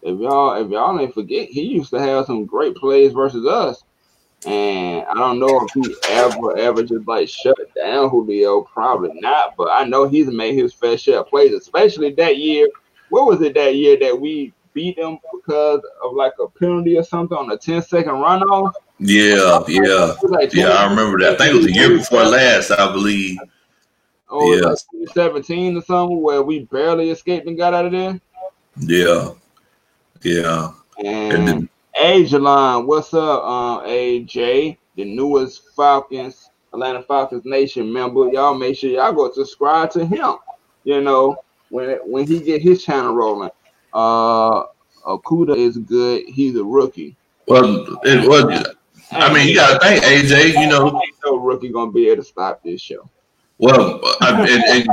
If 0.02 0.20
y'all 0.20 0.64
if 0.64 0.72
y'all 0.72 1.00
ain't 1.00 1.14
forget, 1.14 1.50
he 1.50 1.62
used 1.62 1.92
to 1.92 2.00
have 2.00 2.26
some 2.26 2.46
great 2.46 2.76
plays 2.76 3.14
versus 3.14 3.46
us. 3.46 3.84
And 4.46 5.06
I 5.06 5.14
don't 5.14 5.40
know 5.40 5.68
if 5.68 5.72
he 5.74 5.96
ever, 6.10 6.58
ever 6.58 6.82
just 6.82 7.08
like 7.08 7.30
shut 7.30 7.56
down 7.76 8.10
Julio. 8.10 8.62
Probably 8.62 9.12
not. 9.20 9.56
But 9.56 9.70
I 9.72 9.84
know 9.84 10.08
he's 10.08 10.28
made 10.28 10.56
his 10.56 10.74
fair 10.74 10.98
share 10.98 11.20
of 11.20 11.28
plays, 11.28 11.54
especially 11.54 12.12
that 12.14 12.38
year. 12.38 12.68
What 13.10 13.28
was 13.28 13.42
it 13.42 13.54
that 13.54 13.76
year 13.76 14.00
that 14.00 14.20
we 14.20 14.52
beat 14.74 14.98
them 14.98 15.18
because 15.34 15.82
of 16.04 16.14
like 16.14 16.34
a 16.40 16.48
penalty 16.48 16.98
or 16.98 17.04
something 17.04 17.38
on 17.38 17.52
a 17.52 17.58
10 17.58 17.82
second 17.84 18.14
runoff? 18.14 18.74
Yeah, 19.00 19.64
yeah. 19.68 20.16
Like 20.24 20.54
yeah, 20.54 20.70
I 20.70 20.90
remember 20.90 21.20
that. 21.20 21.34
I 21.34 21.38
think 21.38 21.54
it 21.54 21.58
was 21.58 21.66
the 21.66 21.74
year 21.74 21.98
before 21.98 22.24
last, 22.24 22.72
I 22.72 22.92
believe. 22.92 23.38
Oh, 24.30 24.54
yeah. 24.54 24.68
Like 24.68 25.14
17 25.14 25.78
or 25.78 25.82
something 25.82 26.22
where 26.22 26.42
we 26.42 26.66
barely 26.66 27.10
escaped 27.10 27.48
and 27.48 27.58
got 27.58 27.74
out 27.74 27.86
of 27.86 27.92
there? 27.92 28.20
Yeah. 28.78 29.32
Yeah. 30.22 30.72
And, 31.04 31.34
and 31.34 31.48
then, 31.48 31.70
Ajalon, 32.00 32.86
what's 32.86 33.14
up, 33.14 33.44
um, 33.44 33.86
AJ, 33.86 34.78
the 34.96 35.06
newest 35.06 35.76
Falcons, 35.76 36.50
Atlanta 36.74 37.04
Falcons 37.04 37.44
Nation 37.46 37.92
member. 37.92 38.30
Y'all 38.30 38.54
make 38.54 38.78
sure 38.78 38.90
y'all 38.90 39.12
go 39.12 39.32
subscribe 39.32 39.92
to 39.92 40.06
him. 40.06 40.36
You 40.84 41.02
know, 41.02 41.38
when 41.70 41.98
when 42.06 42.28
he 42.28 42.40
get 42.40 42.62
his 42.62 42.84
channel 42.84 43.14
rolling. 43.14 43.50
Uh 43.94 44.64
Okudah 45.06 45.58
is 45.58 45.78
good. 45.78 46.24
He's 46.28 46.56
a 46.56 46.64
rookie. 46.64 47.16
Well, 47.48 48.00
it 48.04 48.28
was. 48.28 48.76
I 49.12 49.34
mean, 49.34 49.48
you 49.48 49.56
got 49.56 49.82
to 49.82 49.88
think, 49.88 50.04
AJ. 50.04 50.62
You 50.62 50.70
know, 50.70 51.02
no 51.26 51.38
rookie 51.38 51.70
gonna 51.70 51.92
be 51.92 52.08
able 52.10 52.24
to 52.24 52.28
stop 52.28 52.64
this 52.64 52.82
show. 52.82 53.10
Well, 53.58 54.00
and, 54.22 54.50
and, 54.50 54.90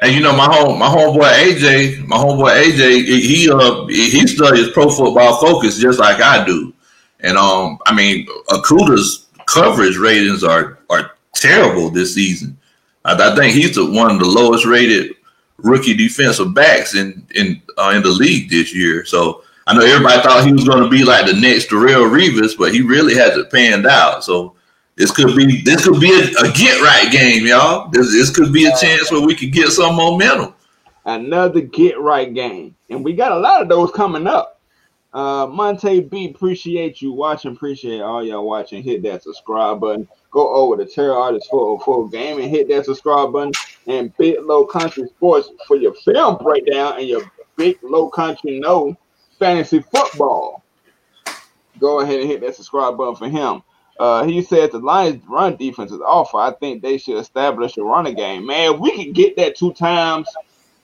and 0.00 0.12
you 0.14 0.20
know, 0.20 0.34
my 0.34 0.46
home 0.46 0.78
my 0.78 0.88
homeboy 0.88 1.30
AJ, 1.30 2.06
my 2.06 2.16
homeboy 2.16 2.62
AJ, 2.62 3.04
he 3.04 3.50
uh 3.50 3.86
he 3.86 4.26
studies 4.26 4.70
pro 4.70 4.88
football 4.88 5.40
focus 5.40 5.78
just 5.78 5.98
like 5.98 6.20
I 6.20 6.44
do. 6.44 6.72
And 7.20 7.36
um, 7.36 7.78
I 7.86 7.94
mean, 7.94 8.26
Okudah's 8.48 9.26
coverage 9.46 9.96
ratings 9.96 10.44
are 10.44 10.78
are 10.90 11.12
terrible 11.34 11.90
this 11.90 12.14
season. 12.14 12.58
I, 13.04 13.32
I 13.32 13.34
think 13.34 13.54
he's 13.54 13.74
the, 13.74 13.90
one 13.90 14.10
of 14.10 14.18
the 14.18 14.26
lowest 14.26 14.64
rated 14.64 15.14
rookie 15.62 15.94
defensive 15.94 16.54
backs 16.54 16.94
in 16.94 17.26
in 17.34 17.60
uh, 17.78 17.92
in 17.94 18.02
the 18.02 18.10
league 18.10 18.50
this 18.50 18.74
year. 18.74 19.04
So 19.04 19.44
I 19.66 19.74
know 19.74 19.84
everybody 19.84 20.20
thought 20.22 20.44
he 20.44 20.52
was 20.52 20.64
going 20.64 20.82
to 20.82 20.90
be 20.90 21.04
like 21.04 21.26
the 21.26 21.34
next 21.34 21.70
Darrelle 21.70 22.10
Revis, 22.10 22.56
but 22.58 22.74
he 22.74 22.82
really 22.82 23.14
hasn't 23.14 23.50
panned 23.50 23.86
out. 23.86 24.24
So 24.24 24.54
this 24.96 25.10
could 25.10 25.34
be 25.36 25.62
this 25.62 25.84
could 25.84 26.00
be 26.00 26.12
a, 26.12 26.24
a 26.44 26.52
get 26.52 26.80
right 26.82 27.10
game, 27.10 27.46
y'all. 27.46 27.88
This, 27.90 28.12
this 28.12 28.30
could 28.30 28.52
be 28.52 28.66
a 28.66 28.76
chance 28.76 29.10
where 29.10 29.24
we 29.24 29.34
could 29.34 29.52
get 29.52 29.68
some 29.68 29.96
momentum. 29.96 30.54
Another 31.04 31.60
get 31.60 31.98
right 31.98 32.32
game, 32.32 32.74
and 32.90 33.04
we 33.04 33.12
got 33.12 33.32
a 33.32 33.38
lot 33.38 33.62
of 33.62 33.68
those 33.68 33.90
coming 33.90 34.26
up. 34.26 34.60
Uh, 35.12 35.46
Monte 35.46 36.00
B, 36.00 36.30
appreciate 36.30 37.02
you 37.02 37.12
watching. 37.12 37.52
Appreciate 37.52 38.00
all 38.00 38.24
y'all 38.24 38.46
watching. 38.46 38.82
Hit 38.82 39.02
that 39.02 39.22
subscribe 39.22 39.80
button. 39.80 40.08
Go 40.30 40.54
over 40.54 40.82
to 40.82 40.90
Terror 40.90 41.14
Artist 41.14 41.48
404 41.50 42.08
Game 42.08 42.40
and 42.40 42.50
hit 42.50 42.68
that 42.68 42.86
subscribe 42.86 43.32
button. 43.32 43.52
And 43.86 44.16
Big 44.16 44.36
Low 44.40 44.64
Country 44.64 45.06
Sports 45.08 45.50
for 45.66 45.76
your 45.76 45.94
film 45.94 46.38
breakdown 46.38 46.98
and 46.98 47.08
your 47.08 47.22
Big 47.56 47.78
Low 47.82 48.08
Country 48.08 48.60
No 48.60 48.96
fantasy 49.38 49.80
football. 49.80 50.62
Go 51.80 52.00
ahead 52.00 52.20
and 52.20 52.28
hit 52.28 52.40
that 52.42 52.54
subscribe 52.54 52.96
button 52.96 53.16
for 53.16 53.28
him. 53.28 53.62
Uh, 53.98 54.24
he 54.24 54.40
said 54.42 54.72
the 54.72 54.78
Lions' 54.78 55.22
run 55.28 55.56
defense 55.56 55.92
is 55.92 56.00
awful. 56.00 56.38
I 56.38 56.52
think 56.52 56.82
they 56.82 56.98
should 56.98 57.18
establish 57.18 57.76
a 57.76 57.82
running 57.82 58.14
game. 58.14 58.46
Man, 58.46 58.80
we 58.80 58.90
can 58.96 59.12
get 59.12 59.36
that 59.36 59.56
two 59.56 59.72
times 59.72 60.28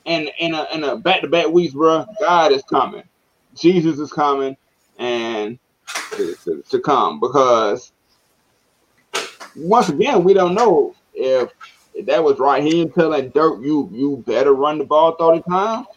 in 0.05 0.29
in 0.39 0.53
a 0.53 0.67
in 0.73 0.83
a 0.83 0.95
back 0.95 1.21
to 1.21 1.27
back 1.27 1.47
weeks, 1.47 1.73
bro, 1.73 2.05
God 2.19 2.51
is 2.51 2.63
coming. 2.63 3.03
Jesus 3.55 3.99
is 3.99 4.11
coming, 4.11 4.55
and 4.97 5.59
to, 6.11 6.35
to, 6.43 6.63
to 6.69 6.79
come 6.79 7.19
because 7.19 7.91
once 9.55 9.89
again 9.89 10.23
we 10.23 10.33
don't 10.33 10.53
know 10.53 10.95
if, 11.13 11.51
if 11.99 12.05
that 12.05 12.23
was 12.23 12.39
right. 12.39 12.63
He 12.63 12.85
telling 12.87 13.29
Dirk 13.29 13.61
you 13.61 13.89
you 13.91 14.23
better 14.25 14.53
run 14.53 14.77
the 14.77 14.85
ball 14.85 15.15
thirty 15.15 15.43
times, 15.43 15.87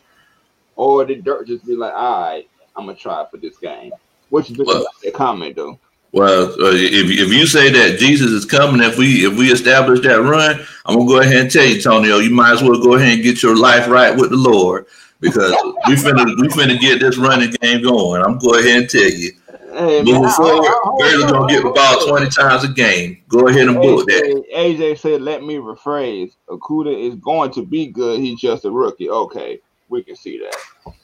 or 0.77 1.05
did 1.05 1.25
Dirk 1.25 1.47
just 1.47 1.65
be 1.65 1.77
like, 1.77 1.95
all 1.95 2.21
right, 2.21 2.49
I'm 2.77 2.87
gonna 2.87 2.99
try 2.99 3.25
for 3.31 3.37
this 3.37 3.57
game? 3.57 3.93
Which 4.31 4.51
is 4.51 4.59
a 5.07 5.11
comment 5.11 5.57
though. 5.57 5.79
Well, 6.13 6.53
uh, 6.61 6.73
if 6.75 7.11
if 7.11 7.33
you 7.33 7.47
say 7.47 7.71
that 7.71 7.99
Jesus 7.99 8.31
is 8.31 8.45
coming, 8.45 8.83
if 8.83 8.99
we 8.99 9.25
if 9.25 9.37
we 9.39 9.51
establish 9.51 10.01
that 10.01 10.21
run, 10.21 10.61
I'm 10.85 10.97
gonna 10.97 11.09
go 11.09 11.21
ahead 11.21 11.37
and 11.37 11.51
tell 11.51 11.65
you, 11.65 11.81
Tonio, 11.81 12.19
you 12.19 12.31
might 12.31 12.53
as 12.53 12.63
well 12.63 12.83
go 12.83 12.95
ahead 12.95 13.15
and 13.15 13.23
get 13.23 13.43
your 13.43 13.57
life 13.57 13.89
right 13.89 14.15
with 14.15 14.31
the 14.31 14.37
Lord 14.37 14.87
because 15.21 15.53
we 15.87 15.95
finna 15.95 16.27
we 16.41 16.49
finna 16.49 16.79
get 16.79 17.01
this 17.01 17.17
running 17.17 17.53
game 17.63 17.83
going. 17.83 18.23
I'm 18.23 18.39
gonna 18.39 18.53
go 18.53 18.59
ahead 18.59 18.83
and 18.83 18.91
tell 18.91 19.03
you. 19.03 19.33
Hey, 19.73 20.03
Moving 20.03 20.29
forward, 20.31 20.71
Baylor's 20.99 21.33
gonna 21.33 21.49
get 21.49 21.63
the 21.63 21.71
ball 21.71 22.07
twenty 22.07 22.29
times 22.29 22.63
a 22.65 22.69
game. 22.69 23.23
Go 23.29 23.49
ahead 23.49 23.69
and 23.69 23.81
book 23.81 24.07
that. 24.07 24.45
AJ 24.55 24.99
said, 24.99 25.23
"Let 25.23 25.43
me 25.45 25.57
rephrase. 25.57 26.37
Okudah 26.51 27.09
is 27.09 27.15
going 27.17 27.53
to 27.53 27.65
be 27.65 27.87
good. 27.87 28.21
He's 28.21 28.39
just 28.39 28.67
a 28.67 28.71
rookie. 28.71 29.09
Okay, 29.09 29.61
we 29.89 30.03
can 30.03 30.15
see 30.15 30.39
that. 30.39 30.95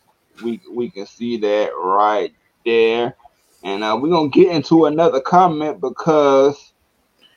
We 0.42 0.60
we 0.70 0.90
can 0.90 1.06
see 1.06 1.38
that 1.38 1.70
right 1.82 2.30
there. 2.66 3.16
And 3.64 3.82
uh, 3.82 3.98
we're 4.00 4.10
gonna 4.10 4.28
get 4.28 4.54
into 4.54 4.84
another 4.84 5.20
comment 5.20 5.80
because 5.80 6.74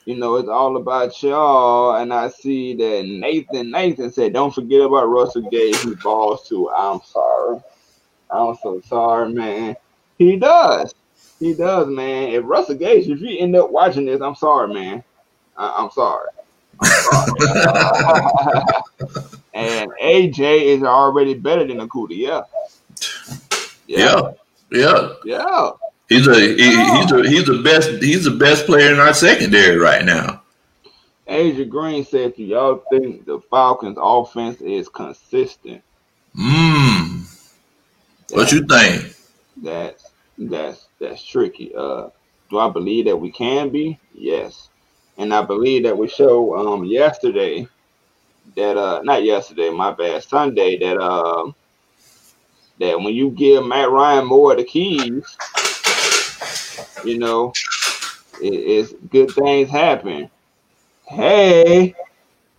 you 0.03 0.17
know 0.17 0.35
it's 0.35 0.49
all 0.49 0.75
about 0.75 1.23
y'all. 1.23 1.95
And 1.95 2.13
I 2.13 2.27
see 2.27 2.75
that 2.75 3.05
Nathan 3.05 3.71
Nathan 3.71 4.11
said, 4.11 4.33
"Don't 4.33 4.53
forget 4.53 4.81
about 4.81 5.05
Russell 5.05 5.49
Gage. 5.49 5.79
He 5.79 5.95
balls 5.95 6.45
too." 6.49 6.69
I'm 6.69 6.99
sorry. 7.05 7.61
I'm 8.29 8.55
so 8.61 8.81
sorry, 8.81 9.31
man. 9.31 9.77
He 10.17 10.35
does. 10.35 10.93
He 11.41 11.55
does, 11.55 11.87
man. 11.87 12.29
If 12.29 12.43
Russell 12.45 12.75
Gage, 12.75 13.09
if 13.09 13.19
you 13.19 13.39
end 13.39 13.55
up 13.55 13.71
watching 13.71 14.05
this, 14.05 14.21
I'm 14.21 14.35
sorry, 14.35 14.71
man. 14.71 15.03
I- 15.57 15.83
am 15.83 15.89
sorry. 15.89 16.29
I'm 16.79 16.87
sorry. 16.87 18.61
and 19.55 19.91
AJ 19.99 20.61
is 20.65 20.83
already 20.83 21.33
better 21.33 21.65
than 21.65 21.79
Okudah. 21.79 22.15
Yeah. 22.15 22.43
Yeah. 23.87 24.31
Yeah. 24.71 25.13
Yeah. 25.25 25.71
He's 26.09 26.27
a 26.27 26.35
he, 26.35 26.57
he's 26.57 27.11
a 27.11 27.27
he's 27.27 27.45
the 27.45 27.61
best 27.63 27.89
he's 28.03 28.25
the 28.25 28.31
best 28.31 28.67
player 28.67 28.93
in 28.93 28.99
our 28.99 29.13
secondary 29.13 29.77
right 29.77 30.05
now. 30.05 30.43
Asia 31.25 31.65
Green 31.65 32.05
said, 32.05 32.35
"Do 32.35 32.43
y'all 32.43 32.83
think 32.91 33.25
the 33.25 33.39
Falcons' 33.49 33.97
offense 33.99 34.61
is 34.61 34.87
consistent?" 34.89 35.81
Hmm. 36.35 37.21
What 38.29 38.51
you 38.51 38.63
think? 38.67 39.15
That's 39.57 40.11
that's 40.37 40.87
that's 41.01 41.23
tricky. 41.23 41.73
Uh, 41.75 42.09
do 42.49 42.59
I 42.59 42.69
believe 42.69 43.05
that 43.05 43.17
we 43.17 43.31
can 43.31 43.69
be? 43.69 43.99
Yes, 44.13 44.69
and 45.17 45.33
I 45.33 45.41
believe 45.41 45.83
that 45.83 45.97
we 45.97 46.07
show 46.07 46.55
um 46.55 46.85
yesterday 46.85 47.67
that 48.55 48.77
uh 48.77 49.01
not 49.03 49.23
yesterday, 49.23 49.69
my 49.69 49.91
bad, 49.91 50.23
Sunday 50.23 50.77
that 50.77 50.97
um 50.97 51.55
that 52.79 52.99
when 52.99 53.13
you 53.13 53.31
give 53.31 53.65
Matt 53.65 53.89
Ryan 53.89 54.25
more 54.25 54.51
of 54.51 54.57
the 54.57 54.63
keys, 54.63 55.37
you 57.05 57.17
know, 57.17 57.53
it, 58.41 58.53
it's 58.53 58.93
good 59.09 59.31
things 59.31 59.69
happen. 59.69 60.29
Hey. 61.07 61.93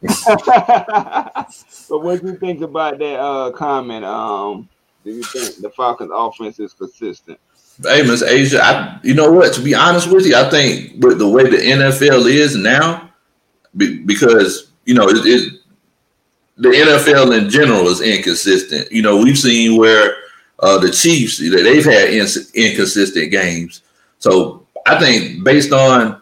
but 0.27 1.47
what 1.89 2.21
do 2.21 2.29
you 2.29 2.37
think 2.37 2.61
about 2.61 2.99
that 2.99 3.21
uh 3.21 3.51
comment? 3.53 4.05
Um, 4.05 4.69
do 5.05 5.11
you 5.11 5.23
think 5.23 5.57
the 5.61 5.71
Falcons 5.71 6.11
offense 6.13 6.61
is 6.61 6.73
consistent? 6.73 7.39
Hey, 7.85 8.03
Miss 8.03 8.23
Asia, 8.23 8.63
I, 8.63 9.01
you 9.03 9.15
know 9.15 9.31
what? 9.31 9.55
To 9.55 9.61
be 9.61 9.75
honest 9.75 10.11
with 10.11 10.27
you, 10.27 10.37
I 10.37 10.49
think 10.51 11.03
with 11.03 11.19
the 11.19 11.29
way 11.29 11.45
the 11.45 11.57
NFL 11.57 12.31
is 12.31 12.57
now, 12.57 13.11
be, 13.77 13.99
because 13.99 14.71
you 14.85 14.95
know 14.95 15.09
it, 15.09 15.17
it, 15.25 15.61
the 16.57 16.69
NFL 16.69 17.37
in 17.39 17.49
general 17.49 17.89
is 17.89 18.01
inconsistent. 18.01 18.91
You 18.93 19.03
know, 19.03 19.17
we've 19.17 19.39
seen 19.39 19.77
where 19.77 20.17
uh, 20.61 20.79
the 20.79 20.91
Chiefs 20.91 21.39
that 21.39 21.63
they've 21.63 21.85
had 21.85 22.11
in, 22.11 22.27
inconsistent 22.55 23.31
games. 23.31 23.83
So 24.19 24.67
I 24.87 24.99
think 24.99 25.43
based 25.45 25.73
on 25.73 26.21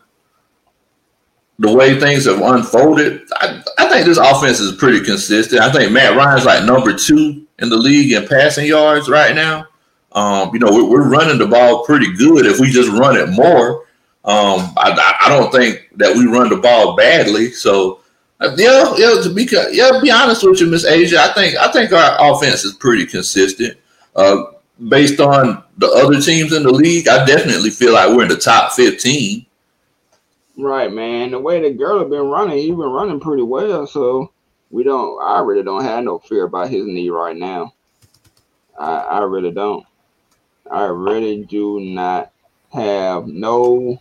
the 1.58 1.72
way 1.72 2.00
things 2.00 2.24
have 2.24 2.40
unfolded, 2.40 3.22
I, 3.32 3.62
I 3.78 3.88
think 3.88 4.06
this 4.06 4.18
offense 4.18 4.60
is 4.60 4.76
pretty 4.76 5.04
consistent. 5.04 5.60
I 5.60 5.70
think 5.70 5.92
Matt 5.92 6.16
Ryan's 6.16 6.46
like 6.46 6.64
number 6.64 6.94
two 6.94 7.46
in 7.58 7.68
the 7.68 7.76
league 7.76 8.12
in 8.12 8.26
passing 8.26 8.66
yards 8.66 9.08
right 9.08 9.34
now. 9.34 9.66
Um, 10.12 10.50
you 10.52 10.58
know, 10.58 10.70
we're, 10.72 11.08
running 11.08 11.38
the 11.38 11.46
ball 11.46 11.84
pretty 11.84 12.12
good. 12.14 12.44
If 12.44 12.58
we 12.58 12.70
just 12.70 12.90
run 12.90 13.16
it 13.16 13.28
more, 13.30 13.82
um, 14.24 14.72
I, 14.76 15.16
I, 15.20 15.28
don't 15.28 15.52
think 15.52 15.88
that 15.96 16.16
we 16.16 16.26
run 16.26 16.48
the 16.48 16.56
ball 16.56 16.96
badly. 16.96 17.52
So, 17.52 18.00
uh, 18.40 18.54
yeah, 18.56 18.94
yeah. 18.96 19.22
To 19.22 19.32
be 19.32 19.48
yeah, 19.70 20.00
be 20.02 20.10
honest 20.10 20.42
with 20.42 20.60
you, 20.60 20.66
Miss 20.66 20.84
Asia, 20.84 21.20
I 21.20 21.32
think 21.32 21.56
I 21.56 21.70
think 21.70 21.92
our 21.92 22.16
offense 22.32 22.64
is 22.64 22.74
pretty 22.74 23.06
consistent. 23.06 23.78
Uh, 24.16 24.44
based 24.88 25.20
on 25.20 25.62
the 25.78 25.86
other 25.86 26.20
teams 26.20 26.52
in 26.52 26.64
the 26.64 26.72
league, 26.72 27.06
I 27.06 27.24
definitely 27.24 27.70
feel 27.70 27.92
like 27.92 28.14
we're 28.14 28.24
in 28.24 28.28
the 28.28 28.36
top 28.36 28.72
fifteen. 28.72 29.46
Right, 30.56 30.92
man. 30.92 31.30
The 31.30 31.38
way 31.38 31.62
the 31.62 31.70
Gurley 31.70 32.00
have 32.00 32.10
been 32.10 32.26
running, 32.26 32.58
he's 32.58 32.70
been 32.70 32.80
running 32.80 33.20
pretty 33.20 33.42
well. 33.42 33.86
So 33.86 34.32
we 34.70 34.82
don't. 34.82 35.22
I 35.22 35.40
really 35.40 35.62
don't 35.62 35.84
have 35.84 36.04
no 36.04 36.18
fear 36.18 36.44
about 36.44 36.68
his 36.68 36.84
knee 36.84 37.10
right 37.10 37.36
now. 37.36 37.74
I, 38.78 38.96
I 38.98 39.18
really 39.20 39.50
don't. 39.50 39.86
I 40.70 40.84
really 40.84 41.44
do 41.44 41.80
not 41.80 42.32
have 42.72 43.26
no 43.26 44.00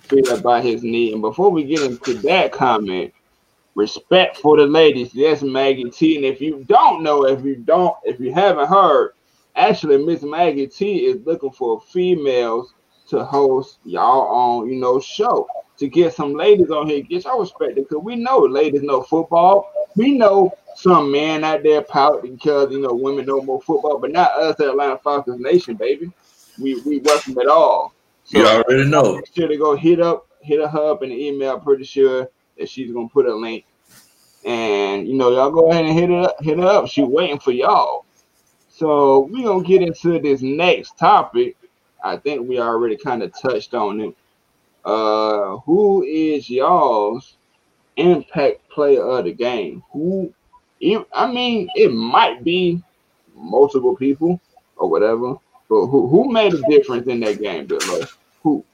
fear 0.00 0.34
about 0.34 0.64
his 0.64 0.82
knee. 0.82 1.12
And 1.12 1.22
before 1.22 1.50
we 1.50 1.64
get 1.64 1.82
into 1.82 2.14
that 2.22 2.52
comment, 2.52 3.12
respect 3.74 4.38
for 4.38 4.56
the 4.56 4.66
ladies. 4.66 5.14
Yes, 5.14 5.42
Maggie 5.42 5.90
T. 5.90 6.16
And 6.16 6.24
if 6.24 6.40
you 6.40 6.64
don't 6.66 7.02
know, 7.02 7.24
if 7.26 7.44
you 7.44 7.56
don't, 7.56 7.94
if 8.04 8.18
you 8.18 8.32
haven't 8.32 8.68
heard, 8.68 9.12
actually 9.54 10.04
Miss 10.04 10.22
Maggie 10.22 10.66
T 10.66 11.06
is 11.06 11.24
looking 11.24 11.52
for 11.52 11.80
females 11.80 12.74
to 13.08 13.24
host 13.24 13.78
y'all 13.84 14.26
on, 14.62 14.68
you 14.68 14.80
know, 14.80 14.98
show 14.98 15.46
to 15.78 15.88
get 15.88 16.14
some 16.14 16.32
ladies 16.32 16.70
on 16.70 16.88
here, 16.88 17.02
get 17.02 17.24
y'all 17.24 17.38
respect 17.38 17.76
because 17.76 18.02
we 18.02 18.16
know 18.16 18.38
ladies 18.38 18.82
know 18.82 19.02
football. 19.02 19.70
We 19.94 20.12
know 20.12 20.52
some 20.76 21.10
man 21.10 21.42
out 21.42 21.62
there 21.62 21.82
pout 21.82 22.22
because 22.22 22.70
you 22.70 22.80
know 22.80 22.94
women 22.94 23.26
know 23.26 23.40
more 23.42 23.60
football, 23.62 23.98
but 23.98 24.12
not 24.12 24.32
us 24.32 24.60
at 24.60 24.68
Atlanta 24.68 24.98
Falcons 24.98 25.40
Nation, 25.40 25.74
baby. 25.74 26.12
We 26.58 26.80
we 26.82 26.98
welcome 26.98 27.38
it 27.38 27.48
all. 27.48 27.94
So 28.24 28.38
you 28.38 28.46
already 28.46 28.88
know. 28.88 29.16
Make 29.16 29.34
sure 29.34 29.48
to 29.48 29.56
go 29.56 29.76
hit 29.76 30.00
up 30.00 30.26
hit 30.40 30.60
her 30.60 30.90
up 30.90 31.02
in 31.02 31.10
the 31.10 31.26
email. 31.26 31.58
Pretty 31.58 31.84
sure 31.84 32.28
that 32.58 32.68
she's 32.68 32.92
gonna 32.92 33.08
put 33.08 33.26
a 33.26 33.34
link. 33.34 33.64
And 34.44 35.08
you 35.08 35.14
know, 35.14 35.30
y'all 35.30 35.50
go 35.50 35.70
ahead 35.70 35.84
and 35.84 35.98
hit 35.98 36.10
it 36.10 36.24
up, 36.24 36.36
hit 36.42 36.58
her 36.58 36.66
up. 36.66 36.88
She 36.88 37.02
waiting 37.02 37.38
for 37.38 37.52
y'all. 37.52 38.04
So 38.68 39.20
we 39.20 39.42
gonna 39.42 39.64
get 39.64 39.82
into 39.82 40.18
this 40.18 40.42
next 40.42 40.98
topic. 40.98 41.56
I 42.04 42.16
think 42.16 42.48
we 42.48 42.60
already 42.60 42.96
kind 42.96 43.22
of 43.22 43.32
touched 43.38 43.74
on 43.74 44.00
it. 44.00 44.16
Uh, 44.84 45.56
who 45.58 46.04
is 46.04 46.48
y'all's 46.48 47.36
impact 47.96 48.68
player 48.68 49.02
of 49.02 49.24
the 49.24 49.32
game? 49.32 49.82
Who 49.92 50.32
I 50.82 51.26
mean, 51.26 51.68
it 51.74 51.92
might 51.92 52.44
be 52.44 52.82
multiple 53.34 53.96
people 53.96 54.40
or 54.76 54.88
whatever, 54.90 55.34
but 55.68 55.86
who 55.86 56.06
who 56.08 56.30
made 56.30 56.54
a 56.54 56.62
difference 56.68 57.06
in 57.06 57.20
that 57.20 57.40
game, 57.40 57.66
Bill? 57.66 57.80
Who? 58.42 58.64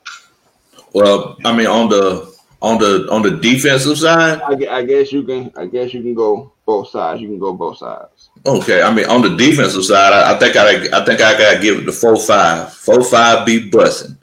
Well, 0.93 1.37
I 1.45 1.57
mean, 1.57 1.67
on 1.67 1.89
the 1.89 2.33
on 2.61 2.79
the 2.79 3.09
on 3.11 3.23
the 3.23 3.39
defensive 3.39 3.99
side, 3.99 4.41
I, 4.43 4.79
I, 4.79 4.85
guess 4.85 5.13
you 5.13 5.23
can. 5.23 5.53
I 5.57 5.67
guess 5.67 5.95
you 5.95 6.03
can 6.03 6.15
go 6.15 6.53
both 6.67 6.91
sides. 6.91 7.21
You 7.21 7.29
can 7.29 7.39
go 7.39 7.53
both 7.53 7.79
sides. 7.79 8.31
Okay, 8.47 8.83
I 8.83 8.93
mean, 8.93 9.07
on 9.07 9.23
the 9.23 9.37
defensive 9.37 9.85
side, 9.85 10.13
I, 10.13 10.35
I 10.35 10.39
think 10.39 10.57
I 10.57 11.01
I 11.01 11.05
think 11.05 11.21
I 11.21 11.39
gotta 11.39 11.61
give 11.61 11.79
it 11.79 11.87
the 11.87 11.93
four 11.93 12.17
five. 12.17 12.73
Four 12.73 13.03
five 13.03 13.47
be 13.47 13.71
bussing. 13.71 14.17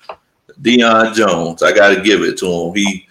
Deion 0.61 1.13
Jones, 1.13 1.63
I 1.63 1.71
gotta 1.71 2.01
give 2.01 2.21
it 2.21 2.37
to 2.39 2.45
him. 2.45 2.75
He 2.75 3.07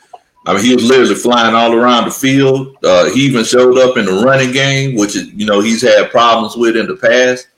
I 0.49 0.55
mean, 0.55 0.65
he 0.65 0.75
was 0.75 0.85
literally 0.85 1.15
flying 1.15 1.55
all 1.55 1.75
around 1.75 2.07
the 2.07 2.11
field. 2.11 2.79
Uh, 2.83 3.11
he 3.11 3.27
even 3.27 3.45
showed 3.45 3.77
up 3.77 3.99
in 3.99 4.07
the 4.07 4.23
running 4.25 4.51
game, 4.51 4.97
which 4.97 5.15
is, 5.15 5.31
you 5.35 5.45
know, 5.45 5.61
he's 5.61 5.83
had 5.83 6.11
problems 6.11 6.57
with 6.57 6.75
in 6.75 6.87
the 6.87 6.97
past. 6.97 7.49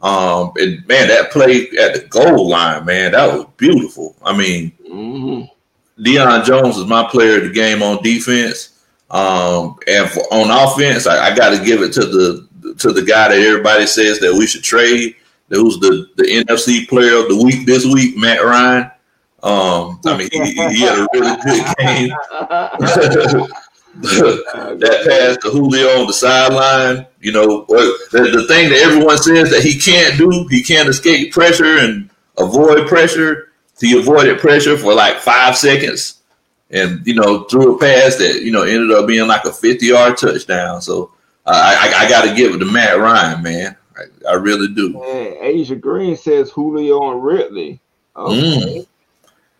Um, 0.00 0.52
and 0.56 0.86
man, 0.86 1.08
that 1.08 1.30
play 1.30 1.68
at 1.78 1.92
the 1.92 2.06
goal 2.08 2.48
line, 2.48 2.86
man, 2.86 3.12
that 3.12 3.26
was 3.26 3.46
beautiful. 3.58 4.16
I 4.24 4.34
mean, 4.34 4.72
mm-hmm. 4.88 6.02
Deion 6.02 6.44
Jones 6.46 6.78
is 6.78 6.86
my 6.86 7.06
player 7.06 7.36
of 7.36 7.44
the 7.44 7.52
game 7.52 7.82
on 7.82 8.02
defense. 8.02 8.82
Um, 9.10 9.76
and 9.86 10.08
for, 10.08 10.20
on 10.32 10.50
offense, 10.50 11.06
I, 11.06 11.32
I 11.32 11.36
got 11.36 11.50
to 11.50 11.62
give 11.62 11.82
it 11.82 11.92
to 11.94 12.00
the 12.00 12.48
to 12.78 12.92
the 12.92 13.02
guy 13.02 13.28
that 13.28 13.38
everybody 13.38 13.86
says 13.86 14.20
that 14.20 14.32
we 14.32 14.46
should 14.46 14.62
trade. 14.62 15.16
Who's 15.50 15.78
the 15.80 16.08
the 16.16 16.24
NFC 16.24 16.88
player 16.88 17.18
of 17.18 17.28
the 17.28 17.42
week 17.42 17.66
this 17.66 17.84
week, 17.84 18.16
Matt 18.16 18.42
Ryan. 18.42 18.90
Um, 19.42 20.00
I 20.04 20.16
mean, 20.16 20.28
he, 20.32 20.52
he, 20.52 20.80
had 20.80 20.98
a 20.98 21.08
really 21.12 21.36
good 21.44 21.76
game. 21.78 23.48
that 24.00 25.04
pass 25.06 25.36
to 25.38 25.50
Julio 25.50 26.00
on 26.00 26.06
the 26.06 26.12
sideline, 26.12 27.06
you 27.20 27.32
know, 27.32 27.64
the, 27.68 28.30
the 28.32 28.46
thing 28.46 28.68
that 28.70 28.80
everyone 28.82 29.18
says 29.18 29.50
that 29.50 29.62
he 29.62 29.78
can't 29.78 30.16
do, 30.16 30.46
he 30.50 30.62
can't 30.62 30.88
escape 30.88 31.32
pressure 31.32 31.78
and 31.78 32.10
avoid 32.36 32.86
pressure. 32.86 33.52
He 33.80 33.98
avoided 33.98 34.38
pressure 34.38 34.76
for 34.76 34.92
like 34.94 35.18
five 35.18 35.56
seconds 35.56 36.22
and, 36.70 37.06
you 37.06 37.14
know, 37.14 37.44
threw 37.44 37.76
a 37.76 37.78
pass 37.78 38.16
that, 38.16 38.42
you 38.42 38.52
know, 38.52 38.62
ended 38.62 38.90
up 38.90 39.06
being 39.06 39.26
like 39.26 39.44
a 39.44 39.52
50 39.52 39.86
yard 39.86 40.16
touchdown. 40.16 40.82
So 40.82 41.12
uh, 41.46 41.50
I, 41.54 42.04
I 42.04 42.08
got 42.08 42.24
to 42.24 42.34
give 42.34 42.54
it 42.54 42.58
to 42.58 42.64
Matt 42.70 42.98
Ryan, 42.98 43.42
man. 43.42 43.76
I, 43.96 44.30
I 44.30 44.34
really 44.34 44.72
do. 44.74 44.92
Man, 44.92 45.36
Asia 45.40 45.76
Green 45.76 46.16
says 46.16 46.50
Julio 46.50 47.12
and 47.12 47.24
Ridley. 47.24 47.80
Okay. 48.16 48.84
Mm. 48.84 48.86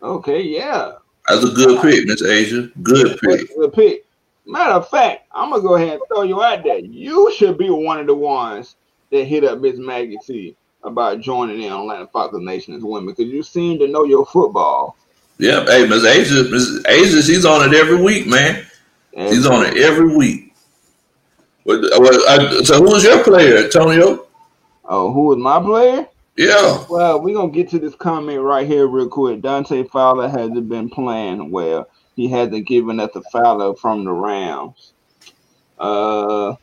Okay, 0.01 0.41
yeah. 0.41 0.93
That's 1.27 1.43
a 1.43 1.49
good 1.49 1.81
pick, 1.81 2.05
Miss 2.05 2.23
Asia. 2.23 2.69
Good 2.81 3.19
pick. 3.19 3.55
Good 3.55 3.73
pick. 3.73 4.05
Matter 4.45 4.73
of 4.73 4.89
fact, 4.89 5.27
I'm 5.31 5.51
gonna 5.51 5.61
go 5.61 5.75
ahead 5.75 5.93
and 5.93 6.01
throw 6.07 6.23
you 6.23 6.41
out 6.41 6.63
there. 6.63 6.79
You 6.79 7.31
should 7.35 7.57
be 7.57 7.69
one 7.69 7.99
of 7.99 8.07
the 8.07 8.15
ones 8.15 8.75
that 9.11 9.25
hit 9.25 9.43
up 9.43 9.59
Miss 9.59 9.77
Maggie 9.77 10.17
T. 10.25 10.55
about 10.83 11.19
joining 11.19 11.61
in 11.61 11.71
on 11.71 11.81
Atlanta 11.81 12.07
Falcons 12.07 12.43
Nation 12.43 12.73
as 12.73 12.81
women 12.81 13.13
because 13.13 13.31
you 13.31 13.43
seem 13.43 13.77
to 13.79 13.87
know 13.87 14.05
your 14.05 14.25
football. 14.25 14.95
Yeah, 15.37 15.63
hey, 15.65 15.87
Miss 15.87 16.03
Asia, 16.03 16.45
Miss 16.49 16.83
Asia, 16.87 17.21
she's 17.21 17.45
on 17.45 17.67
it 17.67 17.77
every 17.77 18.01
week, 18.01 18.27
man. 18.27 18.65
And 19.13 19.33
she's 19.33 19.45
on 19.45 19.65
it 19.65 19.77
every 19.77 20.15
week. 20.15 20.53
Uh, 21.67 22.63
so, 22.63 22.77
who 22.77 22.83
was 22.83 23.03
your 23.03 23.23
player, 23.23 23.57
Antonio? 23.57 24.27
Oh, 24.85 25.13
who 25.13 25.25
was 25.25 25.37
my 25.37 25.61
player? 25.61 26.07
Yeah. 26.39 26.85
Well, 26.89 27.21
we're 27.21 27.35
gonna 27.35 27.51
get 27.51 27.69
to 27.71 27.79
this 27.79 27.95
comment 27.95 28.41
right 28.41 28.65
here 28.65 28.87
real 28.87 29.09
quick. 29.09 29.41
Dante 29.41 29.83
Fowler 29.83 30.29
hasn't 30.29 30.69
been 30.69 30.89
playing 30.89 31.51
well. 31.51 31.89
He 32.15 32.29
hasn't 32.29 32.65
given 32.65 32.99
us 32.99 33.15
a 33.15 33.21
Fowler 33.23 33.75
from 33.75 34.05
the 34.05 34.11
Rams. 34.11 34.93
Uh, 35.77 36.55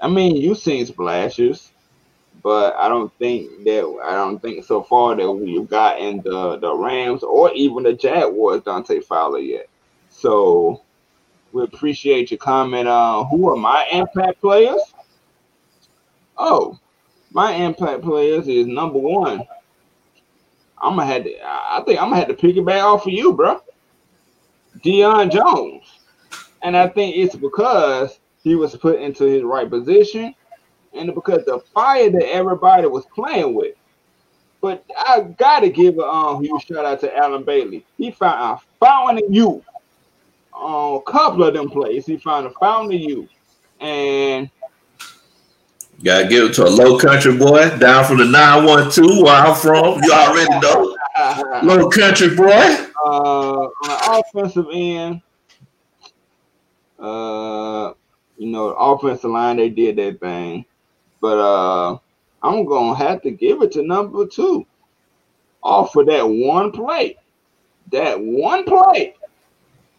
I 0.00 0.08
mean, 0.08 0.36
you've 0.36 0.58
seen 0.58 0.84
splashes 0.84 1.72
but 2.46 2.76
I 2.76 2.88
don't 2.88 3.12
think 3.18 3.64
that 3.64 4.00
I 4.04 4.14
don't 4.14 4.40
think 4.40 4.64
so 4.64 4.80
far 4.80 5.16
that 5.16 5.32
we've 5.32 5.68
gotten 5.68 6.18
the 6.18 6.56
the 6.58 6.72
Rams 6.72 7.24
or 7.24 7.50
even 7.52 7.82
the 7.82 7.92
Jaguars 7.92 8.62
Dante 8.62 9.00
Fowler 9.00 9.40
yet. 9.40 9.68
So 10.10 10.82
we 11.52 11.64
appreciate 11.64 12.30
your 12.30 12.38
comment 12.38 12.86
on 12.86 13.26
who 13.26 13.48
are 13.50 13.56
my 13.56 13.88
impact 13.90 14.40
players. 14.40 14.80
Oh, 16.38 16.78
my 17.36 17.52
impact 17.52 18.00
players 18.00 18.48
is 18.48 18.66
number 18.66 18.98
one. 18.98 19.46
I'm 20.78 20.96
gonna 20.96 21.04
have 21.04 21.24
to. 21.24 21.34
I 21.44 21.82
think 21.84 22.00
I'm 22.00 22.08
gonna 22.08 22.16
have 22.16 22.28
to 22.28 22.34
pick 22.34 22.56
it 22.56 22.64
back 22.64 22.82
off 22.82 23.06
of 23.06 23.12
you, 23.12 23.34
bro. 23.34 23.60
Deion 24.78 25.30
Jones, 25.30 25.84
and 26.62 26.74
I 26.74 26.88
think 26.88 27.14
it's 27.14 27.36
because 27.36 28.20
he 28.42 28.54
was 28.54 28.74
put 28.76 29.00
into 29.00 29.24
his 29.24 29.42
right 29.42 29.68
position 29.68 30.34
and 30.94 31.14
because 31.14 31.44
the 31.44 31.58
fire 31.74 32.08
that 32.08 32.32
everybody 32.32 32.86
was 32.86 33.04
playing 33.14 33.54
with. 33.54 33.74
But 34.62 34.86
I 34.96 35.20
gotta 35.20 35.68
give 35.68 35.98
a 35.98 36.04
um, 36.04 36.42
huge 36.42 36.64
shout 36.64 36.86
out 36.86 37.00
to 37.00 37.14
Allen 37.14 37.44
Bailey. 37.44 37.84
He 37.98 38.12
found 38.12 38.58
a 38.58 38.62
fountain 38.80 39.22
of 39.22 39.34
youth 39.34 39.62
on 40.54 41.02
a 41.06 41.12
couple 41.12 41.44
of 41.44 41.52
them 41.52 41.68
plays. 41.68 42.06
He 42.06 42.16
found 42.16 42.46
a 42.46 42.50
fountain 42.58 42.96
of 42.96 43.00
youth, 43.02 43.30
and 43.78 44.48
gotta 46.04 46.28
give 46.28 46.50
it 46.50 46.54
to 46.54 46.64
a 46.64 46.68
low 46.68 46.98
country 46.98 47.36
boy 47.36 47.76
down 47.78 48.04
from 48.04 48.18
the 48.18 48.24
nine 48.24 48.64
one 48.64 48.90
two 48.90 49.22
where 49.22 49.34
I'm 49.34 49.54
from. 49.54 50.02
You 50.02 50.12
already 50.12 50.58
know, 50.60 50.96
low 51.62 51.88
country 51.88 52.34
boy. 52.34 52.86
Uh, 53.04 53.68
on 53.68 53.70
the 53.82 54.22
offensive 54.34 54.66
end, 54.72 55.22
uh, 56.98 57.92
you 58.36 58.48
know, 58.48 58.68
the 58.68 58.74
offensive 58.74 59.30
line 59.30 59.56
they 59.56 59.68
did 59.68 59.96
that 59.96 60.20
thing. 60.20 60.64
But 61.20 61.38
uh, 61.38 61.98
I'm 62.42 62.64
gonna 62.66 62.96
have 62.96 63.22
to 63.22 63.30
give 63.30 63.62
it 63.62 63.72
to 63.72 63.82
number 63.82 64.26
two. 64.26 64.66
Off 65.62 65.92
for 65.92 66.04
that 66.04 66.22
one 66.22 66.72
play. 66.72 67.16
That 67.90 68.20
one 68.20 68.64
play. 68.64 69.14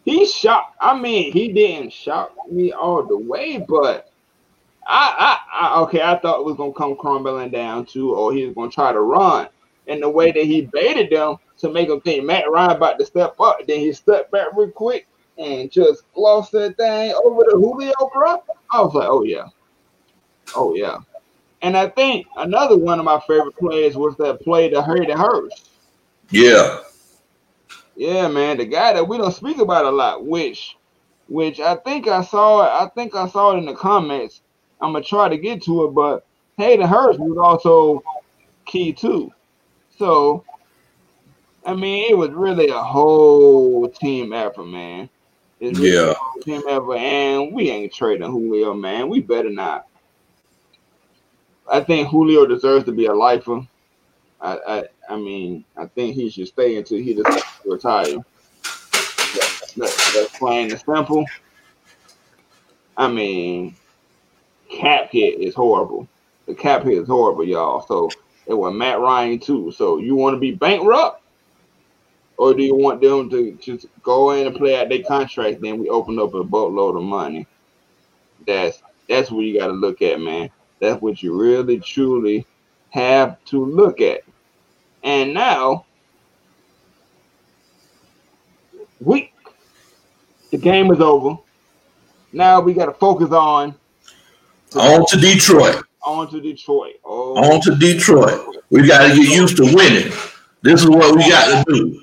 He 0.04 0.26
shot. 0.26 0.74
I 0.80 0.98
mean, 0.98 1.32
he 1.32 1.52
didn't 1.52 1.92
shock 1.92 2.32
me 2.50 2.72
all 2.72 3.02
the 3.04 3.18
way, 3.18 3.58
but 3.68 4.07
I, 4.88 5.38
I, 5.60 5.66
I 5.66 5.80
okay, 5.82 6.00
I 6.00 6.18
thought 6.18 6.40
it 6.40 6.46
was 6.46 6.56
gonna 6.56 6.72
come 6.72 6.96
crumbling 6.96 7.50
down 7.50 7.84
too, 7.84 8.14
or 8.14 8.32
he 8.32 8.46
was 8.46 8.54
gonna 8.54 8.70
try 8.70 8.92
to 8.92 9.00
run. 9.00 9.48
And 9.86 10.02
the 10.02 10.08
way 10.08 10.32
that 10.32 10.44
he 10.44 10.62
baited 10.62 11.10
them 11.10 11.36
to 11.58 11.70
make 11.70 11.88
them 11.88 12.00
think 12.00 12.24
Matt 12.24 12.50
Ryan 12.50 12.72
about 12.76 12.98
to 12.98 13.06
step 13.06 13.38
up, 13.40 13.58
then 13.66 13.80
he 13.80 13.92
stepped 13.92 14.32
back 14.32 14.48
real 14.54 14.70
quick 14.70 15.06
and 15.36 15.70
just 15.70 16.04
lost 16.16 16.52
that 16.52 16.76
thing 16.76 17.12
over 17.24 17.44
the 17.44 17.56
Julio, 17.56 17.92
bro. 18.12 18.42
I 18.70 18.80
was 18.80 18.94
like, 18.94 19.08
oh 19.08 19.24
yeah, 19.24 19.46
oh 20.56 20.74
yeah. 20.74 20.98
And 21.60 21.76
I 21.76 21.88
think 21.88 22.26
another 22.36 22.76
one 22.76 22.98
of 22.98 23.04
my 23.04 23.20
favorite 23.26 23.56
plays 23.56 23.96
was 23.96 24.16
that 24.16 24.40
play 24.40 24.68
to 24.70 24.82
Hayden 24.82 25.16
Hurst. 25.16 25.70
Yeah. 26.30 26.80
Yeah, 27.96 28.28
man. 28.28 28.58
The 28.58 28.64
guy 28.64 28.92
that 28.92 29.08
we 29.08 29.18
don't 29.18 29.32
speak 29.32 29.58
about 29.58 29.84
a 29.84 29.90
lot, 29.90 30.24
which 30.24 30.76
which 31.26 31.60
I 31.60 31.74
think 31.76 32.06
I 32.06 32.22
saw 32.22 32.60
I 32.60 32.88
think 32.90 33.14
I 33.14 33.28
saw 33.28 33.54
it 33.54 33.58
in 33.58 33.66
the 33.66 33.74
comments. 33.74 34.40
I'm 34.80 34.92
gonna 34.92 35.04
try 35.04 35.28
to 35.28 35.36
get 35.36 35.62
to 35.64 35.84
it, 35.84 35.88
but 35.88 36.26
Hayden 36.56 36.86
Hurst 36.86 37.18
was 37.18 37.36
also 37.38 38.02
key 38.64 38.92
too. 38.92 39.32
So 39.96 40.44
I 41.64 41.74
mean, 41.74 42.10
it 42.10 42.16
was 42.16 42.30
really 42.30 42.68
a 42.68 42.78
whole 42.78 43.88
team 43.88 44.32
effort, 44.32 44.64
man. 44.64 45.08
It's 45.60 45.78
really 45.78 45.96
yeah, 45.96 46.14
team 46.42 46.62
effort, 46.68 46.96
and 46.96 47.52
we 47.52 47.68
ain't 47.70 47.92
trading 47.92 48.30
Julio, 48.30 48.72
man. 48.74 49.08
We 49.08 49.20
better 49.20 49.50
not. 49.50 49.86
I 51.70 51.80
think 51.80 52.08
Julio 52.08 52.46
deserves 52.46 52.84
to 52.86 52.92
be 52.92 53.06
a 53.06 53.12
lifer. 53.12 53.66
I, 54.40 54.58
I, 54.66 54.84
I 55.10 55.16
mean, 55.16 55.64
I 55.76 55.86
think 55.86 56.14
he 56.14 56.30
should 56.30 56.48
stay 56.48 56.76
until 56.76 56.98
he 56.98 57.12
decides 57.12 57.42
to 57.62 57.70
retire. 57.70 58.14
That, 59.76 60.12
that's 60.14 60.38
plain 60.38 60.70
and 60.70 60.80
simple. 60.80 61.24
I 62.96 63.08
mean, 63.08 63.76
cap 64.70 65.10
hit 65.10 65.40
is 65.40 65.54
horrible. 65.54 66.08
The 66.46 66.54
cap 66.54 66.84
hit 66.84 66.98
is 66.98 67.08
horrible, 67.08 67.44
y'all. 67.44 67.86
So 67.86 68.10
it 68.46 68.54
was 68.54 68.74
Matt 68.74 69.00
Ryan 69.00 69.38
too. 69.38 69.72
So 69.72 69.98
you 69.98 70.14
want 70.14 70.34
to 70.34 70.40
be 70.40 70.52
bankrupt, 70.52 71.22
or 72.36 72.54
do 72.54 72.62
you 72.62 72.74
want 72.74 73.00
them 73.00 73.28
to 73.30 73.52
just 73.60 73.86
go 74.02 74.30
in 74.30 74.46
and 74.46 74.56
play 74.56 74.80
out 74.80 74.88
their 74.88 75.02
contract? 75.02 75.60
Then 75.60 75.78
we 75.78 75.88
open 75.88 76.18
up 76.18 76.34
a 76.34 76.44
boatload 76.44 76.96
of 76.96 77.02
money. 77.02 77.46
That's 78.46 78.82
that's 79.08 79.30
what 79.30 79.40
you 79.40 79.58
got 79.58 79.68
to 79.68 79.72
look 79.72 80.02
at, 80.02 80.20
man. 80.20 80.50
That's 80.80 81.00
what 81.02 81.22
you 81.22 81.38
really 81.38 81.80
truly 81.80 82.46
have 82.90 83.42
to 83.46 83.64
look 83.64 84.00
at. 84.00 84.20
And 85.02 85.34
now, 85.34 85.84
we 89.00 89.32
the 90.50 90.58
game 90.58 90.90
is 90.90 91.00
over. 91.00 91.36
Now 92.32 92.60
we 92.60 92.74
got 92.74 92.86
to 92.86 92.92
focus 92.92 93.30
on 93.30 93.74
on 94.76 95.06
to 95.06 95.16
Detroit. 95.16 95.84
On 96.04 96.30
to 96.30 96.40
Detroit. 96.40 96.94
Oh. 97.04 97.36
On 97.36 97.60
to 97.62 97.74
Detroit. 97.76 98.56
We 98.70 98.86
got 98.86 99.08
to 99.08 99.14
get 99.14 99.28
used 99.28 99.56
to 99.56 99.64
winning. 99.64 100.12
This 100.62 100.82
is 100.82 100.88
what 100.88 101.16
we 101.16 101.28
got 101.28 101.66
to 101.66 101.72
do. 101.72 102.02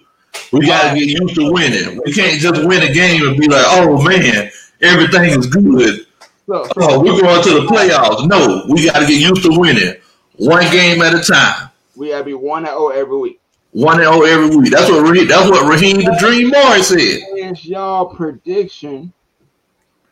We 0.52 0.66
got 0.66 0.94
to 0.94 1.00
get 1.00 1.08
used 1.20 1.36
to 1.36 1.52
winning. 1.52 2.02
We 2.06 2.14
can't 2.14 2.40
just 2.40 2.66
win 2.66 2.84
a 2.84 2.94
game 2.94 3.28
and 3.28 3.38
be 3.38 3.48
like, 3.48 3.66
"Oh 3.68 4.02
man, 4.04 4.52
everything 4.82 5.40
is 5.40 5.48
good." 5.48 6.06
So, 6.48 6.68
oh, 6.78 7.00
we're 7.00 7.20
going 7.20 7.44
to 7.44 7.54
the 7.54 7.68
playoffs. 7.68 8.28
No, 8.28 8.66
we 8.70 8.86
got 8.86 9.00
to 9.00 9.08
get 9.08 9.20
used 9.20 9.44
to 9.44 9.60
winning 9.60 9.96
one 10.38 10.70
game 10.72 11.02
at 11.02 11.16
a 11.16 11.22
time. 11.22 11.70
We 11.96 12.10
got 12.10 12.20
to 12.20 12.24
be 12.24 12.34
one 12.34 12.64
and 12.66 12.68
zero 12.68 12.88
oh 12.88 12.90
every 12.90 13.18
week. 13.18 13.40
One 13.72 13.96
and 13.96 14.04
zero 14.04 14.18
oh 14.18 14.26
every 14.26 14.56
week. 14.56 14.72
That's 14.72 14.90
what 14.90 15.10
Raheem, 15.10 15.28
that's 15.28 15.50
what 15.50 15.70
Raheem 15.70 15.98
the 15.98 16.16
Dream 16.20 16.50
Morris 16.50 16.90
said. 16.90 17.64
Y'all 17.64 18.14
prediction 18.14 19.14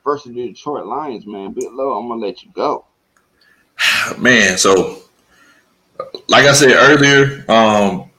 versus 0.03 0.33
the 0.33 0.47
Detroit 0.47 0.85
Lions, 0.85 1.25
man. 1.25 1.51
Bit 1.53 1.73
low. 1.73 1.97
I'm 1.97 2.07
gonna 2.07 2.21
let 2.21 2.43
you 2.43 2.51
go. 2.53 2.85
Man, 4.17 4.57
so 4.57 5.03
like 6.27 6.45
I 6.45 6.53
said 6.53 6.71
earlier, 6.71 7.45
um, 7.49 8.09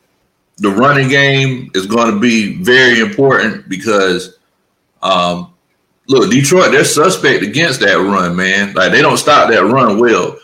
the 0.59 0.71
running 0.71 1.09
game 1.09 1.71
is 1.75 1.87
going 1.87 2.13
to 2.13 2.21
be 2.21 2.63
very 2.63 3.01
important 3.01 3.69
because 3.69 4.39
um, 5.03 5.53
look, 6.09 6.31
Detroit, 6.31 6.71
they're 6.71 6.85
suspect 6.85 7.43
against 7.43 7.81
that 7.81 7.97
run, 7.97 8.37
man. 8.37 8.75
Like 8.75 8.93
they 8.93 9.03
don't 9.03 9.17
stop 9.17 9.51
that 9.51 9.65
run 9.65 9.99
well. 9.99 10.39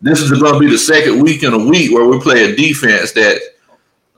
This 0.00 0.20
is 0.20 0.30
going 0.40 0.54
to 0.54 0.60
be 0.60 0.70
the 0.70 0.78
second 0.78 1.22
week 1.22 1.42
in 1.42 1.52
a 1.52 1.58
week 1.58 1.92
where 1.92 2.06
we 2.06 2.18
play 2.20 2.44
a 2.44 2.56
defense 2.56 3.12
that, 3.12 3.40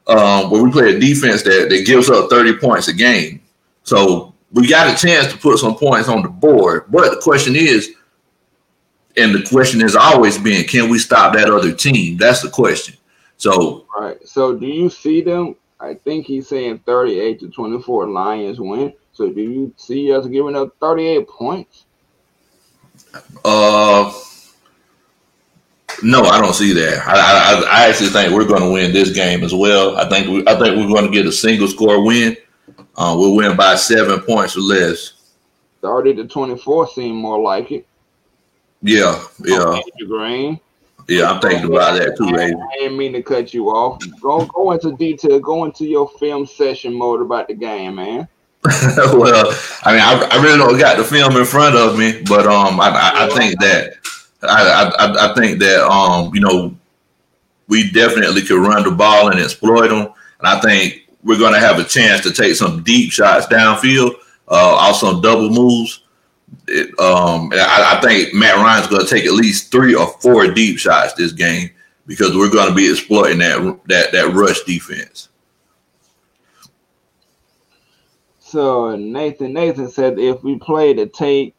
um, 0.08 0.50
where 0.50 0.62
we 0.62 0.70
play 0.70 0.94
a 0.94 0.98
defense 0.98 1.42
that 1.42 1.68
that 1.68 1.86
gives 1.86 2.08
up 2.08 2.30
thirty 2.30 2.56
points 2.56 2.88
a 2.88 2.92
game. 2.92 3.40
So 3.82 4.34
we 4.52 4.68
got 4.68 4.92
a 4.92 5.06
chance 5.06 5.32
to 5.32 5.38
put 5.38 5.58
some 5.58 5.76
points 5.76 6.08
on 6.08 6.22
the 6.22 6.28
board. 6.28 6.84
But 6.88 7.10
the 7.10 7.20
question 7.20 7.56
is, 7.56 7.94
and 9.16 9.34
the 9.34 9.46
question 9.48 9.80
has 9.80 9.96
always 9.96 10.38
been, 10.38 10.64
can 10.66 10.90
we 10.90 10.98
stop 10.98 11.34
that 11.34 11.50
other 11.50 11.72
team? 11.72 12.16
That's 12.16 12.42
the 12.42 12.50
question. 12.50 12.96
So, 13.38 13.86
all 13.94 14.02
right. 14.02 14.26
So, 14.26 14.56
do 14.56 14.66
you 14.66 14.88
see 14.90 15.20
them? 15.20 15.56
I 15.78 15.94
think 15.94 16.26
he's 16.26 16.48
saying 16.48 16.80
thirty-eight 16.86 17.40
to 17.40 17.50
twenty-four 17.50 18.08
Lions 18.08 18.60
win. 18.60 18.94
So 19.16 19.30
do 19.30 19.40
you 19.40 19.72
see 19.78 20.12
us 20.12 20.26
giving 20.26 20.54
up 20.54 20.76
38 20.78 21.26
points? 21.26 21.86
Uh, 23.42 24.12
no, 26.02 26.24
I 26.24 26.38
don't 26.38 26.54
see 26.54 26.74
that. 26.74 27.02
I, 27.06 27.14
I, 27.14 27.64
I 27.64 27.88
actually 27.88 28.10
think 28.10 28.34
we're 28.34 28.44
going 28.44 28.60
to 28.60 28.70
win 28.70 28.92
this 28.92 29.12
game 29.12 29.42
as 29.42 29.54
well. 29.54 29.96
I 29.96 30.06
think 30.10 30.28
we, 30.28 30.46
I 30.46 30.58
think 30.58 30.76
we're 30.76 30.94
going 30.94 31.06
to 31.06 31.10
get 31.10 31.24
a 31.24 31.32
single 31.32 31.66
score 31.66 32.04
win. 32.04 32.36
Uh, 32.96 33.14
we'll 33.18 33.36
win 33.36 33.56
by 33.56 33.74
seven 33.74 34.20
points 34.20 34.56
or 34.56 34.60
less. 34.60 35.12
30 35.82 36.14
to 36.14 36.26
24 36.26 36.88
seem 36.88 37.16
more 37.16 37.40
like 37.40 37.70
it. 37.70 37.86
Yeah, 38.82 39.22
yeah. 39.44 39.80
Green. 40.06 40.60
Yeah, 41.08 41.30
I'm 41.30 41.40
thinking 41.40 41.66
about 41.66 41.98
that 41.98 42.16
too, 42.16 42.32
baby. 42.32 42.56
I 42.56 42.78
didn't 42.78 42.98
mean 42.98 43.12
to 43.12 43.22
cut 43.22 43.54
you 43.54 43.68
off. 43.68 44.02
Go 44.20 44.44
go 44.46 44.72
into 44.72 44.96
detail. 44.96 45.38
Go 45.38 45.64
into 45.64 45.86
your 45.86 46.08
film 46.18 46.46
session 46.46 46.92
mode 46.94 47.20
about 47.20 47.46
the 47.46 47.54
game, 47.54 47.96
man. 47.96 48.28
well, 48.64 49.54
I 49.84 49.92
mean, 49.92 50.00
I, 50.00 50.28
I, 50.32 50.42
really 50.42 50.58
don't 50.58 50.78
got 50.78 50.96
the 50.96 51.04
film 51.04 51.36
in 51.36 51.44
front 51.44 51.76
of 51.76 51.96
me, 51.96 52.22
but 52.22 52.48
um, 52.48 52.80
I, 52.80 52.88
I, 52.88 53.26
I 53.26 53.38
think 53.38 53.60
that 53.60 53.92
I, 54.42 54.92
I, 54.98 55.30
I 55.30 55.34
think 55.34 55.60
that 55.60 55.86
um, 55.88 56.34
you 56.34 56.40
know, 56.40 56.76
we 57.68 57.90
definitely 57.92 58.42
could 58.42 58.60
run 58.60 58.82
the 58.82 58.90
ball 58.90 59.30
and 59.30 59.38
exploit 59.38 59.88
them. 59.88 60.12
And 60.40 60.48
I 60.48 60.60
think 60.60 61.05
we're 61.26 61.38
going 61.38 61.52
to 61.52 61.60
have 61.60 61.80
a 61.80 61.84
chance 61.84 62.22
to 62.22 62.32
take 62.32 62.54
some 62.54 62.84
deep 62.84 63.10
shots 63.10 63.46
downfield, 63.46 64.14
uh, 64.48 64.76
also 64.78 65.20
double 65.20 65.50
moves. 65.50 66.04
It, 66.68 66.88
um, 67.00 67.50
I, 67.52 67.96
I, 67.96 68.00
think 68.00 68.32
Matt 68.32 68.54
Ryan's 68.54 68.86
going 68.86 69.04
to 69.04 69.12
take 69.12 69.24
at 69.24 69.32
least 69.32 69.72
three 69.72 69.96
or 69.96 70.06
four 70.20 70.46
deep 70.52 70.78
shots 70.78 71.14
this 71.14 71.32
game 71.32 71.70
because 72.06 72.36
we're 72.36 72.50
going 72.50 72.68
to 72.68 72.74
be 72.74 72.88
exploiting 72.88 73.40
that 73.40 73.80
that 73.86 74.12
that 74.12 74.32
rush 74.32 74.62
defense. 74.62 75.28
So 78.38 78.94
Nathan 78.94 79.52
Nathan 79.52 79.90
said 79.90 80.20
if 80.20 80.44
we 80.44 80.56
play 80.56 80.94
to 80.94 81.06
take, 81.06 81.56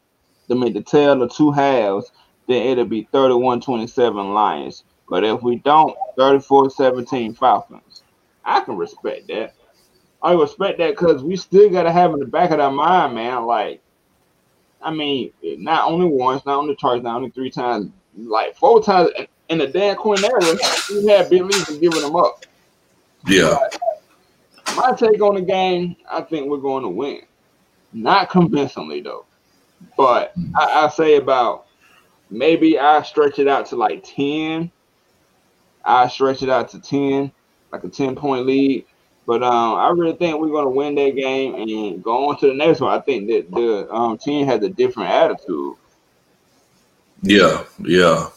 I 0.50 0.54
mean 0.54 0.72
to 0.72 0.82
tail 0.82 1.18
the 1.18 1.28
two 1.28 1.50
halves, 1.50 2.10
then 2.46 2.66
it'll 2.66 2.86
be 2.86 3.06
31-27 3.12 4.32
Lions. 4.32 4.84
But 5.10 5.24
if 5.24 5.42
we 5.42 5.56
don't, 5.56 5.94
34-17 6.18 7.36
Falcons. 7.36 8.02
I 8.42 8.60
can 8.60 8.78
respect 8.78 9.28
that. 9.28 9.54
I 10.22 10.32
respect 10.32 10.78
that 10.78 10.90
because 10.90 11.22
we 11.22 11.36
still 11.36 11.70
got 11.70 11.84
to 11.84 11.92
have 11.92 12.12
in 12.12 12.18
the 12.18 12.26
back 12.26 12.50
of 12.50 12.60
our 12.60 12.72
mind, 12.72 13.14
man. 13.14 13.44
Like, 13.44 13.80
I 14.82 14.90
mean, 14.92 15.32
not 15.42 15.84
only 15.90 16.06
once, 16.06 16.44
not 16.44 16.58
only 16.58 16.74
twice, 16.76 17.02
not 17.02 17.16
only 17.16 17.30
three 17.30 17.50
times, 17.50 17.90
like 18.16 18.56
four 18.56 18.82
times 18.82 19.10
in 19.48 19.58
the 19.58 19.66
Dan 19.66 19.96
Quinn 19.96 20.24
era, 20.24 20.56
we 20.90 21.06
had 21.06 21.30
Bill 21.30 21.46
Lee 21.46 21.78
giving 21.80 22.02
them 22.02 22.16
up. 22.16 22.44
Yeah. 23.26 23.56
But 24.64 24.76
my 24.76 24.92
take 24.92 25.20
on 25.22 25.34
the 25.36 25.42
game, 25.42 25.96
I 26.10 26.20
think 26.22 26.48
we're 26.48 26.58
going 26.58 26.82
to 26.82 26.88
win. 26.88 27.22
Not 27.92 28.28
convincingly 28.28 29.00
though, 29.00 29.24
but 29.96 30.34
I, 30.56 30.84
I 30.84 30.88
say 30.90 31.16
about 31.16 31.66
maybe 32.28 32.78
I 32.78 33.02
stretch 33.02 33.38
it 33.38 33.48
out 33.48 33.66
to 33.66 33.76
like 33.76 34.04
ten. 34.04 34.70
I 35.84 36.08
stretch 36.08 36.42
it 36.42 36.50
out 36.50 36.68
to 36.70 36.80
ten, 36.80 37.32
like 37.72 37.84
a 37.84 37.88
ten 37.88 38.14
point 38.14 38.46
lead. 38.46 38.84
But 39.28 39.42
um, 39.42 39.74
I 39.74 39.90
really 39.90 40.16
think 40.16 40.40
we're 40.40 40.48
going 40.48 40.64
to 40.64 40.70
win 40.70 40.94
that 40.94 41.14
game 41.14 41.54
and 41.56 42.02
go 42.02 42.30
on 42.30 42.38
to 42.38 42.46
the 42.46 42.54
next 42.54 42.80
one. 42.80 42.98
I 42.98 43.02
think 43.02 43.28
that 43.28 43.50
the 43.50 43.86
um, 43.92 44.16
team 44.16 44.46
has 44.46 44.62
a 44.62 44.70
different 44.70 45.10
attitude. 45.10 45.74
Yeah, 47.20 47.64
yeah. 47.84 48.30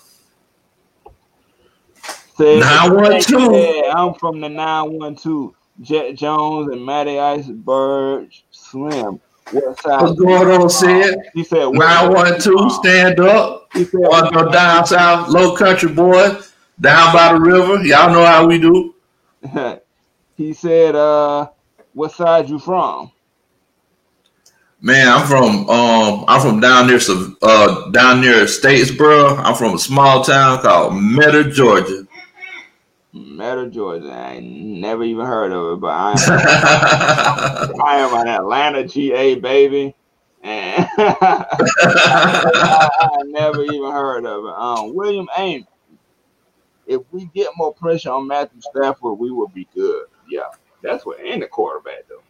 One 2.90 3.22
two. 3.22 3.84
I'm 3.96 4.16
from 4.16 4.42
the 4.42 4.50
nine 4.50 4.92
one 4.92 5.16
two. 5.16 5.56
Jet 5.80 6.16
Jones 6.16 6.70
and 6.74 6.86
Matty 6.86 7.18
Iceberg 7.18 8.30
Slim. 8.52 9.22
What's 9.52 9.82
going 9.84 10.62
on, 10.62 10.70
said? 10.70 11.16
He 11.34 11.46
said 11.46 11.70
nine 11.72 12.12
one 12.12 12.38
two. 12.38 12.70
Stand 12.70 13.22
up. 13.22 13.70
He 13.72 13.86
said, 13.86 14.02
"Want 14.02 14.28
to 14.28 14.44
go 14.44 14.52
down 14.52 14.86
south, 14.86 15.30
low 15.30 15.56
country 15.56 15.94
boy, 15.94 16.38
down 16.82 17.14
by 17.14 17.32
the 17.32 17.40
river. 17.40 17.82
Y'all 17.86 18.12
know 18.12 18.26
how 18.26 18.46
we 18.46 18.60
do." 18.60 18.94
He 20.42 20.54
said, 20.54 20.96
uh, 20.96 21.50
what 21.94 22.14
side 22.14 22.50
you 22.50 22.58
from? 22.58 23.12
Man, 24.82 25.08
I'm 25.08 25.28
from 25.28 25.70
um 25.70 26.26
I'm 26.28 26.42
from 26.42 26.60
down 26.60 26.88
near 26.88 26.98
uh 27.44 27.92
down 27.92 28.22
near 28.22 28.46
Statesboro. 28.46 29.38
I'm 29.38 29.54
from 29.54 29.76
a 29.76 29.78
small 29.78 30.24
town 30.24 30.64
called 30.64 30.96
Metter, 30.96 31.44
Georgia. 31.44 32.08
Metter, 33.14 33.70
Georgia. 33.70 34.12
I 34.12 34.40
never 34.40 35.04
even 35.04 35.28
heard 35.28 35.52
of 35.52 35.74
it, 35.74 35.82
but 35.82 35.92
I 35.92 36.14
am 36.14 37.78
I 37.86 37.98
am 37.98 38.20
an 38.20 38.28
Atlanta 38.28 38.88
GA 38.88 39.36
baby. 39.36 39.94
And 40.42 40.88
I, 40.98 41.46
I, 43.00 43.18
never 43.26 43.64
even 43.64 43.92
heard 43.92 44.26
of 44.26 44.46
it. 44.46 44.54
Um, 44.56 44.96
William 44.96 45.28
Ames. 45.38 45.68
If 46.88 47.04
we 47.12 47.26
get 47.36 47.50
more 47.56 47.76
pressure 47.76 48.10
on 48.10 48.26
Matthew 48.28 48.60
Stafford, 48.62 49.20
we 49.20 49.30
will 49.30 49.50
be 49.50 49.68
good. 49.76 50.06
Yeah, 50.32 50.50
that's 50.82 51.06
what 51.06 51.20
any 51.24 51.46
quarterback 51.48 52.08
though. 52.08 52.24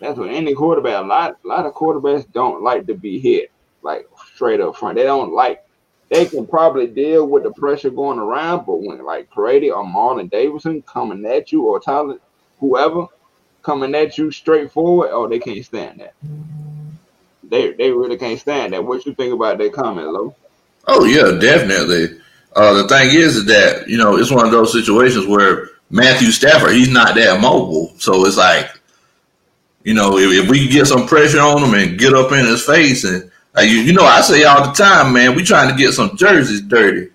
That's 0.00 0.18
what 0.18 0.30
any 0.30 0.54
quarterback. 0.54 1.02
A 1.02 1.06
lot, 1.06 1.38
a 1.44 1.48
lot 1.48 1.64
of 1.64 1.74
quarterbacks 1.74 2.30
don't 2.32 2.62
like 2.62 2.86
to 2.86 2.94
be 2.94 3.18
hit 3.18 3.50
like 3.82 4.06
straight 4.34 4.60
up 4.60 4.76
front. 4.76 4.96
They 4.96 5.04
don't 5.04 5.32
like. 5.32 5.64
They 6.10 6.26
can 6.26 6.46
probably 6.46 6.88
deal 6.88 7.26
with 7.26 7.42
the 7.42 7.52
pressure 7.52 7.88
going 7.88 8.18
around, 8.18 8.66
but 8.66 8.82
when 8.82 9.02
like 9.02 9.30
Grady 9.30 9.70
or 9.70 9.82
Marlon 9.82 10.30
Davidson 10.30 10.82
coming 10.82 11.24
at 11.24 11.52
you 11.52 11.62
or 11.62 11.80
Tyler, 11.80 12.18
whoever 12.60 13.06
coming 13.62 13.94
at 13.94 14.18
you 14.18 14.30
straight 14.30 14.70
forward, 14.70 15.08
oh, 15.10 15.26
they 15.26 15.38
can't 15.38 15.64
stand 15.64 16.00
that. 16.00 16.14
They 17.44 17.72
they 17.72 17.90
really 17.90 18.18
can't 18.18 18.38
stand 18.38 18.72
that. 18.72 18.84
What 18.84 19.06
you 19.06 19.14
think 19.14 19.32
about 19.32 19.58
that 19.58 19.72
comment, 19.72 20.08
Lo? 20.08 20.34
Oh 20.86 21.04
yeah, 21.04 21.38
definitely. 21.38 22.18
Uh, 22.54 22.74
the 22.74 22.88
thing 22.88 23.08
is, 23.08 23.36
is 23.36 23.46
that 23.46 23.88
you 23.88 23.96
know 23.96 24.16
it's 24.16 24.30
one 24.30 24.44
of 24.44 24.52
those 24.52 24.72
situations 24.72 25.26
where 25.26 25.68
Matthew 25.92 26.30
Stafford, 26.30 26.72
he's 26.72 26.88
not 26.88 27.14
that 27.16 27.40
mobile. 27.40 27.92
So 27.98 28.24
it's 28.24 28.38
like, 28.38 28.70
you 29.84 29.92
know, 29.92 30.16
if, 30.16 30.44
if 30.44 30.50
we 30.50 30.66
get 30.66 30.86
some 30.86 31.06
pressure 31.06 31.40
on 31.40 31.62
him 31.62 31.74
and 31.74 31.98
get 31.98 32.14
up 32.14 32.32
in 32.32 32.46
his 32.46 32.64
face, 32.64 33.04
and 33.04 33.30
you, 33.58 33.76
you 33.76 33.92
know, 33.92 34.04
I 34.04 34.22
say 34.22 34.44
all 34.44 34.66
the 34.66 34.72
time, 34.72 35.12
man, 35.12 35.36
we 35.36 35.44
trying 35.44 35.68
to 35.68 35.76
get 35.76 35.92
some 35.92 36.16
jerseys 36.16 36.62
dirty. 36.62 37.10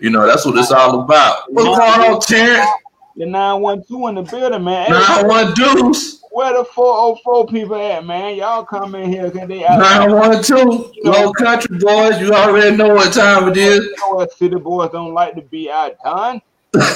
You 0.00 0.10
know, 0.10 0.26
that's 0.26 0.46
what 0.46 0.56
it's 0.56 0.70
all 0.70 1.00
about. 1.00 1.52
What's 1.52 1.76
going 1.76 2.12
on, 2.12 2.20
Terrence? 2.20 2.70
The 3.16 3.26
912 3.26 4.08
in 4.08 4.14
the 4.14 4.22
building, 4.22 4.64
man. 4.64 4.90
912 4.90 5.54
deuce. 5.56 6.20
Where 6.30 6.56
the 6.56 6.64
404 6.64 7.46
people 7.48 7.74
at, 7.74 8.06
man? 8.06 8.36
Y'all 8.36 8.64
come 8.64 8.94
in 8.94 9.10
here 9.10 9.28
because 9.28 9.48
they 9.48 9.66
out 9.66 9.80
912. 9.80 10.92
You 10.94 11.02
know, 11.02 11.10
Low 11.10 11.32
country 11.32 11.78
boys, 11.78 12.20
you 12.20 12.32
already 12.32 12.76
know 12.76 12.94
what 12.94 13.12
time 13.12 13.48
it 13.48 13.56
is. 13.56 13.84
You 13.84 13.96
know 13.98 14.14
what 14.14 14.32
city 14.34 14.54
boys 14.54 14.90
don't 14.92 15.12
like 15.12 15.34
to 15.34 15.42
be 15.42 15.68
outdone 15.68 16.40
but 16.72 16.86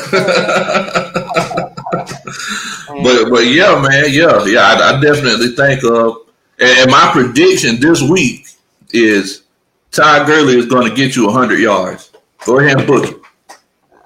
but 3.31 3.47
yeah, 3.47 3.81
man, 3.81 4.05
yeah, 4.11 4.45
yeah. 4.45 4.61
I, 4.61 4.97
I 4.97 5.01
definitely 5.01 5.49
think 5.49 5.83
uh, 5.85 6.11
of 6.11 6.16
and 6.61 6.91
my 6.91 7.11
prediction 7.12 7.81
this 7.81 8.03
week 8.03 8.47
is 8.93 9.43
Ty 9.91 10.27
Gurley 10.27 10.59
is 10.59 10.66
going 10.66 10.89
to 10.89 10.95
get 10.95 11.16
you 11.16 11.29
hundred 11.31 11.59
yards. 11.59 12.12
Go 12.47 12.59
ahead 12.59 12.79
and 12.79 12.87
book 12.87 13.11
it. 13.11 13.20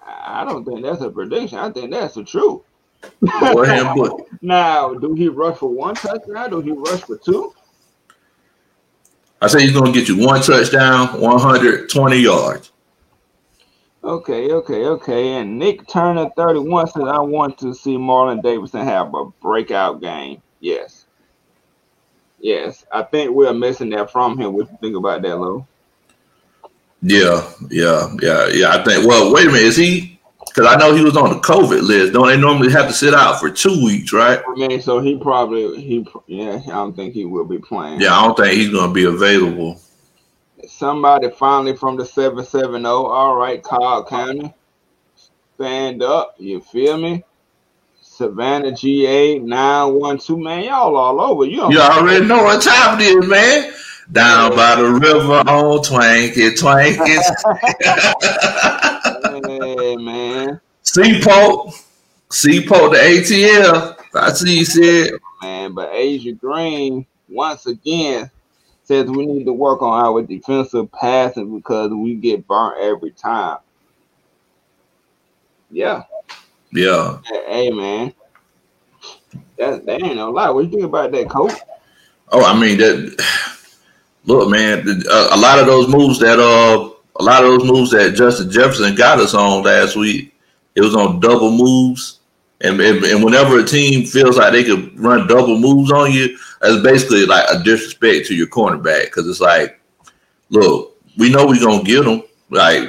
I 0.07 0.45
don't 0.45 0.65
think 0.65 0.83
that's 0.83 1.03
a 1.03 1.11
prediction. 1.11 1.59
I 1.59 1.71
think 1.71 1.91
that's 1.91 2.15
the 2.15 2.25
truth. 2.25 2.63
Go 3.41 3.63
ahead 3.63 3.87
and 3.87 3.95
book 3.95 4.21
it. 4.21 4.27
Now, 4.43 4.95
do 4.95 5.15
he 5.15 5.29
rush 5.29 5.59
for 5.59 5.69
one 5.69 5.97
touchdown? 5.97 6.51
Do 6.51 6.61
he 6.61 6.71
rush 6.71 7.01
for 7.01 7.17
two? 7.17 7.53
I 9.43 9.49
say 9.49 9.63
he's 9.63 9.73
going 9.73 9.93
to 9.93 9.99
get 9.99 10.09
you 10.09 10.25
one 10.25 10.41
touchdown, 10.43 11.21
120 11.21 12.17
yards. 12.17 12.71
Okay, 14.09 14.51
okay, 14.53 14.87
okay. 14.87 15.35
And 15.35 15.59
Nick 15.59 15.87
Turner, 15.87 16.31
31, 16.35 16.87
says, 16.87 17.03
I 17.07 17.19
want 17.19 17.59
to 17.59 17.75
see 17.75 17.99
Marlon 17.99 18.43
Davidson 18.43 18.87
have 18.87 19.13
a 19.13 19.27
breakout 19.43 20.01
game. 20.01 20.41
Yes. 20.61 21.05
Yes. 22.41 22.87
I 22.91 23.03
think 23.03 23.33
we're 23.33 23.53
missing 23.53 23.91
that 23.91 24.11
from 24.11 24.39
him. 24.39 24.55
What 24.55 24.71
you 24.71 24.79
think 24.81 24.97
about 24.97 25.21
that, 25.21 25.39
Lou? 25.39 25.67
Yeah, 27.03 27.53
yeah, 27.69 28.17
yeah, 28.23 28.49
yeah. 28.49 28.71
I 28.71 28.83
think, 28.83 29.07
well, 29.07 29.31
wait 29.31 29.47
a 29.47 29.51
minute. 29.51 29.65
Is 29.65 29.77
he, 29.77 30.19
because 30.39 30.67
I 30.67 30.79
know 30.79 30.95
he 30.95 31.05
was 31.05 31.19
on 31.19 31.29
the 31.29 31.41
COVID 31.41 31.83
list. 31.83 32.15
Don't 32.15 32.29
they 32.29 32.39
normally 32.39 32.73
have 32.73 32.87
to 32.87 32.95
sit 32.95 33.13
out 33.13 33.39
for 33.39 33.51
two 33.51 33.85
weeks, 33.85 34.15
right? 34.15 34.41
I 34.41 34.55
mean, 34.55 34.81
so 34.81 35.01
he 35.01 35.19
probably, 35.19 35.83
he, 35.83 36.09
yeah, 36.27 36.63
I 36.65 36.71
don't 36.71 36.97
think 36.97 37.13
he 37.13 37.27
will 37.27 37.45
be 37.45 37.59
playing. 37.59 38.01
Yeah, 38.01 38.19
I 38.19 38.25
don't 38.25 38.39
think 38.39 38.55
he's 38.55 38.71
going 38.71 38.89
to 38.89 38.95
be 38.95 39.05
available. 39.05 39.79
Somebody 40.79 41.29
finally 41.31 41.75
from 41.75 41.97
the 41.97 42.07
770. 42.07 42.87
All 42.87 43.35
right, 43.35 43.61
Cobb 43.61 44.07
County. 44.07 44.55
Stand 45.57 46.05
up. 46.05 46.37
You 46.39 46.61
feel 46.61 46.97
me? 46.97 47.25
Savannah 48.01 48.71
GA 48.71 49.41
912. 49.41 50.41
Man, 50.41 50.63
y'all 50.63 50.97
all 50.97 51.21
over. 51.21 51.47
You, 51.47 51.69
you 51.73 51.81
already 51.81 52.25
know 52.27 52.45
what 52.45 52.63
time 52.63 53.01
it 53.01 53.07
is, 53.07 53.27
man. 53.27 53.73
Down 54.13 54.55
by 54.55 54.77
the 54.77 54.89
river 54.89 55.43
on 55.51 55.83
Twanky, 55.83 56.55
Twanky. 56.57 57.19
hey, 59.75 59.97
man. 59.97 60.61
Seaport. 60.83 61.75
Seaport, 62.31 62.93
the 62.93 62.99
ATL. 62.99 63.97
I 64.15 64.33
see 64.33 64.59
you 64.61 64.65
said. 64.65 65.11
Man, 65.43 65.75
but 65.75 65.91
Asia 65.93 66.35
Green, 66.35 67.05
once 67.29 67.67
again, 67.67 68.31
says 68.89 69.07
we 69.11 69.27
need 69.27 69.45
to 69.45 69.53
work 69.53 69.83
on 69.83 70.03
our 70.03 70.23
defensive 70.23 70.91
passing 70.91 71.55
because 71.55 71.91
we 71.91 72.15
get 72.15 72.47
burnt 72.47 72.81
every 72.81 73.11
time. 73.11 73.59
Yeah. 75.71 76.05
Yeah. 76.73 77.19
Hey, 77.47 77.71
man. 77.71 78.15
That, 79.59 79.85
that 79.85 80.03
ain't 80.03 80.17
no 80.17 80.31
lie. 80.31 80.49
What 80.49 80.65
you 80.65 80.71
think 80.71 80.85
about 80.85 81.13
that, 81.13 81.29
coach? 81.29 81.53
Oh, 82.31 82.43
I 82.43 82.59
mean 82.59 82.79
that. 82.79 83.25
Look, 84.25 84.49
man, 84.49 84.87
a, 84.89 85.29
a 85.33 85.37
lot 85.37 85.59
of 85.59 85.67
those 85.67 85.89
moves 85.89 86.19
that 86.21 86.39
uh, 86.39 86.91
a 87.17 87.23
lot 87.23 87.45
of 87.45 87.51
those 87.51 87.71
moves 87.71 87.91
that 87.91 88.15
Justin 88.15 88.51
Jefferson 88.51 88.95
got 88.95 89.21
us 89.21 89.35
on 89.35 89.63
last 89.65 89.97
week, 89.97 90.35
it 90.75 90.81
was 90.81 90.95
on 90.95 91.21
double 91.21 91.51
moves, 91.51 92.18
and 92.61 92.81
and, 92.81 93.05
and 93.05 93.25
whenever 93.25 93.59
a 93.59 93.65
team 93.65 94.05
feels 94.05 94.37
like 94.37 94.53
they 94.53 94.65
could 94.65 94.99
run 94.99 95.27
double 95.27 95.59
moves 95.59 95.93
on 95.93 96.13
you, 96.13 96.37
that's 96.61 96.83
basically 96.83 97.25
like 97.27 97.45
a 97.51 97.63
disrespect 97.63 98.27
to 98.27 98.35
your 98.35 98.49
cornerback 98.49 99.05
because 99.05 99.29
it's 99.29 99.41
like, 99.41 99.81
look, 100.51 100.97
we 101.17 101.31
know 101.31 101.47
we're 101.47 101.61
gonna 101.61 101.85
get 101.85 102.05
them. 102.05 102.23
Like 102.51 102.89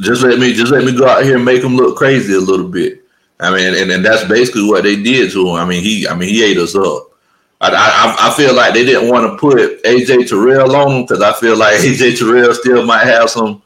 just 0.00 0.22
let 0.22 0.38
me 0.38 0.52
just 0.52 0.72
let 0.72 0.84
me 0.84 0.96
go 0.96 1.06
out 1.06 1.24
here 1.24 1.36
and 1.36 1.44
make 1.44 1.62
them 1.62 1.76
look 1.76 1.96
crazy 1.96 2.34
a 2.34 2.40
little 2.40 2.68
bit. 2.68 3.02
I 3.40 3.54
mean, 3.54 3.74
and, 3.74 3.90
and 3.90 4.04
that's 4.04 4.24
basically 4.28 4.64
what 4.64 4.84
they 4.84 5.00
did 5.00 5.32
to 5.32 5.48
him. 5.48 5.54
I 5.54 5.64
mean, 5.64 5.82
he 5.82 6.06
I 6.06 6.14
mean 6.14 6.28
he 6.28 6.44
ate 6.44 6.58
us 6.58 6.74
up. 6.74 7.10
I, 7.60 7.70
I, 7.70 8.28
I 8.28 8.34
feel 8.34 8.54
like 8.54 8.74
they 8.74 8.84
didn't 8.84 9.08
want 9.08 9.30
to 9.30 9.38
put 9.38 9.82
AJ 9.84 10.28
Terrell 10.28 10.76
on 10.76 10.90
him 10.90 11.02
because 11.02 11.22
I 11.22 11.32
feel 11.32 11.56
like 11.56 11.76
AJ 11.80 12.18
Terrell 12.18 12.52
still 12.54 12.84
might 12.84 13.04
have 13.04 13.30
some 13.30 13.62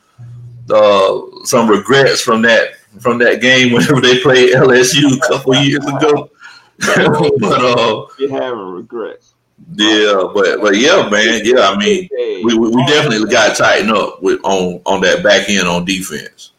uh, 0.71 1.21
some 1.45 1.69
regrets 1.69 2.21
from 2.21 2.43
that 2.43 2.78
from 3.01 3.18
that 3.18 3.41
game 3.41 3.72
whenever 3.72 4.01
they 4.01 4.20
played 4.20 4.55
LSU 4.55 5.16
a 5.16 5.28
couple 5.28 5.55
years 5.57 5.84
ago. 5.86 6.30
but 6.78 7.61
uh, 7.61 8.07
you 8.18 8.28
having 8.28 8.59
regrets. 8.59 9.34
Yeah, 9.74 10.30
but 10.32 10.61
but 10.61 10.76
yeah, 10.76 11.09
man, 11.11 11.41
yeah. 11.45 11.70
I 11.70 11.76
mean, 11.76 12.09
we, 12.45 12.57
we 12.57 12.86
definitely 12.86 13.28
got 13.28 13.57
to 13.57 13.62
tighten 13.62 13.91
up 13.91 14.22
with 14.22 14.41
on 14.45 14.80
on 14.86 15.01
that 15.01 15.22
back 15.22 15.49
end 15.49 15.66
on 15.66 15.84
defense. 15.84 16.53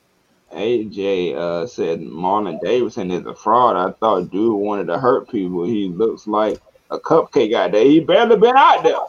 AJ 0.51 1.35
uh, 1.35 1.67
said 1.67 2.01
Marlon 2.01 2.59
Davidson 2.61 3.11
is 3.11 3.25
a 3.25 3.33
fraud. 3.33 3.75
I 3.75 3.93
thought 3.99 4.31
dude 4.31 4.59
wanted 4.59 4.87
to 4.87 4.99
hurt 4.99 5.29
people. 5.29 5.63
He 5.63 5.87
looks 5.87 6.27
like 6.27 6.59
a 6.91 6.99
cupcake 6.99 7.53
out 7.53 7.71
there. 7.71 7.85
He 7.85 7.99
barely 7.99 8.35
been 8.35 8.57
out 8.57 8.83
there. 8.83 8.99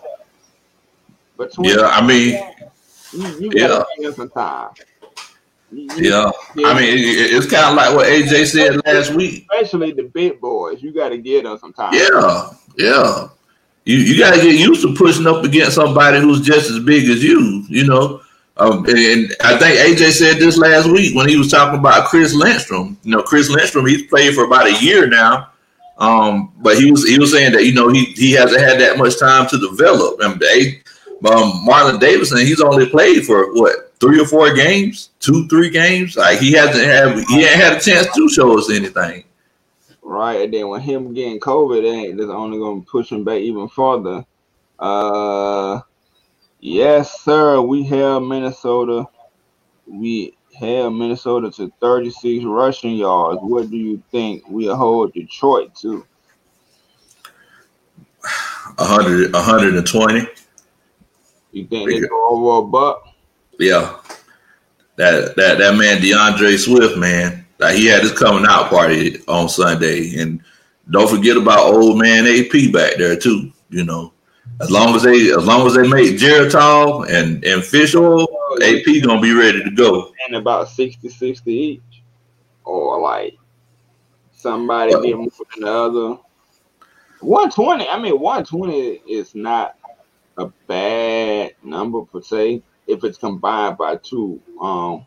But 1.36 1.52
yeah, 1.58 1.86
I 1.86 2.06
mean, 2.06 2.38
you, 3.12 3.50
you 3.50 3.50
yeah. 3.54 3.82
some 4.12 4.30
time. 4.30 4.70
Yeah. 5.72 6.30
yeah. 6.54 6.68
I 6.68 6.74
mean, 6.74 6.98
it, 6.98 7.32
it's 7.32 7.50
kind 7.50 7.70
of 7.70 7.74
like 7.74 7.94
what 7.94 8.06
AJ 8.06 8.46
said 8.46 8.84
last 8.84 9.14
week. 9.14 9.46
Especially 9.52 9.92
the 9.92 10.04
big 10.04 10.40
boys, 10.40 10.82
you 10.82 10.92
got 10.92 11.10
to 11.10 11.18
get 11.18 11.44
them 11.44 11.58
sometimes. 11.58 11.96
Yeah, 11.96 12.50
yeah. 12.76 13.28
You 13.84 13.96
you 13.96 14.18
got 14.18 14.34
to 14.34 14.40
get 14.40 14.58
used 14.58 14.82
to 14.82 14.94
pushing 14.94 15.26
up 15.26 15.44
against 15.44 15.74
somebody 15.74 16.20
who's 16.20 16.40
just 16.40 16.70
as 16.70 16.80
big 16.80 17.08
as 17.08 17.22
you. 17.22 17.64
You 17.68 17.86
know, 17.86 18.20
um, 18.56 18.84
and 18.86 19.34
I 19.42 19.56
think 19.56 19.98
AJ 19.98 20.12
said 20.12 20.36
this 20.36 20.58
last 20.58 20.86
week 20.86 21.14
when 21.14 21.28
he 21.28 21.36
was 21.36 21.50
talking 21.50 21.78
about 21.78 22.06
Chris 22.08 22.34
Lindstrom. 22.34 22.98
You 23.02 23.16
know, 23.16 23.22
Chris 23.22 23.48
Lindstrom, 23.48 23.86
he's 23.86 24.06
played 24.06 24.34
for 24.34 24.44
about 24.44 24.66
a 24.66 24.82
year 24.84 25.06
now. 25.06 25.50
Um, 25.96 26.52
but 26.58 26.78
he 26.78 26.90
was 26.90 27.06
he 27.06 27.18
was 27.18 27.32
saying 27.32 27.52
that 27.52 27.64
you 27.64 27.74
know 27.74 27.88
he 27.88 28.06
he 28.16 28.32
hasn't 28.32 28.60
had 28.60 28.80
that 28.80 28.98
much 28.98 29.18
time 29.18 29.46
to 29.48 29.58
develop. 29.58 30.20
And 30.20 30.40
they, 30.40 30.82
um, 31.26 31.66
Marlon 31.66 32.00
Davidson, 32.00 32.38
he's 32.38 32.60
only 32.60 32.88
played 32.88 33.24
for 33.26 33.52
what 33.54 33.92
three 34.00 34.20
or 34.20 34.26
four 34.26 34.54
games, 34.54 35.10
two 35.20 35.46
three 35.48 35.70
games. 35.70 36.16
Like 36.16 36.38
he 36.38 36.52
hasn't 36.52 36.84
had 36.84 37.18
he 37.28 37.44
ain't 37.44 37.60
had 37.60 37.76
a 37.76 37.80
chance 37.80 38.06
to 38.14 38.28
show 38.28 38.58
us 38.58 38.70
anything. 38.70 39.24
Right, 40.02 40.42
and 40.42 40.52
then 40.52 40.68
with 40.68 40.82
him 40.82 41.14
getting 41.14 41.38
COVID, 41.38 41.84
ain't 41.84 42.18
that's 42.18 42.30
only 42.30 42.58
gonna 42.58 42.80
push 42.80 43.10
him 43.10 43.22
back 43.22 43.40
even 43.40 43.68
further. 43.68 44.24
Uh, 44.78 45.80
yes, 46.60 47.20
sir. 47.20 47.60
We 47.60 47.84
have 47.84 48.22
Minnesota. 48.22 49.06
We 49.86 50.36
held 50.54 50.94
Minnesota 50.94 51.50
to 51.52 51.72
36 51.80 52.44
rushing 52.44 52.96
yards. 52.96 53.40
What 53.42 53.70
do 53.70 53.76
you 53.76 54.02
think 54.10 54.44
we'll 54.48 54.74
hold 54.74 55.12
Detroit 55.12 55.74
to? 55.76 56.04
100, 58.76 59.32
120. 59.32 60.26
You 61.52 61.66
think 61.66 61.88
they 61.88 62.00
go 62.00 62.28
over 62.30 62.66
a 62.66 62.70
buck? 62.70 63.08
Yeah. 63.58 63.96
That 64.96 65.34
that 65.36 65.58
that 65.58 65.76
man 65.76 66.00
D'Andre 66.02 66.56
Swift, 66.56 66.96
man, 66.98 67.46
like 67.58 67.76
he 67.76 67.86
had 67.86 68.02
his 68.02 68.12
coming 68.12 68.44
out 68.48 68.68
party 68.68 69.18
on 69.28 69.48
Sunday, 69.48 70.18
and 70.18 70.42
don't 70.90 71.08
forget 71.08 71.36
about 71.36 71.72
old 71.72 71.98
man 71.98 72.26
AP 72.26 72.72
back 72.72 72.96
there 72.96 73.16
too. 73.16 73.50
You 73.70 73.84
know, 73.84 74.12
as 74.60 74.70
long 74.70 74.94
as 74.94 75.02
they 75.02 75.30
as 75.30 75.46
long 75.46 75.66
as 75.66 75.74
they 75.74 75.88
make 75.88 76.18
Geritol 76.18 77.08
and 77.08 77.42
and 77.44 77.64
fish 77.64 77.94
oil, 77.94 78.26
oh, 78.30 78.58
AP 78.62 79.02
gonna 79.02 79.20
be 79.20 79.32
ready 79.32 79.62
to 79.64 79.70
go. 79.70 80.12
And 80.26 80.36
about 80.36 80.68
60 80.68 81.08
60 81.08 81.52
each. 81.52 81.80
Or 82.64 83.00
like 83.00 83.38
somebody 84.32 84.92
get 84.92 85.16
more 85.16 85.28
than 85.54 85.64
the 85.64 85.72
other. 85.72 86.18
120, 87.20 87.88
I 87.88 87.98
mean 87.98 88.18
120 88.18 89.02
is 89.10 89.34
not 89.34 89.76
a 90.40 90.52
bad 90.66 91.54
number 91.62 92.02
per 92.02 92.22
se 92.22 92.62
if 92.86 93.04
it's 93.04 93.18
combined 93.18 93.78
by 93.78 93.96
two 93.96 94.40
um 94.60 95.06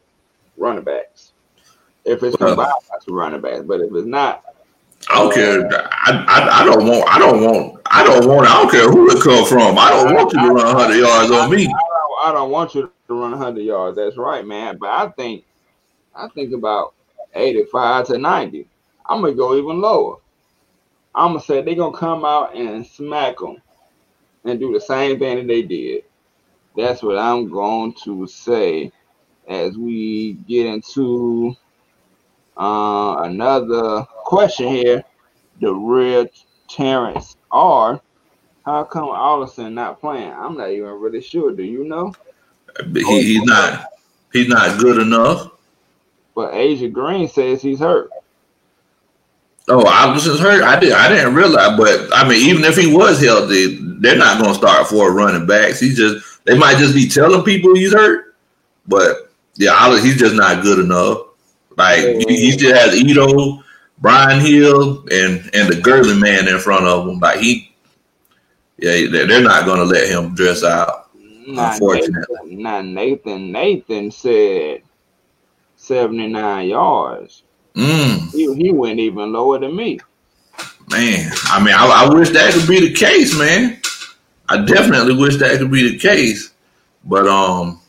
running 0.58 0.84
backs. 0.84 1.34
If 2.06 2.24
it's 2.24 2.36
combined 2.36 2.58
by 2.90 2.98
two 3.06 3.14
running 3.14 3.42
backs, 3.42 3.64
but 3.66 3.82
if 3.82 3.94
it's 3.94 4.08
not, 4.08 4.44
I 5.10 5.16
don't 5.16 5.34
care. 5.34 5.70
I, 5.72 6.26
I, 6.28 6.62
I 6.62 6.66
don't 6.66 6.88
want. 6.88 7.10
I 7.10 7.20
don't 7.20 7.42
want. 7.42 7.82
I 7.86 8.04
don't 8.04 8.28
want. 8.28 8.48
I 8.48 8.62
don't 8.62 8.72
care 8.72 8.90
who 8.90 9.10
it 9.12 9.22
come 9.22 9.46
from. 9.46 9.78
I 9.78 9.90
don't 9.90 10.14
want 10.14 10.34
you 10.34 10.40
to 10.40 10.48
run 10.48 10.76
100 10.76 10.96
yards 10.96 11.32
on 11.32 11.52
me. 11.52 11.66
I 11.66 11.68
don't, 11.68 12.28
I 12.28 12.32
don't 12.32 12.52
want 12.52 12.76
you 12.76 12.82
to 12.84 13.14
run 13.14 13.32
100 13.32 13.62
yards. 13.62 13.98
That's 13.98 14.18
right, 14.18 14.46
man. 14.46 14.78
But 14.78 14.90
I 14.90 15.10
think, 15.10 15.44
I 16.16 16.28
think 16.30 16.54
about 16.54 16.94
85 17.36 18.08
to 18.08 18.18
90. 18.18 18.68
I'm 19.06 19.22
gonna 19.22 19.34
go 19.34 19.58
even 19.58 19.82
lower. 19.82 20.18
I'm 21.14 21.34
gonna 21.34 21.42
say 21.42 21.62
they're 21.62 21.76
gonna 21.76 21.98
come 21.98 22.24
out 22.24 22.56
and 22.56 22.86
smack 22.86 23.38
them 23.38 23.58
and 24.46 24.60
do 24.60 24.74
the 24.74 24.82
same 24.82 25.20
thing 25.20 25.38
that 25.38 25.48
they 25.48 25.62
did. 25.62 26.04
That's 26.76 27.04
what 27.04 27.18
I'm 27.18 27.50
going 27.50 27.94
to 28.04 28.28
say 28.28 28.92
as 29.48 29.78
we 29.78 30.34
get 30.48 30.66
into 30.66 31.56
uh, 32.58 33.18
another 33.24 34.04
question 34.26 34.68
here. 34.70 35.04
The 35.62 35.72
real 35.72 36.28
Terrence 36.68 37.38
R. 37.52 38.02
How 38.66 38.84
come 38.86 39.10
Ollison 39.10 39.74
not 39.74 40.00
playing? 40.00 40.32
I'm 40.32 40.58
not 40.58 40.72
even 40.72 40.86
really 40.86 41.22
sure. 41.22 41.52
Do 41.54 41.64
you 41.64 41.84
know? 41.84 42.14
He, 42.94 43.04
he's 43.04 43.44
not. 43.44 43.88
He's 44.32 44.48
not 44.48 44.80
good 44.80 45.00
enough. 45.00 45.52
But 46.34 46.56
Asia 46.56 46.88
Green 46.88 47.28
says 47.28 47.62
he's 47.62 47.80
hurt. 47.80 48.10
Oh, 49.70 49.86
I 49.86 50.12
was 50.12 50.26
just 50.26 50.42
hurt. 50.42 50.62
I 50.62 50.78
did. 50.78 50.92
I 50.92 51.08
didn't 51.08 51.36
realize, 51.36 51.78
but 51.78 52.10
I 52.14 52.28
mean, 52.28 52.50
even 52.50 52.66
if 52.66 52.76
he 52.76 52.94
was 52.94 53.22
healthy, 53.22 53.78
they're 54.00 54.18
not 54.18 54.38
going 54.38 54.52
to 54.52 54.58
start 54.60 54.88
four 54.88 55.14
running 55.14 55.46
backs. 55.48 55.80
He 55.80 55.94
just 55.94 56.44
they 56.46 56.58
might 56.58 56.78
just 56.78 56.94
be 56.94 57.08
telling 57.08 57.44
people 57.44 57.74
he's 57.74 57.94
hurt, 57.94 58.36
but 58.88 59.32
yeah, 59.56 60.02
he's 60.02 60.18
just 60.18 60.36
not 60.36 60.64
good 60.64 60.80
enough. 60.80 61.28
Like 61.78 62.02
he, 62.28 62.52
he 62.52 62.58
just 62.58 62.76
has 62.76 62.96
Ito, 62.96 63.64
Brian 64.00 64.42
Hill, 64.42 65.06
and 65.12 65.50
and 65.54 65.70
the 65.70 65.80
Gurley 65.82 66.20
man 66.20 66.48
in 66.48 66.60
front 66.60 66.86
of 66.86 67.08
him. 67.08 67.20
Like 67.20 67.40
he, 67.40 67.74
yeah, 68.78 69.08
they're 69.10 69.42
not 69.42 69.66
going 69.66 69.80
to 69.80 69.86
let 69.86 70.10
him 70.10 70.36
dress 70.36 70.64
out. 70.64 71.10
Not 71.48 71.74
unfortunately, 71.74 72.56
Nathan, 72.56 72.62
not 72.62 72.86
Nathan. 72.86 73.52
Nathan 73.52 74.12
said 74.12 74.84
seventy 75.78 76.28
nine 76.28 76.68
yards. 76.68 77.44
Mm. 77.76 78.32
He, 78.32 78.54
he 78.56 78.72
went 78.72 79.00
even 79.00 79.34
lower 79.34 79.60
than 79.60 79.76
me. 79.76 80.00
Man, 80.90 81.32
I 81.46 81.64
mean, 81.64 81.74
I, 81.74 82.06
I 82.06 82.14
wish 82.14 82.30
that 82.32 82.54
could 82.54 82.68
be 82.68 82.80
the 82.80 82.94
case, 82.94 83.38
man. 83.38 83.82
I 84.50 84.64
definitely 84.66 85.16
wish 85.16 85.38
that 85.38 85.58
could 85.58 85.72
be 85.72 85.92
the 85.92 85.98
case, 85.98 86.52
but 87.06 87.26
um, 87.28 87.80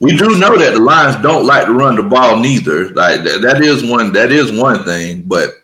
we 0.00 0.16
do 0.16 0.38
know 0.38 0.56
that 0.58 0.74
the 0.74 0.80
Lions 0.80 1.16
don't 1.22 1.46
like 1.46 1.66
to 1.66 1.72
run 1.72 1.96
the 1.96 2.02
ball 2.02 2.38
neither. 2.38 2.90
Like 2.90 3.24
that, 3.24 3.40
that 3.42 3.62
is 3.62 3.88
one 3.88 4.12
that 4.12 4.30
is 4.30 4.52
one 4.52 4.84
thing, 4.84 5.22
but 5.22 5.54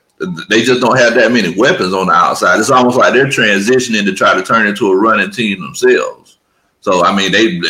they 0.49 0.63
just 0.63 0.81
don't 0.81 0.99
have 0.99 1.15
that 1.15 1.31
many 1.31 1.57
weapons 1.57 1.93
on 1.93 2.07
the 2.07 2.13
outside. 2.13 2.59
It's 2.59 2.71
almost 2.71 2.97
like 2.97 3.13
they're 3.13 3.27
transitioning 3.27 4.05
to 4.05 4.15
try 4.15 4.35
to 4.35 4.43
turn 4.43 4.67
into 4.67 4.91
a 4.91 4.97
running 4.97 5.31
team 5.31 5.61
themselves. 5.61 6.39
So 6.81 7.05
I 7.05 7.15
mean, 7.15 7.33
they 7.33 7.61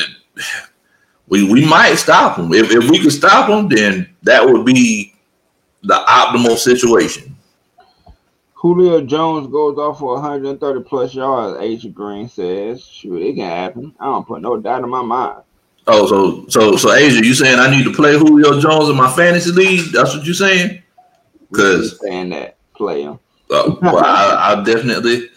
we 1.31 1.51
we 1.51 1.64
might 1.64 1.95
stop 1.95 2.37
them 2.37 2.53
if 2.53 2.70
if 2.70 2.91
we 2.91 3.01
could 3.01 3.12
stop 3.12 3.49
them, 3.49 3.68
then 3.68 4.09
that 4.22 4.45
would 4.45 4.66
be 4.66 5.14
the 5.83 5.95
optimal 6.07 6.57
situation. 6.57 7.37
Julio 8.55 9.01
Jones 9.01 9.47
goes 9.47 9.78
off 9.78 10.01
for 10.01 10.16
130 10.16 10.85
plus 10.85 11.14
yards. 11.14 11.59
H 11.61 11.93
Green 11.95 12.28
says, 12.28 12.85
"Shoot, 12.85 13.22
it 13.22 13.37
can 13.37 13.49
happen. 13.49 13.95
I 13.99 14.05
don't 14.05 14.26
put 14.26 14.43
no 14.43 14.59
doubt 14.59 14.85
in 14.85 14.91
my 14.91 15.03
mind." 15.03 15.43
Oh, 15.87 16.07
so 16.07 16.47
so 16.49 16.76
so 16.76 16.93
Asia, 16.93 17.24
you 17.24 17.33
saying 17.33 17.59
I 17.59 17.70
need 17.70 17.85
to 17.85 17.93
play 17.93 18.18
Julio 18.18 18.61
Jones 18.61 18.91
in 18.91 18.97
my 18.97 19.11
fantasy 19.11 19.53
league? 19.53 19.93
That's 19.93 20.14
what 20.14 20.26
you 20.26 20.35
saying? 20.35 20.83
Because 21.51 21.99
saying 22.01 22.31
that 22.31 22.57
play 22.74 23.03
him. 23.03 23.18
Uh, 23.51 23.76
well, 23.83 24.05
I, 24.05 24.55
will 24.55 24.64
definitely, 24.64 25.28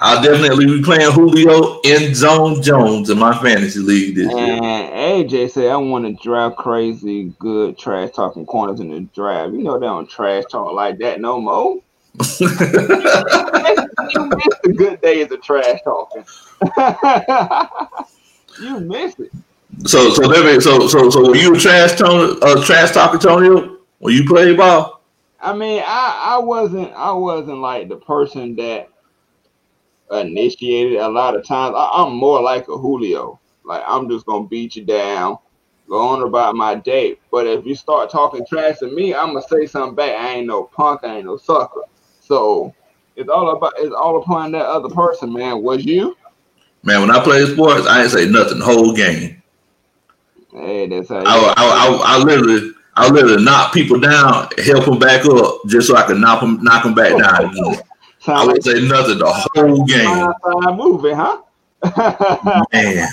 I'll 0.00 0.22
definitely 0.22 0.66
be 0.66 0.82
playing 0.82 1.10
Julio 1.10 1.80
in 1.80 2.14
Zone 2.14 2.62
Jones 2.62 3.10
in 3.10 3.18
my 3.18 3.36
fantasy 3.36 3.80
league 3.80 4.14
this 4.14 4.28
and 4.28 4.38
year. 4.38 4.62
And 4.62 5.28
AJ 5.28 5.50
said 5.50 5.72
I 5.72 5.76
want 5.76 6.04
to 6.04 6.12
draft 6.22 6.56
crazy, 6.56 7.34
good 7.40 7.76
trash 7.76 8.12
talking 8.12 8.46
corners 8.46 8.78
in 8.78 8.90
the 8.90 9.00
draft. 9.00 9.54
You 9.54 9.64
know 9.64 9.76
they 9.78 9.86
don't 9.86 10.08
trash 10.08 10.44
talk 10.50 10.72
like 10.72 10.98
that 10.98 11.20
no 11.20 11.40
more. 11.40 11.82
you 12.40 12.48
missed 12.48 12.68
the 14.62 14.74
good 14.76 15.00
days 15.00 15.32
of 15.32 15.42
trash 15.42 15.80
talking. 15.82 16.24
you 18.62 18.78
miss 18.80 19.18
it. 19.18 19.32
So 19.84 20.10
so 20.10 20.60
so 20.60 20.86
so 20.86 21.10
so 21.10 21.28
were 21.28 21.36
you 21.36 21.56
a 21.56 21.58
trash 21.58 21.96
tone 21.96 22.38
uh, 22.40 22.64
trash 22.64 22.92
talking 22.92 23.18
Tony 23.18 23.76
when 23.98 24.14
you 24.14 24.24
played 24.26 24.56
ball? 24.56 25.02
I 25.40 25.54
mean, 25.54 25.82
I 25.84 26.36
I 26.36 26.38
wasn't 26.38 26.92
I 26.92 27.10
wasn't 27.12 27.58
like 27.58 27.88
the 27.88 27.96
person 27.96 28.54
that 28.56 28.90
initiated 30.10 30.98
a 30.98 31.08
lot 31.08 31.36
of 31.36 31.46
times. 31.46 31.74
I, 31.76 32.04
am 32.04 32.16
more 32.16 32.40
like 32.40 32.68
a 32.68 32.76
Julio. 32.76 33.38
Like 33.64 33.82
I'm 33.86 34.08
just 34.08 34.26
gonna 34.26 34.46
beat 34.46 34.76
you 34.76 34.84
down, 34.84 35.38
go 35.88 36.08
on 36.08 36.22
about 36.22 36.54
my 36.54 36.74
day. 36.74 37.18
But 37.30 37.46
if 37.46 37.66
you 37.66 37.74
start 37.74 38.10
talking 38.10 38.46
trash 38.46 38.78
to 38.78 38.86
me, 38.86 39.14
I'm 39.14 39.34
gonna 39.34 39.42
say 39.42 39.66
something 39.66 39.94
back. 39.94 40.12
I 40.12 40.34
ain't 40.34 40.46
no 40.46 40.64
punk, 40.64 41.04
I 41.04 41.16
ain't 41.16 41.26
no 41.26 41.36
sucker. 41.36 41.82
So 42.20 42.74
it's 43.16 43.28
all 43.28 43.56
about 43.56 43.74
it's 43.76 43.94
all 43.94 44.20
upon 44.22 44.52
that 44.52 44.66
other 44.66 44.88
person, 44.88 45.32
man. 45.32 45.62
Was 45.62 45.84
you? 45.84 46.16
Man, 46.84 47.00
when 47.00 47.10
I 47.10 47.22
play 47.22 47.44
sports, 47.46 47.86
I 47.86 48.02
ain't 48.02 48.10
say 48.10 48.28
nothing 48.28 48.60
whole 48.60 48.94
game. 48.94 49.42
Hey, 50.52 50.86
that's 50.86 51.08
how. 51.08 51.18
I, 51.18 51.22
I, 51.24 51.54
I, 51.56 52.00
I, 52.04 52.18
literally, 52.18 52.72
I 52.94 53.08
literally 53.10 53.44
knock 53.44 53.74
people 53.74 54.00
down, 54.00 54.48
help 54.64 54.84
them 54.84 54.98
back 54.98 55.26
up, 55.26 55.60
just 55.66 55.88
so 55.88 55.96
I 55.96 56.06
can 56.06 56.20
knock 56.20 56.40
them, 56.40 56.62
knock 56.62 56.84
them 56.84 56.94
back 56.94 57.18
down 57.18 57.50
again. 57.50 57.82
I 58.28 58.46
would 58.46 58.62
say 58.62 58.80
nothing 58.86 59.18
the 59.18 59.26
whole 59.26 59.84
game. 59.84 60.76
Movie, 60.76 61.12
huh? 61.12 61.42
man. 62.72 63.08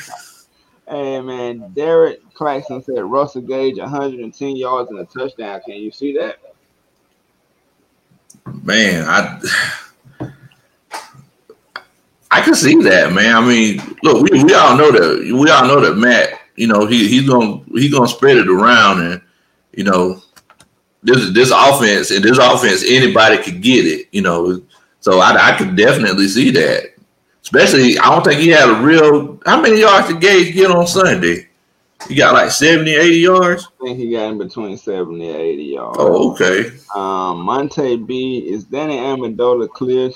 Hey 0.87 1.19
man, 1.19 1.71
Derek 1.73 2.21
Claxton 2.35 2.83
said 2.83 3.03
Russell 3.03 3.41
Gage 3.41 3.77
110 3.77 4.55
yards 4.55 4.91
and 4.91 4.99
a 4.99 5.05
touchdown. 5.05 5.61
Can 5.65 5.75
you 5.75 5.91
see 5.91 6.13
that? 6.13 6.37
Man, 8.63 9.05
I 9.07 10.31
I 12.29 12.41
can 12.41 12.53
see 12.53 12.75
that, 12.83 13.13
man. 13.13 13.35
I 13.35 13.41
mean, 13.41 13.81
look, 14.03 14.29
we, 14.29 14.43
we 14.43 14.53
all 14.53 14.77
know 14.77 14.91
that 14.91 15.21
we 15.23 15.49
all 15.49 15.67
know 15.67 15.79
that 15.79 15.95
Matt, 15.95 16.39
you 16.55 16.67
know, 16.67 16.85
he 16.85 17.07
he's 17.07 17.27
gonna 17.27 17.63
he's 17.71 17.93
gonna 17.93 18.07
spread 18.07 18.37
it 18.37 18.47
around 18.47 19.01
and 19.01 19.21
you 19.73 19.83
know 19.83 20.21
this 21.01 21.33
this 21.33 21.51
offense 21.55 22.11
and 22.11 22.23
this 22.23 22.37
offense 22.37 22.83
anybody 22.85 23.41
could 23.41 23.61
get 23.61 23.85
it, 23.85 24.07
you 24.11 24.21
know. 24.21 24.61
So 25.05 25.19
I, 25.19 25.51
I 25.51 25.55
could 25.55 25.75
definitely 25.75 26.27
see 26.27 26.49
that. 26.49 26.95
Especially, 27.43 27.95
I 27.99 28.09
don't 28.09 28.23
think 28.23 28.41
he 28.41 28.47
had 28.47 28.67
a 28.67 28.81
real. 28.81 29.39
How 29.45 29.61
many 29.61 29.81
yards 29.81 30.07
did 30.07 30.19
Gage 30.19 30.55
get 30.55 30.71
on 30.71 30.87
Sunday? 30.87 31.47
He 32.07 32.15
got 32.15 32.33
like 32.33 32.49
70, 32.49 32.91
80 32.91 33.15
yards. 33.19 33.67
I 33.79 33.85
think 33.85 33.99
he 33.99 34.09
got 34.09 34.31
in 34.31 34.39
between 34.39 34.75
70 34.79 35.29
and 35.29 35.39
80 35.39 35.63
yards. 35.63 35.97
Oh, 35.99 36.31
okay. 36.31 36.71
Um, 36.95 37.41
Monte 37.41 37.97
B 37.97 38.39
is 38.49 38.63
Danny 38.63 38.97
Amendola 38.97 39.69
clear 39.69 40.09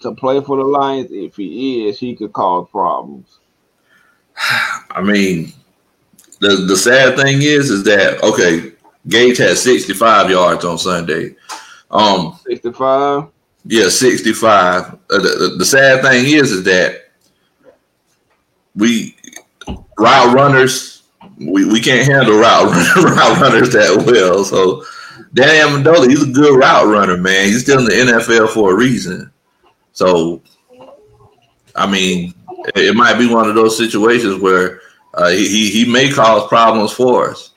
to 0.00 0.12
play 0.16 0.40
for 0.40 0.56
the 0.56 0.64
Lions? 0.64 1.12
If 1.12 1.36
he 1.36 1.86
is, 1.86 1.96
he 1.96 2.16
could 2.16 2.32
cause 2.32 2.66
problems. 2.72 3.38
I 4.90 5.02
mean, 5.02 5.52
the 6.40 6.56
the 6.66 6.76
sad 6.76 7.16
thing 7.16 7.42
is, 7.42 7.70
is 7.70 7.84
that 7.84 8.20
okay? 8.24 8.72
Gage 9.06 9.38
had 9.38 9.56
65 9.56 10.30
yards 10.30 10.64
on 10.64 10.78
Sunday. 10.78 11.36
Um, 11.92 12.36
65. 12.44 13.28
Yeah, 13.66 13.88
65. 13.88 14.84
Uh, 14.84 14.96
the, 15.08 15.54
the, 15.58 15.64
sad 15.64 16.02
thing 16.02 16.26
is, 16.26 16.52
is 16.52 16.64
that 16.64 17.10
we 18.74 19.16
route 19.96 20.34
runners, 20.34 21.02
we, 21.38 21.64
we 21.64 21.80
can't 21.80 22.06
handle 22.06 22.38
route, 22.38 22.70
route 22.96 23.40
runners 23.40 23.72
that 23.72 24.04
well. 24.06 24.44
So 24.44 24.84
Danny 25.32 25.58
Amendola, 25.58 26.08
he's 26.08 26.22
a 26.22 26.32
good 26.32 26.58
route 26.58 26.86
runner, 26.86 27.16
man. 27.16 27.46
He's 27.46 27.62
still 27.62 27.78
in 27.78 27.86
the 27.86 28.12
NFL 28.12 28.50
for 28.50 28.72
a 28.72 28.76
reason. 28.76 29.32
So, 29.92 30.42
I 31.74 31.90
mean, 31.90 32.34
it, 32.74 32.88
it 32.88 32.94
might 32.94 33.18
be 33.18 33.32
one 33.32 33.48
of 33.48 33.54
those 33.54 33.78
situations 33.78 34.42
where 34.42 34.80
uh, 35.14 35.30
he, 35.30 35.70
he 35.70 35.90
may 35.90 36.10
cause 36.10 36.46
problems 36.48 36.92
for 36.92 37.30
us. 37.30 37.52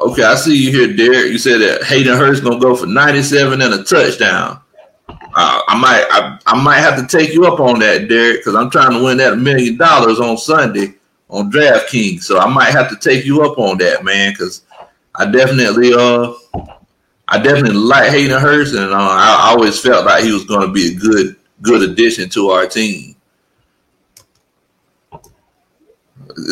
Okay, 0.00 0.24
I 0.24 0.34
see 0.34 0.56
you 0.56 0.70
here, 0.72 0.96
Derek. 0.96 1.30
You 1.30 1.38
said 1.38 1.58
that 1.58 1.84
Hayden 1.84 2.16
Hurst 2.16 2.42
gonna 2.42 2.58
go 2.58 2.74
for 2.74 2.86
97 2.86 3.60
and 3.60 3.74
a 3.74 3.84
touchdown. 3.84 4.60
Uh, 5.34 5.62
I 5.68 5.78
might 5.78 6.06
I, 6.10 6.38
I 6.46 6.62
might 6.62 6.78
have 6.78 6.96
to 6.96 7.06
take 7.06 7.32
you 7.32 7.46
up 7.46 7.60
on 7.60 7.78
that, 7.80 8.08
Derek, 8.08 8.40
because 8.40 8.54
I'm 8.54 8.70
trying 8.70 8.92
to 8.92 9.04
win 9.04 9.18
that 9.18 9.38
million 9.38 9.76
dollars 9.76 10.18
on 10.18 10.36
Sunday 10.36 10.94
on 11.28 11.50
DraftKings. 11.50 12.24
So 12.24 12.38
I 12.38 12.48
might 12.52 12.70
have 12.70 12.88
to 12.90 12.96
take 12.96 13.24
you 13.24 13.42
up 13.42 13.58
on 13.58 13.78
that, 13.78 14.04
man, 14.04 14.32
because 14.32 14.62
I 15.14 15.30
definitely 15.30 15.92
uh 15.94 16.32
I 17.30 17.38
definitely 17.38 17.74
like 17.74 18.10
Hayden 18.10 18.40
Hurst, 18.40 18.74
and 18.74 18.92
uh, 18.92 18.96
I, 18.96 19.52
always 19.52 19.80
felt 19.80 20.04
like 20.04 20.24
he 20.24 20.32
was 20.32 20.44
going 20.44 20.66
to 20.66 20.72
be 20.72 20.88
a 20.88 20.94
good 20.94 21.36
good 21.62 21.88
addition 21.88 22.28
to 22.30 22.50
our 22.50 22.66
team. 22.66 23.14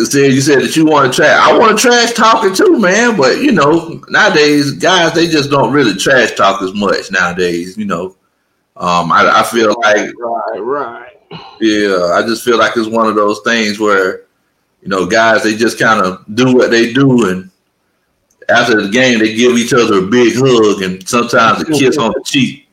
Said 0.04 0.32
you 0.32 0.40
said 0.40 0.60
that 0.60 0.76
you 0.76 0.86
want 0.86 1.12
to 1.12 1.16
trash. 1.16 1.36
I 1.40 1.58
want 1.58 1.76
to 1.76 1.82
trash 1.82 2.12
talking 2.12 2.54
too, 2.54 2.78
man. 2.78 3.16
But 3.16 3.38
you 3.38 3.50
know, 3.50 4.00
nowadays 4.08 4.72
guys 4.72 5.14
they 5.14 5.26
just 5.26 5.50
don't 5.50 5.72
really 5.72 5.96
trash 5.96 6.32
talk 6.32 6.62
as 6.62 6.74
much 6.74 7.10
nowadays. 7.10 7.76
You 7.76 7.86
know, 7.86 8.16
um, 8.78 9.10
I, 9.10 9.40
I 9.40 9.42
feel 9.42 9.74
like 9.82 10.12
right, 10.18 10.58
right. 10.58 11.12
Yeah, 11.60 12.12
I 12.14 12.22
just 12.22 12.44
feel 12.44 12.58
like 12.58 12.76
it's 12.76 12.88
one 12.88 13.08
of 13.08 13.16
those 13.16 13.40
things 13.40 13.80
where 13.80 14.22
you 14.82 14.88
know 14.88 15.04
guys 15.04 15.42
they 15.42 15.56
just 15.56 15.78
kind 15.78 16.04
of 16.04 16.24
do 16.34 16.54
what 16.54 16.70
they 16.70 16.92
do, 16.92 17.28
and 17.28 17.50
after 18.48 18.80
the 18.80 18.88
game 18.88 19.18
they 19.18 19.34
give 19.34 19.58
each 19.58 19.72
other 19.72 19.98
a 19.98 20.06
big 20.06 20.34
hug 20.36 20.82
and 20.82 21.06
sometimes 21.08 21.62
a 21.62 21.64
kiss 21.64 21.98
on 21.98 22.12
the 22.12 22.22
cheek. 22.24 22.68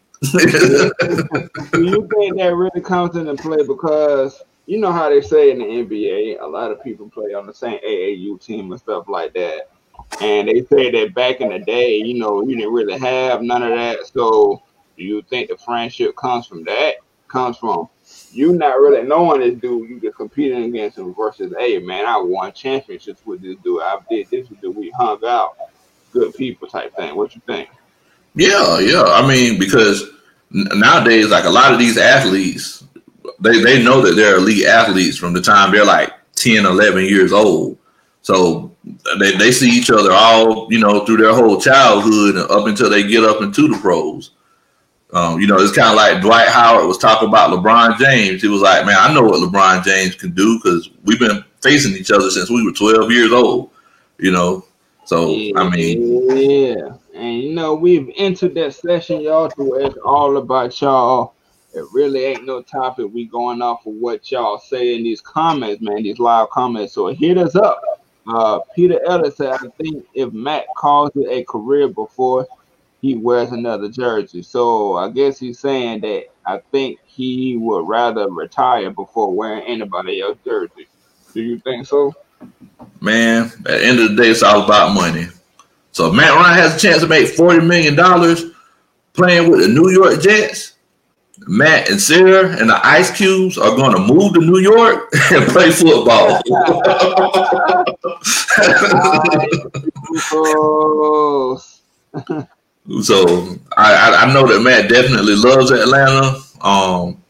you 1.73 2.07
think 2.07 2.37
that 2.37 2.53
really 2.55 2.81
comes 2.81 3.15
into 3.15 3.35
play 3.35 3.65
because 3.65 4.43
you 4.67 4.79
know 4.79 4.91
how 4.91 5.09
they 5.09 5.21
say 5.21 5.51
in 5.51 5.59
the 5.59 5.65
NBA, 5.65 6.39
a 6.39 6.45
lot 6.45 6.71
of 6.71 6.83
people 6.83 7.09
play 7.09 7.33
on 7.33 7.47
the 7.47 7.53
same 7.53 7.79
AAU 7.79 8.39
team 8.39 8.71
and 8.71 8.79
stuff 8.79 9.07
like 9.07 9.33
that. 9.33 9.69
And 10.21 10.47
they 10.47 10.63
say 10.65 10.91
that 10.91 11.15
back 11.15 11.41
in 11.41 11.49
the 11.49 11.59
day, 11.59 11.97
you 11.97 12.19
know, 12.19 12.43
you 12.43 12.55
didn't 12.55 12.73
really 12.73 12.97
have 12.99 13.41
none 13.41 13.63
of 13.63 13.71
that. 13.71 14.05
So 14.07 14.61
do 14.97 15.03
you 15.03 15.21
think 15.23 15.49
the 15.49 15.57
friendship 15.57 16.15
comes 16.15 16.47
from 16.47 16.63
that? 16.65 16.95
Comes 17.27 17.57
from 17.57 17.89
you 18.31 18.53
not 18.53 18.79
really 18.79 19.03
knowing 19.03 19.41
this 19.41 19.59
dude, 19.59 19.89
you 19.89 19.99
just 19.99 20.15
competing 20.15 20.63
against 20.63 20.97
him 20.97 21.13
versus, 21.13 21.53
hey 21.57 21.79
man, 21.79 22.05
I 22.05 22.17
won 22.17 22.51
championships 22.53 23.25
with 23.25 23.41
this 23.41 23.55
dude. 23.63 23.81
I 23.81 23.97
did 24.09 24.27
this 24.29 24.49
with 24.49 24.61
the 24.61 24.69
we 24.69 24.91
hung 24.91 25.19
out, 25.25 25.57
good 26.11 26.33
people 26.35 26.67
type 26.67 26.95
thing. 26.95 27.15
What 27.15 27.35
you 27.35 27.41
think? 27.45 27.69
Yeah, 28.35 28.79
yeah. 28.79 29.03
I 29.03 29.27
mean, 29.27 29.57
because 29.57 30.03
nowadays, 30.51 31.29
like 31.29 31.45
a 31.45 31.49
lot 31.49 31.73
of 31.73 31.79
these 31.79 31.97
athletes, 31.97 32.83
they, 33.39 33.61
they 33.61 33.83
know 33.83 34.01
that 34.01 34.15
they're 34.15 34.37
elite 34.37 34.65
athletes 34.65 35.17
from 35.17 35.33
the 35.33 35.41
time 35.41 35.71
they're 35.71 35.85
like 35.85 36.11
10, 36.35 36.65
11 36.65 37.05
years 37.05 37.31
old. 37.31 37.77
So 38.21 38.75
they, 39.19 39.37
they 39.37 39.51
see 39.51 39.69
each 39.69 39.89
other 39.89 40.11
all, 40.11 40.71
you 40.71 40.79
know, 40.79 41.05
through 41.05 41.17
their 41.17 41.33
whole 41.33 41.61
childhood 41.61 42.35
and 42.35 42.51
up 42.51 42.67
until 42.67 42.89
they 42.89 43.07
get 43.07 43.23
up 43.23 43.41
into 43.41 43.67
the 43.67 43.77
pros. 43.77 44.31
Um, 45.15 45.39
you 45.39 45.47
know, 45.47 45.55
it's 45.55 45.71
kind 45.71 45.87
of 45.87 45.95
like 45.95 46.21
Dwight 46.21 46.49
Howard 46.49 46.87
was 46.87 46.97
talking 46.97 47.29
about 47.29 47.49
LeBron 47.49 47.97
James. 47.97 48.41
He 48.41 48.49
was 48.49 48.61
like, 48.61 48.85
man, 48.85 48.97
I 48.99 49.13
know 49.13 49.23
what 49.23 49.41
LeBron 49.41 49.81
James 49.85 50.13
can 50.13 50.31
do 50.31 50.59
because 50.59 50.89
we've 51.05 51.17
been 51.17 51.41
facing 51.61 51.93
each 51.93 52.11
other 52.11 52.29
since 52.29 52.49
we 52.49 52.65
were 52.65 52.73
12 52.73 53.09
years 53.11 53.31
old, 53.31 53.71
you 54.19 54.31
know. 54.31 54.65
So, 55.05 55.29
yeah, 55.29 55.53
I 55.57 55.69
mean, 55.69 56.37
yeah. 56.37 56.97
And, 57.13 57.41
you 57.41 57.53
know, 57.53 57.75
we've 57.75 58.11
entered 58.17 58.55
that 58.55 58.73
session, 58.73 59.21
y'all, 59.21 59.49
to 59.51 59.75
it's 59.75 59.95
all 60.03 60.35
about 60.35 60.81
y'all. 60.81 61.33
It 61.73 61.85
really 61.93 62.25
ain't 62.25 62.45
no 62.45 62.61
topic. 62.61 63.07
We 63.13 63.23
going 63.23 63.61
off 63.61 63.85
of 63.85 63.93
what 63.93 64.29
y'all 64.33 64.57
say 64.57 64.95
in 64.95 65.03
these 65.03 65.21
comments, 65.21 65.81
man, 65.81 66.03
these 66.03 66.19
live 66.19 66.49
comments. 66.49 66.91
So 66.91 67.07
hit 67.07 67.37
us 67.37 67.55
up. 67.55 67.81
Uh, 68.27 68.59
Peter 68.75 68.99
Ellis 69.05 69.37
said, 69.37 69.53
I 69.53 69.67
think 69.77 70.05
if 70.13 70.33
Matt 70.33 70.65
calls 70.75 71.11
it 71.15 71.29
a 71.29 71.45
career 71.45 71.87
before 71.87 72.45
he 73.05 73.13
wears 73.13 73.51
another 73.51 73.87
jersey. 73.87 74.41
So 74.41 74.95
I 74.95 75.11
guess 75.11 75.37
he's 75.37 75.59
saying 75.59 76.01
that 76.01 76.25
I 76.43 76.57
think 76.71 76.99
he 77.05 77.55
would 77.55 77.87
rather 77.87 78.27
retire 78.31 78.89
before 78.89 79.31
wearing 79.31 79.63
anybody 79.65 80.21
else's 80.21 80.43
jersey. 80.43 80.87
Do 81.31 81.43
you 81.43 81.59
think 81.59 81.85
so? 81.85 82.15
Man, 83.01 83.45
at 83.45 83.63
the 83.63 83.85
end 83.85 83.99
of 83.99 84.09
the 84.09 84.23
day, 84.23 84.29
it's 84.29 84.41
all 84.41 84.63
about 84.63 84.95
money. 84.95 85.27
So 85.91 86.11
Matt 86.11 86.33
Ryan 86.33 86.57
has 86.57 86.75
a 86.75 86.79
chance 86.79 87.01
to 87.03 87.07
make 87.07 87.27
$40 87.27 87.67
million 87.67 87.95
playing 89.13 89.51
with 89.51 89.61
the 89.61 89.67
New 89.67 89.91
York 89.91 90.19
Jets, 90.19 90.73
Matt 91.41 91.91
and 91.91 92.01
Sarah 92.01 92.57
and 92.57 92.71
the 92.71 92.87
Ice 92.87 93.15
Cubes 93.15 93.59
are 93.59 93.75
going 93.75 93.95
to 93.95 94.01
move 94.01 94.33
to 94.33 94.39
New 94.39 94.57
York 94.57 95.09
and 95.31 95.45
play 95.49 95.69
football. 95.69 96.41
So 103.01 103.55
I, 103.77 104.25
I 104.25 104.33
know 104.33 104.45
that 104.47 104.61
Matt 104.61 104.89
definitely 104.89 105.35
loves 105.35 105.71
Atlanta. 105.71 106.39
Um, 106.61 107.21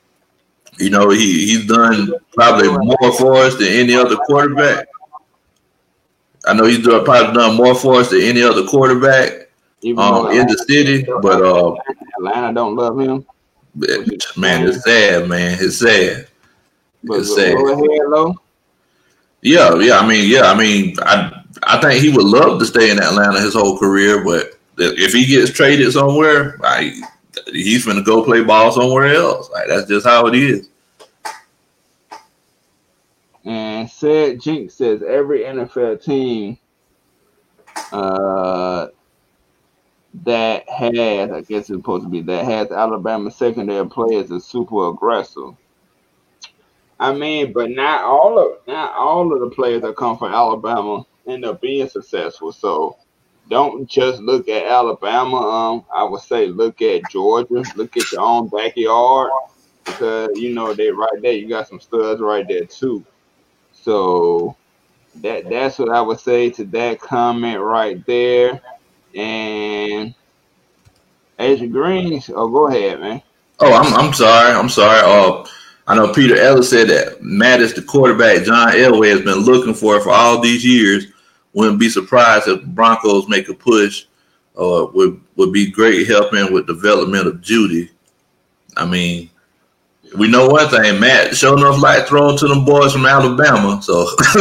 you 0.78 0.90
know, 0.90 1.10
he 1.10 1.46
he's 1.46 1.66
done 1.66 2.12
probably 2.34 2.68
more 2.70 3.14
for 3.18 3.36
us 3.36 3.56
than 3.56 3.68
any 3.68 3.96
other 3.96 4.18
quarterback. 4.18 4.88
I 6.46 6.54
know 6.54 6.66
he's 6.66 6.84
done, 6.84 7.04
probably 7.06 7.34
done 7.34 7.56
more 7.56 7.74
for 7.74 7.96
us 7.96 8.10
than 8.10 8.22
any 8.22 8.44
other 8.44 8.66
quarterback 8.66 9.50
um, 9.98 10.32
in 10.32 10.46
the 10.48 10.64
city. 10.68 11.06
But 11.22 11.42
uh, 11.42 11.76
Atlanta 12.18 12.54
don't 12.54 12.76
love 12.76 13.00
him. 13.00 13.26
Man, 13.76 14.68
it's 14.68 14.84
sad, 14.84 15.30
man. 15.30 15.58
It's 15.60 15.80
sad. 15.80 16.28
It's 17.04 17.36
sad. 17.36 17.56
Yeah, 19.42 19.76
yeah. 19.80 20.00
I 20.00 20.08
mean, 20.08 20.30
yeah. 20.30 20.52
I 20.52 20.58
mean, 20.58 20.96
I 21.02 21.44
I 21.64 21.80
think 21.80 22.02
he 22.02 22.10
would 22.12 22.26
love 22.26 22.60
to 22.60 22.66
stay 22.66 22.92
in 22.92 23.02
Atlanta 23.02 23.40
his 23.40 23.54
whole 23.54 23.78
career, 23.78 24.24
but 24.24 24.55
if 24.78 25.14
he 25.14 25.26
gets 25.26 25.52
traded 25.52 25.92
somewhere, 25.92 26.58
like 26.60 26.94
he's 27.48 27.86
gonna 27.86 28.04
go 28.04 28.24
play 28.24 28.44
ball 28.44 28.72
somewhere 28.72 29.08
else. 29.08 29.50
Like 29.52 29.68
that's 29.68 29.88
just 29.88 30.06
how 30.06 30.28
it 30.28 30.36
is. 30.36 30.70
And 33.46 33.90
said 33.90 34.42
Jinx 34.42 34.74
says 34.74 35.04
every 35.04 35.42
NFL 35.42 36.04
team 36.04 36.58
uh, 37.92 38.88
that 40.24 40.68
has, 40.70 41.32
I 41.32 41.42
guess 41.42 41.60
it's 41.60 41.68
supposed 41.68 42.04
to 42.04 42.10
be 42.10 42.22
that 42.22 42.46
has 42.46 42.72
Alabama 42.72 43.30
secondary 43.30 43.88
players 43.88 44.32
is 44.32 44.46
super 44.46 44.90
aggressive. 44.90 45.56
I 47.00 47.14
mean, 47.14 47.52
but 47.52 47.72
not 47.72 48.04
all 48.04 48.40
of 48.40 48.66
not 48.68 48.94
all 48.96 49.34
of 49.34 49.42
the 49.42 49.54
players 49.54 49.82
that 49.82 49.98
come 49.98 50.18
from 50.18 50.34
Alabama 50.34 51.06
end 51.28 51.46
up 51.46 51.62
being 51.62 51.90
successful. 51.90 52.52
So 52.52 52.98
don't 53.50 53.88
just 53.90 54.22
look 54.22 54.48
at 54.50 54.66
Alabama. 54.66 55.38
Um, 55.38 55.86
I 55.94 56.04
would 56.04 56.22
say 56.22 56.48
look 56.48 56.82
at 56.82 57.10
Georgia. 57.12 57.64
Look 57.76 57.96
at 57.98 58.12
your 58.12 58.22
own 58.22 58.48
backyard 58.50 59.32
because 59.84 60.32
you 60.36 60.54
know 60.54 60.74
they 60.74 60.90
right 60.90 61.22
there. 61.22 61.34
You 61.34 61.48
got 61.48 61.68
some 61.68 61.80
studs 61.80 62.22
right 62.22 62.48
there 62.48 62.66
too. 62.66 63.06
So 63.74 64.56
that 65.22 65.50
that's 65.50 65.78
what 65.78 65.90
I 65.90 66.02
would 66.02 66.20
say 66.20 66.50
to 66.52 66.66
that 66.66 67.00
comment 67.00 67.60
right 67.60 68.04
there. 68.06 68.62
And 69.14 70.14
Adrian 71.40 71.72
Green, 71.72 72.22
oh, 72.30 72.50
go 72.50 72.68
ahead, 72.68 73.00
man. 73.00 73.22
Oh, 73.60 73.74
I'm 73.74 73.94
I'm 73.94 74.14
sorry. 74.14 74.52
I'm 74.52 74.70
sorry. 74.70 75.02
Uh, 75.04 75.48
I 75.88 75.96
know 75.96 76.12
Peter 76.12 76.36
Ellis 76.36 76.70
said 76.70 76.88
that 76.90 77.22
Matt 77.22 77.62
is 77.62 77.74
the 77.74 77.82
quarterback 77.82 78.44
John 78.44 78.70
Elway 78.70 79.12
has 79.12 79.22
been 79.22 79.40
looking 79.40 79.76
for 79.76 80.02
for 80.02 80.10
all 80.10 80.42
these 80.42 80.66
years. 80.66 81.08
Wouldn't 81.56 81.80
be 81.80 81.90
surprised 81.90 82.50
if 82.50 82.64
Broncos 82.66 83.30
make 83.30 83.48
a 83.48 83.54
push. 83.54 84.06
Uh, 84.58 84.88
would 84.94 85.20
would 85.38 85.52
be 85.52 85.72
great 85.72 86.06
helping 86.06 86.54
with 86.54 86.68
development 86.68 87.28
of 87.28 87.36
Jeudy. 87.36 87.90
I 88.78 88.86
mean, 88.86 89.30
we 90.18 90.28
know 90.28 90.48
one 90.48 90.68
thing, 90.70 91.00
Matt. 91.00 91.36
Show 91.36 91.58
enough 91.58 91.82
light 91.82 92.08
thrown 92.08 92.38
to 92.38 92.48
them 92.48 92.66
boys 92.66 92.92
from 92.92 93.06
Alabama. 93.06 93.82
So 93.82 94.06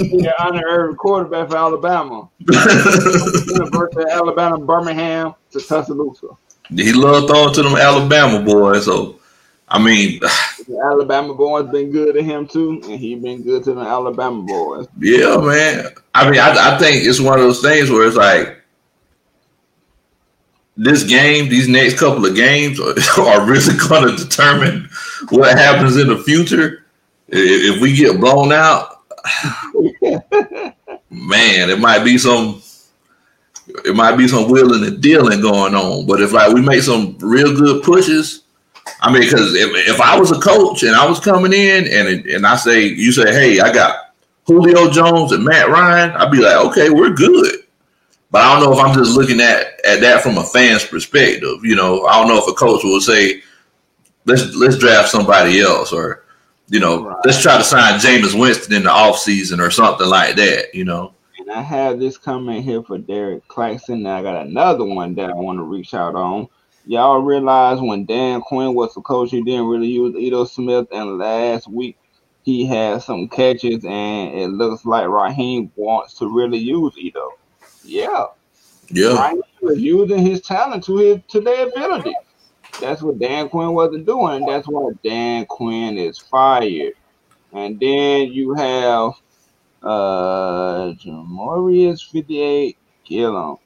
yeah, 0.00 0.32
honorary 0.38 0.94
quarterback 0.94 1.50
for 1.50 1.56
Alabama. 1.58 2.28
University 2.40 4.02
of 4.02 4.08
Alabama, 4.10 4.58
Birmingham 4.58 5.34
to 5.50 5.60
Tuscaloosa. 5.60 6.28
He 6.70 6.94
loved 6.94 7.28
throwing 7.28 7.52
to 7.54 7.62
them 7.62 7.76
Alabama 7.76 8.42
boys. 8.42 8.86
So 8.86 9.20
I 9.72 9.82
mean, 9.82 10.20
the 10.68 10.80
Alabama 10.84 11.34
boys 11.34 11.70
been 11.70 11.90
good 11.90 12.14
to 12.14 12.22
him 12.22 12.46
too, 12.46 12.80
and 12.84 13.00
he 13.00 13.16
been 13.16 13.42
good 13.42 13.64
to 13.64 13.72
the 13.72 13.80
Alabama 13.80 14.42
boys. 14.42 14.86
Yeah, 15.00 15.38
man. 15.38 15.92
I 16.14 16.30
mean, 16.30 16.38
I, 16.38 16.74
I 16.74 16.78
think 16.78 17.06
it's 17.06 17.20
one 17.20 17.38
of 17.38 17.44
those 17.44 17.62
things 17.62 17.90
where 17.90 18.06
it's 18.06 18.16
like 18.16 18.58
this 20.76 21.04
game, 21.04 21.48
these 21.48 21.68
next 21.68 21.98
couple 21.98 22.26
of 22.26 22.36
games 22.36 22.78
are, 22.78 22.90
are 23.22 23.46
really 23.46 23.76
going 23.88 24.14
to 24.14 24.22
determine 24.22 24.90
what 25.30 25.56
happens 25.56 25.96
in 25.96 26.08
the 26.08 26.18
future. 26.18 26.84
If, 27.28 27.76
if 27.76 27.82
we 27.82 27.96
get 27.96 28.20
blown 28.20 28.52
out, 28.52 29.00
man, 31.10 31.70
it 31.70 31.78
might 31.78 32.04
be 32.04 32.18
some. 32.18 32.62
It 33.86 33.94
might 33.94 34.16
be 34.16 34.28
some 34.28 34.50
wheeling 34.50 34.84
and 34.84 35.00
dealing 35.00 35.40
going 35.40 35.74
on, 35.74 36.04
but 36.04 36.20
if 36.20 36.32
like 36.32 36.52
we 36.52 36.60
make 36.60 36.82
some 36.82 37.16
real 37.20 37.56
good 37.56 37.82
pushes, 37.82 38.41
I 39.00 39.12
mean, 39.12 39.22
because 39.22 39.54
if, 39.54 39.70
if 39.88 40.00
I 40.00 40.18
was 40.18 40.30
a 40.30 40.40
coach 40.40 40.82
and 40.82 40.94
I 40.94 41.08
was 41.08 41.20
coming 41.20 41.52
in 41.52 41.86
and 41.86 42.26
and 42.26 42.46
I 42.46 42.56
say 42.56 42.86
you 42.86 43.12
say, 43.12 43.32
hey, 43.32 43.60
I 43.60 43.72
got 43.72 44.14
Julio 44.46 44.90
Jones 44.90 45.32
and 45.32 45.44
Matt 45.44 45.68
Ryan, 45.68 46.10
I'd 46.12 46.30
be 46.30 46.38
like, 46.38 46.56
okay, 46.66 46.90
we're 46.90 47.14
good. 47.14 47.62
But 48.30 48.42
I 48.42 48.58
don't 48.58 48.64
know 48.64 48.78
if 48.78 48.84
I'm 48.84 48.94
just 48.94 49.16
looking 49.16 49.40
at, 49.40 49.78
at 49.84 50.00
that 50.00 50.22
from 50.22 50.38
a 50.38 50.44
fan's 50.44 50.86
perspective. 50.86 51.64
You 51.64 51.76
know, 51.76 52.06
I 52.06 52.14
don't 52.18 52.28
know 52.28 52.38
if 52.38 52.48
a 52.48 52.54
coach 52.54 52.82
will 52.82 53.00
say, 53.00 53.42
let's 54.24 54.54
let's 54.54 54.78
draft 54.78 55.10
somebody 55.10 55.60
else 55.60 55.92
or, 55.92 56.24
you 56.68 56.80
know, 56.80 57.04
right. 57.04 57.16
let's 57.24 57.42
try 57.42 57.58
to 57.58 57.64
sign 57.64 58.00
Jameis 58.00 58.38
Winston 58.38 58.74
in 58.74 58.84
the 58.84 58.90
offseason 58.90 59.58
or 59.64 59.70
something 59.70 60.08
like 60.08 60.36
that, 60.36 60.74
you 60.74 60.84
know. 60.84 61.12
And 61.38 61.50
I 61.50 61.60
have 61.60 61.98
this 61.98 62.16
comment 62.16 62.64
here 62.64 62.82
for 62.82 62.98
Derek 62.98 63.46
Claxton. 63.48 64.06
And 64.06 64.08
I 64.08 64.22
got 64.22 64.46
another 64.46 64.84
one 64.84 65.14
that 65.16 65.28
I 65.28 65.34
want 65.34 65.58
to 65.58 65.64
reach 65.64 65.92
out 65.92 66.14
on. 66.14 66.48
Y'all 66.84 67.20
realize 67.20 67.80
when 67.80 68.04
Dan 68.04 68.40
Quinn 68.40 68.74
was 68.74 68.94
the 68.94 69.02
coach, 69.02 69.30
he 69.30 69.42
didn't 69.42 69.66
really 69.66 69.88
use 69.88 70.16
Ito 70.16 70.44
Smith, 70.44 70.86
and 70.92 71.18
last 71.18 71.68
week 71.68 71.96
he 72.42 72.66
had 72.66 73.02
some 73.02 73.28
catches, 73.28 73.84
and 73.84 74.34
it 74.34 74.48
looks 74.48 74.84
like 74.84 75.06
Raheem 75.08 75.70
wants 75.76 76.14
to 76.14 76.26
really 76.26 76.58
use 76.58 76.94
Ito. 76.98 77.30
Yeah. 77.84 78.26
Yeah. 78.90 79.32
He 79.32 79.66
was 79.66 79.78
using 79.78 80.18
his 80.18 80.40
talent 80.42 80.84
to 80.84 80.96
his 80.96 81.18
to 81.28 81.40
their 81.40 81.68
ability. 81.68 82.14
That's 82.80 83.00
what 83.00 83.18
Dan 83.18 83.48
Quinn 83.48 83.74
wasn't 83.74 84.06
doing. 84.06 84.44
That's 84.44 84.66
why 84.66 84.90
Dan 85.04 85.46
Quinn 85.46 85.96
is 85.98 86.18
fired. 86.18 86.94
And 87.52 87.78
then 87.78 88.32
you 88.32 88.54
have 88.54 89.12
uh 89.82 90.92
Jamorius 90.94 92.00
58 92.10 92.76
Gillum. 93.04 93.56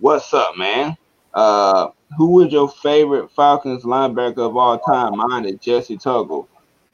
What's 0.00 0.32
up, 0.34 0.56
man? 0.56 0.96
Uh 1.34 1.88
who 2.16 2.44
is 2.44 2.52
your 2.52 2.68
favorite 2.68 3.30
Falcons 3.30 3.84
linebacker 3.84 4.38
of 4.38 4.56
all 4.56 4.78
time? 4.78 5.16
Mine 5.16 5.44
is 5.44 5.60
Jesse 5.60 5.98
Tuggle. 5.98 6.46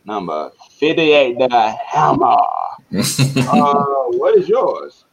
Number 0.04 0.50
58 0.78 1.38
the 1.38 1.76
hammer. 1.86 2.36
uh, 3.50 3.84
what 4.18 4.36
is 4.36 4.48
yours? 4.48 5.04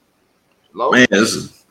Man, 0.73 1.07
is, 1.11 1.65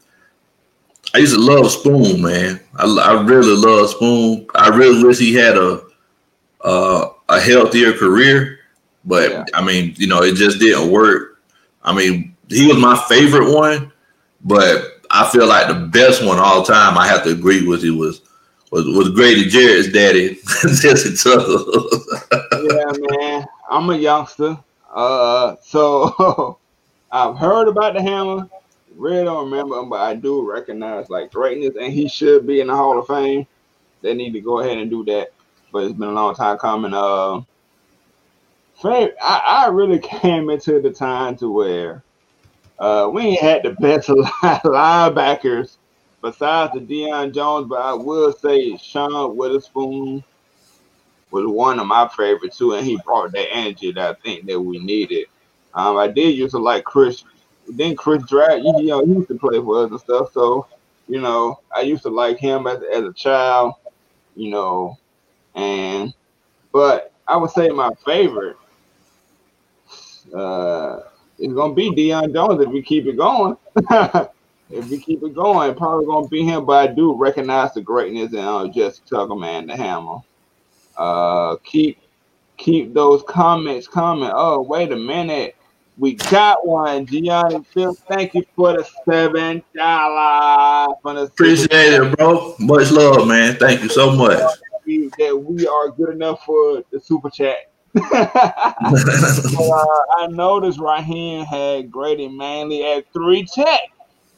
I 1.14 1.18
used 1.18 1.34
to 1.34 1.40
love 1.40 1.70
Spoon, 1.70 2.22
man. 2.22 2.60
I, 2.76 2.84
I 2.84 3.22
really 3.22 3.56
love 3.56 3.90
Spoon. 3.90 4.46
I 4.54 4.68
really 4.68 5.02
wish 5.04 5.18
he 5.18 5.34
had 5.34 5.56
a 5.56 5.82
uh, 6.62 7.08
a 7.28 7.40
healthier 7.40 7.92
career, 7.92 8.58
but 9.04 9.30
yeah. 9.30 9.44
I 9.54 9.64
mean, 9.64 9.94
you 9.96 10.06
know, 10.06 10.22
it 10.22 10.34
just 10.34 10.58
didn't 10.58 10.90
work. 10.90 11.40
I 11.82 11.94
mean, 11.94 12.36
he 12.48 12.66
was 12.66 12.76
my 12.76 12.96
favorite 13.08 13.54
one, 13.54 13.92
but 14.44 14.89
I 15.20 15.30
feel 15.30 15.46
like 15.46 15.68
the 15.68 15.74
best 15.74 16.24
one 16.24 16.38
all 16.38 16.62
time. 16.62 16.96
I 16.96 17.06
have 17.06 17.24
to 17.24 17.30
agree 17.30 17.66
with 17.66 17.82
you 17.82 17.96
was 17.96 18.22
was 18.70 18.86
was 18.86 19.10
Grady 19.10 19.48
Jarrett's 19.48 19.92
daddy, 19.92 20.38
Jesse 20.80 21.16
yeah, 22.62 22.92
man. 23.18 23.46
I'm 23.70 23.90
a 23.90 23.96
youngster, 23.96 24.58
uh, 24.94 25.56
so 25.62 26.58
I've 27.12 27.36
heard 27.36 27.68
about 27.68 27.94
the 27.94 28.02
hammer 28.02 28.48
really 29.00 29.24
don't 29.24 29.50
remember 29.50 29.78
him, 29.78 29.88
but 29.88 30.00
I 30.00 30.14
do 30.14 30.48
recognize 30.48 31.10
like 31.10 31.32
greatness, 31.32 31.76
and 31.80 31.92
he 31.92 32.08
should 32.08 32.46
be 32.46 32.60
in 32.60 32.68
the 32.68 32.76
Hall 32.76 32.98
of 32.98 33.06
Fame. 33.06 33.46
They 34.02 34.14
need 34.14 34.32
to 34.32 34.40
go 34.40 34.60
ahead 34.60 34.78
and 34.78 34.90
do 34.90 35.04
that. 35.06 35.32
But 35.72 35.84
it's 35.84 35.94
been 35.94 36.08
a 36.08 36.12
long 36.12 36.34
time 36.34 36.58
coming. 36.58 36.94
Uh, 36.94 37.42
I, 38.82 39.12
I 39.22 39.68
really 39.68 39.98
came 40.20 40.50
into 40.50 40.80
the 40.80 40.90
time 40.90 41.36
to 41.36 41.50
where 41.50 42.02
uh, 42.80 43.08
we 43.12 43.22
ain't 43.22 43.40
had 43.40 43.62
the 43.62 43.70
best 43.72 44.08
linebackers 44.64 45.76
besides 46.22 46.72
the 46.74 46.80
Deion 46.80 47.34
Jones, 47.34 47.68
but 47.68 47.80
I 47.80 47.92
will 47.94 48.32
say 48.32 48.76
Sean 48.76 49.36
Weatherspoon 49.36 50.24
was 51.30 51.46
one 51.46 51.78
of 51.78 51.86
my 51.86 52.08
favorites 52.08 52.58
too, 52.58 52.74
and 52.74 52.86
he 52.86 52.98
brought 53.04 53.32
that 53.32 53.54
energy 53.54 53.92
that 53.92 54.16
I 54.16 54.20
think 54.20 54.46
that 54.46 54.61
we 54.61 54.78
needed. 54.78 55.26
Um, 55.74 55.96
I 55.96 56.08
did 56.08 56.36
used 56.36 56.52
to 56.52 56.58
like 56.58 56.84
Chris 56.84 57.24
then 57.68 57.96
Chris 57.96 58.22
Draft, 58.24 58.62
you 58.62 58.82
know, 58.86 59.04
he 59.04 59.12
used 59.12 59.28
to 59.28 59.38
play 59.38 59.58
for 59.61 59.84
us 59.84 59.90
and 59.90 60.00
stuff. 60.00 60.32
So, 60.32 60.66
you 61.08 61.20
know, 61.20 61.61
I 61.74 61.82
used 61.82 62.02
to 62.02 62.08
like 62.08 62.38
him 62.38 62.66
as, 62.66 62.82
as 62.92 63.04
a 63.04 63.12
child, 63.12 63.74
you 64.34 64.50
know, 64.50 64.98
and 65.54 66.12
but 66.72 67.12
I 67.26 67.36
would 67.36 67.50
say 67.50 67.68
my 67.68 67.90
favorite 68.04 68.57
uh 70.34 71.00
is 71.41 71.53
gonna 71.54 71.75
be 71.75 71.91
Deion 71.91 72.33
Jones 72.33 72.61
if 72.62 72.68
we 72.68 72.83
keep 72.83 73.07
it 73.07 73.17
going. 73.17 73.57
if 74.71 74.84
we 74.87 74.99
keep 74.99 75.22
it 75.22 75.34
going, 75.34 75.75
probably 75.75 76.07
gonna 76.07 76.29
be 76.29 76.45
him. 76.45 76.67
But 76.67 76.91
I 76.91 76.92
do 76.92 77.14
recognize 77.14 77.72
the 77.75 77.80
greatness 77.80 78.33
and 78.33 78.41
uh, 78.41 78.68
just 78.68 79.07
Tucker 79.08 79.34
man 79.34 79.67
the 79.67 79.76
hammer. 79.76 80.18
Uh, 80.96 81.57
keep 81.64 81.99
keep 82.57 82.92
those 82.92 83.22
comments 83.26 83.88
coming. 83.88 84.30
Oh, 84.33 84.61
wait 84.61 84.92
a 84.92 84.96
minute. 84.96 85.57
We 85.99 86.14
got 86.14 86.67
one, 86.67 87.07
Gianni 87.07 87.64
Phil. 87.75 87.95
Thank 88.08 88.34
you 88.34 88.45
for 88.54 88.72
the 88.75 88.88
seven 89.04 89.62
dollar. 89.75 90.95
Appreciate 91.04 91.71
it, 91.72 92.17
bro. 92.17 92.54
Much 92.58 92.91
love, 92.91 93.26
man. 93.26 93.57
Thank 93.57 93.83
you 93.83 93.88
so 93.88 94.11
much. 94.14 94.38
That 94.38 95.45
we 95.46 95.67
are 95.67 95.91
good 95.91 96.11
enough 96.11 96.45
for 96.45 96.83
the 96.91 97.00
super 97.00 97.30
chat. 97.30 97.70
uh, 98.12 98.72
I 100.18 100.29
noticed 100.30 100.79
Raheem 100.79 101.45
had 101.45 101.91
Grady 101.91 102.29
Manley 102.29 102.84
at 102.84 103.12
three 103.12 103.45
tech. 103.45 103.80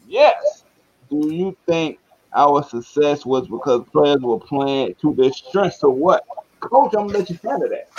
Yes. 0.08 0.64
Do 1.10 1.32
you 1.32 1.56
think 1.66 1.98
our 2.34 2.62
success 2.62 3.26
was 3.26 3.46
because 3.46 3.84
players 3.92 4.20
were 4.20 4.40
playing 4.40 4.94
to 5.02 5.14
their 5.14 5.32
strengths 5.32 5.82
or 5.82 5.90
what? 5.90 6.24
Coach, 6.60 6.94
I'm 6.96 7.06
gonna 7.08 7.18
let 7.18 7.28
you 7.28 7.38
handle 7.42 7.68
that. 7.68 7.90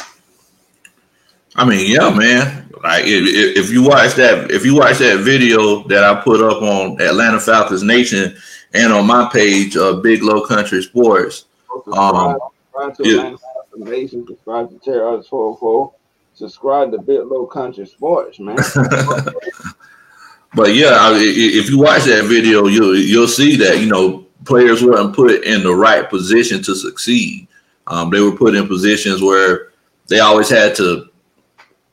I 1.56 1.66
mean, 1.66 1.92
yeah, 1.92 2.10
man. 2.10 2.70
Like 2.84 3.04
if, 3.06 3.58
if, 3.58 3.70
you 3.70 3.84
watch 3.84 4.16
that, 4.16 4.50
if 4.50 4.66
you 4.66 4.76
watch 4.76 4.98
that 4.98 5.20
video 5.20 5.88
that 5.88 6.04
I 6.04 6.20
put 6.20 6.42
up 6.42 6.64
on 6.64 7.00
Atlanta 7.00 7.40
Falcons 7.40 7.84
Nation 7.84 8.36
and 8.74 8.92
on 8.92 9.06
my 9.06 9.30
page, 9.32 9.78
uh, 9.78 9.94
Big 9.94 10.24
Low 10.24 10.42
Country 10.46 10.82
Sports, 10.82 11.46
um, 11.94 12.38
yeah. 13.00 13.36
Nation, 13.78 14.26
subscribe 14.28 14.70
to 14.70 14.80
Terror 14.80 15.22
404. 15.24 15.94
subscribe 16.34 16.92
to 16.92 17.00
Big 17.00 17.22
Low 17.22 17.46
Country 17.46 17.86
Sports, 17.86 18.40
man. 18.40 18.56
but 20.56 20.74
yeah, 20.74 21.12
if 21.14 21.70
you 21.70 21.80
watch 21.80 22.04
that 22.04 22.26
video, 22.26 22.68
you'll 22.68 22.98
you'll 22.98 23.28
see 23.28 23.56
that 23.58 23.80
you 23.80 23.88
know 23.88 24.26
players 24.46 24.84
weren't 24.84 25.16
put 25.16 25.44
in 25.44 25.64
the 25.64 25.74
right 25.74 26.10
position 26.10 26.62
to 26.64 26.76
succeed. 26.76 27.48
Um, 27.88 28.10
they 28.10 28.22
were 28.22 28.36
put 28.36 28.56
in 28.56 28.68
positions 28.68 29.22
where 29.22 29.72
they 30.08 30.20
always 30.20 30.50
had 30.50 30.76
to 30.76 31.10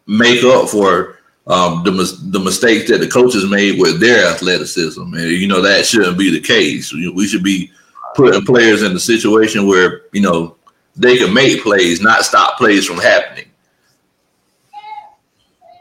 make 0.07 0.43
up 0.45 0.69
for 0.69 1.19
um, 1.47 1.83
the 1.85 1.91
the 2.31 2.41
mistakes 2.41 2.91
that 2.91 2.99
the 2.99 3.09
coaches 3.09 3.49
made 3.51 3.81
with 3.81 4.01
their 4.01 4.27
athleticism, 4.27 5.03
and 5.03 5.31
you 5.31 5.49
know 5.49 5.61
that 5.61 5.87
shouldn't 5.87 6.19
be 6.19 6.31
the 6.31 6.41
case. 6.41 6.93
We 6.93 7.27
should 7.27 7.43
be 7.43 7.71
putting 8.15 8.45
players 8.45 8.83
in 8.83 8.93
a 8.93 9.01
situation 9.01 9.67
where 9.67 10.03
you 10.13 10.21
know 10.21 10.57
they 11.01 11.17
can 11.17 11.33
make 11.33 11.63
plays, 11.63 12.03
not 12.03 12.25
stop 12.25 12.59
plays 12.59 12.87
from 12.87 12.99
happening. 12.99 13.47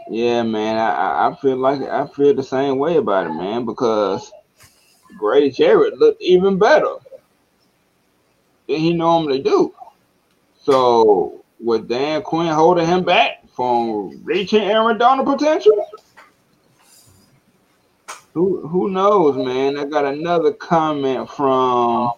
Yeah, 0.10 0.44
man, 0.44 0.78
I, 0.78 1.28
I 1.28 1.36
feel 1.36 1.58
like 1.58 1.82
I 1.82 2.08
feel 2.08 2.34
the 2.34 2.42
same 2.42 2.80
way 2.80 2.96
about 2.96 3.28
it, 3.28 3.34
man, 3.34 3.66
because 3.66 4.32
Grady 5.18 5.52
Jarrett 5.52 6.00
looked 6.00 6.22
even 6.22 6.58
better 6.58 6.96
than 8.68 8.78
he 8.80 8.94
normally 8.94 9.42
do. 9.42 9.74
So 10.64 11.44
with 11.60 11.90
Dan 11.90 12.22
Quinn 12.22 12.48
holding 12.48 12.88
him 12.88 13.04
back 13.04 13.44
from 13.56 14.24
reaching 14.24 14.64
Aaron 14.64 14.98
Donald 14.98 15.28
potential, 15.28 15.86
who 18.34 18.66
who 18.68 18.90
knows, 18.90 19.36
man? 19.36 19.78
I 19.78 19.84
got 19.84 20.06
another 20.06 20.54
comment 20.54 21.30
from 21.30 22.14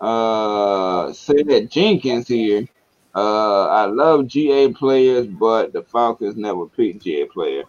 uh 0.00 1.12
said 1.12 1.70
Jenkins 1.70 2.28
here. 2.28 2.66
Uh, 3.14 3.66
I 3.66 3.84
love 3.86 4.28
GA 4.28 4.72
players, 4.72 5.26
but 5.26 5.72
the 5.72 5.82
Falcons 5.82 6.36
never 6.36 6.66
pick 6.66 7.00
GA 7.00 7.24
player. 7.26 7.64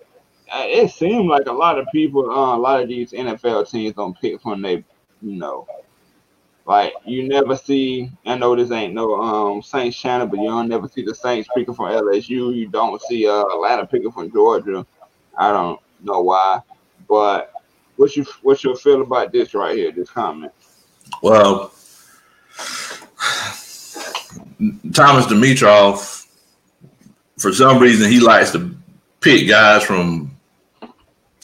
Uh, 0.52 0.64
it 0.66 0.92
seems 0.92 1.26
like 1.26 1.48
a 1.48 1.52
lot 1.52 1.80
of 1.80 1.88
people, 1.92 2.30
uh, 2.30 2.56
a 2.56 2.58
lot 2.58 2.82
of 2.82 2.88
these 2.88 3.12
NFL 3.12 3.70
teams 3.70 3.96
don't 3.96 4.20
pick 4.20 4.42
from 4.42 4.62
they, 4.62 4.84
you 5.22 5.36
know, 5.36 5.68
like 6.66 6.94
you 7.04 7.28
never 7.28 7.56
see. 7.56 8.12
I 8.28 8.38
know 8.38 8.56
this 8.56 8.70
ain't 8.70 8.94
no 8.94 9.16
um 9.16 9.62
Saints 9.64 9.98
channel, 9.98 10.28
but 10.28 10.40
you 10.40 10.50
don't 10.50 10.68
never 10.70 10.88
see 10.88 11.04
the 11.04 11.16
Saints 11.16 11.50
picking 11.56 11.74
from 11.74 11.88
LSU. 11.88 12.56
You 12.56 12.68
don't 12.68 13.02
see 13.02 13.28
uh, 13.28 13.44
Atlanta 13.46 13.88
picking 13.88 14.12
from 14.12 14.32
Georgia. 14.32 14.86
I 15.36 15.52
don't 15.52 15.80
know 16.04 16.22
why, 16.22 16.62
but 17.08 17.52
what's 17.96 18.16
your 18.16 18.28
what's 18.44 18.64
your 18.64 18.76
feel 18.76 19.02
about 19.02 19.32
this 19.32 19.56
right 19.56 19.76
here? 19.76 19.92
This 19.92 20.12
comment. 20.12 20.52
Well, 21.24 21.74
Thomas 24.94 25.26
Dimitroff, 25.28 26.28
for 27.38 27.54
some 27.54 27.80
reason, 27.80 28.12
he 28.12 28.20
likes 28.20 28.52
to 28.52 28.76
pick 29.22 29.48
guys 29.48 29.84
from, 29.84 30.32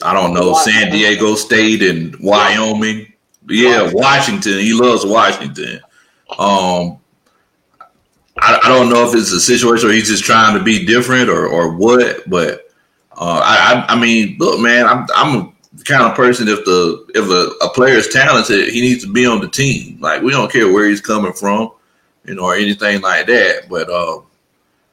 I 0.02 0.14
don't 0.14 0.34
know, 0.34 0.54
San 0.54 0.92
Diego 0.92 1.36
State 1.36 1.82
and 1.82 2.16
Wyoming. 2.20 3.12
Yeah, 3.48 3.92
Washington. 3.94 4.60
He 4.60 4.74
loves 4.74 5.06
Washington. 5.06 5.80
Um, 6.38 7.00
I, 8.38 8.60
I, 8.64 8.68
don't 8.68 8.90
know 8.90 9.08
if 9.08 9.16
it's 9.16 9.32
a 9.32 9.40
situation 9.40 9.88
where 9.88 9.96
he's 9.96 10.10
just 10.10 10.24
trying 10.24 10.58
to 10.58 10.64
be 10.64 10.86
different 10.86 11.30
or, 11.30 11.48
or 11.48 11.78
what, 11.78 12.28
but 12.30 12.68
uh, 13.16 13.42
I, 13.44 13.86
I 13.88 14.00
mean, 14.00 14.38
look, 14.40 14.60
man, 14.60 14.88
I'm 14.88 15.08
I'm 15.16 15.55
kind 15.86 16.04
of 16.04 16.16
person 16.16 16.48
if 16.48 16.66
the 16.66 17.06
if 17.16 17.30
a, 17.30 17.66
a 17.66 17.70
player 17.70 17.96
is 17.96 18.10
talented, 18.10 18.70
he 18.70 18.82
needs 18.82 19.04
to 19.04 19.12
be 19.12 19.26
on 19.26 19.40
the 19.40 19.48
team. 19.48 20.00
Like 20.02 20.22
we 20.22 20.32
don't 20.32 20.52
care 20.52 20.72
where 20.72 20.88
he's 20.90 21.02
coming 21.02 21.34
from 21.34 21.72
you 22.26 22.36
know, 22.36 22.44
or 22.44 22.56
anything 22.56 23.02
like 23.02 23.28
that. 23.28 23.68
But 23.70 23.90
uh, 23.90 24.22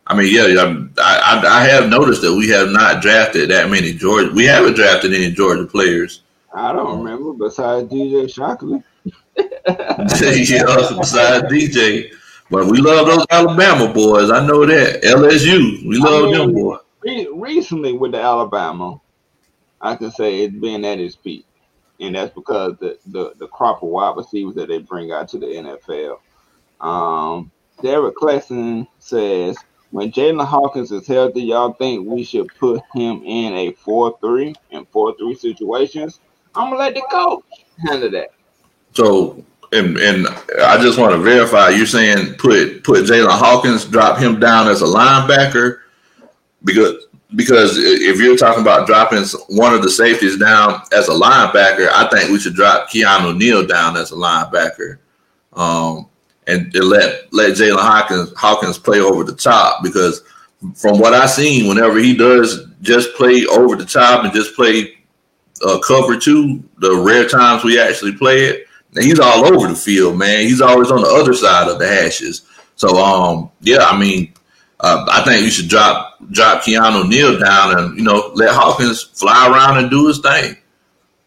I 0.07 0.17
mean, 0.17 0.33
yeah, 0.33 0.63
I, 0.99 1.41
I, 1.43 1.61
I 1.61 1.65
have 1.65 1.89
noticed 1.89 2.23
that 2.23 2.35
we 2.35 2.49
have 2.51 2.69
not 2.69 3.03
drafted 3.03 3.51
that 3.51 3.71
many 3.71 3.93
Georgia. 3.93 4.33
We 4.33 4.45
haven't 4.45 4.75
drafted 4.75 5.15
any 5.15 5.31
Georgia 5.31 5.67
players. 5.67 6.23
I 6.55 6.73
don't 6.73 7.03
remember 7.03 7.33
besides 7.33 7.91
DJ 7.91 8.33
Shockley. 8.33 8.83
yeah, 9.37 9.97
besides 9.97 11.47
DJ. 11.51 12.13
But 12.51 12.67
we 12.67 12.79
love 12.79 13.07
those 13.07 13.25
Alabama 13.31 13.93
boys. 13.93 14.31
I 14.31 14.47
know 14.47 14.67
that. 14.67 15.03
LSU. 15.03 15.87
We 15.87 15.97
love 15.97 16.25
I 16.25 16.27
mean, 16.27 16.35
them 16.35 16.53
boys. 16.53 16.81
Recently 17.33 17.95
with 17.95 18.13
the 18.13 18.21
Alabama, 18.21 19.01
I 19.83 19.97
can 19.97 20.11
say 20.13 20.43
it's 20.43 20.55
been 20.55 20.85
at 20.85 21.01
its 21.01 21.17
peak. 21.17 21.45
And 22.01 22.15
that's 22.15 22.35
because 22.35 22.77
the, 22.79 22.99
the, 23.07 23.33
the 23.39 23.49
crop 23.49 23.83
of 23.83 23.89
wide 23.89 24.17
receivers 24.17 24.55
that 24.55 24.69
they 24.69 24.79
bring 24.79 25.13
out 25.13 25.29
to 25.29 25.39
the 25.39 25.47
NFL. 25.47 26.19
Um, 26.81 27.51
Derek 27.81 28.15
Claxton 28.17 28.87
says, 28.99 29.57
when 29.91 30.11
Jaylinn 30.11 30.47
Hawkins 30.47 30.91
is 30.91 31.07
healthy, 31.07 31.43
y'all 31.43 31.75
think 31.75 32.09
we 32.09 32.25
should 32.25 32.49
put 32.59 32.81
him 32.95 33.23
in 33.25 33.53
a 33.53 33.73
4 33.73 34.19
3 34.21 34.55
and 34.71 34.89
4 34.89 35.15
3 35.19 35.35
situations? 35.35 36.21
I'm 36.55 36.71
going 36.71 36.79
to 36.79 36.79
let 36.79 36.95
the 36.95 37.07
coach 37.11 37.45
handle 37.87 38.11
that. 38.11 38.31
So, 38.95 39.45
and, 39.73 39.97
and 39.99 40.29
I 40.63 40.81
just 40.81 40.99
want 40.99 41.13
to 41.13 41.19
verify 41.19 41.71
you're 41.71 41.87
saying 41.87 42.35
put 42.35 42.85
put 42.85 43.05
Jaylinn 43.05 43.31
Hawkins, 43.31 43.85
drop 43.85 44.19
him 44.19 44.41
down 44.41 44.69
as 44.69 44.83
a 44.83 44.87
linebacker 44.87 45.81
because 46.65 47.07
because 47.35 47.79
if 47.79 48.19
you're 48.19 48.37
talking 48.37 48.63
about 48.63 48.87
dropping 48.87 49.25
one 49.49 49.75
of 49.75 49.83
the 49.83 49.91
safeties 49.91 50.39
down 50.39 50.83
as 50.93 51.09
a 51.09 51.13
linebacker, 51.13 51.89
I 51.91 52.09
think 52.11 52.31
we 52.31 52.39
should 52.39 52.55
drop 52.55 52.91
Keanu 52.91 53.37
Neal 53.37 53.67
down 53.67 53.97
as 53.97 54.13
a 54.13 54.17
linebacker. 54.17 54.99
Um, 55.53 56.09
and, 56.47 56.75
and 56.75 56.85
let 56.85 57.33
let 57.33 57.53
Jaylinn 57.53 57.79
Hawkins 57.79 58.33
Hawkins 58.37 58.79
play 58.79 59.01
over 59.01 59.25
the 59.25 59.35
top 59.35 59.83
because 59.83 60.23
from 60.75 60.99
what 60.99 61.15
I've 61.15 61.31
seen, 61.31 61.69
whenever 61.69 61.99
he 61.99 62.17
does 62.17 62.67
just 62.81 63.15
play 63.15 63.45
over 63.47 63.77
the 63.77 63.85
top 63.85 64.25
and 64.25 64.33
just 64.33 64.55
play 64.55 64.99
uh, 65.65 65.79
cover 65.81 66.19
two, 66.19 66.63
the 66.79 66.95
rare 66.97 67.29
times 67.29 67.65
we 67.65 67.81
actually 67.81 68.17
play 68.17 68.45
it, 68.45 68.67
he's 68.95 69.21
all 69.21 69.47
over 69.47 69.69
the 69.69 69.77
field, 69.77 70.19
man. 70.19 70.43
He's 70.43 70.61
always 70.61 70.91
on 70.91 71.03
the 71.03 71.09
other 71.09 71.35
side 71.35 71.69
of 71.69 71.79
the 71.79 71.87
hashes. 71.87 72.43
So, 72.77 72.97
um, 72.97 73.51
yeah, 73.61 73.85
I 73.85 73.99
mean, 73.99 74.33
uh, 74.83 75.07
I 75.11 75.23
think 75.25 75.45
you 75.45 75.51
should 75.51 75.69
drop 75.69 76.19
drop 76.31 76.63
Keanu 76.63 77.09
Neal 77.09 77.39
down 77.39 77.79
and 77.79 77.97
you 77.97 78.03
know 78.03 78.33
let 78.35 78.55
Hawkins 78.55 79.03
fly 79.03 79.49
around 79.49 79.79
and 79.79 79.91
do 79.91 80.09
his 80.09 80.19
thing. 80.19 80.57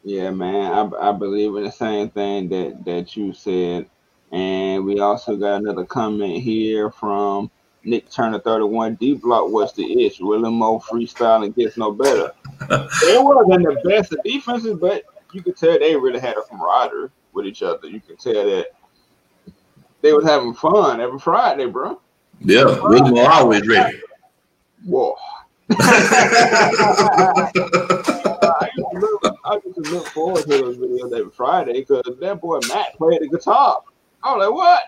Yeah, 0.04 0.30
man, 0.30 0.72
I, 0.72 1.10
I 1.10 1.12
believe 1.14 1.56
in 1.56 1.64
the 1.64 1.72
same 1.72 2.10
thing 2.10 2.50
that 2.50 2.84
that 2.86 3.16
you 3.16 3.34
said. 3.34 3.88
And 4.32 4.84
we 4.84 5.00
also 5.00 5.38
got 5.38 5.62
another 5.62 5.86
comment 5.86 6.44
here 6.44 6.92
from 6.92 7.50
Nick 7.86 8.12
Turner 8.12 8.40
31. 8.40 8.96
D 8.96 9.14
block 9.14 9.50
was 9.50 9.72
the 9.74 10.06
itch. 10.06 10.20
Willie 10.20 10.52
Mo 10.52 10.80
freestyling 10.80 11.56
gets 11.56 11.78
no 11.78 11.92
better. 11.92 12.32
it 12.70 13.24
wasn't 13.24 13.64
the 13.64 13.90
best 13.90 14.12
of 14.12 14.20
defenses, 14.26 14.78
but 14.80 15.04
you 15.32 15.42
could 15.42 15.56
tell 15.56 15.80
they 15.80 15.96
really 15.96 16.20
had 16.20 16.38
a 16.38 16.42
camaraderie 16.42 17.10
with 17.32 17.46
each 17.46 17.64
other. 17.64 17.88
You 17.88 18.02
could 18.02 18.20
tell 18.20 18.34
that 18.34 18.68
they 20.02 20.12
was 20.12 20.26
having 20.26 20.54
fun 20.54 21.00
every 21.00 21.20
Friday, 21.20 21.68
bro. 21.68 22.02
Yeah, 22.42 22.80
Willie 22.82 23.12
Mo 23.12 23.26
always 23.26 23.68
ready. 23.68 24.00
Whoa. 24.86 25.16
I, 29.46 29.60
used 29.66 29.84
to 29.84 29.92
look 29.92 30.08
forward 30.08 30.44
to 30.44 30.50
those 30.50 30.78
videos 30.78 31.18
every 31.18 31.32
Friday 31.32 31.74
because 31.74 32.04
that 32.20 32.40
boy 32.40 32.60
Matt 32.68 32.94
played 32.98 33.22
the 33.22 33.28
guitar. 33.28 33.82
I 34.24 34.36
was 34.36 34.46
like, 34.46 34.56
what? 34.56 34.84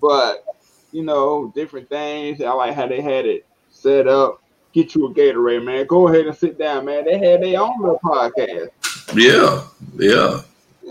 But 0.00 0.44
you 0.92 1.04
know, 1.04 1.52
different 1.54 1.88
things. 1.88 2.42
I 2.42 2.50
like 2.52 2.74
how 2.74 2.86
they 2.86 3.00
had 3.00 3.26
it 3.26 3.46
set 3.70 4.08
up. 4.08 4.42
Get 4.72 4.94
you 4.94 5.06
a 5.06 5.14
Gatorade, 5.14 5.64
man. 5.64 5.86
Go 5.86 6.08
ahead 6.08 6.26
and 6.26 6.36
sit 6.36 6.58
down, 6.58 6.86
man. 6.86 7.04
They 7.04 7.18
had 7.18 7.42
their 7.42 7.60
own 7.60 7.80
little 7.80 8.00
podcast. 8.04 8.70
Yeah, 9.14 9.64
yeah. 9.96 10.42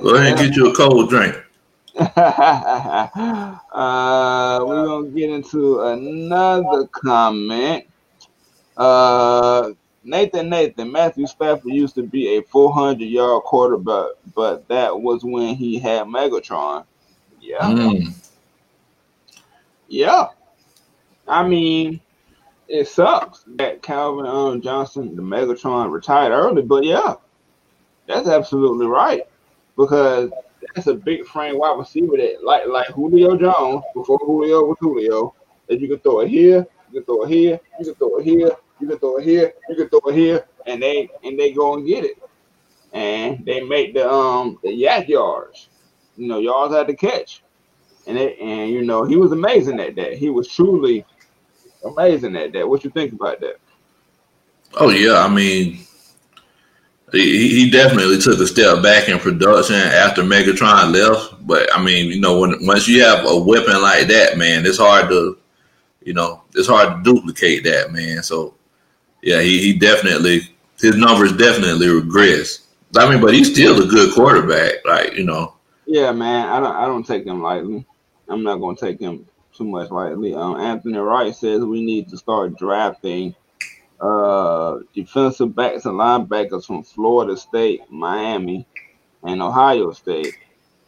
Go 0.02 0.16
ahead 0.16 0.32
and 0.32 0.38
get 0.40 0.56
you 0.56 0.70
a 0.70 0.76
cold 0.76 1.10
drink. 1.10 1.36
uh, 2.16 3.58
we're 4.66 4.86
gonna 4.86 5.10
get 5.10 5.30
into 5.30 5.82
another 5.82 6.88
comment. 6.88 7.86
Uh, 8.78 9.72
Nathan 10.06 10.50
Nathan 10.50 10.92
Matthew 10.92 11.28
Stafford 11.28 11.74
used 11.74 11.96
to 11.96 12.04
be 12.04 12.38
a 12.38 12.42
400 12.44 13.04
yard 13.04 13.44
quarterback, 13.44 14.12
but 14.34 14.66
that 14.70 14.98
was 14.98 15.26
when 15.26 15.56
he 15.56 15.78
had 15.78 16.08
Megatron. 16.08 16.86
Yeah. 17.42 17.60
Mm. 17.60 18.14
Yeah. 19.90 20.28
I 21.28 21.46
mean, 21.46 22.00
it 22.70 22.88
sucks 22.88 23.44
that 23.58 23.82
Calvin 23.82 24.26
um, 24.26 24.62
Johnson, 24.62 25.18
the 25.18 25.22
Megatron, 25.22 25.92
retired 25.92 26.32
early, 26.32 26.62
but 26.62 26.86
yeah, 26.86 27.16
that's 28.08 28.30
absolutely 28.30 28.88
right 28.88 29.24
because 29.76 30.32
that's 30.74 30.88
a 30.88 30.94
big 30.94 31.26
frame 31.26 31.58
wide 31.58 31.78
receiver 31.78 32.18
that 32.18 32.44
like 32.44 32.68
like 32.68 32.88
Julio 32.88 33.36
Jones 33.38 33.84
before 33.94 34.20
Julio 34.20 34.64
was 34.64 34.78
Julio 34.80 35.34
that 35.68 35.80
you 35.80 35.88
can 35.88 36.00
throw 36.00 36.22
it 36.22 36.30
here, 36.30 36.66
you 36.92 37.02
can 37.02 37.06
throw 37.06 37.24
it 37.24 37.30
here, 37.30 37.60
you 37.80 37.86
can 37.86 37.96
throw 37.96 38.18
it 38.18 38.26
here, 38.26 38.52
you 38.80 38.88
can 38.88 39.00
throw 39.00 39.18
it 39.18 39.24
here, 39.24 39.54
you 39.70 39.76
can 39.76 39.90
throw 39.90 40.00
it 40.10 40.16
here, 40.16 40.46
and 40.66 40.82
they 40.82 41.10
and 41.24 41.40
they 41.40 41.52
go 41.52 41.76
and 41.76 41.88
get 41.88 42.04
it, 42.04 42.18
and 42.94 43.46
they 43.46 43.62
make 43.62 43.94
the 43.94 44.10
um 44.10 44.60
the 44.64 44.70
YAC 44.70 45.08
yards 45.08 45.70
you 46.20 46.28
know, 46.28 46.40
y'all 46.40 46.70
had 46.70 46.88
to 46.88 46.96
catch. 46.96 47.42
And 48.06 48.18
it, 48.18 48.38
and 48.40 48.70
you 48.70 48.84
know, 48.84 49.06
he 49.06 49.16
was 49.16 49.32
amazing 49.32 49.78
that 49.78 49.96
day. 49.96 50.18
He 50.18 50.30
was 50.30 50.48
truly 50.50 51.06
amazing 51.86 52.36
at 52.36 52.52
that. 52.54 52.68
What 52.68 52.84
you 52.84 52.90
think 52.90 53.14
about 53.14 53.40
that? 53.40 53.56
Oh 54.76 54.90
yeah, 54.90 55.24
I 55.24 55.30
mean, 55.30 55.80
he, 57.12 57.50
he 57.50 57.70
definitely 57.70 58.20
took 58.20 58.40
a 58.40 58.48
step 58.48 58.84
back 58.84 59.10
in 59.10 59.20
production 59.20 59.76
after 59.76 60.22
Megatron 60.22 60.94
left. 60.94 61.46
But 61.46 61.74
I 61.76 61.84
mean, 61.84 62.08
you 62.08 62.20
know, 62.20 62.40
when 62.40 62.56
once 62.66 62.88
you 62.88 63.04
have 63.04 63.26
a 63.26 63.38
weapon 63.38 63.82
like 63.82 64.08
that, 64.08 64.38
man, 64.38 64.66
it's 64.66 64.78
hard 64.78 65.10
to, 65.10 65.38
you 66.04 66.14
know, 66.14 66.44
it's 66.56 66.68
hard 66.68 67.04
to 67.04 67.14
duplicate 67.14 67.64
that, 67.64 67.92
man. 67.92 68.24
So 68.24 68.54
yeah, 69.22 69.42
he, 69.42 69.60
he 69.60 69.78
definitely 69.78 70.50
his 70.80 70.96
numbers 70.96 71.36
definitely 71.36 71.88
regress. 71.88 72.68
I 72.98 73.10
mean, 73.10 73.22
but 73.22 73.34
he's 73.34 73.52
still 73.52 73.82
a 73.82 73.88
good 73.88 74.14
quarterback, 74.14 74.86
like 74.86 75.14
you 75.14 75.24
know. 75.24 75.56
Yeah, 75.86 76.12
man, 76.12 76.48
I 76.48 76.60
don't 76.60 76.76
I 76.76 76.86
don't 76.86 77.06
take 77.06 77.26
him 77.26 77.42
lightly. 77.42 77.86
I'm 78.28 78.44
not 78.44 78.58
gonna 78.58 78.78
take 78.78 79.00
him 79.00 79.26
too 79.54 79.66
much 79.66 79.92
lightly. 79.92 80.34
Um, 80.34 80.56
Anthony 80.56 80.98
Wright 80.98 81.36
says 81.36 81.64
we 81.64 81.84
need 81.84 82.10
to 82.10 82.18
start 82.18 82.58
drafting 82.58 83.36
uh, 84.02 84.80
defensive 84.94 85.56
backs 85.56 85.86
and 85.86 85.96
linebackers 85.96 86.66
from 86.66 86.84
Florida 86.84 87.36
State, 87.36 87.82
Miami, 87.90 88.66
and 89.24 89.42
Ohio 89.42 89.92
State. 89.92 90.36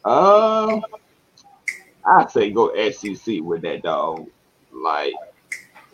Uh, 0.04 0.80
I 2.04 2.26
say 2.28 2.50
go 2.50 2.72
SEC 2.90 3.40
with 3.40 3.62
that 3.62 3.82
dog. 3.82 4.28
Like, 4.72 5.14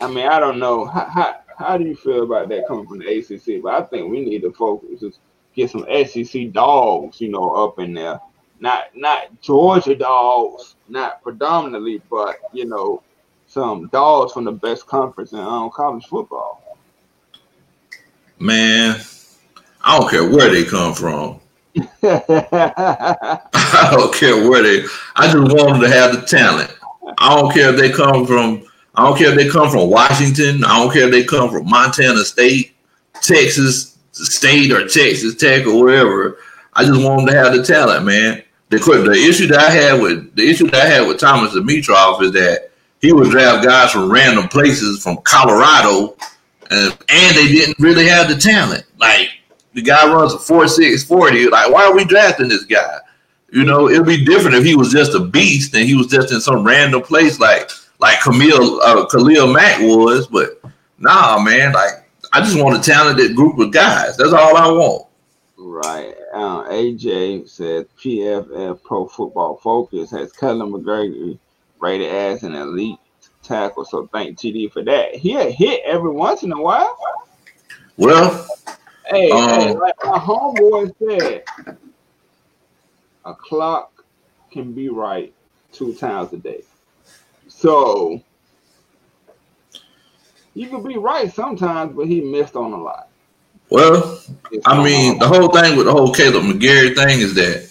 I 0.01 0.07
mean, 0.07 0.27
I 0.27 0.39
don't 0.39 0.59
know 0.59 0.85
how, 0.85 1.05
how 1.05 1.39
how 1.57 1.77
do 1.77 1.83
you 1.85 1.95
feel 1.95 2.23
about 2.23 2.47
that 2.49 2.67
coming 2.67 2.87
from 2.87 2.99
the 2.99 3.17
ACC? 3.19 3.61
But 3.61 3.73
I 3.73 3.81
think 3.83 4.09
we 4.09 4.21
need 4.21 4.41
to 4.43 4.51
focus, 4.51 5.01
just 5.01 5.19
get 5.53 5.69
some 5.69 5.85
SEC 6.05 6.51
dogs, 6.53 7.19
you 7.19 7.29
know, 7.29 7.51
up 7.51 7.79
in 7.79 7.93
there. 7.93 8.19
Not 8.61 8.95
not 8.95 9.41
Georgia 9.41 9.95
dogs, 9.95 10.75
not 10.87 11.21
predominantly, 11.21 12.01
but 12.09 12.37
you 12.53 12.65
know, 12.65 13.03
some 13.47 13.87
dogs 13.87 14.33
from 14.33 14.45
the 14.45 14.51
best 14.51 14.87
conference 14.87 15.33
in 15.33 15.39
um, 15.39 15.69
college 15.69 16.05
football. 16.05 16.68
Man, 18.39 19.01
I 19.83 19.99
don't 19.99 20.09
care 20.09 20.29
where 20.29 20.49
they 20.49 20.63
come 20.63 20.93
from. 20.93 21.39
I 22.01 23.89
don't 23.91 24.13
care 24.13 24.49
where 24.49 24.63
they. 24.63 24.85
I 25.17 25.31
just 25.31 25.53
want 25.53 25.73
them 25.73 25.81
to 25.81 25.89
have 25.89 26.13
the 26.13 26.21
talent. 26.25 26.73
I 27.17 27.35
don't 27.35 27.51
care 27.53 27.73
if 27.73 27.77
they 27.77 27.91
come 27.91 28.25
from. 28.25 28.65
I 28.95 29.05
don't 29.05 29.17
care 29.17 29.29
if 29.29 29.35
they 29.35 29.49
come 29.49 29.69
from 29.69 29.89
Washington. 29.89 30.63
I 30.63 30.79
don't 30.79 30.93
care 30.93 31.05
if 31.07 31.11
they 31.11 31.25
come 31.25 31.49
from 31.49 31.69
Montana 31.69 32.23
State, 32.23 32.75
Texas 33.21 33.97
State, 34.13 34.71
or 34.71 34.87
Texas 34.87 35.35
Tech 35.35 35.65
or 35.67 35.83
wherever. 35.83 36.37
I 36.73 36.85
just 36.85 37.03
want 37.03 37.25
them 37.25 37.27
to 37.27 37.35
have 37.35 37.53
the 37.53 37.63
talent, 37.63 38.05
man. 38.05 38.41
The 38.69 38.77
the 38.77 39.11
issue 39.11 39.47
that 39.47 39.59
I 39.59 39.69
had 39.69 40.01
with 40.01 40.35
the 40.35 40.49
issue 40.49 40.69
that 40.69 40.85
I 40.85 40.89
had 40.89 41.07
with 41.07 41.19
Thomas 41.19 41.53
Dimitroff 41.53 42.21
is 42.21 42.31
that 42.33 42.69
he 43.01 43.11
would 43.11 43.31
draft 43.31 43.65
guys 43.65 43.91
from 43.91 44.11
random 44.11 44.47
places 44.47 45.03
from 45.03 45.17
Colorado 45.23 46.15
uh, 46.71 46.91
and 47.09 47.35
they 47.35 47.47
didn't 47.47 47.79
really 47.79 48.07
have 48.07 48.27
the 48.27 48.35
talent. 48.35 48.85
Like 48.97 49.29
the 49.73 49.81
guy 49.81 50.11
runs 50.11 50.33
a 50.33 50.39
four 50.39 50.67
six 50.67 51.03
forty. 51.03 51.47
Like 51.47 51.71
why 51.71 51.85
are 51.85 51.95
we 51.95 52.05
drafting 52.05 52.49
this 52.49 52.65
guy? 52.65 52.99
You 53.51 53.63
know, 53.63 53.89
it'd 53.89 54.05
be 54.05 54.23
different 54.23 54.55
if 54.55 54.63
he 54.63 54.75
was 54.75 54.91
just 54.91 55.15
a 55.15 55.19
beast 55.19 55.73
and 55.73 55.85
he 55.85 55.95
was 55.95 56.07
just 56.07 56.31
in 56.31 56.39
some 56.39 56.63
random 56.63 57.01
place 57.01 57.39
like 57.39 57.69
like 57.99 58.21
Camille 58.21 58.81
uh, 58.81 59.05
Khalil 59.07 59.51
Mack 59.51 59.81
was. 59.81 60.27
But 60.27 60.61
nah, 60.99 61.39
man, 61.41 61.73
like 61.73 62.09
I 62.31 62.41
just 62.41 62.61
want 62.61 62.77
a 62.77 62.81
talented 62.81 63.35
group 63.35 63.57
of 63.59 63.71
guys. 63.71 64.17
That's 64.17 64.33
all 64.33 64.55
I 64.55 64.67
want. 64.67 65.07
Right. 65.57 66.15
Uh, 66.33 66.63
AJ 66.69 67.49
said 67.49 67.87
PFF 67.97 68.83
Pro 68.83 69.07
Football 69.07 69.57
Focus 69.57 70.11
has 70.11 70.31
Kaleb 70.31 70.71
McGary 70.71 71.39
rated 71.79 72.09
as 72.09 72.43
an 72.43 72.55
elite 72.55 72.99
tackle. 73.49 73.83
So 73.83 74.07
thank 74.13 74.37
TD 74.37 74.71
for 74.71 74.83
that. 74.83 75.15
He 75.15 75.33
hit 75.33 75.81
every 75.85 76.11
once 76.11 76.43
in 76.43 76.51
a 76.53 76.61
while. 76.61 76.97
Well, 77.97 78.47
hey, 79.07 79.29
um, 79.31 79.49
hey 79.49 79.73
like 79.73 79.95
my 80.05 80.17
homeboy 80.17 80.93
said, 80.99 81.43
a 83.25 83.33
clock 83.33 84.05
can 84.51 84.71
be 84.71 84.87
right 84.87 85.33
two 85.73 85.93
times 85.93 86.31
a 86.31 86.37
day. 86.37 86.63
So 87.47 88.23
you 90.53 90.69
could 90.69 90.87
be 90.87 90.97
right 90.97 91.33
sometimes, 91.33 91.95
but 91.95 92.07
he 92.07 92.21
missed 92.21 92.55
on 92.55 92.71
a 92.71 92.81
lot. 92.81 93.09
Well, 93.69 94.19
I 94.65 94.83
mean, 94.83 95.19
the 95.19 95.27
whole 95.27 95.49
thing 95.49 95.77
with 95.77 95.85
the 95.85 95.91
whole 95.91 96.11
Kaleb 96.13 96.41
McGary 96.41 96.95
thing 96.95 97.19
is 97.19 97.35
that 97.35 97.69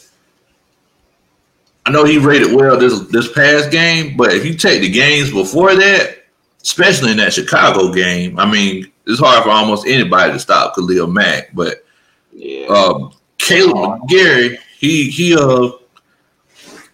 I 1.89 1.91
know 1.91 2.05
he 2.05 2.19
rated 2.19 2.55
well 2.55 2.77
this 2.77 3.01
this 3.09 3.33
past 3.33 3.71
game, 3.71 4.15
but 4.15 4.35
if 4.35 4.45
you 4.45 4.55
take 4.55 4.83
the 4.83 4.91
games 4.91 5.33
before 5.33 5.75
that, 5.75 6.19
especially 6.61 7.13
in 7.13 7.17
that 7.17 7.33
Chicago 7.33 7.91
game, 7.91 8.39
I 8.39 8.45
mean, 8.45 8.93
it's 9.07 9.21
hard 9.21 9.43
for 9.43 9.49
almost 9.49 9.87
anybody 9.87 10.35
to 10.35 10.39
stop 10.39 10.75
Khalil 10.75 11.07
Mack. 11.07 11.55
But 11.55 11.87
yeah. 12.35 12.67
um, 12.67 13.15
Kaleb 13.39 14.03
McGary, 14.03 14.59
he 14.79 15.09
he 15.09 15.35
uh 15.35 15.71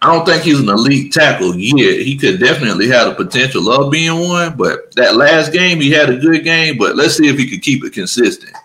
I 0.01 0.13
don't 0.13 0.25
think 0.25 0.43
he's 0.43 0.61
an 0.61 0.69
elite 0.69 1.11
tackle 1.11 1.57
yet. 1.57 1.99
He 1.99 2.17
could 2.17 2.39
definitely 2.39 2.87
have 2.87 3.09
the 3.09 3.25
potential 3.25 3.69
of 3.69 3.91
being 3.91 4.17
one, 4.29 4.55
but 4.55 4.95
that 4.95 5.17
last 5.17 5.51
game 5.51 5.81
he 5.81 5.91
had 5.91 6.09
a 6.09 6.15
good 6.15 6.45
game. 6.45 6.77
But 6.77 6.95
let's 6.95 7.17
see 7.17 7.27
if 7.27 7.37
he 7.37 7.49
could 7.49 7.61
keep 7.61 7.83
it 7.83 7.91
consistent. 7.91 8.55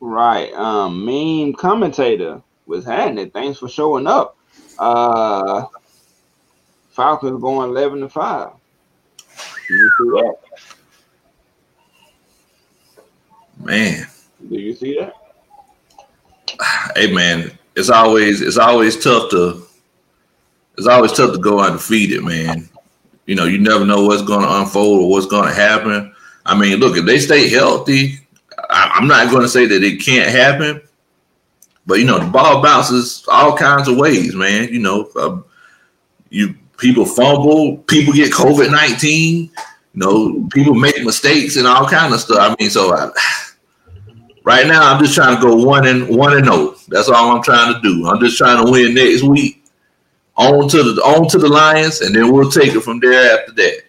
Right. 0.00 0.52
Um, 0.52 1.02
meme 1.06 1.54
commentator 1.54 2.42
was 2.66 2.84
having 2.84 3.16
it. 3.16 3.32
Thanks 3.32 3.58
for 3.58 3.70
showing 3.70 4.06
up. 4.06 4.35
Uh, 4.78 5.66
Falcons 6.90 7.40
going 7.40 7.70
eleven 7.70 8.00
to 8.00 8.08
five. 8.08 8.50
Do 9.68 9.74
you 9.74 9.92
see 9.98 10.10
that? 10.10 10.36
Man, 13.58 14.06
do 14.48 14.56
you 14.56 14.74
see 14.74 14.98
that? 14.98 15.14
Hey 16.94 17.12
man, 17.12 17.50
it's 17.74 17.90
always 17.90 18.40
it's 18.40 18.56
always 18.56 19.02
tough 19.02 19.30
to 19.30 19.66
it's 20.78 20.86
always 20.86 21.12
tough 21.12 21.32
to 21.32 21.38
go 21.38 21.60
undefeated, 21.60 22.22
man. 22.22 22.68
You 23.26 23.34
know, 23.34 23.44
you 23.44 23.58
never 23.58 23.84
know 23.84 24.04
what's 24.04 24.22
going 24.22 24.42
to 24.42 24.60
unfold 24.60 25.02
or 25.02 25.10
what's 25.10 25.26
going 25.26 25.48
to 25.48 25.54
happen. 25.54 26.14
I 26.44 26.56
mean, 26.56 26.78
look, 26.78 26.96
if 26.96 27.04
they 27.04 27.18
stay 27.18 27.48
healthy, 27.48 28.20
I, 28.70 28.98
am 28.98 29.08
not 29.08 29.30
going 29.30 29.42
to 29.42 29.48
say 29.48 29.66
that 29.66 29.82
it 29.82 30.00
can't 30.00 30.30
happen, 30.30 30.80
but 31.86 32.00
you 32.00 32.04
know, 32.04 32.18
the 32.18 32.26
ball 32.26 32.62
bounces 32.62 33.24
all 33.28 33.56
kinds 33.56 33.88
of 33.88 33.96
ways, 33.96 34.34
man. 34.34 34.68
You 34.68 34.80
know, 34.80 35.08
um, 35.16 35.44
you 36.30 36.54
people 36.78 37.06
fumble, 37.06 37.78
people 37.78 38.12
get 38.12 38.32
COVID 38.32 38.70
nineteen. 38.70 39.50
You 39.94 40.00
know, 40.00 40.48
people 40.52 40.74
make 40.74 41.02
mistakes 41.04 41.56
and 41.56 41.66
all 41.66 41.88
kind 41.88 42.12
of 42.12 42.20
stuff. 42.20 42.38
I 42.38 42.56
mean, 42.60 42.70
so 42.70 42.92
I, 42.94 43.10
right 44.44 44.66
now 44.66 44.92
I'm 44.92 45.02
just 45.02 45.14
trying 45.14 45.36
to 45.36 45.40
go 45.40 45.54
one 45.54 45.86
and 45.86 46.08
one 46.08 46.36
and 46.36 46.44
zero. 46.44 46.56
Oh. 46.56 46.78
That's 46.88 47.08
all 47.08 47.36
I'm 47.36 47.42
trying 47.42 47.74
to 47.74 47.80
do. 47.80 48.06
I'm 48.06 48.20
just 48.20 48.36
trying 48.36 48.64
to 48.64 48.70
win 48.70 48.94
next 48.94 49.22
week. 49.22 49.62
On 50.36 50.68
to 50.68 50.82
the 50.82 51.00
on 51.02 51.28
to 51.28 51.38
the 51.38 51.48
Lions, 51.48 52.02
and 52.02 52.14
then 52.14 52.30
we'll 52.30 52.50
take 52.50 52.74
it 52.74 52.80
from 52.80 53.00
there 53.00 53.38
after 53.38 53.52
that. 53.52 53.82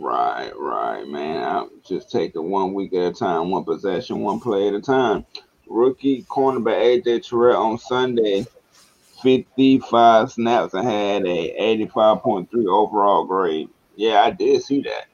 Right, 0.00 0.50
right, 0.56 1.06
man. 1.06 1.44
I'll 1.44 1.70
just 1.86 2.10
take 2.10 2.34
it 2.34 2.40
one 2.40 2.74
week 2.74 2.92
at 2.94 3.12
a 3.12 3.12
time, 3.12 3.50
one 3.50 3.62
possession, 3.62 4.20
one 4.20 4.40
play 4.40 4.66
at 4.66 4.74
a 4.74 4.80
time 4.80 5.24
rookie 5.68 6.22
cornerback 6.24 7.02
AJ 7.04 7.28
Terrell 7.28 7.62
on 7.62 7.78
Sunday, 7.78 8.46
55 9.22 10.32
snaps 10.32 10.74
and 10.74 10.86
had 10.86 11.26
a 11.26 11.76
85.3 11.86 12.48
overall 12.66 13.24
grade. 13.24 13.68
Yeah, 13.96 14.22
I 14.22 14.30
did 14.30 14.62
see 14.62 14.82
that. 14.82 15.06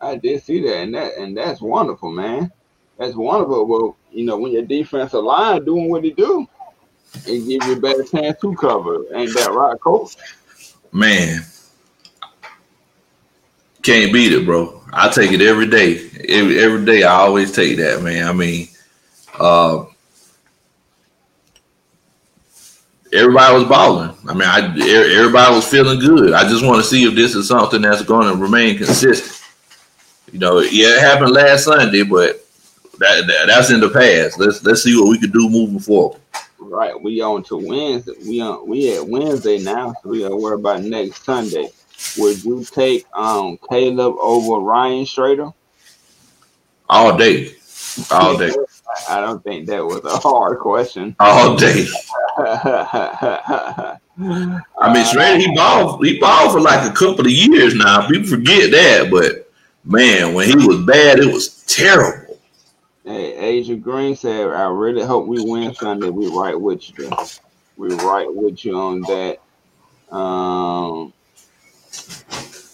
I 0.00 0.16
did 0.16 0.42
see 0.42 0.62
that, 0.62 0.76
and 0.78 0.94
that 0.94 1.16
and 1.18 1.36
that's 1.36 1.60
wonderful, 1.60 2.10
man. 2.10 2.52
That's 2.98 3.16
wonderful. 3.16 3.66
Well, 3.66 3.96
you 4.12 4.24
know, 4.24 4.38
when 4.38 4.52
your 4.52 4.62
defensive 4.62 5.22
line 5.22 5.64
doing 5.64 5.88
what 5.88 6.02
they 6.02 6.10
do, 6.10 6.46
it 7.26 7.46
give 7.46 7.68
you 7.68 7.76
a 7.76 7.80
better 7.80 8.04
chance 8.04 8.40
to 8.40 8.54
cover. 8.54 9.04
Ain't 9.14 9.34
that 9.34 9.52
right, 9.52 9.78
coach? 9.80 10.16
Man, 10.92 11.42
can't 13.82 14.12
beat 14.12 14.32
it, 14.32 14.46
bro. 14.46 14.82
I 14.92 15.08
take 15.08 15.32
it 15.32 15.40
every 15.40 15.66
day. 15.66 15.96
Every, 16.28 16.58
every 16.58 16.84
day, 16.84 17.02
I 17.02 17.12
always 17.12 17.52
take 17.52 17.76
that, 17.78 18.02
man. 18.02 18.26
I 18.26 18.32
mean, 18.32 18.68
uh, 19.38 19.84
everybody 23.12 23.54
was 23.54 23.64
balling. 23.64 24.16
I 24.28 24.34
mean, 24.34 24.48
I 24.48 24.58
everybody 25.16 25.54
was 25.54 25.68
feeling 25.68 25.98
good. 25.98 26.32
I 26.32 26.48
just 26.48 26.64
want 26.64 26.82
to 26.82 26.88
see 26.88 27.04
if 27.04 27.14
this 27.14 27.34
is 27.34 27.48
something 27.48 27.82
that's 27.82 28.02
going 28.02 28.32
to 28.32 28.40
remain 28.40 28.76
consistent. 28.76 29.34
You 30.32 30.38
know, 30.38 30.60
yeah, 30.60 30.96
it 30.96 31.00
happened 31.00 31.32
last 31.32 31.64
Sunday, 31.64 32.02
but 32.02 32.44
that, 32.98 33.26
that, 33.26 33.46
that's 33.46 33.70
in 33.70 33.80
the 33.80 33.88
past. 33.88 34.38
Let's 34.38 34.62
let's 34.64 34.82
see 34.82 34.98
what 34.98 35.08
we 35.08 35.18
can 35.18 35.30
do 35.30 35.48
moving 35.48 35.78
forward. 35.78 36.20
Right, 36.58 37.00
we 37.00 37.22
on 37.22 37.44
to 37.44 37.56
Wednesday. 37.56 38.12
We 38.26 38.40
on 38.40 38.68
we 38.68 38.94
at 38.96 39.06
Wednesday 39.06 39.58
now, 39.58 39.94
so 40.02 40.10
we 40.10 40.20
gotta 40.20 40.36
worry 40.36 40.56
about 40.56 40.82
next 40.82 41.24
Sunday. 41.24 41.70
Would 42.18 42.44
you 42.44 42.64
take 42.64 43.06
um 43.14 43.58
Kaleb 43.58 44.16
over 44.20 44.62
Ryan 44.62 45.04
Schraeder? 45.04 45.50
All 46.90 47.16
day, 47.16 47.52
all 48.10 48.36
day. 48.36 48.52
I 49.08 49.20
don't 49.20 49.42
think 49.42 49.66
that 49.66 49.84
was 49.84 50.04
a 50.04 50.18
hard 50.18 50.58
question. 50.58 51.16
All 51.20 51.56
day. 51.56 51.86
I 52.38 53.98
mean, 54.92 55.04
Schraeder, 55.06 55.38
he 55.38 55.54
balled, 55.54 56.04
he 56.04 56.18
balled 56.18 56.52
for 56.52 56.60
like 56.60 56.88
a 56.88 56.92
couple 56.92 57.26
of 57.26 57.32
years 57.32 57.74
now. 57.74 58.08
People 58.08 58.28
forget 58.28 58.70
that, 58.72 59.10
but 59.10 59.50
man, 59.84 60.34
when 60.34 60.48
he 60.48 60.66
was 60.66 60.80
bad, 60.84 61.18
it 61.18 61.32
was 61.32 61.62
terrible. 61.66 62.40
Hey, 63.04 63.36
Asia 63.36 63.76
Green 63.76 64.16
said, 64.16 64.48
"I 64.48 64.68
really 64.68 65.02
hope 65.04 65.26
we 65.26 65.42
win 65.42 65.74
Sunday. 65.74 66.10
We 66.10 66.28
right 66.28 66.60
with 66.60 66.98
you. 66.98 67.10
We 67.76 67.94
right 67.94 68.32
with 68.32 68.64
you 68.64 68.76
on 68.76 69.00
that." 69.02 69.38
Um, 70.14 71.12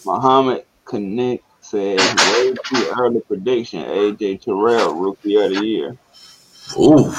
Muhammad 0.05 0.65
Connect 0.85 1.45
said, 1.61 1.99
"Way 1.99 2.55
too 2.65 2.93
early 2.99 3.21
prediction. 3.21 3.85
AJ 3.85 4.43
Terrell, 4.43 4.95
rookie 4.95 5.37
of 5.37 5.55
the 5.55 5.65
year." 5.65 5.97
Ooh, 6.79 7.13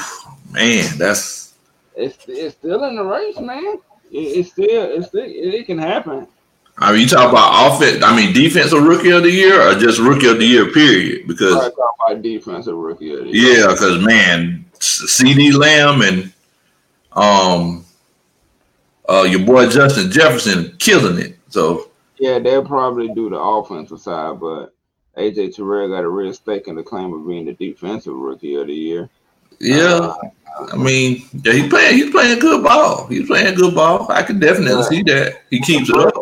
man, 0.52 0.98
that's 0.98 1.54
it's 1.96 2.16
it's 2.28 2.56
still 2.56 2.84
in 2.84 2.96
the 2.96 3.04
race, 3.04 3.38
man. 3.38 3.78
It, 4.10 4.18
it's 4.18 4.52
still 4.52 4.66
it's 4.68 5.08
still, 5.08 5.24
it 5.24 5.66
can 5.66 5.78
happen. 5.78 6.26
I 6.78 6.92
mean, 6.92 7.02
you 7.02 7.08
talk 7.08 7.30
about 7.30 7.74
offense. 7.74 8.04
I 8.04 8.14
mean, 8.14 8.34
defensive 8.34 8.82
rookie 8.82 9.10
of 9.10 9.22
the 9.22 9.30
year, 9.30 9.60
or 9.62 9.74
just 9.74 9.98
rookie 9.98 10.28
of 10.28 10.38
the 10.38 10.44
year, 10.44 10.70
period. 10.72 11.26
Because 11.26 11.56
I 11.56 11.70
talk 11.70 11.94
about 12.06 12.22
defensive 12.22 12.76
rookie 12.76 13.14
of 13.14 13.24
the 13.24 13.30
year. 13.30 13.60
Yeah, 13.60 13.68
because 13.68 14.04
man, 14.04 14.64
CeeDee 14.74 15.54
Lamb 15.54 16.02
and 16.02 16.32
um, 17.12 17.84
uh, 19.08 19.22
your 19.22 19.40
boy 19.40 19.68
Justin 19.68 20.10
Jefferson 20.10 20.76
killing 20.78 21.18
it. 21.18 21.38
So 21.48 21.90
yeah, 22.18 22.38
they'll 22.38 22.64
probably 22.64 23.08
do 23.08 23.30
the 23.30 23.38
offensive 23.38 24.00
side, 24.00 24.38
but 24.38 24.74
AJ 25.16 25.56
Terrell 25.56 25.88
got 25.88 26.04
a 26.04 26.08
real 26.08 26.34
stake 26.34 26.68
in 26.68 26.76
the 26.76 26.82
claim 26.82 27.12
of 27.14 27.26
being 27.26 27.46
the 27.46 27.54
defensive 27.54 28.14
rookie 28.14 28.54
of 28.54 28.66
the 28.66 28.74
year. 28.74 29.08
Yeah, 29.58 30.14
uh, 30.14 30.14
I 30.72 30.76
mean, 30.76 31.24
yeah, 31.44 31.52
he's 31.52 31.68
playing. 31.68 31.96
He's 31.96 32.10
playing 32.10 32.38
good 32.38 32.62
ball. 32.62 33.06
He's 33.06 33.26
playing 33.26 33.54
good 33.54 33.74
ball. 33.74 34.10
I 34.10 34.22
can 34.22 34.38
definitely 34.38 34.82
see 34.84 35.02
that. 35.04 35.42
He 35.50 35.60
keeps 35.60 35.88
it 35.88 35.96
up. 35.96 36.14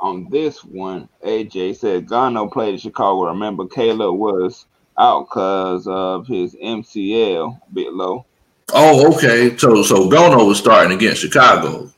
On 0.00 0.28
this 0.30 0.64
one, 0.64 1.08
AJ 1.26 1.76
said 1.76 2.06
Gono 2.06 2.50
played 2.50 2.74
in 2.74 2.80
Chicago. 2.80 3.26
Remember, 3.26 3.64
Kaleb 3.64 4.16
was 4.16 4.66
out 4.96 5.28
because 5.28 5.86
of 5.88 6.26
his 6.26 6.54
MCL 6.54 7.60
bit 7.72 7.92
low. 7.92 8.24
Oh, 8.72 9.14
okay. 9.14 9.56
So, 9.56 9.82
so 9.82 10.08
Gono 10.08 10.46
was 10.46 10.58
starting 10.58 10.96
against 10.96 11.20
Chicago. 11.20 11.90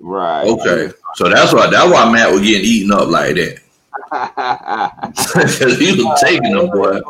Right. 0.00 0.46
Okay. 0.46 0.92
So 1.14 1.28
that's 1.28 1.52
why 1.52 1.70
that's 1.70 1.90
why 1.90 2.10
Matt 2.10 2.32
was 2.32 2.40
getting 2.42 2.64
eaten 2.64 2.92
up 2.92 3.08
like 3.08 3.36
that. 3.36 3.60
Because 4.12 5.78
he 5.78 5.92
was 5.96 6.20
taking 6.20 6.54
them, 6.54 6.68
boy. 6.68 7.00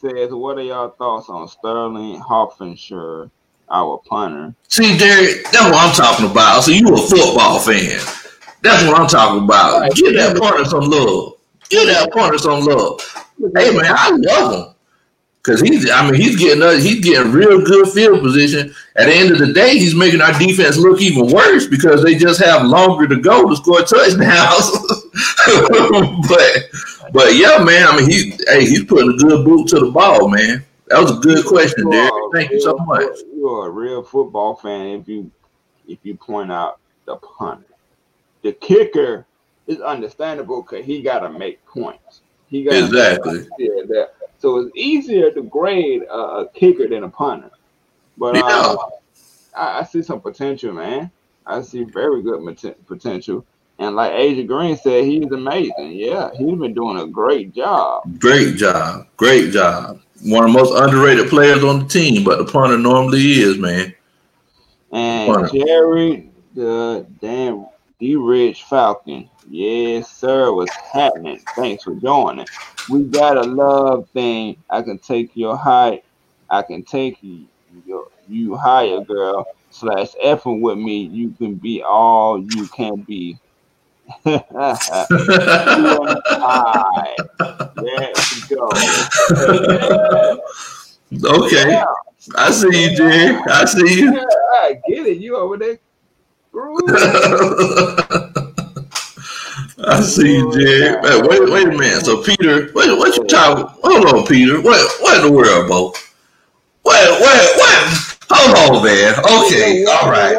Says, 0.00 0.30
what 0.32 0.58
are 0.58 0.62
y'all 0.62 0.90
thoughts 0.90 1.30
on 1.30 1.48
Sterling 1.48 2.20
Hofrichter, 2.20 3.30
our 3.70 4.02
punter? 4.06 4.54
See, 4.68 4.98
Derek, 4.98 5.44
that's 5.50 5.64
what 5.64 5.76
I'm 5.76 5.94
talking 5.94 6.30
about. 6.30 6.62
So 6.62 6.72
you 6.72 6.94
a 6.94 6.98
football 6.98 7.58
fan. 7.58 7.98
That's 8.60 8.86
what 8.86 9.00
I'm 9.00 9.06
talking 9.06 9.44
about. 9.44 9.80
Right. 9.80 9.94
Give 9.94 10.12
that 10.14 10.36
punter 10.36 10.64
some 10.66 10.90
love. 10.90 11.34
Give 11.70 11.86
that 11.86 12.12
punter 12.12 12.38
some 12.38 12.64
love. 12.64 13.00
Hey 13.56 13.74
man, 13.74 13.86
I 13.86 14.10
love 14.10 14.54
him. 14.54 14.74
Cause 15.42 15.60
he's, 15.60 15.90
I 15.90 16.08
mean, 16.08 16.20
he's 16.20 16.36
getting 16.36 16.62
us, 16.62 16.84
he's 16.84 17.00
getting 17.00 17.32
real 17.32 17.64
good 17.64 17.88
field 17.88 18.20
position. 18.20 18.72
At 18.94 19.06
the 19.06 19.14
end 19.14 19.32
of 19.32 19.38
the 19.38 19.52
day, 19.52 19.76
he's 19.76 19.94
making 19.94 20.20
our 20.20 20.38
defense 20.38 20.76
look 20.76 21.00
even 21.00 21.32
worse 21.32 21.66
because 21.66 22.04
they 22.04 22.14
just 22.14 22.40
have 22.40 22.64
longer 22.64 23.08
to 23.08 23.16
go 23.16 23.48
to 23.48 23.56
score 23.56 23.80
touchdowns. 23.82 24.70
but, 26.28 27.12
but 27.12 27.34
yeah, 27.34 27.58
man, 27.62 27.86
I 27.86 27.96
mean, 27.96 28.10
he, 28.10 28.38
hey, 28.48 28.60
he's 28.60 28.84
putting 28.84 29.10
a 29.10 29.16
good 29.16 29.44
boot 29.44 29.68
to 29.68 29.80
the 29.80 29.90
ball, 29.90 30.28
man. 30.28 30.64
That 30.88 31.00
was 31.00 31.12
a 31.12 31.20
good 31.20 31.44
question, 31.46 31.88
Derek. 31.88 32.12
Thank 32.34 32.50
you 32.50 32.60
so 32.60 32.76
much. 32.76 33.18
You're 33.34 33.68
a 33.68 33.70
real 33.70 34.02
football 34.02 34.56
fan 34.56 35.00
if 35.00 35.08
you 35.08 35.30
if 35.88 35.98
you 36.02 36.14
point 36.16 36.52
out 36.52 36.80
the 37.06 37.16
punter. 37.16 37.66
The 38.42 38.52
kicker 38.52 39.26
is 39.66 39.80
understandable 39.80 40.62
because 40.62 40.84
he 40.84 41.02
got 41.02 41.20
to 41.20 41.30
make 41.30 41.64
points. 41.64 42.20
He 42.48 42.64
got 42.64 42.74
exactly. 42.74 43.38
That 43.88 44.10
so 44.38 44.58
it's 44.58 44.76
easier 44.76 45.30
to 45.30 45.42
grade 45.44 46.02
a, 46.02 46.46
kicker 46.52 46.88
than 46.88 47.04
a 47.04 47.08
punter. 47.08 47.50
But 48.18 48.34
yeah. 48.34 48.42
uh, 48.44 48.76
I, 49.56 49.78
I, 49.80 49.84
see 49.84 50.02
some 50.02 50.20
potential, 50.20 50.72
man. 50.72 51.10
I 51.46 51.62
see 51.62 51.84
very 51.84 52.22
good 52.22 52.44
potential. 52.86 53.46
And 53.82 53.96
like 53.96 54.12
Asia 54.12 54.44
Green 54.44 54.76
said, 54.76 55.04
he's 55.04 55.28
amazing. 55.32 55.90
Yeah, 55.90 56.30
he's 56.36 56.56
been 56.56 56.72
doing 56.72 56.98
a 56.98 57.06
great 57.08 57.52
job. 57.52 58.04
Great 58.20 58.54
job. 58.54 59.08
Great 59.16 59.50
job. 59.52 60.00
One 60.22 60.44
of 60.44 60.52
the 60.52 60.58
most 60.58 60.80
underrated 60.80 61.28
players 61.28 61.64
on 61.64 61.80
the 61.80 61.86
team, 61.86 62.22
but 62.22 62.38
the 62.38 62.44
punter 62.44 62.78
normally 62.78 63.20
is, 63.40 63.58
man. 63.58 63.92
And 64.92 65.34
punter. 65.34 65.48
Jerry, 65.48 66.30
the 66.54 67.04
damn 67.20 67.66
D 67.98 68.14
Rich 68.14 68.62
Falcon. 68.62 69.28
Yes, 69.50 70.08
sir. 70.08 70.52
What's 70.52 70.76
happening? 70.76 71.40
Thanks 71.56 71.82
for 71.82 71.96
joining. 71.96 72.46
We 72.88 73.02
got 73.02 73.36
a 73.36 73.42
love 73.42 74.08
thing. 74.10 74.58
I 74.70 74.82
can 74.82 74.98
take 74.98 75.34
your 75.34 75.56
height. 75.56 76.04
I 76.48 76.62
can 76.62 76.84
take 76.84 77.20
you 77.20 77.48
your, 77.84 78.06
you 78.28 78.54
higher, 78.54 79.00
girl. 79.00 79.44
Slash 79.70 80.10
effing 80.24 80.60
with 80.60 80.78
me. 80.78 81.02
You 81.02 81.30
can 81.30 81.56
be 81.56 81.82
all 81.82 82.40
you 82.40 82.68
can 82.68 83.00
be. 83.00 83.38
There 84.24 84.42
we 88.16 88.56
go. 88.56 88.68
okay. 91.24 91.70
Yeah. 91.70 91.84
I 92.36 92.50
see 92.52 92.84
you, 92.84 92.96
Jay. 92.96 93.36
I 93.46 93.64
see 93.64 94.00
you. 94.00 94.14
Yeah, 94.14 94.20
I 94.54 94.80
get 94.88 95.06
it. 95.06 95.18
You 95.18 95.36
over 95.36 95.56
there. 95.56 95.78
I 99.84 100.00
see 100.02 100.36
you, 100.36 100.52
Jay. 100.52 100.94
Wait, 101.02 101.26
wait, 101.26 101.50
wait 101.50 101.66
a 101.66 101.70
minute. 101.70 102.04
So 102.04 102.22
Peter, 102.22 102.70
wait, 102.74 102.96
what 102.96 103.16
you 103.16 103.24
talking? 103.24 103.66
Hold 103.82 104.06
on, 104.06 104.26
Peter. 104.26 104.60
What, 104.60 104.78
what 105.00 105.16
in 105.18 105.26
the 105.26 105.32
world, 105.32 105.68
Bo? 105.68 105.92
Wait, 106.84 107.10
wait, 107.10 107.56
what? 107.56 108.18
Hold 108.30 108.76
on, 108.76 108.84
man. 108.84 109.14
Okay, 109.18 109.84
all 109.84 110.10
right. 110.10 110.36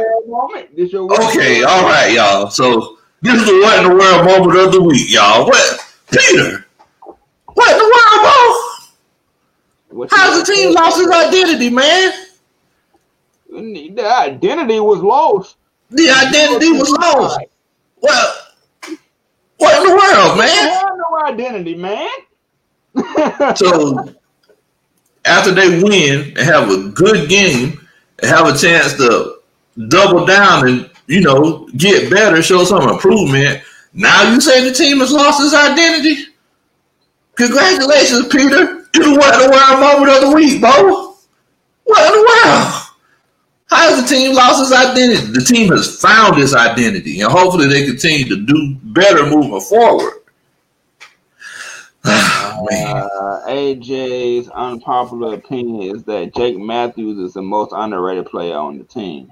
Okay, 1.27 1.63
all 1.63 1.83
right, 1.83 2.11
y'all. 2.13 2.49
So 2.49 2.97
this 3.23 3.41
is 3.41 3.45
the 3.45 3.53
what 3.53 3.79
in 3.79 3.89
the 3.89 3.95
world 3.95 4.25
moment 4.25 4.59
of 4.59 4.71
the 4.73 4.81
week, 4.83 5.09
y'all. 5.09 5.45
What, 5.45 5.79
Peter? 6.11 6.65
What 7.53 7.71
in 7.71 7.77
the 7.77 7.83
world, 7.85 8.19
Bo? 9.89 10.07
How's 10.11 10.45
the 10.45 10.53
team 10.53 10.73
lost 10.73 10.99
its 10.99 11.09
identity, 11.09 11.69
man? 11.69 12.11
The 13.49 14.13
identity 14.13 14.81
was 14.81 14.99
lost. 14.99 15.55
The 15.89 16.09
identity 16.09 16.71
was 16.71 16.89
lost. 16.91 17.39
Well, 18.01 18.35
what 19.55 19.77
in 19.77 19.87
the 19.87 19.95
world, 19.95 20.37
man? 20.37 20.69
have 20.69 20.89
no 20.97 21.25
identity, 21.25 21.75
man. 21.75 22.09
so 23.55 24.13
after 25.23 25.51
they 25.51 25.81
win 25.81 26.33
and 26.37 26.39
have 26.39 26.69
a 26.69 26.89
good 26.89 27.29
game 27.29 27.87
and 28.21 28.29
have 28.29 28.53
a 28.53 28.57
chance 28.57 28.95
to 28.97 29.37
double 29.87 30.25
down 30.25 30.67
and 30.67 30.89
you 31.07 31.21
know 31.21 31.67
get 31.77 32.09
better, 32.09 32.41
show 32.41 32.63
some 32.63 32.89
improvement. 32.89 33.61
Now 33.93 34.33
you 34.33 34.41
say 34.41 34.67
the 34.67 34.73
team 34.73 34.99
has 34.99 35.11
lost 35.11 35.43
its 35.43 35.53
identity. 35.53 36.25
Congratulations, 37.35 38.27
Peter. 38.27 38.85
You 38.95 39.15
what 39.17 39.33
in 39.41 39.49
the 39.49 39.51
world 39.51 39.79
moment 39.79 40.11
of 40.11 40.29
the 40.29 40.35
week, 40.35 40.61
Bo. 40.61 41.15
What 41.83 42.05
in 42.05 42.19
the 42.19 42.27
world? 42.27 42.83
How 43.67 43.89
has 43.89 44.01
the 44.01 44.15
team 44.15 44.35
lost 44.35 44.61
its 44.61 44.71
identity? 44.71 45.31
The 45.31 45.41
team 45.41 45.71
has 45.71 45.99
found 45.99 46.39
its 46.39 46.53
identity, 46.53 47.21
and 47.21 47.31
hopefully 47.31 47.67
they 47.67 47.85
continue 47.85 48.25
to 48.25 48.45
do 48.45 48.77
better 48.83 49.25
moving 49.25 49.59
forward. 49.61 50.13
uh, 52.05 53.39
AJ's 53.47 54.49
unpopular 54.49 55.33
opinion 55.33 55.95
is 55.95 56.03
that 56.03 56.35
Jake 56.35 56.57
Matthews 56.57 57.17
is 57.17 57.33
the 57.33 57.41
most 57.41 57.71
underrated 57.75 58.27
player 58.27 58.57
on 58.57 58.77
the 58.77 58.83
team. 58.83 59.31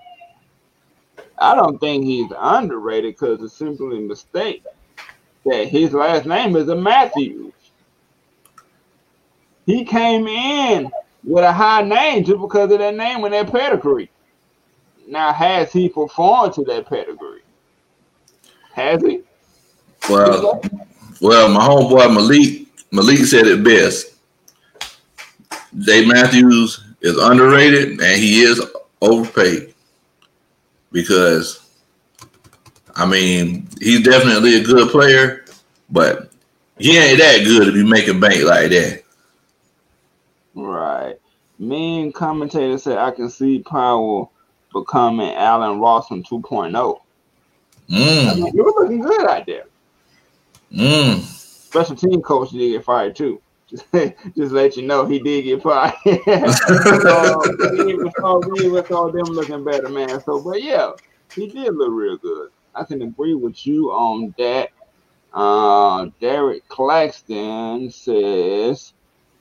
I 1.42 1.56
don't 1.56 1.80
think 1.80 2.06
he's 2.06 2.32
underrated 2.40 3.16
because 3.16 3.42
it's 3.42 3.56
simply 3.56 3.98
a 3.98 4.02
mistake 4.02 4.64
that 5.44 5.68
his 5.68 5.92
last 5.92 6.28
name 6.28 6.56
is 6.56 6.70
a 6.70 6.76
Matthews. 6.76 7.52
He 9.66 9.84
came 9.84 10.28
in 10.28 10.92
with 11.24 11.44
a 11.44 11.52
high 11.52 11.82
name 11.82 12.24
just 12.26 12.40
because 12.40 12.72
of 12.72 12.78
that 12.78 12.96
name 12.96 13.24
and 13.24 13.34
that 13.34 13.52
pedigree. 13.52 14.12
Now, 15.08 15.34
has 15.34 15.74
he 15.74 15.90
performed 15.90 16.54
to 16.54 16.64
that 16.66 16.88
pedigree? 16.88 17.42
Has 18.74 19.02
he? 19.02 19.22
Well, 20.10 20.62
well, 21.22 21.50
my 21.50 21.68
homeboy 21.68 22.14
Malik 22.14 22.68
Malik 22.92 23.18
said 23.26 23.48
it 23.48 23.64
best. 23.64 24.16
Jay 25.80 26.06
Matthews 26.06 26.84
is 27.02 27.18
underrated 27.18 28.00
and 28.00 28.22
he 28.22 28.42
is 28.42 28.62
overpaid 29.02 29.71
because 30.92 31.60
I 32.96 33.06
mean 33.06 33.68
he's 33.80 34.04
definitely 34.04 34.56
a 34.58 34.64
good 34.64 34.90
player, 34.90 35.46
but 35.90 36.32
he 36.78 36.98
ain't 36.98 37.20
that 37.20 37.44
good 37.44 37.66
to 37.66 37.72
be 37.72 37.84
making 37.84 38.20
bank 38.20 38.44
like 38.44 38.70
that. 38.70 39.04
Right. 40.54 41.16
Main 41.60 42.12
commentator 42.12 42.78
said 42.78 42.98
I 42.98 43.12
can 43.12 43.30
see 43.30 43.60
Powell 43.60 44.32
becoming 44.74 45.34
Allen 45.34 45.80
Robinson 45.80 46.24
2.0. 46.24 47.00
Mm. 47.90 48.28
I 48.28 48.34
mean, 48.36 48.52
you're 48.54 48.66
looking 48.66 49.02
good 49.02 49.28
out 49.28 49.46
there. 49.46 49.66
Mm. 50.72 51.20
special 51.20 51.96
team 51.96 52.22
coach 52.22 52.52
did 52.52 52.72
get 52.72 52.86
fired 52.86 53.16
too. 53.16 53.42
Just, 54.36 54.52
let 54.52 54.76
you 54.76 54.84
know 54.84 55.06
he 55.06 55.20
did 55.20 55.44
get 55.44 55.64
fired. 55.64 55.94
so, 56.04 57.42
we 57.86 57.94
with 58.70 58.92
all 58.92 59.12
them 59.12 59.26
looking 59.28 59.64
better, 59.64 59.90
man. 59.90 60.22
So, 60.24 60.42
but 60.42 60.62
yeah, 60.62 60.92
he 61.34 61.48
did 61.48 61.76
look 61.76 61.92
real 61.92 62.18
good. 62.18 62.50
I 62.76 62.84
can 62.84 63.02
agree 63.02 63.34
with 63.34 63.66
you 63.66 63.92
on 63.92 64.34
that. 64.38 64.70
Uh, 65.34 66.08
Derek 66.20 66.68
Claxton 66.68 67.90
says 67.90 68.94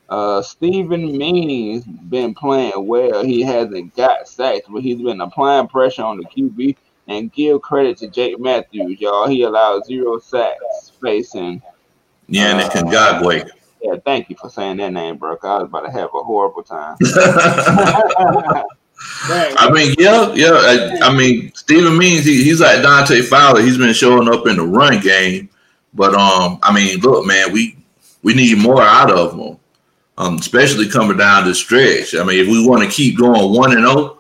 uh, 0.09 0.43
Steven 0.43 1.17
Means 1.17 1.85
been 1.85 2.35
playing 2.35 2.87
well. 2.87 3.25
He 3.25 3.43
hasn't 3.43 3.97
got 3.97 4.29
sacks, 4.29 4.67
but 4.69 4.83
he's 4.83 5.01
been 5.01 5.21
applying 5.21 5.69
pressure 5.69 6.05
on 6.05 6.19
the 6.19 6.25
QB. 6.25 6.77
And 7.09 7.33
give 7.33 7.61
credit 7.63 7.97
to 7.99 8.09
Jake 8.09 8.39
Matthews, 8.39 9.01
y'all. 9.01 9.27
He 9.27 9.43
allowed 9.43 9.85
zero 9.85 10.21
sacks 10.21 10.93
facing. 11.03 11.61
Yeah, 12.29 12.57
and 12.57 12.71
can 12.71 12.87
uh, 12.87 12.91
Ngakoue. 12.91 13.51
Yeah, 13.83 13.97
thank 14.05 14.29
you 14.29 14.37
for 14.37 14.51
saying 14.51 14.77
that 14.79 14.93
name, 14.93 15.17
bro. 15.17 15.39
I 15.43 15.59
was 15.59 15.65
about 15.65 15.87
to 15.87 15.91
have 15.91 16.11
a 16.15 16.23
horrible 16.23 16.63
time. 16.63 16.97
I 19.23 19.71
mean, 19.73 19.95
yeah, 19.99 20.33
yeah. 20.35 20.53
I, 20.53 20.99
I 21.09 21.17
mean, 21.17 21.53
Steven 21.55 21.97
Means 21.97 22.25
he, 22.25 22.45
he's 22.45 22.61
like 22.61 22.83
Dante 22.83 23.23
Fowler. 23.23 23.63
He's 23.63 23.79
been 23.79 23.95
showing 23.95 24.29
up 24.29 24.47
in 24.47 24.57
the 24.57 24.67
run 24.67 25.01
game, 25.01 25.49
but 25.95 26.15
um, 26.15 26.59
I 26.63 26.75
mean, 26.75 27.01
look, 27.01 27.27
man, 27.27 27.53
we 27.53 27.79
we 28.23 28.35
need 28.35 28.59
more 28.59 28.83
out 28.83 29.11
of 29.11 29.33
him, 29.33 29.59
um, 30.19 30.37
especially 30.37 30.89
coming 30.89 31.17
down 31.17 31.47
the 31.47 31.55
stretch. 31.55 32.15
I 32.15 32.23
mean, 32.25 32.41
if 32.41 32.49
we 32.49 32.67
want 32.67 32.83
to 32.83 32.91
keep 32.91 33.19
going 33.19 33.55
one 33.57 33.73
and 33.73 33.87
zero, 33.87 34.19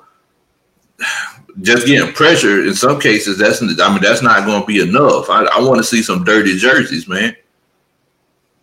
oh, 1.00 1.04
just 1.60 1.86
getting 1.86 2.14
pressure 2.14 2.64
in 2.64 2.74
some 2.74 2.98
cases, 2.98 3.36
that's 3.36 3.60
I 3.62 3.66
mean, 3.66 4.00
that's 4.00 4.22
not 4.22 4.46
going 4.46 4.62
to 4.62 4.66
be 4.66 4.80
enough. 4.80 5.28
I, 5.28 5.44
I 5.44 5.60
want 5.60 5.76
to 5.76 5.84
see 5.84 6.02
some 6.02 6.24
dirty 6.24 6.56
jerseys, 6.56 7.06
man. 7.06 7.36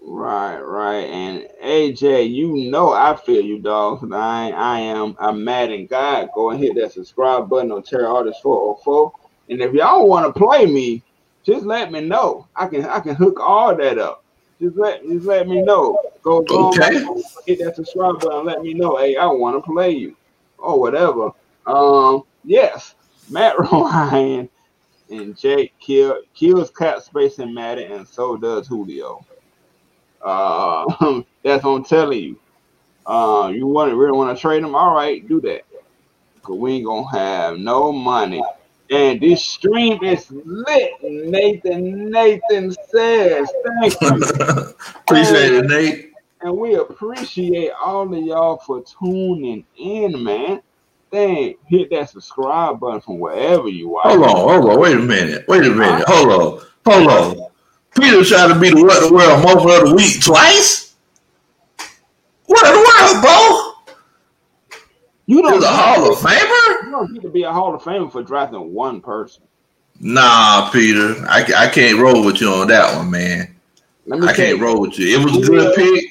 Right, 0.09 0.57
right. 0.61 1.03
And 1.09 1.49
AJ, 1.61 2.31
you 2.31 2.71
know 2.71 2.93
I 2.93 3.13
feel 3.13 3.43
you, 3.43 3.59
dog. 3.59 4.09
I 4.13 4.51
I 4.51 4.79
am 4.79 5.17
I'm 5.19 5.43
mad 5.43 5.69
in 5.69 5.85
God. 5.85 6.29
Go 6.33 6.51
and 6.51 6.63
hit 6.63 6.75
that 6.75 6.93
subscribe 6.93 7.49
button 7.49 7.73
on 7.73 7.83
Terry 7.83 8.05
Artist 8.05 8.41
404. 8.41 9.11
And 9.49 9.61
if 9.61 9.73
y'all 9.73 10.07
want 10.07 10.25
to 10.25 10.39
play 10.39 10.65
me, 10.65 11.03
just 11.43 11.65
let 11.65 11.91
me 11.91 11.99
know. 11.99 12.47
I 12.55 12.67
can 12.67 12.85
I 12.85 13.01
can 13.01 13.15
hook 13.15 13.37
all 13.41 13.75
that 13.75 13.99
up. 13.99 14.23
Just 14.61 14.77
let 14.77 15.03
just 15.03 15.25
let 15.25 15.45
me 15.45 15.61
know. 15.61 15.99
Go, 16.21 16.41
go 16.41 16.69
okay. 16.69 17.03
on, 17.03 17.21
hit 17.45 17.59
that 17.59 17.75
subscribe 17.75 18.21
button. 18.21 18.45
Let 18.45 18.61
me 18.61 18.73
know. 18.73 18.95
Hey, 18.95 19.17
I 19.17 19.25
want 19.25 19.57
to 19.57 19.71
play 19.71 19.91
you 19.91 20.15
or 20.57 20.79
whatever. 20.79 21.31
Um, 21.65 22.23
yes, 22.45 22.95
Matt 23.29 23.59
Ryan 23.71 24.47
and 25.09 25.37
Jake 25.37 25.73
kill 25.81 26.21
kills 26.33 26.71
cap 26.71 27.01
space 27.01 27.39
in 27.39 27.53
Madden, 27.53 27.91
and 27.91 28.07
so 28.07 28.37
does 28.37 28.67
Julio. 28.67 29.25
Uh, 30.27 31.21
that's 31.43 31.63
what 31.63 31.71
I'm 31.71 31.83
telling 31.85 32.19
you. 32.19 32.39
Uh, 33.05 33.49
you 33.55 33.65
want 33.65 33.89
to 33.89 33.95
really 33.95 34.11
want 34.11 34.35
to 34.35 34.41
trade 34.41 34.61
them? 34.61 34.75
All 34.75 34.93
right, 34.93 35.25
do 35.27 35.39
that. 35.41 35.61
Cause 36.43 36.57
we 36.57 36.73
ain't 36.73 36.85
gonna 36.85 37.09
have 37.17 37.57
no 37.57 37.91
money. 37.91 38.43
And 38.89 39.19
this 39.19 39.45
stream 39.45 40.03
is 40.03 40.29
lit. 40.29 40.91
Nathan 41.01 42.09
Nathan 42.09 42.71
says, 42.89 43.49
thank 43.65 44.01
you. 44.01 44.23
appreciate 44.95 45.53
and, 45.53 45.65
it, 45.65 45.67
Nate. 45.67 46.11
And 46.41 46.57
we 46.57 46.75
appreciate 46.75 47.71
all 47.83 48.13
of 48.13 48.23
y'all 48.23 48.57
for 48.57 48.83
tuning 48.99 49.65
in, 49.77 50.23
man. 50.23 50.61
Dang, 51.11 51.55
hit 51.67 51.89
that 51.91 52.09
subscribe 52.09 52.81
button 52.81 52.99
from 52.99 53.19
wherever 53.19 53.69
you 53.69 53.95
are. 53.97 54.09
Hold 54.09 54.23
on, 54.23 54.35
hold 54.35 54.71
on, 54.71 54.79
wait 54.79 54.95
a 54.95 54.99
minute, 54.99 55.45
wait 55.47 55.65
a 55.65 55.69
minute, 55.69 56.03
hold 56.05 56.29
on, 56.29 56.67
hold 56.85 57.07
on. 57.09 57.46
Peter 57.99 58.23
tried 58.23 58.53
to 58.53 58.59
be 58.59 58.69
the 58.69 58.81
what 58.83 59.07
the 59.07 59.13
world 59.13 59.43
moment 59.43 59.83
of 59.83 59.89
the 59.89 59.95
week 59.95 60.21
twice. 60.21 60.95
What 62.45 62.65
in 62.65 62.73
the 62.73 62.79
world, 62.79 63.21
bro? 63.23 63.73
You 65.25 65.41
don't 65.41 65.61
a 65.61 65.67
Hall 65.67 66.11
of 66.11 66.17
Famer? 66.19 66.85
You 66.85 66.91
don't 66.91 67.11
need 67.11 67.21
to 67.23 67.29
be 67.29 67.43
a 67.43 67.51
Hall 67.51 67.75
of 67.75 67.81
Famer 67.81 68.11
for 68.11 68.23
drafting 68.23 68.73
one 68.73 69.01
person. 69.01 69.43
Nah, 69.99 70.69
Peter, 70.69 71.15
I, 71.27 71.43
I 71.55 71.67
can't 71.67 71.99
roll 71.99 72.23
with 72.23 72.39
you 72.39 72.49
on 72.49 72.67
that 72.67 72.95
one, 72.95 73.11
man. 73.11 73.55
I 74.11 74.31
can't 74.31 74.57
you, 74.57 74.63
roll 74.63 74.79
with 74.81 74.97
you. 74.97 75.19
It 75.19 75.23
was 75.23 75.33
Julio, 75.33 75.71
a 75.71 75.75
good 75.75 75.75
pick. 75.75 76.05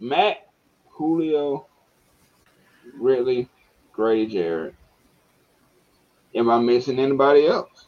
Matt, 0.00 0.48
Julio, 0.88 1.66
Ridley, 2.94 3.48
Grady 3.92 4.26
Jarrett. 4.26 4.74
Am 6.34 6.50
I 6.50 6.58
missing 6.58 6.98
anybody 6.98 7.46
else? 7.46 7.83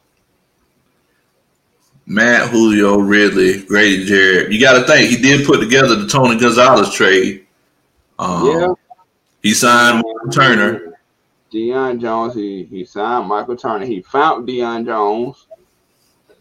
Matt 2.07 2.51
Julio, 2.51 2.99
Ridley, 2.99 3.63
Grady 3.63 4.05
Jarrett. 4.05 4.53
You 4.53 4.61
got 4.61 4.79
to 4.79 4.87
think 4.87 5.11
he 5.11 5.17
did 5.17 5.45
put 5.45 5.59
together 5.59 5.97
the 5.97 6.07
Tony 6.07 6.39
Gonzalez 6.39 6.95
trade. 6.95 7.47
Um, 8.19 8.47
yeah, 8.47 8.73
he 9.43 9.53
signed 9.53 9.97
Michael 9.97 10.31
Turner. 10.31 10.99
Deion 11.53 12.01
Jones. 12.01 12.35
He 12.35 12.65
he 12.65 12.85
signed 12.85 13.29
Michael 13.29 13.57
Turner. 13.57 13.85
He 13.85 14.03
found 14.03 14.49
Deion 14.49 14.87
Jones. 14.87 15.47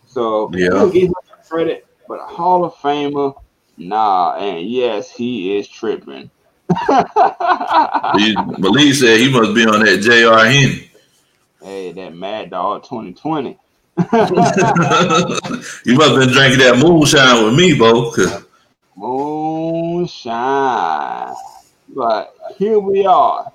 So 0.06 0.52
yeah, 0.54 0.88
give 0.94 1.10
him 1.10 1.14
credit, 1.50 1.88
but 2.08 2.20
Hall 2.20 2.64
of 2.64 2.76
Famer, 2.76 3.34
nah. 3.78 4.36
And 4.38 4.70
yes, 4.70 5.12
he 5.12 5.58
is 5.58 5.68
tripping. 5.68 6.30
Malik 6.90 8.94
said 8.94 9.20
he 9.20 9.32
must 9.32 9.54
be 9.54 9.66
on 9.66 9.84
that 9.84 10.00
J.R. 10.02 10.46
Henny. 10.46 10.90
Hey, 11.62 11.92
that 11.92 12.16
Mad 12.16 12.52
Dog 12.52 12.84
2020 12.84 13.58
you 13.98 14.04
must 15.96 16.12
have 16.12 16.20
been 16.20 16.34
drinking 16.34 16.60
that 16.60 16.82
moonshine 16.84 17.46
with 17.46 17.54
me, 17.54 17.78
Bo. 17.78 18.14
Moonshine. 18.98 21.34
But 21.90 22.36
here 22.58 22.78
we 22.78 23.06
are. 23.06 23.50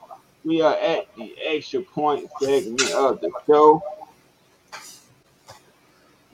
We 0.44 0.62
are 0.62 0.74
at 0.74 1.14
the 1.16 1.34
extra 1.44 1.82
point 1.82 2.30
segment 2.40 2.90
of 2.92 3.20
the 3.20 3.30
show. 3.46 3.82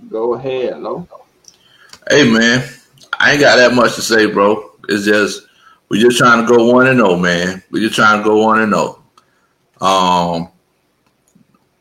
Go 0.08 0.34
ahead, 0.34 0.78
Lo. 0.78 1.08
Hey 2.08 2.30
man, 2.30 2.68
I 3.18 3.32
ain't 3.32 3.40
got 3.40 3.56
that 3.56 3.74
much 3.74 3.96
to 3.96 4.02
say, 4.02 4.26
bro. 4.26 4.70
It's 4.88 5.04
just 5.04 5.48
we're 5.88 6.00
just 6.00 6.18
trying 6.18 6.46
to 6.46 6.48
go 6.48 6.72
one 6.72 6.86
and 6.86 6.98
zero, 6.98 7.10
oh, 7.10 7.16
man. 7.16 7.60
We're 7.72 7.82
just 7.82 7.96
trying 7.96 8.22
to 8.22 8.24
go 8.24 8.44
one 8.44 8.60
and 8.60 8.72
zero. 8.72 9.02
Oh. 9.80 10.34
Um, 10.34 10.48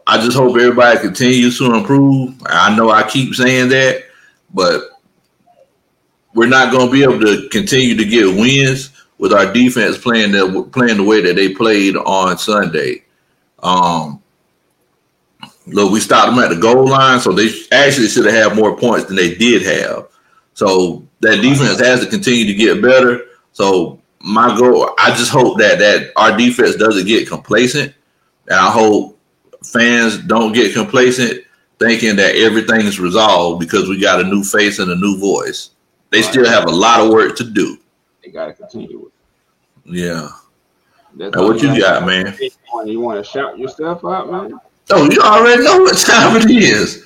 I 0.08 0.18
just 0.18 0.38
hope 0.38 0.56
everybody 0.56 1.00
continues 1.00 1.58
to 1.58 1.74
improve. 1.74 2.36
I 2.46 2.76
know 2.76 2.92
I 2.92 3.08
keep 3.10 3.34
saying 3.34 3.70
that, 3.70 4.04
but 4.54 4.82
we're 6.34 6.48
not 6.48 6.72
going 6.72 6.88
to 6.88 6.92
be 6.92 7.04
able 7.04 7.20
to 7.22 7.50
continue 7.50 7.96
to 7.96 8.06
get 8.06 8.36
wins 8.36 8.92
with 9.18 9.34
our 9.34 9.52
defense 9.52 9.98
playing 9.98 10.34
the 10.34 10.70
playing 10.72 10.98
the 10.98 11.04
way 11.04 11.22
that 11.22 11.36
they 11.36 11.54
played 11.54 11.96
on 11.96 12.38
Sunday. 12.38 13.04
Um, 13.64 14.22
look, 15.66 15.92
we 15.92 16.00
stopped 16.00 16.36
them 16.36 16.44
at 16.44 16.50
the 16.50 16.62
goal 16.62 16.88
line, 16.88 17.20
so 17.20 17.32
they 17.32 17.50
actually 17.72 18.08
should 18.08 18.26
have 18.26 18.52
had 18.52 18.56
more 18.56 18.78
points 18.78 19.06
than 19.06 19.16
they 19.16 19.34
did 19.34 19.64
have. 19.64 20.08
So 20.54 21.08
that 21.22 21.42
defense 21.42 21.80
has 21.80 22.02
to 22.02 22.10
continue 22.10 22.46
to 22.46 22.54
get 22.54 22.82
better. 22.82 23.26
So 23.54 24.02
my 24.20 24.56
goal, 24.58 24.94
I 25.00 25.16
just 25.16 25.32
hope 25.32 25.58
that 25.60 25.80
that 25.80 26.12
our 26.16 26.38
defense 26.38 26.76
doesn't 26.76 27.08
get 27.08 27.28
complacent, 27.28 27.94
and 28.48 28.60
I 28.60 28.70
hope 28.70 29.15
fans 29.72 30.18
don't 30.20 30.54
get 30.54 30.74
complacent 30.74 31.44
thinking 31.80 32.16
that 32.16 32.36
everything 32.36 32.82
is 32.82 33.00
resolved 33.00 33.60
because 33.60 33.90
we 33.90 34.00
got 34.00 34.22
a 34.22 34.24
new 34.24 34.44
face 34.44 34.80
and 34.80 34.92
a 34.92 34.96
new 34.96 35.18
voice. 35.20 35.72
They 36.12 36.22
right. 36.22 36.30
still 36.30 36.48
have 36.48 36.66
a 36.66 36.72
lot 36.72 37.02
of 37.02 37.12
work 37.12 37.36
to 37.38 37.44
do. 37.44 37.78
They 38.24 38.32
got 38.32 38.46
to 38.46 38.54
continue 38.54 39.00
with. 39.00 39.12
Yeah. 39.86 40.30
That's 41.16 41.36
what 41.38 41.62
you 41.62 41.80
got, 41.80 42.06
man? 42.06 42.38
You 42.86 43.00
want 43.00 43.24
to 43.24 43.30
shout 43.30 43.58
yourself 43.58 44.04
out, 44.04 44.32
man? 44.32 44.60
Oh, 44.92 45.10
you 45.10 45.20
already 45.22 45.64
know 45.64 45.80
what 45.80 45.98
time 45.98 46.36
it 46.38 46.50
is. 46.52 47.04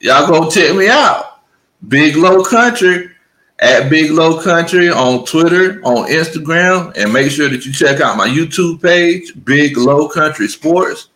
Y'all 0.00 0.26
gonna 0.28 0.50
check 0.50 0.74
me 0.74 0.88
out. 0.88 1.40
Big 1.88 2.16
Low 2.16 2.42
Country 2.42 3.10
at 3.60 3.88
Big 3.88 4.10
Low 4.10 4.42
Country 4.42 4.90
on 4.90 5.24
Twitter, 5.24 5.80
on 5.84 6.08
Instagram, 6.08 6.96
and 6.96 7.12
make 7.12 7.30
sure 7.30 7.48
that 7.48 7.64
you 7.64 7.72
check 7.72 8.00
out 8.00 8.16
my 8.16 8.28
YouTube 8.28 8.82
page, 8.82 9.32
Big 9.44 9.76
Low 9.76 10.08
Country 10.08 10.48
Sports. 10.48 11.08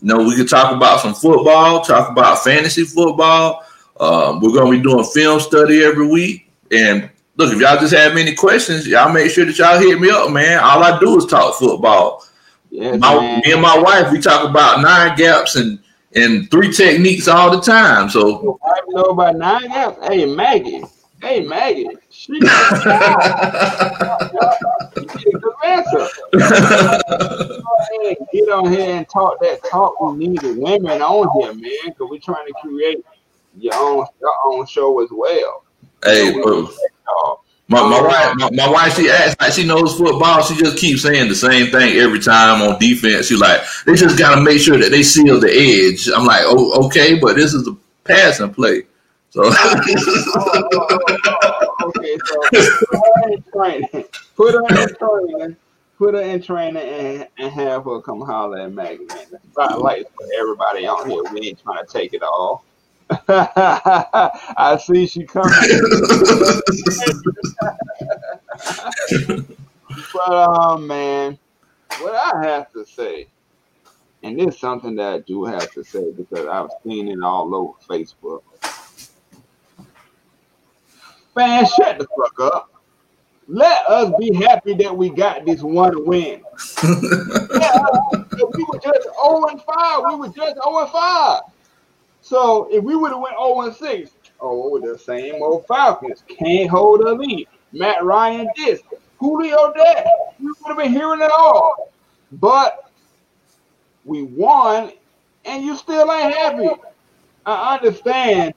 You 0.00 0.08
know, 0.08 0.24
we 0.24 0.36
could 0.36 0.48
talk 0.48 0.74
about 0.74 1.00
some 1.00 1.14
football, 1.14 1.82
talk 1.82 2.10
about 2.10 2.42
fantasy 2.42 2.84
football. 2.84 3.64
Um, 3.98 4.40
we're 4.40 4.52
going 4.52 4.72
to 4.72 4.78
be 4.78 4.82
doing 4.82 5.04
film 5.04 5.40
study 5.40 5.84
every 5.84 6.06
week. 6.06 6.50
And 6.70 7.10
look, 7.36 7.52
if 7.52 7.60
y'all 7.60 7.78
just 7.78 7.94
have 7.94 8.16
any 8.16 8.34
questions, 8.34 8.86
y'all 8.86 9.12
make 9.12 9.30
sure 9.30 9.44
that 9.44 9.58
y'all 9.58 9.78
hit 9.78 10.00
me 10.00 10.10
up, 10.10 10.30
man. 10.30 10.58
All 10.58 10.82
I 10.82 10.98
do 10.98 11.18
is 11.18 11.26
talk 11.26 11.56
football. 11.56 12.24
Yeah, 12.70 12.96
my, 12.96 13.40
me 13.44 13.52
and 13.52 13.60
my 13.60 13.76
wife, 13.78 14.12
we 14.12 14.20
talk 14.20 14.48
about 14.48 14.80
nine 14.80 15.16
gaps 15.16 15.56
and 15.56 15.78
and 16.14 16.50
three 16.50 16.72
techniques 16.72 17.28
all 17.28 17.50
the 17.50 17.60
time. 17.60 18.08
So 18.08 18.58
I 18.64 18.80
know 18.88 19.02
about 19.02 19.36
nine 19.36 19.68
gaps. 19.68 19.98
Hey 20.06 20.26
Maggie, 20.26 20.82
hey 21.22 21.40
Maggie, 21.40 21.88
she 22.10 22.36
a 22.36 22.40
good 25.38 25.54
answer. 25.64 26.08
get 28.32 28.48
on 28.50 28.72
here 28.72 28.96
and 28.96 29.08
talk 29.08 29.40
that 29.40 29.60
talk. 29.70 30.00
We 30.00 30.28
need 30.28 30.40
the 30.40 30.54
women 30.58 31.02
on 31.02 31.28
here, 31.40 31.52
man, 31.54 31.72
because 31.86 32.08
we're 32.10 32.20
trying 32.20 32.46
to 32.46 32.54
create 32.62 33.04
your 33.58 33.74
own 33.74 34.06
your 34.20 34.34
own 34.46 34.66
show 34.66 35.00
as 35.02 35.08
well. 35.10 35.64
Hey, 36.04 36.32
bro. 36.40 36.64
Uh, 36.64 37.34
my, 37.68 37.88
my 37.88 38.02
wife, 38.02 38.34
my, 38.36 38.50
my, 38.50 38.68
wife, 38.68 38.96
she 38.96 39.08
acts 39.08 39.36
like 39.40 39.52
she 39.52 39.64
knows 39.64 39.96
football. 39.96 40.42
She 40.42 40.56
just 40.56 40.76
keeps 40.76 41.02
saying 41.02 41.28
the 41.28 41.36
same 41.36 41.70
thing 41.70 41.98
every 41.98 42.18
time 42.18 42.62
on 42.62 42.80
defense. 42.80 43.26
She's 43.28 43.38
like, 43.38 43.60
they 43.86 43.94
just 43.94 44.18
got 44.18 44.34
to 44.34 44.40
make 44.40 44.60
sure 44.60 44.76
that 44.76 44.90
they 44.90 45.04
seal 45.04 45.38
the 45.38 45.52
edge. 45.52 46.08
I'm 46.08 46.24
like, 46.24 46.42
oh, 46.46 46.86
okay, 46.86 47.16
but 47.16 47.36
this 47.36 47.54
is 47.54 47.68
a 47.68 47.76
passing 48.02 48.52
play. 48.52 48.82
So, 49.30 49.42
oh, 49.44 49.52
oh, 50.36 50.98
oh, 51.24 51.74
okay, 51.86 52.18
so 52.26 52.48
put 52.50 52.98
her 52.98 53.32
in 53.32 53.44
training, 53.54 54.04
put 54.36 54.54
her 54.54 54.82
in 54.82 54.88
training, 54.96 55.56
put 55.96 56.14
her 56.14 56.20
in 56.20 56.42
training, 56.42 56.82
and, 56.82 57.28
and 57.38 57.52
have 57.52 57.84
her 57.84 58.00
come 58.00 58.22
holler 58.22 58.58
at 58.58 58.72
Maggie. 58.72 59.06
That's 59.56 59.76
like 59.78 60.08
for 60.16 60.26
everybody 60.36 60.86
on 60.88 61.08
here. 61.08 61.22
We 61.32 61.48
ain't 61.48 61.62
trying 61.62 61.86
to 61.86 61.92
take 61.92 62.12
it 62.12 62.24
all. 62.24 62.64
I 63.28 64.80
see 64.84 65.06
she 65.06 65.26
coming. 65.26 65.52
but 70.12 70.32
um, 70.32 70.88
man, 70.88 71.38
what 71.98 72.14
I 72.16 72.46
have 72.48 72.72
to 72.72 72.84
say, 72.84 73.28
and 74.24 74.40
this 74.40 74.54
is 74.56 74.60
something 74.60 74.96
that 74.96 75.12
I 75.12 75.18
do 75.20 75.44
have 75.44 75.70
to 75.74 75.84
say 75.84 76.10
because 76.10 76.46
I've 76.46 76.70
seen 76.84 77.06
it 77.08 77.22
all 77.22 77.54
over 77.54 77.74
Facebook. 77.88 78.42
Man, 81.36 81.64
shut 81.66 81.98
the 81.98 82.06
fuck 82.16 82.40
up. 82.40 82.70
Let 83.46 83.88
us 83.88 84.12
be 84.18 84.32
happy 84.34 84.74
that 84.74 84.96
we 84.96 85.10
got 85.10 85.44
this 85.44 85.62
one 85.62 86.06
win. 86.06 86.42
yeah, 86.84 87.84
we 88.54 88.64
were 88.64 88.78
just 88.78 89.08
0 89.22 89.46
and 89.50 89.60
5. 89.62 90.02
We 90.08 90.14
were 90.16 90.28
just 90.28 90.54
0 90.54 90.78
and 90.78 90.90
5. 90.90 91.40
So 92.20 92.68
if 92.70 92.84
we 92.84 92.94
would 92.94 93.10
have 93.10 93.20
went 93.20 93.34
0 93.36 93.62
and 93.62 93.74
6, 93.74 94.10
oh, 94.40 94.78
the 94.80 94.98
same 94.98 95.42
old 95.42 95.66
Falcons 95.66 96.22
can't 96.28 96.70
hold 96.70 97.00
a 97.00 97.12
lead. 97.12 97.48
Matt 97.72 98.04
Ryan 98.04 98.48
this, 98.56 98.80
Julio 99.18 99.72
that. 99.76 100.06
We 100.38 100.46
would 100.46 100.56
have 100.68 100.76
been 100.76 100.92
hearing 100.92 101.22
it 101.22 101.30
all. 101.30 101.92
But 102.32 102.90
we 104.04 104.22
won, 104.22 104.92
and 105.44 105.64
you 105.64 105.76
still 105.76 106.10
ain't 106.12 106.34
happy. 106.34 106.68
I 107.46 107.76
understand 107.76 108.54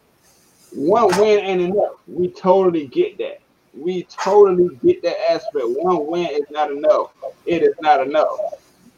one 0.75 1.07
win 1.19 1.39
ain't 1.39 1.61
enough. 1.61 1.95
We 2.07 2.29
totally 2.29 2.87
get 2.87 3.17
that. 3.19 3.39
We 3.75 4.03
totally 4.03 4.75
get 4.83 5.01
that 5.03 5.31
aspect. 5.31 5.65
One 5.65 6.07
win 6.07 6.29
is 6.31 6.49
not 6.51 6.71
enough. 6.71 7.13
It 7.45 7.63
is 7.63 7.73
not 7.81 8.05
enough. 8.05 8.37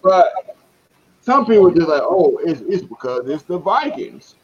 But 0.01 0.31
some 1.21 1.45
people 1.45 1.71
just 1.71 1.87
like, 1.87 2.01
oh, 2.03 2.39
it's, 2.43 2.61
it's 2.61 2.83
because 2.83 3.27
it's 3.29 3.43
the 3.43 3.57
Vikings. 3.57 4.35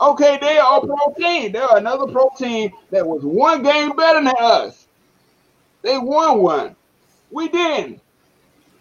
Okay, 0.00 0.38
they 0.40 0.58
are 0.58 0.80
pro 0.80 1.12
team. 1.18 1.52
They're 1.52 1.76
another 1.76 2.06
pro 2.06 2.30
team 2.38 2.70
that 2.90 3.06
was 3.06 3.24
one 3.24 3.62
game 3.62 3.96
better 3.96 4.22
than 4.22 4.32
us. 4.38 4.86
They 5.82 5.98
won 5.98 6.40
one. 6.40 6.76
We 7.30 7.48
didn't. 7.48 8.00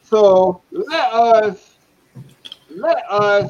So 0.04 0.62
let 0.72 1.12
us 1.12 1.76
let 2.70 3.04
us 3.10 3.50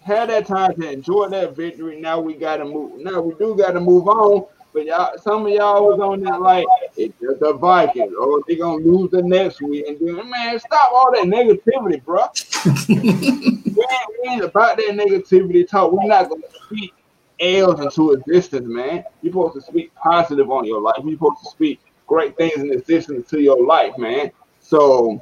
have 0.00 0.28
that 0.28 0.46
time 0.46 0.74
to 0.80 0.90
enjoy 0.90 1.28
that 1.28 1.54
victory. 1.56 2.00
Now 2.00 2.20
we 2.20 2.34
gotta 2.34 2.64
move. 2.64 3.00
Now 3.00 3.20
we 3.20 3.34
do 3.34 3.54
gotta 3.56 3.80
move 3.80 4.08
on. 4.08 4.46
But 4.72 4.84
y'all, 4.84 5.18
some 5.18 5.46
of 5.46 5.52
y'all 5.52 5.84
was 5.86 5.98
on 5.98 6.20
that 6.20 6.40
like 6.40 6.66
it's 6.96 7.14
just 7.20 7.40
the 7.40 7.54
Vikings, 7.54 8.12
or 8.14 8.22
oh, 8.22 8.42
they 8.46 8.56
gonna 8.56 8.82
lose 8.82 9.10
the 9.10 9.22
next 9.22 9.60
week. 9.60 9.84
And 9.88 9.98
then, 9.98 10.30
man, 10.30 10.60
stop 10.60 10.92
all 10.92 11.10
that 11.12 11.24
negativity, 11.24 12.02
bro. 12.04 12.26
we, 12.88 12.94
ain't, 12.94 14.10
we 14.22 14.28
ain't 14.28 14.44
about 14.44 14.76
that 14.76 14.90
negativity 14.90 15.66
talk. 15.68 15.92
We're 15.92 16.06
not 16.06 16.28
gonna 16.28 16.42
speak 16.66 16.94
L's 17.40 17.80
into 17.80 18.12
existence, 18.12 18.66
man. 18.66 19.02
You're 19.22 19.32
supposed 19.32 19.54
to 19.54 19.60
speak 19.60 19.92
positive 19.96 20.50
on 20.50 20.64
your 20.64 20.80
life. 20.80 20.96
You're 21.02 21.14
supposed 21.14 21.42
to 21.42 21.50
speak 21.50 21.80
great 22.06 22.36
things 22.36 22.58
in 22.58 22.72
existence 22.72 23.28
to 23.30 23.40
your 23.40 23.66
life, 23.66 23.98
man. 23.98 24.30
So 24.60 25.20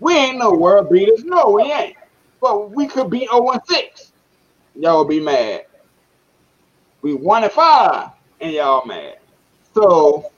we 0.00 0.16
ain't 0.16 0.38
no 0.38 0.54
world 0.54 0.88
beaters. 0.88 1.24
No, 1.24 1.50
we 1.50 1.64
ain't. 1.64 1.96
But 2.40 2.70
we 2.70 2.86
could 2.86 3.10
be 3.10 3.20
0 3.20 3.52
6. 3.66 4.12
Y'all 4.74 5.04
be 5.04 5.20
mad. 5.20 5.66
We 7.02 7.14
one 7.14 7.44
and 7.44 7.52
five, 7.52 8.10
and 8.40 8.52
y'all 8.52 8.84
mad. 8.84 9.18
So 9.74 10.30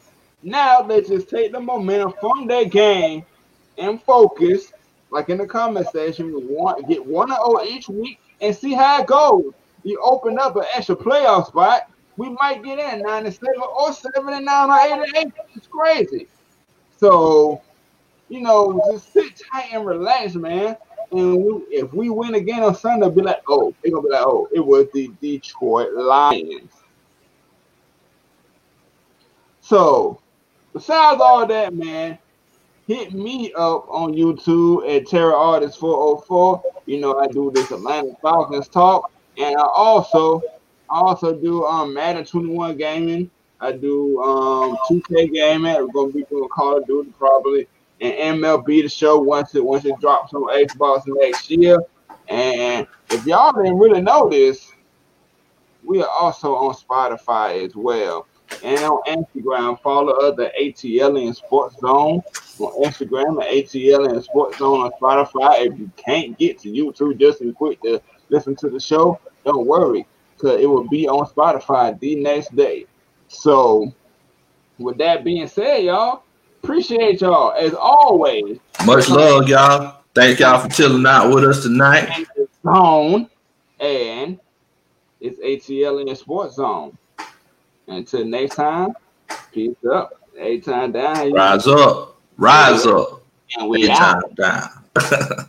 now 0.42 0.82
let's 0.82 1.08
just 1.08 1.28
take 1.28 1.52
the 1.52 1.60
momentum 1.60 2.12
from 2.20 2.46
that 2.48 2.70
game 2.70 3.24
and 3.78 4.02
focus, 4.02 4.72
like 5.10 5.28
in 5.28 5.38
the 5.38 5.46
comment 5.46 5.86
section, 5.92 6.26
we 6.26 6.44
want 6.44 6.86
get 6.88 7.04
one 7.04 7.30
and 7.30 7.38
zero 7.38 7.62
each 7.62 7.88
week 7.88 8.20
and 8.40 8.54
see 8.54 8.74
how 8.74 9.00
it 9.02 9.06
goes. 9.06 9.52
You 9.84 10.00
open 10.02 10.38
up 10.38 10.56
an 10.56 10.64
extra 10.74 10.96
playoff 10.96 11.46
spot, 11.46 11.90
we 12.16 12.28
might 12.30 12.62
get 12.62 12.78
in 12.78 13.02
nine 13.02 13.26
and 13.26 13.34
seven 13.34 13.60
or 13.60 13.92
seven 13.92 14.34
and 14.34 14.44
nine 14.44 14.70
or 14.70 14.78
eight 14.78 15.08
and 15.08 15.16
eight. 15.16 15.32
It's 15.54 15.68
crazy. 15.68 16.26
So, 16.96 17.62
you 18.28 18.40
know, 18.40 18.82
just 18.90 19.12
sit 19.12 19.40
tight 19.50 19.68
and 19.72 19.86
relax, 19.86 20.34
man. 20.34 20.76
And 21.10 21.42
we, 21.42 21.52
if 21.70 21.92
we 21.92 22.10
win 22.10 22.34
again 22.34 22.62
on 22.62 22.74
Sunday, 22.74 23.08
be 23.08 23.22
like, 23.22 23.42
oh, 23.48 23.74
they're 23.82 23.92
gonna 23.92 24.02
be 24.02 24.10
like, 24.10 24.26
oh, 24.26 24.48
it 24.52 24.60
was 24.60 24.86
the 24.92 25.10
Detroit 25.20 25.92
Lions. 25.94 26.70
So, 29.60 30.20
besides 30.72 31.20
all 31.20 31.46
that, 31.46 31.74
man, 31.74 32.18
hit 32.86 33.12
me 33.12 33.52
up 33.54 33.86
on 33.88 34.12
YouTube 34.12 34.88
at 34.88 35.06
Terra 35.06 35.34
Artist 35.34 35.78
404. 35.78 36.62
You 36.86 37.00
know, 37.00 37.18
I 37.18 37.26
do 37.26 37.50
this 37.54 37.70
Atlanta 37.70 38.14
Falcons 38.20 38.68
talk, 38.68 39.10
and 39.36 39.56
I 39.56 39.62
also 39.62 40.42
I 40.90 40.98
also 41.00 41.34
do 41.34 41.64
um 41.64 41.94
Madden 41.94 42.24
21 42.24 42.76
gaming. 42.76 43.30
I 43.60 43.72
do 43.72 44.20
um 44.22 44.76
2K 44.90 45.32
gaming. 45.32 45.74
We're 45.74 45.86
gonna 45.88 46.12
be 46.12 46.24
doing 46.24 46.48
Call 46.48 46.78
of 46.78 46.86
Duty 46.86 47.12
probably 47.18 47.66
and 48.00 48.40
MLB 48.40 48.82
the 48.82 48.88
show 48.88 49.18
once 49.18 49.54
it 49.54 49.64
once 49.64 49.84
it 49.84 49.98
drops 50.00 50.32
on 50.34 50.42
Xbox 50.64 51.02
next 51.06 51.50
year. 51.50 51.78
And 52.28 52.86
if 53.10 53.24
y'all 53.26 53.52
didn't 53.52 53.78
really 53.78 54.02
know 54.02 54.28
this, 54.28 54.72
we 55.84 56.02
are 56.02 56.08
also 56.08 56.54
on 56.54 56.74
Spotify 56.74 57.64
as 57.64 57.74
well. 57.74 58.26
And 58.62 58.78
on 58.80 59.02
Instagram, 59.06 59.80
follow 59.80 60.12
us 60.12 60.38
at 60.38 60.54
ATL 60.56 61.24
and 61.24 61.36
Sports 61.36 61.78
Zone 61.80 62.22
on 62.58 62.82
Instagram 62.82 63.42
at 63.42 63.50
ATL 63.50 64.10
and 64.10 64.22
Sports 64.22 64.58
Zone 64.58 64.80
on 64.80 64.90
Spotify. 65.00 65.66
If 65.66 65.78
you 65.78 65.90
can't 65.96 66.36
get 66.38 66.58
to 66.60 66.68
YouTube 66.68 67.18
just 67.18 67.40
as 67.42 67.54
quick 67.54 67.80
to 67.82 68.00
listen 68.30 68.56
to 68.56 68.70
the 68.70 68.80
show, 68.80 69.20
don't 69.44 69.66
worry, 69.66 70.06
because 70.34 70.60
it 70.60 70.66
will 70.66 70.88
be 70.88 71.08
on 71.08 71.26
Spotify 71.26 71.98
the 72.00 72.16
next 72.16 72.54
day. 72.56 72.86
So, 73.28 73.92
with 74.78 74.98
that 74.98 75.24
being 75.24 75.46
said, 75.46 75.84
y'all, 75.84 76.22
Appreciate 76.68 77.22
y'all 77.22 77.52
as 77.52 77.72
always. 77.72 78.58
Much 78.84 79.08
love, 79.08 79.48
y'all. 79.48 80.02
Thank 80.14 80.40
y'all 80.40 80.60
for 80.60 80.68
chilling 80.68 81.06
out 81.06 81.34
with 81.34 81.42
us 81.44 81.62
tonight. 81.62 82.26
Zone 82.62 83.30
and 83.80 84.38
it's 85.18 85.40
ATL 85.40 86.02
in 86.02 86.08
the 86.08 86.14
Sports 86.14 86.56
Zone. 86.56 86.94
Until 87.86 88.26
next 88.26 88.56
time, 88.56 88.92
peace 89.50 89.76
up. 89.90 90.20
A-Town 90.38 90.92
down. 90.92 91.32
Rise 91.32 91.66
up. 91.66 92.18
Rise 92.36 92.84
up. 92.84 93.22
And 93.56 93.70
we 93.70 93.88
out. 93.88 94.34
down. 94.36 94.68